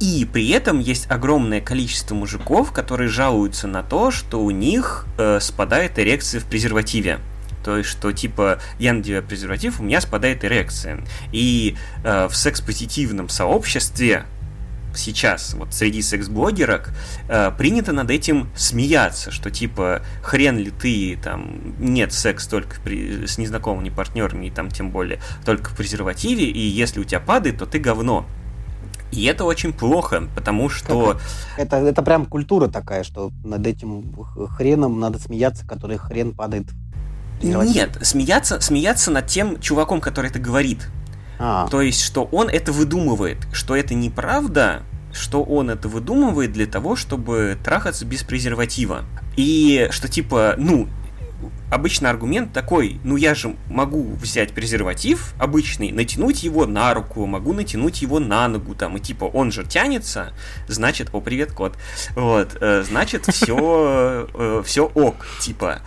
и 0.00 0.28
при 0.30 0.50
этом 0.50 0.78
есть 0.78 1.10
огромное 1.10 1.60
количество 1.60 2.14
мужиков, 2.14 2.72
которые 2.72 3.08
жалуются 3.08 3.66
на 3.66 3.82
то, 3.82 4.10
что 4.10 4.42
у 4.42 4.50
них 4.50 5.06
э, 5.18 5.40
спадает 5.40 5.98
эрекция 5.98 6.40
в 6.40 6.44
презервативе. 6.44 7.20
То 7.64 7.78
есть, 7.78 7.90
что 7.90 8.12
типа 8.12 8.60
я 8.78 8.92
надеваю 8.92 9.24
презерватив, 9.24 9.80
у 9.80 9.82
меня 9.82 10.00
спадает 10.00 10.44
эрекция. 10.44 11.04
И 11.32 11.76
э, 12.04 12.28
в 12.28 12.36
секс-позитивном 12.36 13.28
сообществе 13.28 14.24
сейчас 14.94 15.54
вот 15.54 15.72
среди 15.74 16.02
секс-блогерок 16.02 16.90
э, 17.28 17.50
принято 17.56 17.92
над 17.92 18.10
этим 18.10 18.48
смеяться, 18.54 19.30
что 19.30 19.50
типа 19.50 20.02
хрен 20.22 20.58
ли 20.58 20.70
ты 20.70 21.18
там 21.22 21.74
нет 21.78 22.12
секс 22.12 22.46
только 22.46 22.80
при, 22.80 23.26
с 23.26 23.38
незнакомыми 23.38 23.90
партнерами 23.90 24.46
и 24.46 24.50
там 24.50 24.70
тем 24.70 24.90
более 24.90 25.20
только 25.44 25.70
в 25.70 25.76
презервативе 25.76 26.44
и 26.44 26.60
если 26.60 27.00
у 27.00 27.04
тебя 27.04 27.20
падает, 27.20 27.58
то 27.58 27.66
ты 27.66 27.78
говно. 27.78 28.26
И 29.12 29.24
это 29.24 29.44
очень 29.44 29.72
плохо, 29.72 30.28
потому 30.34 30.68
что... 30.68 31.18
Это, 31.56 31.76
это 31.76 32.02
прям 32.02 32.26
культура 32.26 32.68
такая, 32.68 33.04
что 33.04 33.30
над 33.44 33.66
этим 33.66 34.12
хреном 34.56 35.00
надо 35.00 35.18
смеяться, 35.18 35.66
который 35.66 35.96
хрен 35.96 36.34
падает. 36.34 36.66
Нет, 37.42 37.98
смеяться, 38.02 38.60
смеяться 38.60 39.10
над 39.10 39.26
тем 39.26 39.60
чуваком, 39.60 40.00
который 40.00 40.30
это 40.30 40.38
говорит. 40.38 40.88
А. 41.38 41.68
То 41.68 41.82
есть, 41.82 42.00
что 42.02 42.24
он 42.24 42.48
это 42.48 42.72
выдумывает, 42.72 43.38
что 43.52 43.76
это 43.76 43.94
неправда, 43.94 44.82
что 45.12 45.42
он 45.42 45.70
это 45.70 45.88
выдумывает 45.88 46.52
для 46.52 46.66
того, 46.66 46.96
чтобы 46.96 47.58
трахаться 47.62 48.04
без 48.04 48.22
презерватива. 48.22 49.04
И 49.36 49.88
что 49.90 50.08
типа, 50.08 50.54
ну, 50.56 50.88
обычно 51.70 52.10
аргумент 52.10 52.52
такой, 52.52 53.00
ну 53.04 53.16
я 53.16 53.34
же 53.34 53.56
могу 53.68 54.02
взять 54.14 54.52
презерватив 54.52 55.34
обычный, 55.38 55.90
натянуть 55.90 56.42
его 56.42 56.66
на 56.66 56.94
руку, 56.94 57.26
могу 57.26 57.52
натянуть 57.52 58.02
его 58.02 58.18
на 58.18 58.48
ногу, 58.48 58.74
там, 58.74 58.96
и 58.96 59.00
типа 59.00 59.24
он 59.24 59.50
же 59.50 59.64
тянется, 59.64 60.32
значит, 60.68 61.08
о, 61.12 61.20
привет, 61.20 61.52
кот, 61.52 61.76
вот, 62.14 62.56
э, 62.60 62.84
значит, 62.86 63.26
все, 63.26 64.28
э, 64.34 64.62
все 64.64 64.86
ок, 64.86 65.26
типа. 65.40 65.80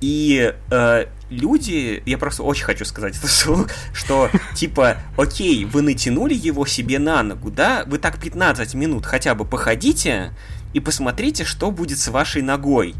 И 0.00 0.54
э, 0.70 1.06
люди, 1.30 2.02
я 2.04 2.18
просто 2.18 2.42
очень 2.42 2.64
хочу 2.64 2.84
сказать 2.84 3.16
это 3.16 3.26
вслух, 3.28 3.68
что 3.92 4.30
типа, 4.54 4.98
окей, 5.16 5.64
вы 5.64 5.82
натянули 5.82 6.34
его 6.34 6.66
себе 6.66 6.98
на 6.98 7.22
ногу, 7.22 7.50
да, 7.50 7.84
вы 7.86 7.98
так 7.98 8.20
15 8.20 8.74
минут 8.74 9.06
хотя 9.06 9.34
бы 9.34 9.44
походите 9.44 10.32
и 10.74 10.80
посмотрите, 10.80 11.44
что 11.44 11.70
будет 11.70 11.98
с 11.98 12.08
вашей 12.08 12.42
ногой 12.42 12.94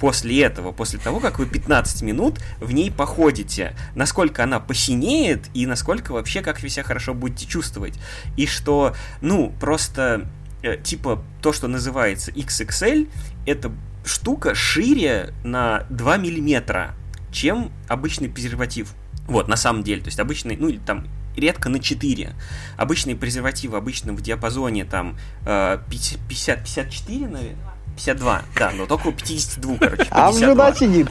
после 0.00 0.42
этого, 0.42 0.72
после 0.72 0.98
того, 0.98 1.20
как 1.20 1.38
вы 1.38 1.46
15 1.46 2.02
минут 2.02 2.40
в 2.58 2.72
ней 2.72 2.90
походите, 2.90 3.76
насколько 3.94 4.42
она 4.42 4.58
посинеет 4.58 5.48
и 5.52 5.66
насколько 5.66 6.12
вообще, 6.12 6.40
как 6.40 6.60
вы 6.62 6.70
себя 6.70 6.82
хорошо 6.82 7.12
будете 7.12 7.46
чувствовать. 7.46 7.98
И 8.36 8.46
что, 8.46 8.96
ну, 9.20 9.52
просто, 9.60 10.26
э, 10.62 10.78
типа, 10.78 11.22
то, 11.42 11.52
что 11.52 11.68
называется 11.68 12.32
XXL, 12.32 13.08
это 13.46 13.70
штука 14.04 14.54
шире 14.54 15.34
на 15.44 15.84
2 15.90 16.16
миллиметра, 16.16 16.94
чем 17.30 17.70
обычный 17.86 18.30
презерватив. 18.30 18.94
Вот, 19.28 19.48
на 19.48 19.56
самом 19.56 19.82
деле, 19.82 20.00
то 20.00 20.08
есть 20.08 20.18
обычный, 20.18 20.56
ну, 20.56 20.68
или 20.68 20.78
там 20.78 21.06
редко 21.36 21.68
на 21.68 21.78
4. 21.78 22.32
Обычные 22.78 23.16
презервативы 23.16 23.76
обычно 23.76 24.14
в 24.14 24.20
диапазоне 24.22 24.84
там 24.84 25.16
50-54, 25.44 27.28
наверное, 27.28 27.69
52, 28.00 28.42
да, 28.56 28.70
но 28.72 28.86
только 28.86 29.08
у 29.08 29.12
52, 29.12 29.76
короче. 29.76 30.06
А 30.10 30.32
жена 30.32 30.74
сидит. 30.74 31.08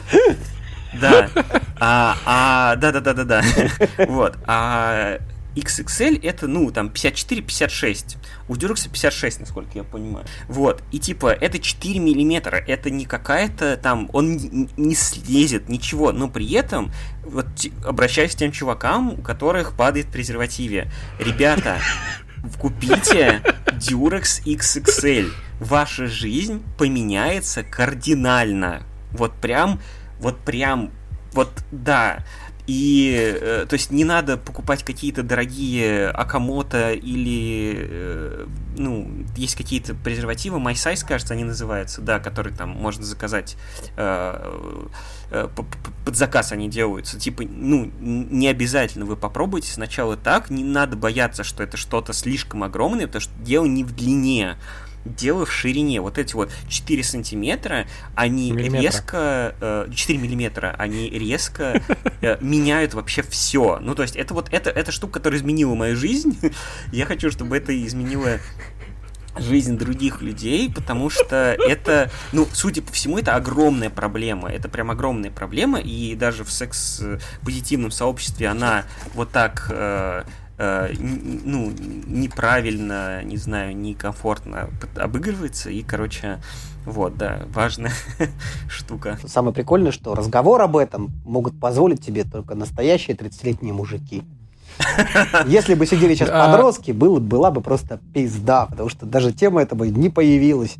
Да. 1.00 1.28
А, 1.78 2.16
а, 2.26 2.76
да, 2.76 2.90
да, 2.90 3.00
да, 3.00 3.14
да, 3.14 3.24
да. 3.24 3.42
Вот. 4.08 4.36
А 4.46 5.18
XXL 5.54 6.20
это, 6.22 6.48
ну, 6.48 6.70
там, 6.72 6.88
54-56. 6.88 8.16
У 8.48 8.56
Дюрекса 8.56 8.88
56, 8.88 9.40
насколько 9.40 9.70
я 9.74 9.84
понимаю. 9.84 10.26
Вот. 10.48 10.82
И 10.90 10.98
типа, 10.98 11.32
это 11.32 11.60
4 11.60 12.00
миллиметра. 12.00 12.56
Это 12.56 12.90
не 12.90 13.04
какая-то 13.04 13.76
там... 13.76 14.10
Он 14.12 14.36
не 14.76 14.94
слезет, 14.94 15.68
ничего. 15.68 16.12
Но 16.12 16.28
при 16.28 16.50
этом, 16.52 16.92
вот, 17.24 17.46
обращаюсь 17.84 18.34
к 18.34 18.38
тем 18.38 18.52
чувакам, 18.52 19.14
у 19.14 19.22
которых 19.22 19.74
падает 19.76 20.06
в 20.06 20.10
презервативе. 20.10 20.90
Ребята, 21.18 21.78
купите 22.58 23.42
Durex 23.66 24.42
XXL. 24.44 25.32
Ваша 25.60 26.06
жизнь 26.06 26.62
поменяется 26.78 27.62
кардинально. 27.62 28.82
Вот 29.12 29.32
прям, 29.34 29.80
вот 30.18 30.38
прям, 30.40 30.90
вот 31.32 31.50
да. 31.70 32.24
И, 32.72 33.36
э, 33.40 33.66
то 33.68 33.74
есть, 33.74 33.90
не 33.90 34.04
надо 34.04 34.36
покупать 34.36 34.84
какие-то 34.84 35.24
дорогие 35.24 36.08
Акамото 36.10 36.92
или, 36.92 37.74
э, 37.76 38.46
ну, 38.78 39.10
есть 39.36 39.56
какие-то 39.56 39.94
презервативы, 39.94 40.60
My 40.60 40.76
кажется, 41.04 41.34
они 41.34 41.42
называются, 41.42 42.00
да, 42.00 42.20
которые 42.20 42.54
там 42.54 42.68
можно 42.68 43.04
заказать, 43.04 43.56
э, 43.96 44.76
э, 45.32 45.48
под 46.04 46.16
заказ 46.16 46.52
они 46.52 46.68
делаются. 46.68 47.18
Типа, 47.18 47.42
ну, 47.42 47.90
не 47.98 48.46
обязательно 48.46 49.04
вы 49.04 49.16
попробуйте. 49.16 49.72
Сначала 49.72 50.16
так, 50.16 50.48
не 50.48 50.62
надо 50.62 50.96
бояться, 50.96 51.42
что 51.42 51.64
это 51.64 51.76
что-то 51.76 52.12
слишком 52.12 52.62
огромное, 52.62 53.08
потому 53.08 53.22
что 53.22 53.32
дело 53.42 53.64
не 53.64 53.82
в 53.82 53.96
длине, 53.96 54.58
дело 55.04 55.46
в 55.46 55.52
ширине. 55.52 56.00
Вот 56.00 56.18
эти 56.18 56.34
вот 56.34 56.50
4 56.68 57.02
сантиметра, 57.02 57.86
они 58.14 58.52
Миллиметра. 58.52 58.80
резко... 58.80 59.86
4 59.92 60.18
э, 60.18 60.22
миллиметра, 60.22 60.74
они 60.78 61.08
резко 61.10 61.82
э, 62.20 62.36
меняют 62.40 62.94
вообще 62.94 63.22
все. 63.22 63.78
Ну, 63.80 63.94
то 63.94 64.02
есть, 64.02 64.16
это 64.16 64.34
вот 64.34 64.48
это, 64.52 64.70
это 64.70 64.92
штука, 64.92 65.14
которая 65.14 65.38
изменила 65.38 65.74
мою 65.74 65.96
жизнь. 65.96 66.38
Я 66.92 67.06
хочу, 67.06 67.30
чтобы 67.30 67.56
это 67.56 67.74
изменило 67.86 68.38
жизнь 69.38 69.78
других 69.78 70.22
людей, 70.22 70.70
потому 70.70 71.08
что 71.08 71.56
это, 71.58 72.10
ну, 72.32 72.46
судя 72.52 72.82
по 72.82 72.92
всему, 72.92 73.18
это 73.18 73.36
огромная 73.36 73.90
проблема. 73.90 74.50
Это 74.50 74.68
прям 74.68 74.90
огромная 74.90 75.30
проблема, 75.30 75.78
и 75.80 76.14
даже 76.14 76.44
в 76.44 76.50
секс-позитивном 76.50 77.90
сообществе 77.90 78.48
она 78.48 78.84
вот 79.14 79.30
так 79.30 79.66
э, 79.70 80.24
э, 80.60 80.92
ну, 80.98 81.72
неправильно, 82.06 83.22
не 83.24 83.36
знаю, 83.36 83.76
некомфортно 83.76 84.68
обыгрывается, 84.96 85.70
и, 85.70 85.82
короче, 85.82 86.40
вот, 86.84 87.16
да, 87.16 87.42
важная 87.52 87.92
штука. 88.68 89.18
Самое 89.26 89.54
прикольное, 89.54 89.92
что 89.92 90.14
разговор 90.14 90.60
об 90.60 90.76
этом 90.76 91.10
могут 91.24 91.58
позволить 91.58 92.04
тебе 92.04 92.24
только 92.24 92.54
настоящие 92.54 93.16
30-летние 93.16 93.72
мужики. 93.72 94.22
Если 95.46 95.74
бы 95.74 95.86
сидели 95.86 96.14
сейчас 96.14 96.30
а 96.32 96.52
подростки, 96.52 96.92
было, 96.92 97.20
была 97.20 97.50
бы 97.50 97.60
просто 97.60 97.98
пизда, 98.14 98.66
потому 98.66 98.88
что 98.88 99.06
даже 99.06 99.32
тема 99.32 99.62
эта 99.62 99.74
бы 99.74 99.88
не 99.88 100.10
появилась. 100.10 100.76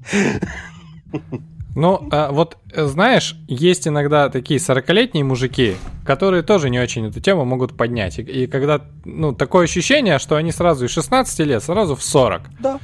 Ну, 1.74 2.08
а, 2.10 2.32
вот 2.32 2.56
э, 2.72 2.84
знаешь, 2.86 3.36
есть 3.46 3.86
иногда 3.86 4.28
такие 4.28 4.58
40-летние 4.58 5.24
мужики, 5.24 5.76
которые 6.04 6.42
тоже 6.42 6.68
не 6.68 6.80
очень 6.80 7.06
эту 7.06 7.20
тему 7.20 7.44
могут 7.44 7.76
поднять. 7.76 8.18
И, 8.18 8.22
и 8.22 8.46
когда, 8.46 8.80
ну, 9.04 9.32
такое 9.32 9.64
ощущение, 9.64 10.18
что 10.18 10.36
они 10.36 10.50
сразу 10.52 10.86
из 10.86 10.90
16 10.90 11.38
лет, 11.40 11.62
сразу 11.62 11.94
в 11.94 12.02
40. 12.02 12.42
Да. 12.60 12.80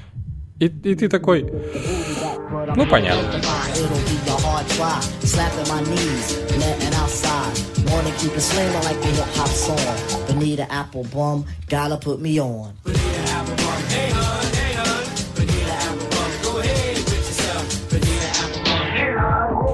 И, 0.60 0.66
и 0.66 0.94
ты 0.94 1.08
такой, 1.08 1.50
ну, 2.76 2.86
понятно. 2.86 3.40
Wanna 7.86 8.10
keep 8.18 8.32
it 8.32 8.40
slaming 8.40 8.82
like 8.84 8.96
a 8.96 9.08
hip 9.08 9.36
hop 9.36 9.48
song. 9.48 9.78
Bonita 10.26 10.66
Applebum, 10.68 11.46
gotta 11.68 11.96
put 11.96 12.20
me 12.20 12.40
on. 12.40 12.74
Bonita 12.82 13.22
Applebum, 13.38 13.80
hey 13.88 14.10
hun, 14.10 14.24
hey 14.42 14.50
hun. 14.50 14.55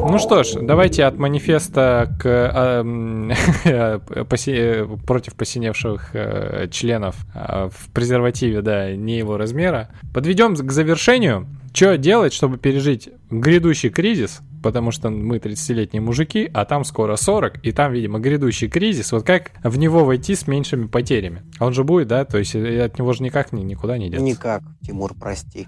Ну 0.08 0.18
что 0.18 0.42
ж, 0.42 0.54
давайте 0.60 1.04
от 1.04 1.18
манифеста 1.18 2.14
к, 2.20 2.26
э, 3.64 3.98
поси, 4.28 4.84
против 5.06 5.34
посиневших 5.34 6.10
э, 6.14 6.68
членов 6.70 7.16
э, 7.34 7.70
в 7.72 7.90
презервативе, 7.92 8.62
да, 8.62 8.94
не 8.94 9.18
его 9.18 9.36
размера. 9.36 9.90
Подведем 10.12 10.54
к 10.54 10.70
завершению. 10.70 11.46
Что 11.72 11.96
делать, 11.96 12.34
чтобы 12.34 12.58
пережить 12.58 13.08
грядущий 13.30 13.88
кризис? 13.88 14.40
Потому 14.62 14.90
что 14.90 15.08
мы 15.08 15.38
30-летние 15.38 16.02
мужики, 16.02 16.48
а 16.52 16.64
там 16.64 16.84
скоро 16.84 17.16
40, 17.16 17.64
и 17.64 17.72
там, 17.72 17.92
видимо, 17.92 18.18
грядущий 18.18 18.68
кризис. 18.68 19.10
Вот 19.12 19.24
как 19.24 19.52
в 19.64 19.78
него 19.78 20.04
войти 20.04 20.34
с 20.34 20.46
меньшими 20.46 20.86
потерями? 20.86 21.42
Он 21.58 21.72
же 21.72 21.82
будет, 21.84 22.08
да? 22.08 22.24
То 22.24 22.38
есть 22.38 22.54
э, 22.54 22.84
от 22.84 22.98
него 22.98 23.12
же 23.12 23.22
никак 23.22 23.52
никуда 23.52 23.98
не 23.98 24.10
деться. 24.10 24.24
Никак, 24.24 24.62
Тимур, 24.82 25.14
прости. 25.18 25.66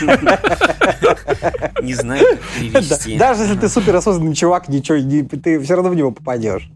Не 1.82 1.94
знаю, 1.94 2.26
как 2.26 2.40
перевести. 2.58 3.16
Даже 3.18 3.42
если 3.42 3.56
ты 3.56 3.68
суперосознанный 3.68 4.34
чувак, 4.34 4.68
ничего, 4.68 4.98
ты 5.42 5.60
все 5.60 5.74
равно 5.74 5.90
в 5.90 5.94
него 5.94 6.10
попадешь. 6.10 6.70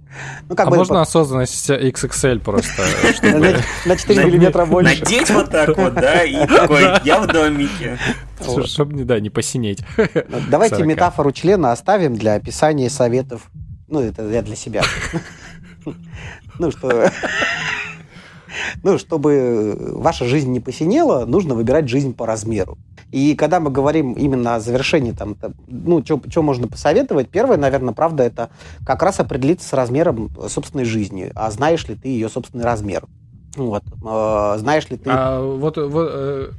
Ну, 0.49 0.55
как 0.55 0.69
а 0.69 0.71
бы 0.71 0.77
можно 0.77 1.01
осознанность 1.01 1.71
XXL 1.71 2.41
просто? 2.41 2.83
На 3.87 3.97
4 3.97 4.25
миллиметра 4.25 4.65
больше. 4.65 5.01
Надеть 5.01 5.31
вот 5.31 5.51
так 5.51 5.77
вот, 5.77 5.95
да, 5.95 6.23
и 6.23 6.47
такой, 6.47 6.85
я 7.05 7.21
в 7.21 7.27
домике. 7.27 7.99
Чтобы, 8.65 9.05
да, 9.05 9.21
не 9.21 9.31
посинеть. 9.31 9.83
Давайте 10.49 10.83
метафору 10.85 11.33
члена 11.33 11.73
оставим 11.73 12.15
для 12.15 12.35
описания 12.35 12.91
советов. 12.91 13.43
Ну, 13.89 14.01
это 14.01 14.27
я 14.29 14.43
для 14.43 14.57
себя. 14.57 14.83
Ну, 16.61 16.71
что... 16.71 17.11
Ну, 18.85 18.97
чтобы 18.97 19.77
ваша 19.77 20.25
жизнь 20.25 20.53
не 20.53 20.61
посинела, 20.61 21.27
нужно 21.27 21.57
выбирать 21.57 21.89
жизнь 21.89 22.15
по 22.15 22.27
размеру. 22.27 22.79
И 23.15 23.37
когда 23.37 23.61
мы 23.61 23.71
говорим 23.71 24.15
именно 24.15 24.57
о 24.57 24.61
завершении, 24.61 25.13
там, 25.13 25.37
ну, 25.69 26.05
что 26.05 26.43
можно 26.43 26.67
посоветовать, 26.67 27.29
первое, 27.29 27.57
наверное, 27.57 27.95
правда, 27.95 28.25
это 28.25 28.51
как 28.85 29.05
раз 29.05 29.21
определиться 29.21 29.69
с 29.69 29.73
размером 29.73 30.31
собственной 30.49 30.85
жизни. 30.85 31.31
А 31.37 31.49
знаешь 31.53 31.87
ли 31.87 31.95
ты 31.95 32.09
ее 32.09 32.29
собственный 32.29 32.65
размер? 32.65 33.05
Вот. 33.55 33.85
Э, 34.05 34.57
знаешь 34.59 34.91
ли 34.91 34.97
ты... 34.97 35.11
А, 35.13 35.41
вот, 35.41 35.77
вот 35.77 36.09
э, 36.13 36.51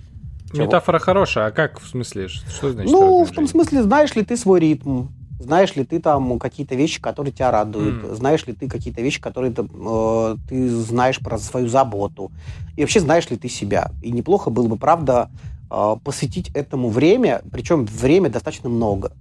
метафора 0.54 1.00
хорошая, 1.00 1.48
а 1.48 1.52
как 1.52 1.82
в 1.82 1.90
смысле? 1.90 2.30
Что 2.30 2.72
значит? 2.72 2.90
Ну, 2.90 3.26
в 3.26 3.32
том 3.32 3.48
смысле, 3.48 3.84
знаешь 3.84 4.16
ли 4.16 4.24
ты 4.24 4.38
свой 4.38 4.62
ритм? 4.62 5.08
Знаешь 5.42 5.76
ли 5.76 5.84
ты 5.84 6.00
там 6.00 6.40
какие-то 6.40 6.76
вещи, 6.76 7.02
которые 7.02 7.34
тебя 7.34 7.52
радуют? 7.52 8.02
Mm. 8.02 8.16
Знаешь 8.16 8.48
ли 8.48 8.54
ты 8.54 8.70
какие-то 8.70 9.02
вещи, 9.02 9.20
которые 9.20 9.52
ты, 9.52 9.64
э, 9.70 10.36
ты 10.48 10.70
знаешь 10.70 11.20
про 11.20 11.38
свою 11.38 11.68
заботу? 11.68 12.32
И 12.78 12.82
вообще 12.82 13.02
знаешь 13.02 13.30
ли 13.30 13.36
ты 13.36 13.50
себя? 13.50 13.92
И 14.02 14.12
неплохо 14.12 14.50
было 14.50 14.70
бы, 14.70 14.78
правда, 14.78 15.30
посвятить 16.04 16.50
этому 16.50 16.90
время, 16.90 17.42
причем 17.52 17.86
время 17.86 18.30
достаточно 18.30 18.70
много. 18.70 19.12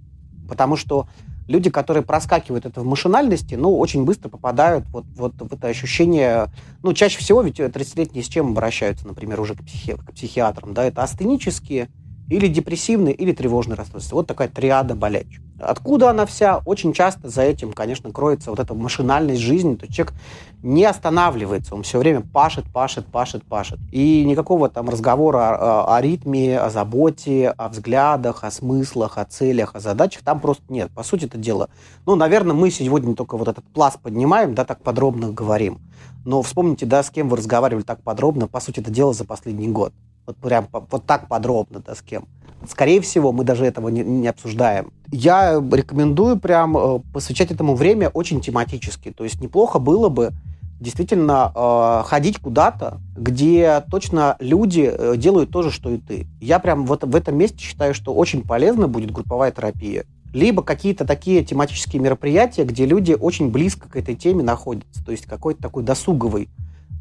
Потому 0.47 0.75
что 0.75 1.07
люди, 1.47 1.69
которые 1.69 2.03
проскакивают 2.03 2.65
это 2.65 2.81
в 2.81 2.85
машинальности, 2.85 3.55
ну, 3.55 3.77
очень 3.77 4.05
быстро 4.05 4.29
попадают 4.29 4.85
вот, 4.89 5.05
вот 5.15 5.33
в 5.35 5.53
это 5.53 5.67
ощущение... 5.67 6.47
Ну, 6.83 6.93
чаще 6.93 7.19
всего 7.19 7.41
ведь 7.41 7.59
30-летние 7.59 8.23
с 8.23 8.27
чем 8.27 8.51
обращаются, 8.51 9.07
например, 9.07 9.39
уже 9.39 9.55
к, 9.55 9.63
психи... 9.63 9.95
к 9.95 10.13
психиатрам, 10.13 10.73
да, 10.73 10.85
это 10.85 11.03
астенические, 11.03 11.89
или 12.29 12.47
депрессивные, 12.47 13.13
или 13.13 13.31
тревожные 13.31 13.75
расстройства. 13.75 14.17
Вот 14.17 14.27
такая 14.27 14.47
триада 14.47 14.95
болячек. 14.95 15.41
Откуда 15.59 16.09
она 16.09 16.25
вся? 16.25 16.61
Очень 16.65 16.91
часто 16.91 17.29
за 17.29 17.43
этим, 17.43 17.71
конечно, 17.71 18.11
кроется 18.11 18.49
вот 18.49 18.59
эта 18.59 18.73
машинальность 18.73 19.41
жизни. 19.41 19.75
То 19.75 19.85
есть 19.85 19.95
человек 19.95 20.13
не 20.61 20.83
останавливается, 20.83 21.75
он 21.75 21.83
все 21.83 21.97
время 21.97 22.21
пашет, 22.21 22.65
пашет, 22.73 23.05
пашет, 23.05 23.45
пашет. 23.45 23.79
И 23.91 24.25
никакого 24.25 24.67
там 24.67 24.89
разговора 24.89 25.55
о, 25.55 25.95
о 25.95 26.01
ритме, 26.01 26.59
о 26.59 26.69
заботе, 26.69 27.49
о 27.49 27.69
взглядах, 27.69 28.43
о 28.43 28.51
смыслах, 28.51 29.17
о 29.17 29.25
целях, 29.25 29.75
о 29.75 29.79
задачах 29.79 30.23
там 30.23 30.39
просто 30.41 30.63
нет. 30.67 30.91
По 30.93 31.03
сути 31.03 31.25
это 31.25 31.37
дело. 31.37 31.69
Ну, 32.05 32.15
наверное, 32.15 32.53
мы 32.53 32.69
сегодня 32.69 33.15
только 33.15 33.37
вот 33.37 33.47
этот 33.47 33.63
пласт 33.65 33.99
поднимаем, 33.99 34.55
да, 34.55 34.65
так 34.65 34.81
подробно 34.81 35.31
говорим. 35.31 35.79
Но 36.25 36.41
вспомните, 36.41 36.85
да, 36.85 37.03
с 37.03 37.11
кем 37.11 37.29
вы 37.29 37.37
разговаривали 37.37 37.83
так 37.83 38.01
подробно, 38.01 38.47
по 38.47 38.59
сути, 38.59 38.79
это 38.79 38.89
дело 38.89 39.13
за 39.13 39.23
последний 39.25 39.67
год. 39.67 39.93
Вот 40.25 40.37
прям 40.37 40.67
вот 40.71 41.05
так 41.05 41.27
подробно, 41.27 41.81
да, 41.85 41.95
с 41.95 42.01
кем. 42.01 42.25
Скорее 42.67 43.01
всего, 43.01 43.31
мы 43.31 43.43
даже 43.43 43.65
этого 43.65 43.89
не, 43.89 44.01
не 44.01 44.27
обсуждаем. 44.27 44.91
Я 45.11 45.61
рекомендую 45.71 46.39
прям 46.39 46.75
э, 46.77 46.99
посвящать 47.13 47.51
этому 47.51 47.75
время 47.75 48.09
очень 48.09 48.41
тематически. 48.41 49.11
То 49.11 49.23
есть 49.23 49.39
неплохо 49.39 49.77
было 49.77 50.09
бы 50.09 50.33
действительно 50.79 51.51
э, 51.55 52.07
ходить 52.07 52.39
куда-то, 52.39 52.99
где 53.15 53.83
точно 53.91 54.35
люди 54.39 54.91
э, 54.91 55.15
делают 55.17 55.51
то 55.51 55.61
же, 55.61 55.71
что 55.71 55.89
и 55.91 55.97
ты. 55.97 56.27
Я 56.41 56.59
прям 56.59 56.85
вот 56.85 57.03
в 57.03 57.15
этом 57.15 57.37
месте 57.37 57.59
считаю, 57.59 57.93
что 57.93 58.13
очень 58.13 58.41
полезно 58.41 58.87
будет 58.87 59.11
групповая 59.11 59.51
терапия. 59.51 60.05
Либо 60.33 60.63
какие-то 60.63 61.05
такие 61.05 61.45
тематические 61.45 62.01
мероприятия, 62.01 62.65
где 62.65 62.85
люди 62.85 63.13
очень 63.13 63.51
близко 63.51 63.87
к 63.87 63.95
этой 63.95 64.15
теме 64.15 64.43
находятся. 64.43 65.05
То 65.05 65.11
есть 65.11 65.25
какой-то 65.27 65.61
такой 65.61 65.83
досуговый 65.83 66.49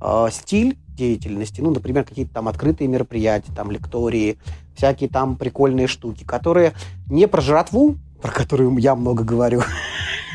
э, 0.00 0.26
стиль 0.32 0.78
деятельности, 0.88 1.60
ну, 1.60 1.70
например, 1.70 2.04
какие-то 2.04 2.34
там 2.34 2.48
открытые 2.48 2.88
мероприятия, 2.88 3.52
там 3.52 3.70
лектории, 3.70 4.38
всякие 4.76 5.08
там 5.08 5.36
прикольные 5.36 5.86
штуки, 5.86 6.24
которые 6.24 6.72
не 7.08 7.26
про 7.26 7.40
жратву, 7.40 7.96
про 8.22 8.30
которую 8.30 8.76
я 8.78 8.94
много 8.94 9.24
говорю, 9.24 9.62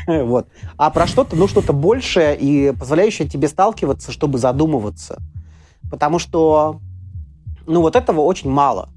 Вот. 0.08 0.48
А 0.78 0.90
про 0.90 1.08
что-то, 1.08 1.36
ну, 1.36 1.48
что-то 1.48 1.74
большее 1.74 2.38
и 2.38 2.74
позволяющее 2.74 3.28
тебе 3.28 3.48
сталкиваться, 3.48 4.12
чтобы 4.12 4.40
задумываться. 4.40 5.22
Потому 5.90 6.20
что, 6.20 6.80
ну, 7.68 7.82
вот 7.82 7.96
этого 7.96 8.22
очень 8.22 8.50
мало. 8.50 8.90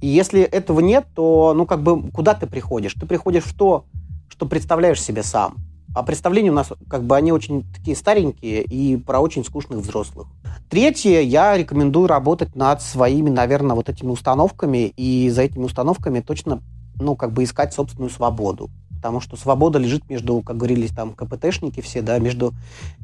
И 0.00 0.06
если 0.06 0.42
этого 0.42 0.80
нет, 0.80 1.06
то, 1.14 1.54
ну, 1.54 1.66
как 1.66 1.82
бы, 1.82 2.10
куда 2.10 2.34
ты 2.34 2.46
приходишь? 2.46 2.94
Ты 2.94 3.06
приходишь 3.06 3.44
в 3.44 3.54
то, 3.56 3.84
что 4.28 4.46
представляешь 4.46 5.02
себе 5.02 5.22
сам. 5.22 5.56
А 5.98 6.04
представления 6.04 6.50
у 6.50 6.54
нас, 6.54 6.68
как 6.88 7.02
бы, 7.02 7.16
они 7.16 7.32
очень 7.32 7.64
такие 7.74 7.96
старенькие 7.96 8.62
и 8.62 8.96
про 8.96 9.18
очень 9.18 9.44
скучных 9.44 9.80
взрослых. 9.80 10.28
Третье, 10.70 11.20
я 11.22 11.56
рекомендую 11.56 12.06
работать 12.06 12.54
над 12.54 12.82
своими, 12.82 13.30
наверное, 13.30 13.74
вот 13.74 13.88
этими 13.88 14.10
установками, 14.10 14.92
и 14.96 15.28
за 15.28 15.42
этими 15.42 15.64
установками 15.64 16.20
точно, 16.20 16.62
ну, 17.00 17.16
как 17.16 17.32
бы 17.32 17.42
искать 17.42 17.74
собственную 17.74 18.10
свободу. 18.10 18.70
Потому 18.94 19.20
что 19.20 19.36
свобода 19.36 19.80
лежит 19.80 20.08
между, 20.08 20.40
как 20.40 20.56
говорили 20.56 20.86
там 20.86 21.14
КПТшники 21.14 21.80
все, 21.80 22.00
да, 22.00 22.20
между, 22.20 22.54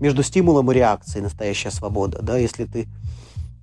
между 0.00 0.22
стимулом 0.22 0.70
и 0.70 0.74
реакцией, 0.74 1.24
настоящая 1.24 1.72
свобода, 1.72 2.20
да, 2.22 2.38
если 2.38 2.64
ты 2.64 2.86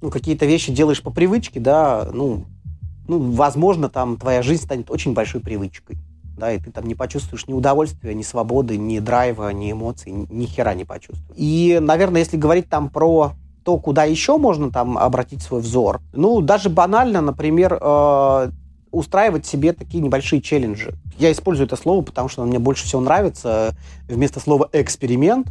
ну, 0.02 0.10
какие-то 0.10 0.46
вещи 0.46 0.74
делаешь 0.74 1.02
по 1.02 1.10
привычке, 1.10 1.62
да, 1.62 2.10
ну, 2.14 2.44
ну, 3.08 3.32
возможно, 3.32 3.88
там 3.88 4.18
твоя 4.18 4.42
жизнь 4.42 4.64
станет 4.64 4.92
очень 4.92 5.14
большой 5.14 5.40
привычкой 5.40 6.00
да, 6.42 6.52
и 6.52 6.60
ты 6.60 6.72
там 6.72 6.88
не 6.88 6.96
почувствуешь 6.96 7.48
ни 7.48 7.54
удовольствия, 7.54 8.16
ни 8.16 8.24
свободы, 8.24 8.76
ни 8.76 8.98
драйва, 8.98 9.54
ни 9.54 9.72
эмоций, 9.72 10.12
ни 10.12 10.46
хера 10.48 10.74
не 10.74 10.86
почувствуешь. 10.86 11.38
И, 11.38 11.78
наверное, 11.80 12.22
если 12.22 12.36
говорить 12.36 12.68
там 12.68 12.90
про 12.90 13.34
то, 13.64 13.78
куда 13.78 14.06
еще 14.06 14.38
можно 14.38 14.72
там 14.72 14.98
обратить 14.98 15.44
свой 15.44 15.62
взор, 15.62 16.02
ну, 16.14 16.42
даже 16.42 16.72
банально, 16.72 17.22
например, 17.22 17.78
э, 17.80 18.52
устраивать 18.90 19.46
себе 19.46 19.74
такие 19.74 20.02
небольшие 20.02 20.42
челленджи. 20.42 20.96
Я 21.20 21.32
использую 21.32 21.68
это 21.68 21.76
слово, 21.76 22.02
потому 22.02 22.28
что 22.28 22.42
оно 22.42 22.50
мне 22.50 22.58
больше 22.60 22.86
всего 22.86 23.02
нравится. 23.02 23.76
Вместо 24.10 24.40
слова 24.40 24.68
«эксперимент» 24.74 25.46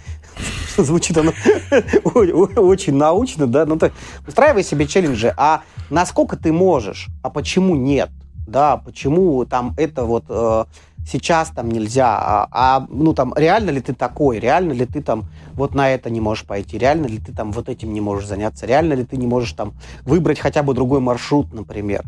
звучит 0.76 1.18
оно 1.18 1.32
очень 2.04 2.94
научно, 2.94 3.48
да, 3.48 3.66
ну 3.66 3.76
так, 3.76 3.92
устраивай 4.24 4.62
себе 4.62 4.86
челленджи, 4.86 5.34
а 5.36 5.62
насколько 5.90 6.36
ты 6.36 6.52
можешь, 6.52 7.08
а 7.24 7.28
почему 7.28 7.74
нет? 7.74 8.08
Да, 8.52 8.76
почему 8.76 9.44
там 9.44 9.74
это 9.76 10.04
вот 10.04 10.26
э, 10.28 10.64
сейчас 11.06 11.50
там 11.50 11.70
нельзя, 11.70 12.16
а, 12.16 12.48
а, 12.52 12.86
ну 12.88 13.12
там 13.12 13.34
реально 13.36 13.70
ли 13.70 13.80
ты 13.80 13.94
такой, 13.94 14.38
реально 14.38 14.72
ли 14.72 14.86
ты 14.86 15.02
там 15.02 15.24
вот 15.54 15.74
на 15.74 15.90
это 15.90 16.10
не 16.10 16.20
можешь 16.20 16.44
пойти, 16.44 16.78
реально 16.78 17.06
ли 17.06 17.18
ты 17.18 17.32
там 17.32 17.52
вот 17.52 17.68
этим 17.68 17.92
не 17.92 18.00
можешь 18.00 18.28
заняться, 18.28 18.66
реально 18.66 18.94
ли 18.94 19.04
ты 19.04 19.16
не 19.16 19.26
можешь 19.26 19.52
там 19.52 19.74
выбрать 20.04 20.38
хотя 20.38 20.62
бы 20.62 20.74
другой 20.74 21.00
маршрут, 21.00 21.52
например. 21.52 22.04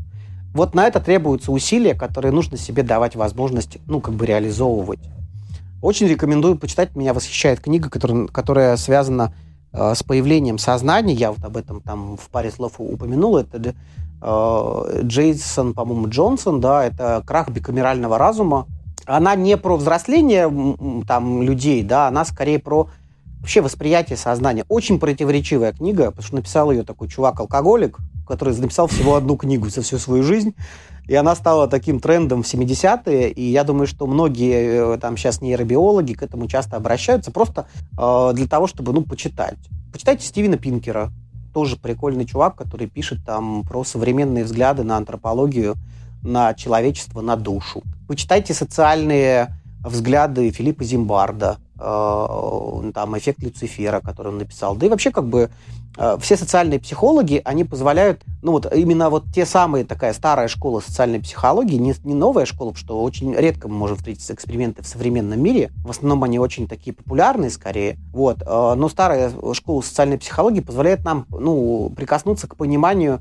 Вот 0.55 0.75
на 0.75 0.87
это 0.87 1.01
требуются 1.01 1.51
усилия, 1.51 1.95
которые 1.95 2.31
нужно 2.31 2.57
себе 2.57 2.85
давать 2.85 3.17
возможность, 3.17 3.79
ну, 3.87 4.01
как 4.01 4.15
бы 4.15 4.25
реализовывать. 4.25 5.01
Очень 5.83 6.07
рекомендую 6.07 6.57
почитать. 6.57 6.95
Меня 6.95 7.13
восхищает 7.13 7.61
книга, 7.61 7.91
которая, 7.91 8.29
которая 8.29 8.77
связана 8.77 9.35
э, 9.73 9.95
с 9.97 10.05
появлением 10.05 10.59
сознания. 10.59 11.13
Я 11.13 11.33
вот 11.33 11.45
об 11.45 11.57
этом 11.57 11.81
там 11.81 12.17
в 12.17 12.29
паре 12.31 12.53
слов 12.53 12.75
упомянул. 12.79 13.37
Это 13.37 13.75
Джейсон, 14.25 15.75
по-моему, 15.75 16.09
Джонсон, 16.09 16.61
да, 16.61 16.85
это 16.85 17.23
крах 17.27 17.51
бикамерального 17.51 18.19
разума. 18.19 18.67
Она 19.07 19.35
не 19.35 19.57
про 19.57 19.77
взросление 19.77 20.51
там 21.07 21.43
людей, 21.43 21.83
да, 21.83 22.09
она 22.09 22.25
скорее 22.25 22.59
про 22.59 22.89
вообще 23.41 23.61
восприятие 23.61 24.17
сознания. 24.17 24.65
Очень 24.71 24.99
противоречивая 24.99 25.73
книга, 25.73 26.07
потому 26.07 26.23
что 26.23 26.37
написал 26.37 26.71
ее 26.71 26.83
такой 26.83 27.09
чувак-алкоголик, 27.09 27.99
который 28.27 28.57
написал 28.57 28.87
всего 28.87 29.17
одну 29.17 29.37
книгу 29.37 29.69
за 29.69 29.83
всю 29.83 29.99
свою 29.99 30.23
жизнь. 30.23 30.55
И 31.07 31.15
она 31.15 31.35
стала 31.35 31.69
таким 31.69 32.01
трендом 32.01 32.43
в 32.43 32.47
70-е, 32.47 33.31
и 33.31 33.43
я 33.43 33.65
думаю, 33.65 33.87
что 33.87 34.07
многие 34.07 34.95
э, 34.95 34.99
там 34.99 35.19
сейчас 35.19 35.43
нейробиологи 35.43 36.15
к 36.15 36.23
этому 36.23 36.49
часто 36.49 36.77
обращаются, 36.77 37.31
просто 37.31 37.67
э, 37.99 38.33
для 38.35 38.47
того, 38.47 38.67
чтобы, 38.67 38.95
ну, 38.95 39.03
почитать. 39.03 39.59
Почитайте 39.93 40.27
Стивена 40.27 40.57
Пинкера, 40.57 41.13
тоже 41.55 41.77
прикольный 41.77 42.27
чувак, 42.27 42.57
который 42.57 42.89
пишет 42.89 43.25
там 43.25 43.63
про 43.63 43.85
современные 43.85 44.45
взгляды 44.45 44.83
на 44.83 44.97
антропологию, 44.97 45.77
на 46.23 46.53
человечество, 46.53 47.21
на 47.21 47.37
душу. 47.37 47.83
Почитайте 48.09 48.53
социальные 48.53 49.57
взгляды 49.81 50.51
Филиппа 50.51 50.85
Зимбарда, 50.85 51.59
там 51.77 53.19
«Эффект 53.19 53.43
Люцифера», 53.43 54.01
который 54.01 54.29
он 54.29 54.39
написал. 54.39 54.77
Да 54.77 54.87
и 54.87 54.89
вообще 54.89 55.11
как 55.11 55.27
бы 55.27 55.51
Э, 55.97 56.17
все 56.21 56.37
социальные 56.37 56.81
психологи, 56.81 57.41
они 57.45 57.65
позволяют, 57.65 58.23
ну 58.43 58.53
вот 58.53 58.73
именно 58.75 59.11
вот 59.11 59.25
те 59.33 59.47
самые, 59.47 59.85
такая 59.85 60.13
старая 60.13 60.49
школа 60.49 60.81
социальной 60.81 61.21
психологии, 61.21 61.77
не, 61.77 61.95
не 62.03 62.15
новая 62.15 62.47
школа, 62.47 62.71
потому 62.71 62.85
что 62.85 63.03
очень 63.03 63.33
редко 63.33 63.69
мы 63.69 63.77
можем 63.77 63.97
встретить 63.97 64.29
эксперименты 64.29 64.83
в 64.83 64.87
современном 64.87 65.41
мире, 65.41 65.71
в 65.85 65.91
основном 65.91 66.25
они 66.25 66.39
очень 66.39 66.67
такие 66.67 66.95
популярные 66.95 67.51
скорее, 67.51 67.97
вот, 68.13 68.43
э, 68.43 68.75
но 68.77 68.89
старая 68.89 69.31
школа 69.53 69.83
социальной 69.83 70.19
психологии 70.19 70.61
позволяет 70.61 71.05
нам, 71.05 71.27
ну, 71.31 71.93
прикоснуться 71.95 72.49
к 72.49 72.57
пониманию 72.57 73.21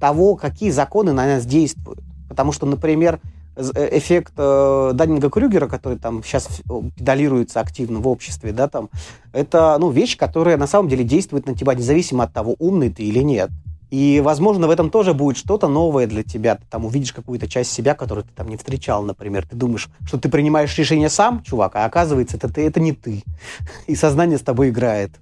того, 0.00 0.34
какие 0.34 0.70
законы 0.70 1.12
на 1.12 1.26
нас 1.26 1.46
действуют. 1.46 2.00
Потому 2.28 2.52
что, 2.52 2.66
например, 2.66 3.20
Э, 3.20 3.37
эффект 3.58 4.32
э, 4.36 4.92
Даннинга 4.94 5.30
Крюгера, 5.30 5.66
который 5.66 5.98
там 5.98 6.22
сейчас 6.22 6.48
педалируется 6.96 7.60
активно 7.60 8.00
в 8.00 8.08
обществе, 8.08 8.52
да, 8.52 8.68
там, 8.68 8.88
это, 9.32 9.76
ну, 9.78 9.90
вещь, 9.90 10.16
которая 10.16 10.56
на 10.56 10.66
самом 10.66 10.88
деле 10.88 11.04
действует 11.04 11.46
на 11.46 11.54
тебя 11.54 11.74
независимо 11.74 12.24
от 12.24 12.32
того, 12.32 12.54
умный 12.58 12.90
ты 12.90 13.02
или 13.02 13.20
нет. 13.20 13.50
И, 13.90 14.20
возможно, 14.22 14.66
в 14.66 14.70
этом 14.70 14.90
тоже 14.90 15.14
будет 15.14 15.38
что-то 15.38 15.66
новое 15.66 16.06
для 16.06 16.22
тебя. 16.22 16.56
Ты 16.56 16.62
там 16.68 16.84
увидишь 16.84 17.12
какую-то 17.12 17.48
часть 17.48 17.72
себя, 17.72 17.94
которую 17.94 18.24
ты 18.24 18.30
там 18.34 18.48
не 18.48 18.58
встречал, 18.58 19.02
например. 19.02 19.46
Ты 19.48 19.56
думаешь, 19.56 19.88
что 20.06 20.18
ты 20.18 20.28
принимаешь 20.28 20.76
решение 20.76 21.08
сам, 21.08 21.42
чувак, 21.42 21.76
а 21.76 21.86
оказывается, 21.86 22.36
это, 22.36 22.52
ты, 22.52 22.66
это 22.66 22.80
не 22.80 22.92
ты. 22.92 23.22
И 23.86 23.94
сознание 23.94 24.36
с 24.36 24.42
тобой 24.42 24.68
играет. 24.68 25.12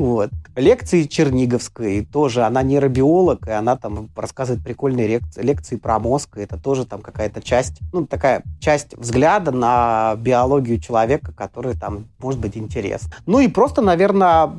Вот. 0.00 0.30
Лекции 0.56 1.02
Черниговской 1.02 2.08
тоже, 2.10 2.44
она 2.44 2.62
нейробиолог, 2.62 3.46
и 3.46 3.50
она 3.50 3.76
там 3.76 4.08
рассказывает 4.16 4.64
прикольные 4.64 5.06
лекции, 5.06 5.42
лекции 5.42 5.76
про 5.76 5.98
мозг, 5.98 6.38
и 6.38 6.40
это 6.40 6.56
тоже 6.56 6.86
там 6.86 7.02
какая-то 7.02 7.42
часть, 7.42 7.80
ну, 7.92 8.06
такая 8.06 8.42
часть 8.60 8.96
взгляда 8.96 9.52
на 9.52 10.14
биологию 10.16 10.80
человека, 10.80 11.32
которая 11.32 11.74
там 11.74 12.06
может 12.18 12.40
быть 12.40 12.56
интересна. 12.56 13.10
Ну 13.26 13.40
и 13.40 13.48
просто, 13.48 13.82
наверное, 13.82 14.50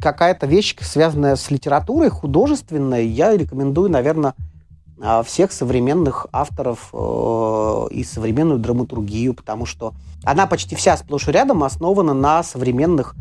какая-то 0.00 0.46
вещь, 0.46 0.76
связанная 0.80 1.34
с 1.34 1.50
литературой, 1.50 2.08
художественной, 2.08 3.08
я 3.08 3.36
рекомендую, 3.36 3.90
наверное, 3.90 4.34
а, 5.02 5.24
всех 5.24 5.50
современных 5.50 6.28
авторов 6.30 6.90
э, 6.92 7.86
и 7.90 8.04
современную 8.04 8.60
драматургию, 8.60 9.34
потому 9.34 9.66
что 9.66 9.94
она 10.22 10.46
почти 10.46 10.76
вся 10.76 10.96
сплошь 10.96 11.26
и 11.26 11.32
рядом 11.32 11.64
основана 11.64 12.14
на 12.14 12.44
современных 12.44 13.16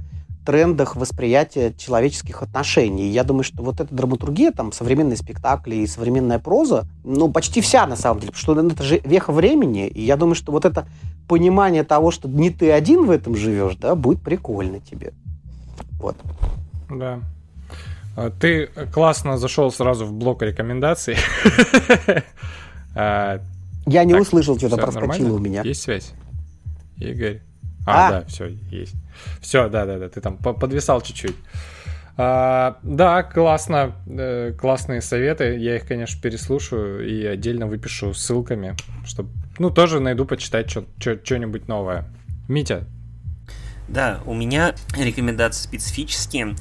трендах 0.46 0.96
восприятия 0.96 1.74
человеческих 1.78 2.44
отношений. 2.44 3.10
Я 3.10 3.24
думаю, 3.24 3.44
что 3.44 3.64
вот 3.64 3.82
эта 3.82 3.94
драматургия, 3.94 4.52
там, 4.52 4.72
современные 4.72 5.18
спектакли 5.18 5.76
и 5.76 5.88
современная 5.88 6.40
проза, 6.40 6.86
ну, 7.04 7.32
почти 7.32 7.62
вся, 7.62 7.86
на 7.88 7.96
самом 7.96 8.22
деле, 8.22 8.32
потому 8.32 8.56
что 8.56 8.74
это 8.74 8.84
же 8.84 9.02
веха 9.04 9.32
времени, 9.34 9.88
и 9.88 10.02
я 10.02 10.16
думаю, 10.16 10.36
что 10.36 10.52
вот 10.52 10.66
это 10.66 10.88
понимание 11.28 11.84
того, 11.84 12.12
что 12.12 12.30
не 12.30 12.52
ты 12.52 12.72
один 12.72 13.06
в 13.06 13.12
этом 13.12 13.36
живешь, 13.36 13.76
да, 13.76 13.96
будет 13.96 14.22
прикольно 14.22 14.80
тебе. 14.80 15.14
Вот. 16.00 16.16
Да. 16.90 17.20
А, 18.16 18.30
ты 18.30 18.68
классно 18.94 19.38
зашел 19.38 19.72
сразу 19.72 20.06
в 20.06 20.14
блок 20.14 20.42
рекомендаций. 20.42 21.18
Я 22.96 24.04
не 24.04 24.16
услышал, 24.16 24.58
что-то 24.58 24.78
проскочило 24.78 25.36
у 25.36 25.40
меня. 25.40 25.62
Есть 25.64 25.82
связь? 25.84 26.14
Игорь. 26.98 27.42
А, 27.86 28.08
а, 28.08 28.12
да, 28.12 28.26
все, 28.26 28.48
есть. 28.72 28.96
Все, 29.42 29.70
да, 29.70 29.86
да, 29.86 30.00
да, 30.00 30.10
ты 30.10 30.22
там 30.22 30.38
подвисал 30.38 31.02
чуть-чуть. 31.02 31.36
А, 32.18 32.78
да, 32.82 33.24
классно, 33.24 33.94
э, 34.08 34.54
классные 34.58 35.02
советы. 35.02 35.58
Я 35.58 35.76
их, 35.76 35.86
конечно, 35.86 36.22
переслушаю 36.22 37.08
и 37.08 37.26
отдельно 37.26 37.68
выпишу 37.68 38.14
ссылками, 38.14 38.76
чтобы, 39.06 39.30
ну, 39.60 39.70
тоже 39.70 40.00
найду 40.00 40.26
почитать 40.26 40.70
что-нибудь 40.70 41.68
новое. 41.68 42.06
Митя. 42.48 42.86
Да, 43.88 44.22
у 44.26 44.34
меня 44.34 44.74
рекомендации 44.98 45.68
специфические. 45.68 46.56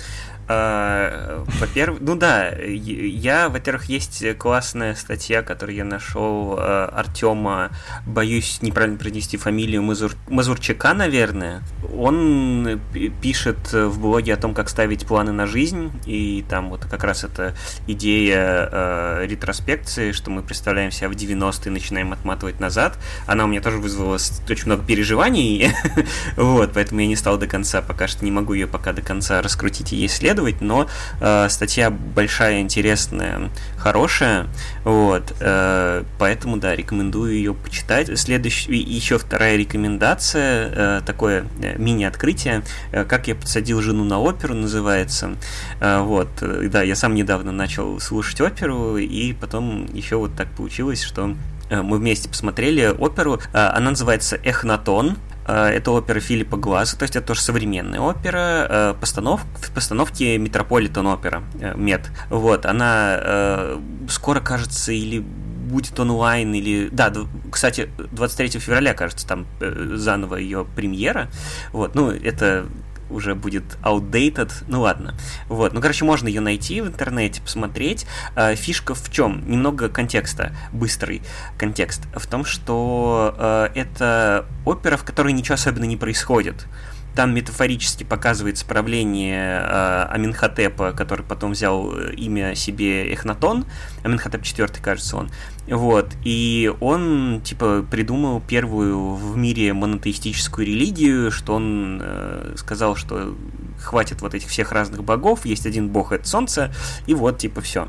Во-первых, 1.60 2.01
ну 2.01 2.16
да, 2.16 2.51
я, 2.51 3.48
во-первых, 3.48 3.85
есть 3.85 4.24
классная 4.39 4.94
статья, 4.97 5.43
которую 5.43 5.76
я 5.76 5.85
нашел 5.85 6.56
а, 6.59 6.86
Артема, 6.86 7.70
боюсь 8.06 8.59
неправильно 8.60 8.98
произнести 8.98 9.36
фамилию 9.36 9.82
Мазур... 9.82 10.12
Мазурчака, 10.28 10.94
наверное. 10.94 11.62
он 11.97 12.81
пишет 13.22 13.72
в 13.72 14.01
блоге 14.01 14.35
о 14.35 14.36
том, 14.36 14.52
как 14.52 14.68
ставить 14.68 15.06
планы 15.06 15.31
на 15.32 15.47
жизнь, 15.47 15.93
и 16.06 16.44
там 16.48 16.70
вот 16.70 16.86
как 16.86 17.05
раз 17.05 17.22
эта 17.24 17.55
идея 17.86 18.68
э, 18.70 19.26
ретроспекции, 19.26 20.12
что 20.12 20.31
мы 20.31 20.43
представляем 20.43 20.90
себя 20.90 21.09
в 21.09 21.12
90-е 21.12 21.66
и 21.66 21.70
начинаем 21.70 22.12
отматывать 22.12 22.59
назад, 22.59 22.98
она 23.26 23.44
у 23.44 23.47
меня 23.47 23.60
тоже 23.60 23.78
вызвала 23.78 24.14
очень 24.14 24.66
много 24.66 24.85
переживаний, 24.85 25.70
вот, 26.36 26.72
поэтому 26.74 27.01
я 27.01 27.06
не 27.06 27.16
стал 27.16 27.39
до 27.39 27.47
конца, 27.47 27.81
пока 27.81 28.09
что 28.09 28.24
не 28.24 28.31
могу 28.32 28.55
ее 28.55 28.66
пока 28.66 28.93
до 28.93 29.02
конца 29.02 29.40
раскрутить 29.40 29.93
и 29.93 30.05
исследовать, 30.06 30.60
но 30.60 30.89
э, 31.20 31.43
статья 31.48 31.90
большая, 31.90 32.60
интересная, 32.60 33.50
хорошая, 33.76 34.46
вот, 34.84 35.34
э, 35.40 36.04
поэтому, 36.18 36.56
да, 36.56 36.74
рекомендую 36.74 37.34
ее 37.34 37.54
почитать. 37.54 38.18
Следующая, 38.18 38.76
еще 38.76 39.18
вторая 39.18 39.56
рекомендация, 39.56 40.98
э, 40.98 41.00
такое 41.04 41.46
э, 41.62 41.76
мини-открытие, 41.78 42.62
«Как 42.92 43.28
я 43.28 43.34
подсадил 43.34 43.80
жену 43.80 44.04
на 44.04 44.20
оперу» 44.20 44.54
называется, 44.54 45.36
вот, 45.80 46.28
да, 46.40 46.82
я 46.82 46.94
сам 46.94 47.14
недавно 47.14 47.52
начал 47.52 48.00
слушать 48.00 48.40
оперу, 48.40 48.96
и 48.96 49.32
потом 49.32 49.86
еще 49.92 50.16
вот 50.16 50.34
так 50.36 50.48
получилось, 50.50 51.02
что 51.02 51.34
мы 51.70 51.98
вместе 51.98 52.28
посмотрели 52.28 52.86
оперу, 52.86 53.40
она 53.52 53.90
называется 53.90 54.38
«Эхнатон», 54.44 55.16
это 55.52 55.90
опера 55.90 56.20
Филиппа 56.20 56.56
Глаза, 56.56 56.96
то 56.96 57.02
есть 57.02 57.16
это 57.16 57.26
тоже 57.28 57.40
современная 57.40 58.00
опера, 58.00 58.66
э, 58.68 58.94
постанов, 59.00 59.42
в 59.60 59.72
постановке 59.72 60.38
Метрополитен 60.38 61.06
опера, 61.06 61.42
э, 61.60 61.74
Мед. 61.76 62.10
Вот, 62.30 62.66
она 62.66 63.78
скоро, 64.08 64.40
кажется, 64.40 64.92
или 64.92 65.18
будет 65.20 65.98
онлайн 65.98 66.54
или... 66.54 66.88
Да, 66.90 67.12
кстати, 67.50 67.88
23 68.12 68.60
февраля, 68.60 68.94
кажется, 68.94 69.26
там 69.26 69.46
заново 69.60 70.36
ее 70.36 70.66
премьера. 70.76 71.28
Вот, 71.72 71.94
ну, 71.94 72.10
это 72.10 72.66
уже 73.10 73.35
будет 73.35 73.64
outdated, 73.82 74.52
ну 74.68 74.81
ладно. 74.82 75.14
Вот, 75.48 75.72
ну, 75.72 75.81
короче, 75.81 76.05
можно 76.05 76.28
ее 76.28 76.40
найти 76.40 76.81
в 76.81 76.86
интернете, 76.86 77.40
посмотреть. 77.43 78.06
Э, 78.36 78.55
фишка 78.55 78.94
в 78.94 79.10
чем? 79.10 79.48
Немного 79.48 79.89
контекста, 79.89 80.55
быстрый 80.72 81.22
контекст. 81.59 82.02
В 82.14 82.26
том, 82.26 82.44
что 82.44 83.35
э, 83.36 83.68
это 83.74 84.47
опера, 84.64 84.97
в 84.97 85.05
которой 85.05 85.32
ничего 85.32 85.55
особенно 85.55 85.85
не 85.85 85.97
происходит. 85.97 86.66
Там 87.14 87.32
метафорически 87.32 88.02
показывается 88.02 88.66
правление 88.66 89.60
э, 89.60 90.06
Аминхотепа, 90.10 90.93
который 90.93 91.24
потом 91.24 91.52
взял 91.52 91.97
э, 91.97 92.12
имя 92.14 92.56
себе 92.56 93.12
Эхнатон. 93.12 93.66
Аминхотеп 94.02 94.43
IV, 94.43 94.82
кажется, 94.82 95.16
он. 95.16 95.31
Вот. 95.68 96.10
И 96.24 96.72
он, 96.80 97.40
типа, 97.42 97.84
придумал 97.90 98.40
первую 98.40 99.14
в 99.14 99.36
мире 99.36 99.72
монотеистическую 99.72 100.66
религию, 100.66 101.30
что 101.30 101.54
он 101.54 102.00
э, 102.02 102.54
сказал, 102.56 102.96
что 102.96 103.34
хватит 103.80 104.22
вот 104.22 104.34
этих 104.34 104.48
всех 104.48 104.72
разных 104.72 105.04
богов, 105.04 105.44
есть 105.44 105.66
один 105.66 105.88
бог, 105.88 106.12
это 106.12 106.26
солнце, 106.28 106.72
и 107.06 107.14
вот, 107.14 107.38
типа, 107.38 107.60
все. 107.60 107.88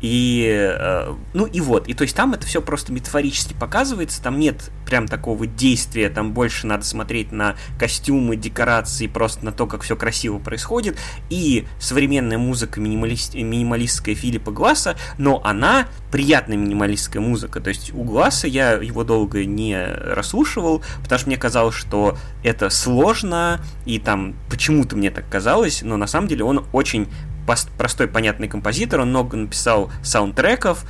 И, 0.00 0.46
э, 0.48 1.14
ну 1.34 1.46
и 1.46 1.60
вот, 1.60 1.88
и 1.88 1.94
то 1.94 2.02
есть 2.02 2.14
там 2.14 2.34
это 2.34 2.46
все 2.46 2.62
просто 2.62 2.92
метафорически 2.92 3.54
показывается, 3.54 4.22
там 4.22 4.38
нет 4.38 4.70
прям 4.86 5.06
такого 5.06 5.46
действия, 5.46 6.08
там 6.08 6.32
больше 6.32 6.66
надо 6.66 6.84
смотреть 6.84 7.32
на 7.32 7.56
костюмы, 7.78 8.36
декорации, 8.36 9.06
просто 9.06 9.44
на 9.44 9.52
то, 9.52 9.66
как 9.66 9.82
все 9.82 9.96
красиво 9.96 10.38
происходит, 10.38 10.98
и 11.30 11.66
современная 11.78 12.38
музыка 12.38 12.80
минималист, 12.80 13.34
минималистская 13.34 14.14
Филиппа 14.14 14.50
Гласса, 14.50 14.96
но 15.18 15.40
она 15.44 15.88
приятная 16.10 16.56
минималистская 16.56 17.07
музыка, 17.16 17.60
то 17.60 17.68
есть 17.68 17.94
у 17.94 18.04
Гласса 18.04 18.46
я 18.46 18.72
его 18.72 19.04
долго 19.04 19.44
не 19.44 19.82
расслушивал, 19.82 20.82
потому 21.02 21.18
что 21.18 21.28
мне 21.28 21.36
казалось, 21.38 21.74
что 21.74 22.16
это 22.42 22.70
сложно, 22.70 23.60
и 23.86 23.98
там 23.98 24.34
почему-то 24.50 24.96
мне 24.96 25.10
так 25.10 25.28
казалось, 25.28 25.82
но 25.82 25.96
на 25.96 26.06
самом 26.06 26.28
деле 26.28 26.44
он 26.44 26.64
очень 26.72 27.08
простой, 27.78 28.08
понятный 28.08 28.48
композитор, 28.48 29.00
он 29.00 29.08
много 29.08 29.36
написал 29.36 29.90
саундтреков, 30.02 30.84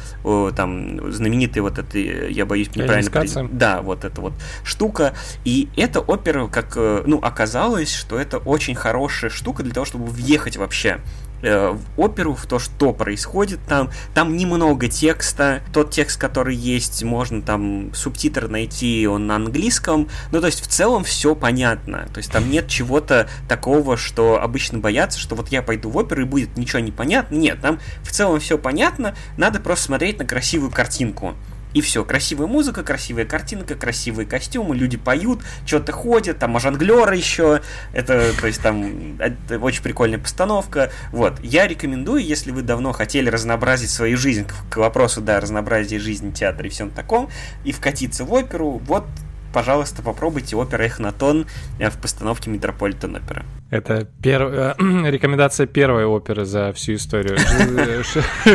там 0.57 1.13
знаменитый 1.13 1.63
вот 1.63 1.79
это, 1.79 1.99
я 1.99 2.47
боюсь 2.47 2.75
неправильно... 2.75 3.11
При... 3.11 3.57
Да, 3.57 3.81
вот 3.81 4.05
эта 4.05 4.21
вот 4.21 4.33
штука. 4.65 5.15
И 5.45 5.69
эта 5.77 6.01
опера, 6.01 6.49
как, 6.49 6.73
э, 6.77 7.03
ну, 7.07 7.19
оказалось, 7.19 7.95
что 7.95 8.19
это 8.19 8.39
очень 8.39 8.75
хорошая 8.75 9.31
штука 9.31 9.63
для 9.63 9.73
того, 9.73 9.87
чтобы 9.87 10.07
въехать 10.07 10.57
вообще 10.57 11.01
Э, 11.43 11.77
оперу, 11.97 12.35
в 12.35 12.47
то, 12.47 12.59
что 12.59 12.93
происходит 12.93 13.61
там. 13.69 13.91
Там 14.15 14.37
немного 14.37 14.89
текста. 14.89 15.63
Тот 15.73 15.91
текст, 15.91 16.21
который 16.21 16.57
есть, 16.57 17.03
можно 17.05 17.43
там 17.43 17.95
субтитр 17.95 18.49
найти, 18.49 19.07
он 19.07 19.27
на 19.27 19.37
английском. 19.37 20.09
Ну, 20.33 20.41
то 20.41 20.47
есть, 20.47 20.61
в 20.61 20.67
целом 20.67 21.05
все 21.05 21.35
понятно. 21.35 22.09
То 22.13 22.19
есть, 22.19 22.33
там 22.33 22.51
нет 22.51 22.69
чего-то 22.69 23.29
такого, 23.49 23.97
что 23.97 24.41
обычно 24.43 24.79
боятся, 24.79 25.19
что 25.19 25.35
вот 25.35 25.49
я 25.49 25.63
пойду 25.63 25.91
в 25.91 25.97
оперу 25.97 26.23
и 26.23 26.25
будет 26.25 26.57
ничего 26.57 26.81
не 26.81 26.93
понятно. 26.93 27.37
Нет, 27.37 27.61
там 27.61 27.79
в 28.03 28.11
целом 28.11 28.41
все 28.41 28.59
понятно. 28.59 29.15
Надо 29.37 29.61
просто 29.61 29.87
смотреть 29.87 30.19
на 30.19 30.25
красивую 30.25 30.71
картинку. 30.71 31.35
И 31.75 31.81
все, 31.81 32.05
красивая 32.05 32.47
музыка, 32.47 32.83
красивая 32.83 33.25
картинка, 33.25 33.75
красивые 33.75 34.27
костюмы, 34.27 34.75
люди 34.75 34.97
поют, 34.97 35.41
что-то 35.67 35.93
ходят, 35.93 36.39
там 36.39 36.59
жонглеры 36.59 37.17
еще, 37.17 37.61
это, 37.93 38.33
то 38.41 38.47
есть 38.47 38.63
там 38.63 39.21
это 39.21 39.59
очень 39.59 39.83
прикольная 39.83 40.19
постановка. 40.19 40.91
Вот, 41.13 41.39
я 41.43 41.67
рекомендую, 41.67 42.25
если 42.25 42.51
вы 42.51 42.63
давно 42.63 42.93
хотели 42.93 43.29
разнообразить 43.29 43.91
свою 43.91 44.17
жизнь, 44.17 44.47
к, 44.71 44.77
вопросу, 44.79 45.21
да, 45.21 45.41
разнообразия 45.41 45.99
жизни, 45.99 46.31
театра 46.31 46.67
и 46.67 46.71
всем 46.71 46.91
таком, 46.91 47.29
и 47.65 47.73
вкатиться 47.73 48.25
в 48.25 48.33
оперу, 48.33 48.81
вот 48.87 49.05
пожалуйста, 49.53 50.03
попробуйте 50.03 50.57
опера 50.57 50.85
Эхнатон 50.85 51.47
э, 51.79 51.91
в 51.91 51.99
постановке 51.99 52.51
Метрополитен 52.51 53.17
опера. 53.17 53.45
Это 53.71 54.07
пер... 54.23 54.43
Э, 54.43 54.75
рекомендация 55.11 55.67
первой 55.67 56.05
оперы 56.05 56.45
за 56.45 56.73
всю 56.73 56.95
историю 56.95 57.39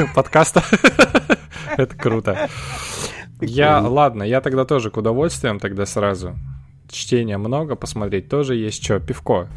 подкаста. 0.16 0.64
Это 1.78 1.96
круто. 1.96 2.50
Я, 3.46 3.82
ладно, 3.82 4.24
я 4.24 4.42
тогда 4.42 4.66
тоже 4.66 4.92
к 4.92 4.98
удовольствием 4.98 5.60
тогда 5.60 5.86
сразу. 5.86 6.36
Чтения 6.90 7.38
много, 7.38 7.76
посмотреть 7.76 8.30
тоже 8.30 8.56
есть 8.56 8.84
что, 8.84 9.00
пивко. 9.00 9.48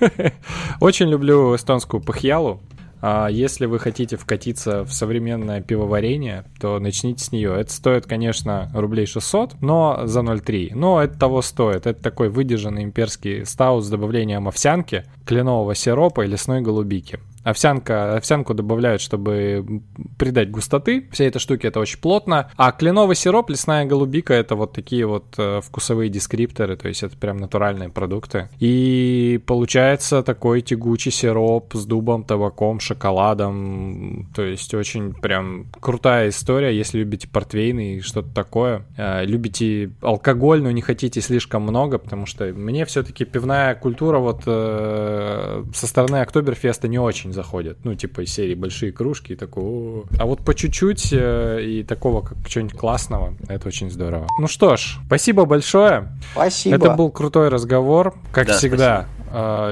Очень 0.80 1.08
люблю 1.08 1.54
эстонскую 1.54 2.02
пахьялу. 2.02 2.60
А 3.02 3.28
если 3.28 3.66
вы 3.66 3.78
хотите 3.78 4.16
вкатиться 4.16 4.84
в 4.84 4.92
современное 4.92 5.60
пивоварение, 5.60 6.44
то 6.60 6.78
начните 6.78 7.22
с 7.22 7.30
нее. 7.30 7.54
Это 7.54 7.70
стоит, 7.72 8.06
конечно, 8.06 8.70
рублей 8.74 9.06
600, 9.06 9.60
но 9.60 10.02
за 10.06 10.20
0,3. 10.20 10.70
Но 10.74 11.02
это 11.02 11.18
того 11.18 11.42
стоит. 11.42 11.86
Это 11.86 12.02
такой 12.02 12.30
выдержанный 12.30 12.84
имперский 12.84 13.44
стаут 13.44 13.84
с 13.84 13.88
добавлением 13.88 14.48
овсянки, 14.48 15.04
кленового 15.24 15.74
сиропа 15.74 16.22
и 16.22 16.28
лесной 16.28 16.62
голубики. 16.62 17.20
Овсянка, 17.46 18.16
овсянку 18.16 18.54
добавляют, 18.54 19.00
чтобы 19.00 19.82
придать 20.18 20.50
густоты. 20.50 21.08
Все 21.12 21.28
эти 21.28 21.38
штуки 21.38 21.68
это 21.68 21.78
очень 21.78 22.00
плотно. 22.00 22.50
А 22.56 22.72
кленовый 22.72 23.14
сироп, 23.14 23.50
лесная 23.50 23.84
голубика 23.84 24.34
это 24.34 24.56
вот 24.56 24.72
такие 24.72 25.06
вот 25.06 25.26
э, 25.38 25.60
вкусовые 25.62 26.10
дескрипторы, 26.10 26.76
то 26.76 26.88
есть 26.88 27.04
это 27.04 27.16
прям 27.16 27.36
натуральные 27.36 27.90
продукты. 27.90 28.48
И 28.58 29.40
получается 29.46 30.24
такой 30.24 30.60
тягучий 30.60 31.12
сироп 31.12 31.72
с 31.74 31.86
дубом, 31.86 32.24
табаком, 32.24 32.80
шоколадом. 32.80 34.28
То 34.34 34.42
есть 34.42 34.74
очень 34.74 35.14
прям 35.14 35.66
крутая 35.78 36.30
история, 36.30 36.76
если 36.76 36.98
любите 36.98 37.28
портвейны 37.28 37.98
и 37.98 38.00
что-то 38.00 38.34
такое. 38.34 38.86
Э, 38.96 39.24
любите 39.24 39.92
алкоголь, 40.00 40.64
но 40.64 40.72
не 40.72 40.82
хотите 40.82 41.20
слишком 41.20 41.62
много, 41.62 41.98
потому 41.98 42.26
что 42.26 42.46
мне 42.46 42.84
все-таки 42.86 43.24
пивная 43.24 43.76
культура 43.76 44.18
вот 44.18 44.42
э, 44.46 45.62
со 45.72 45.86
стороны 45.86 46.16
Октоберфеста 46.16 46.88
не 46.88 46.98
очень 46.98 47.35
заходят. 47.36 47.78
Ну, 47.84 47.94
типа 47.94 48.22
из 48.22 48.32
серии 48.32 48.54
большие 48.54 48.90
кружки 48.90 49.32
и 49.32 49.36
такого. 49.36 50.06
А 50.18 50.26
вот 50.26 50.40
по 50.40 50.54
чуть-чуть 50.54 51.12
э, 51.12 51.62
и 51.62 51.84
такого 51.84 52.22
как 52.22 52.38
чего-нибудь 52.48 52.76
классного, 52.76 53.34
это 53.46 53.68
очень 53.68 53.90
здорово. 53.90 54.26
Ну 54.40 54.48
что 54.48 54.76
ж, 54.76 54.98
спасибо 55.06 55.44
большое. 55.44 56.08
Спасибо. 56.32 56.76
Это 56.76 56.90
был 56.90 57.10
крутой 57.10 57.48
разговор, 57.48 58.14
как 58.32 58.48
да, 58.48 58.56
всегда. 58.56 59.06
Спасибо. 59.06 59.16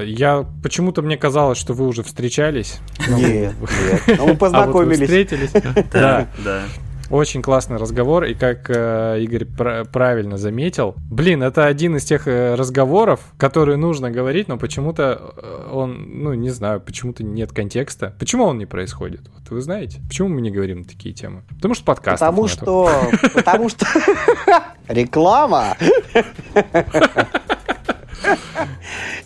Я 0.05 0.45
почему-то 0.61 1.01
мне 1.01 1.17
казалось, 1.17 1.57
что 1.57 1.73
вы 1.73 1.87
уже 1.87 2.03
встречались. 2.03 2.79
Нет, 3.07 3.53
нет. 4.07 4.19
мы 4.19 4.35
познакомились. 4.35 4.99
А 4.99 4.99
вот 4.99 5.09
встретились. 5.09 5.51
Да, 5.91 6.27
да. 6.43 6.63
Очень 7.15 7.41
классный 7.41 7.77
разговор, 7.77 8.25
и 8.25 8.33
как 8.33 8.69
э, 8.69 9.21
Игорь 9.21 9.45
пр- 9.45 9.85
правильно 9.85 10.35
заметил, 10.35 10.95
блин, 11.09 11.43
это 11.43 11.65
один 11.65 11.95
из 11.95 12.03
тех 12.03 12.27
э, 12.27 12.55
разговоров, 12.55 13.21
которые 13.37 13.77
нужно 13.77 14.11
говорить, 14.11 14.49
но 14.49 14.57
почему-то 14.57 15.33
э, 15.37 15.69
он, 15.71 16.23
ну, 16.23 16.33
не 16.33 16.49
знаю, 16.49 16.81
почему-то 16.81 17.23
нет 17.23 17.53
контекста. 17.53 18.13
Почему 18.19 18.43
он 18.43 18.57
не 18.57 18.65
происходит? 18.65 19.21
Вот 19.33 19.49
вы 19.49 19.61
знаете, 19.61 20.01
почему 20.09 20.27
мы 20.27 20.41
не 20.41 20.51
говорим 20.51 20.83
такие 20.83 21.15
темы? 21.15 21.43
Потому 21.55 21.73
что 21.73 21.85
подкаст. 21.85 22.19
Потому 22.19 22.43
нету. 22.43 22.53
что... 22.53 22.91
Потому 23.33 23.69
что... 23.69 23.85
Реклама! 24.89 25.77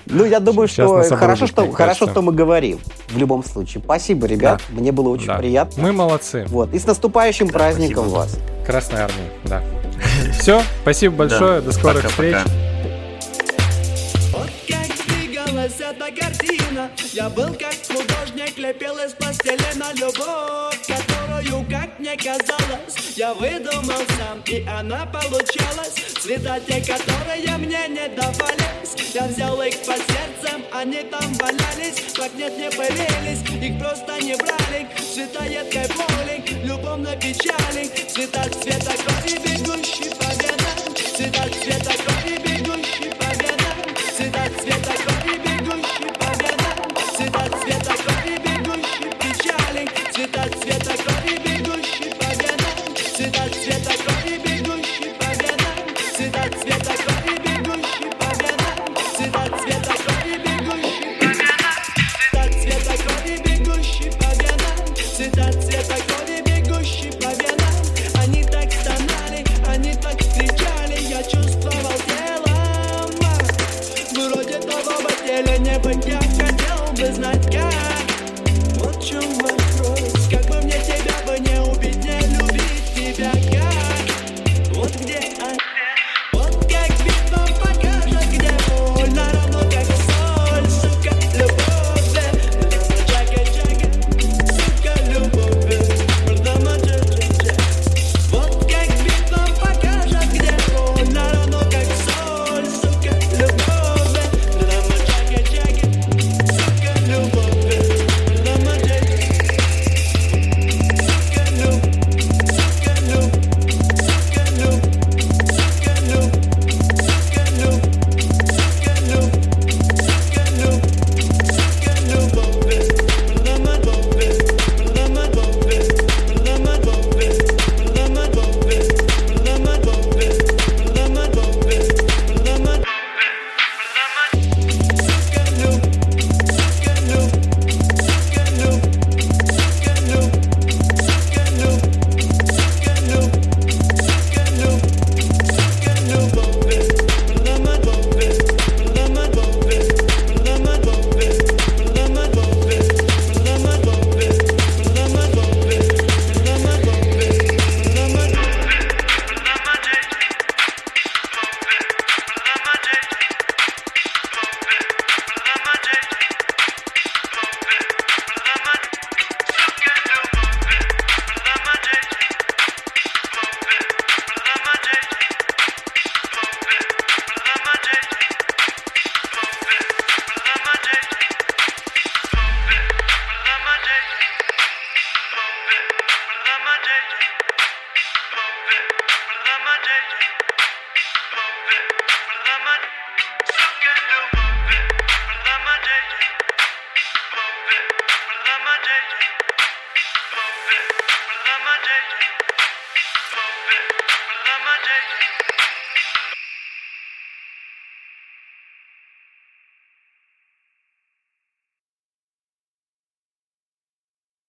Ну, 0.09 0.25
я 0.25 0.39
думаю, 0.39 0.67
что 0.67 1.03
хорошо, 1.15 1.47
что 1.47 1.71
хорошо, 1.71 2.07
что 2.09 2.21
мы 2.21 2.33
говорим. 2.33 2.79
В 3.09 3.17
любом 3.17 3.43
случае. 3.43 3.81
Спасибо, 3.83 4.27
ребят. 4.27 4.61
Да. 4.69 4.79
Мне 4.79 4.91
было 4.91 5.09
очень 5.09 5.27
да. 5.27 5.37
приятно. 5.37 5.83
Мы 5.83 5.93
молодцы. 5.93 6.45
Вот. 6.47 6.73
И 6.73 6.79
с 6.79 6.85
наступающим 6.85 7.47
да, 7.47 7.53
праздником 7.53 8.09
спасибо. 8.09 8.17
вас. 8.17 8.39
Красной 8.65 9.01
армии, 9.01 9.29
да. 9.45 9.61
Все, 10.39 10.61
спасибо 10.81 11.15
большое. 11.15 11.61
До 11.61 11.71
скорых 11.71 12.09
встреч. 12.09 12.35
Эта 15.89 16.05
картина 16.11 16.89
Я 17.13 17.29
был 17.29 17.47
как 17.53 17.73
художник, 17.87 18.57
лепил 18.57 18.95
из 18.97 19.11
пластилина 19.13 19.91
любовь 19.95 21.18
Которую, 21.39 21.65
как 21.69 21.99
мне 21.99 22.17
казалось, 22.17 23.15
я 23.15 23.33
выдумал 23.33 24.01
сам 24.17 24.41
И 24.47 24.65
она 24.67 25.05
получалась. 25.05 25.95
Цвета 26.19 26.59
те, 26.67 26.81
которые 26.81 27.57
мне 27.57 27.87
не 27.87 28.09
давались. 28.09 29.13
Я 29.13 29.25
взял 29.25 29.61
их 29.61 29.77
по 29.79 29.93
сердцам, 29.93 30.61
они 30.73 31.01
там 31.03 31.33
валялись. 31.35 32.13
Как 32.13 32.33
нет, 32.35 32.57
не 32.57 32.69
пылились, 32.69 33.41
их 33.63 33.79
просто 33.79 34.21
не 34.21 34.35
брали. 34.35 34.87
Цвета 35.13 35.45
едкой 35.45 35.87
боли, 35.95 36.65
любовной 36.65 37.15
печали. 37.15 37.87
Цвета 37.87 38.43
цвета 38.61 38.91
крови, 38.97 39.39
бегущий 39.39 40.09
по 40.15 40.25
венам. 40.43 40.95
Цвета 41.15 41.43
цвета 41.63 41.93
крови, 42.03 42.37
бегущий 42.37 43.11
по 43.11 43.23
венам. 43.23 43.95
Цвета 44.17 44.43
цвета 44.61 44.78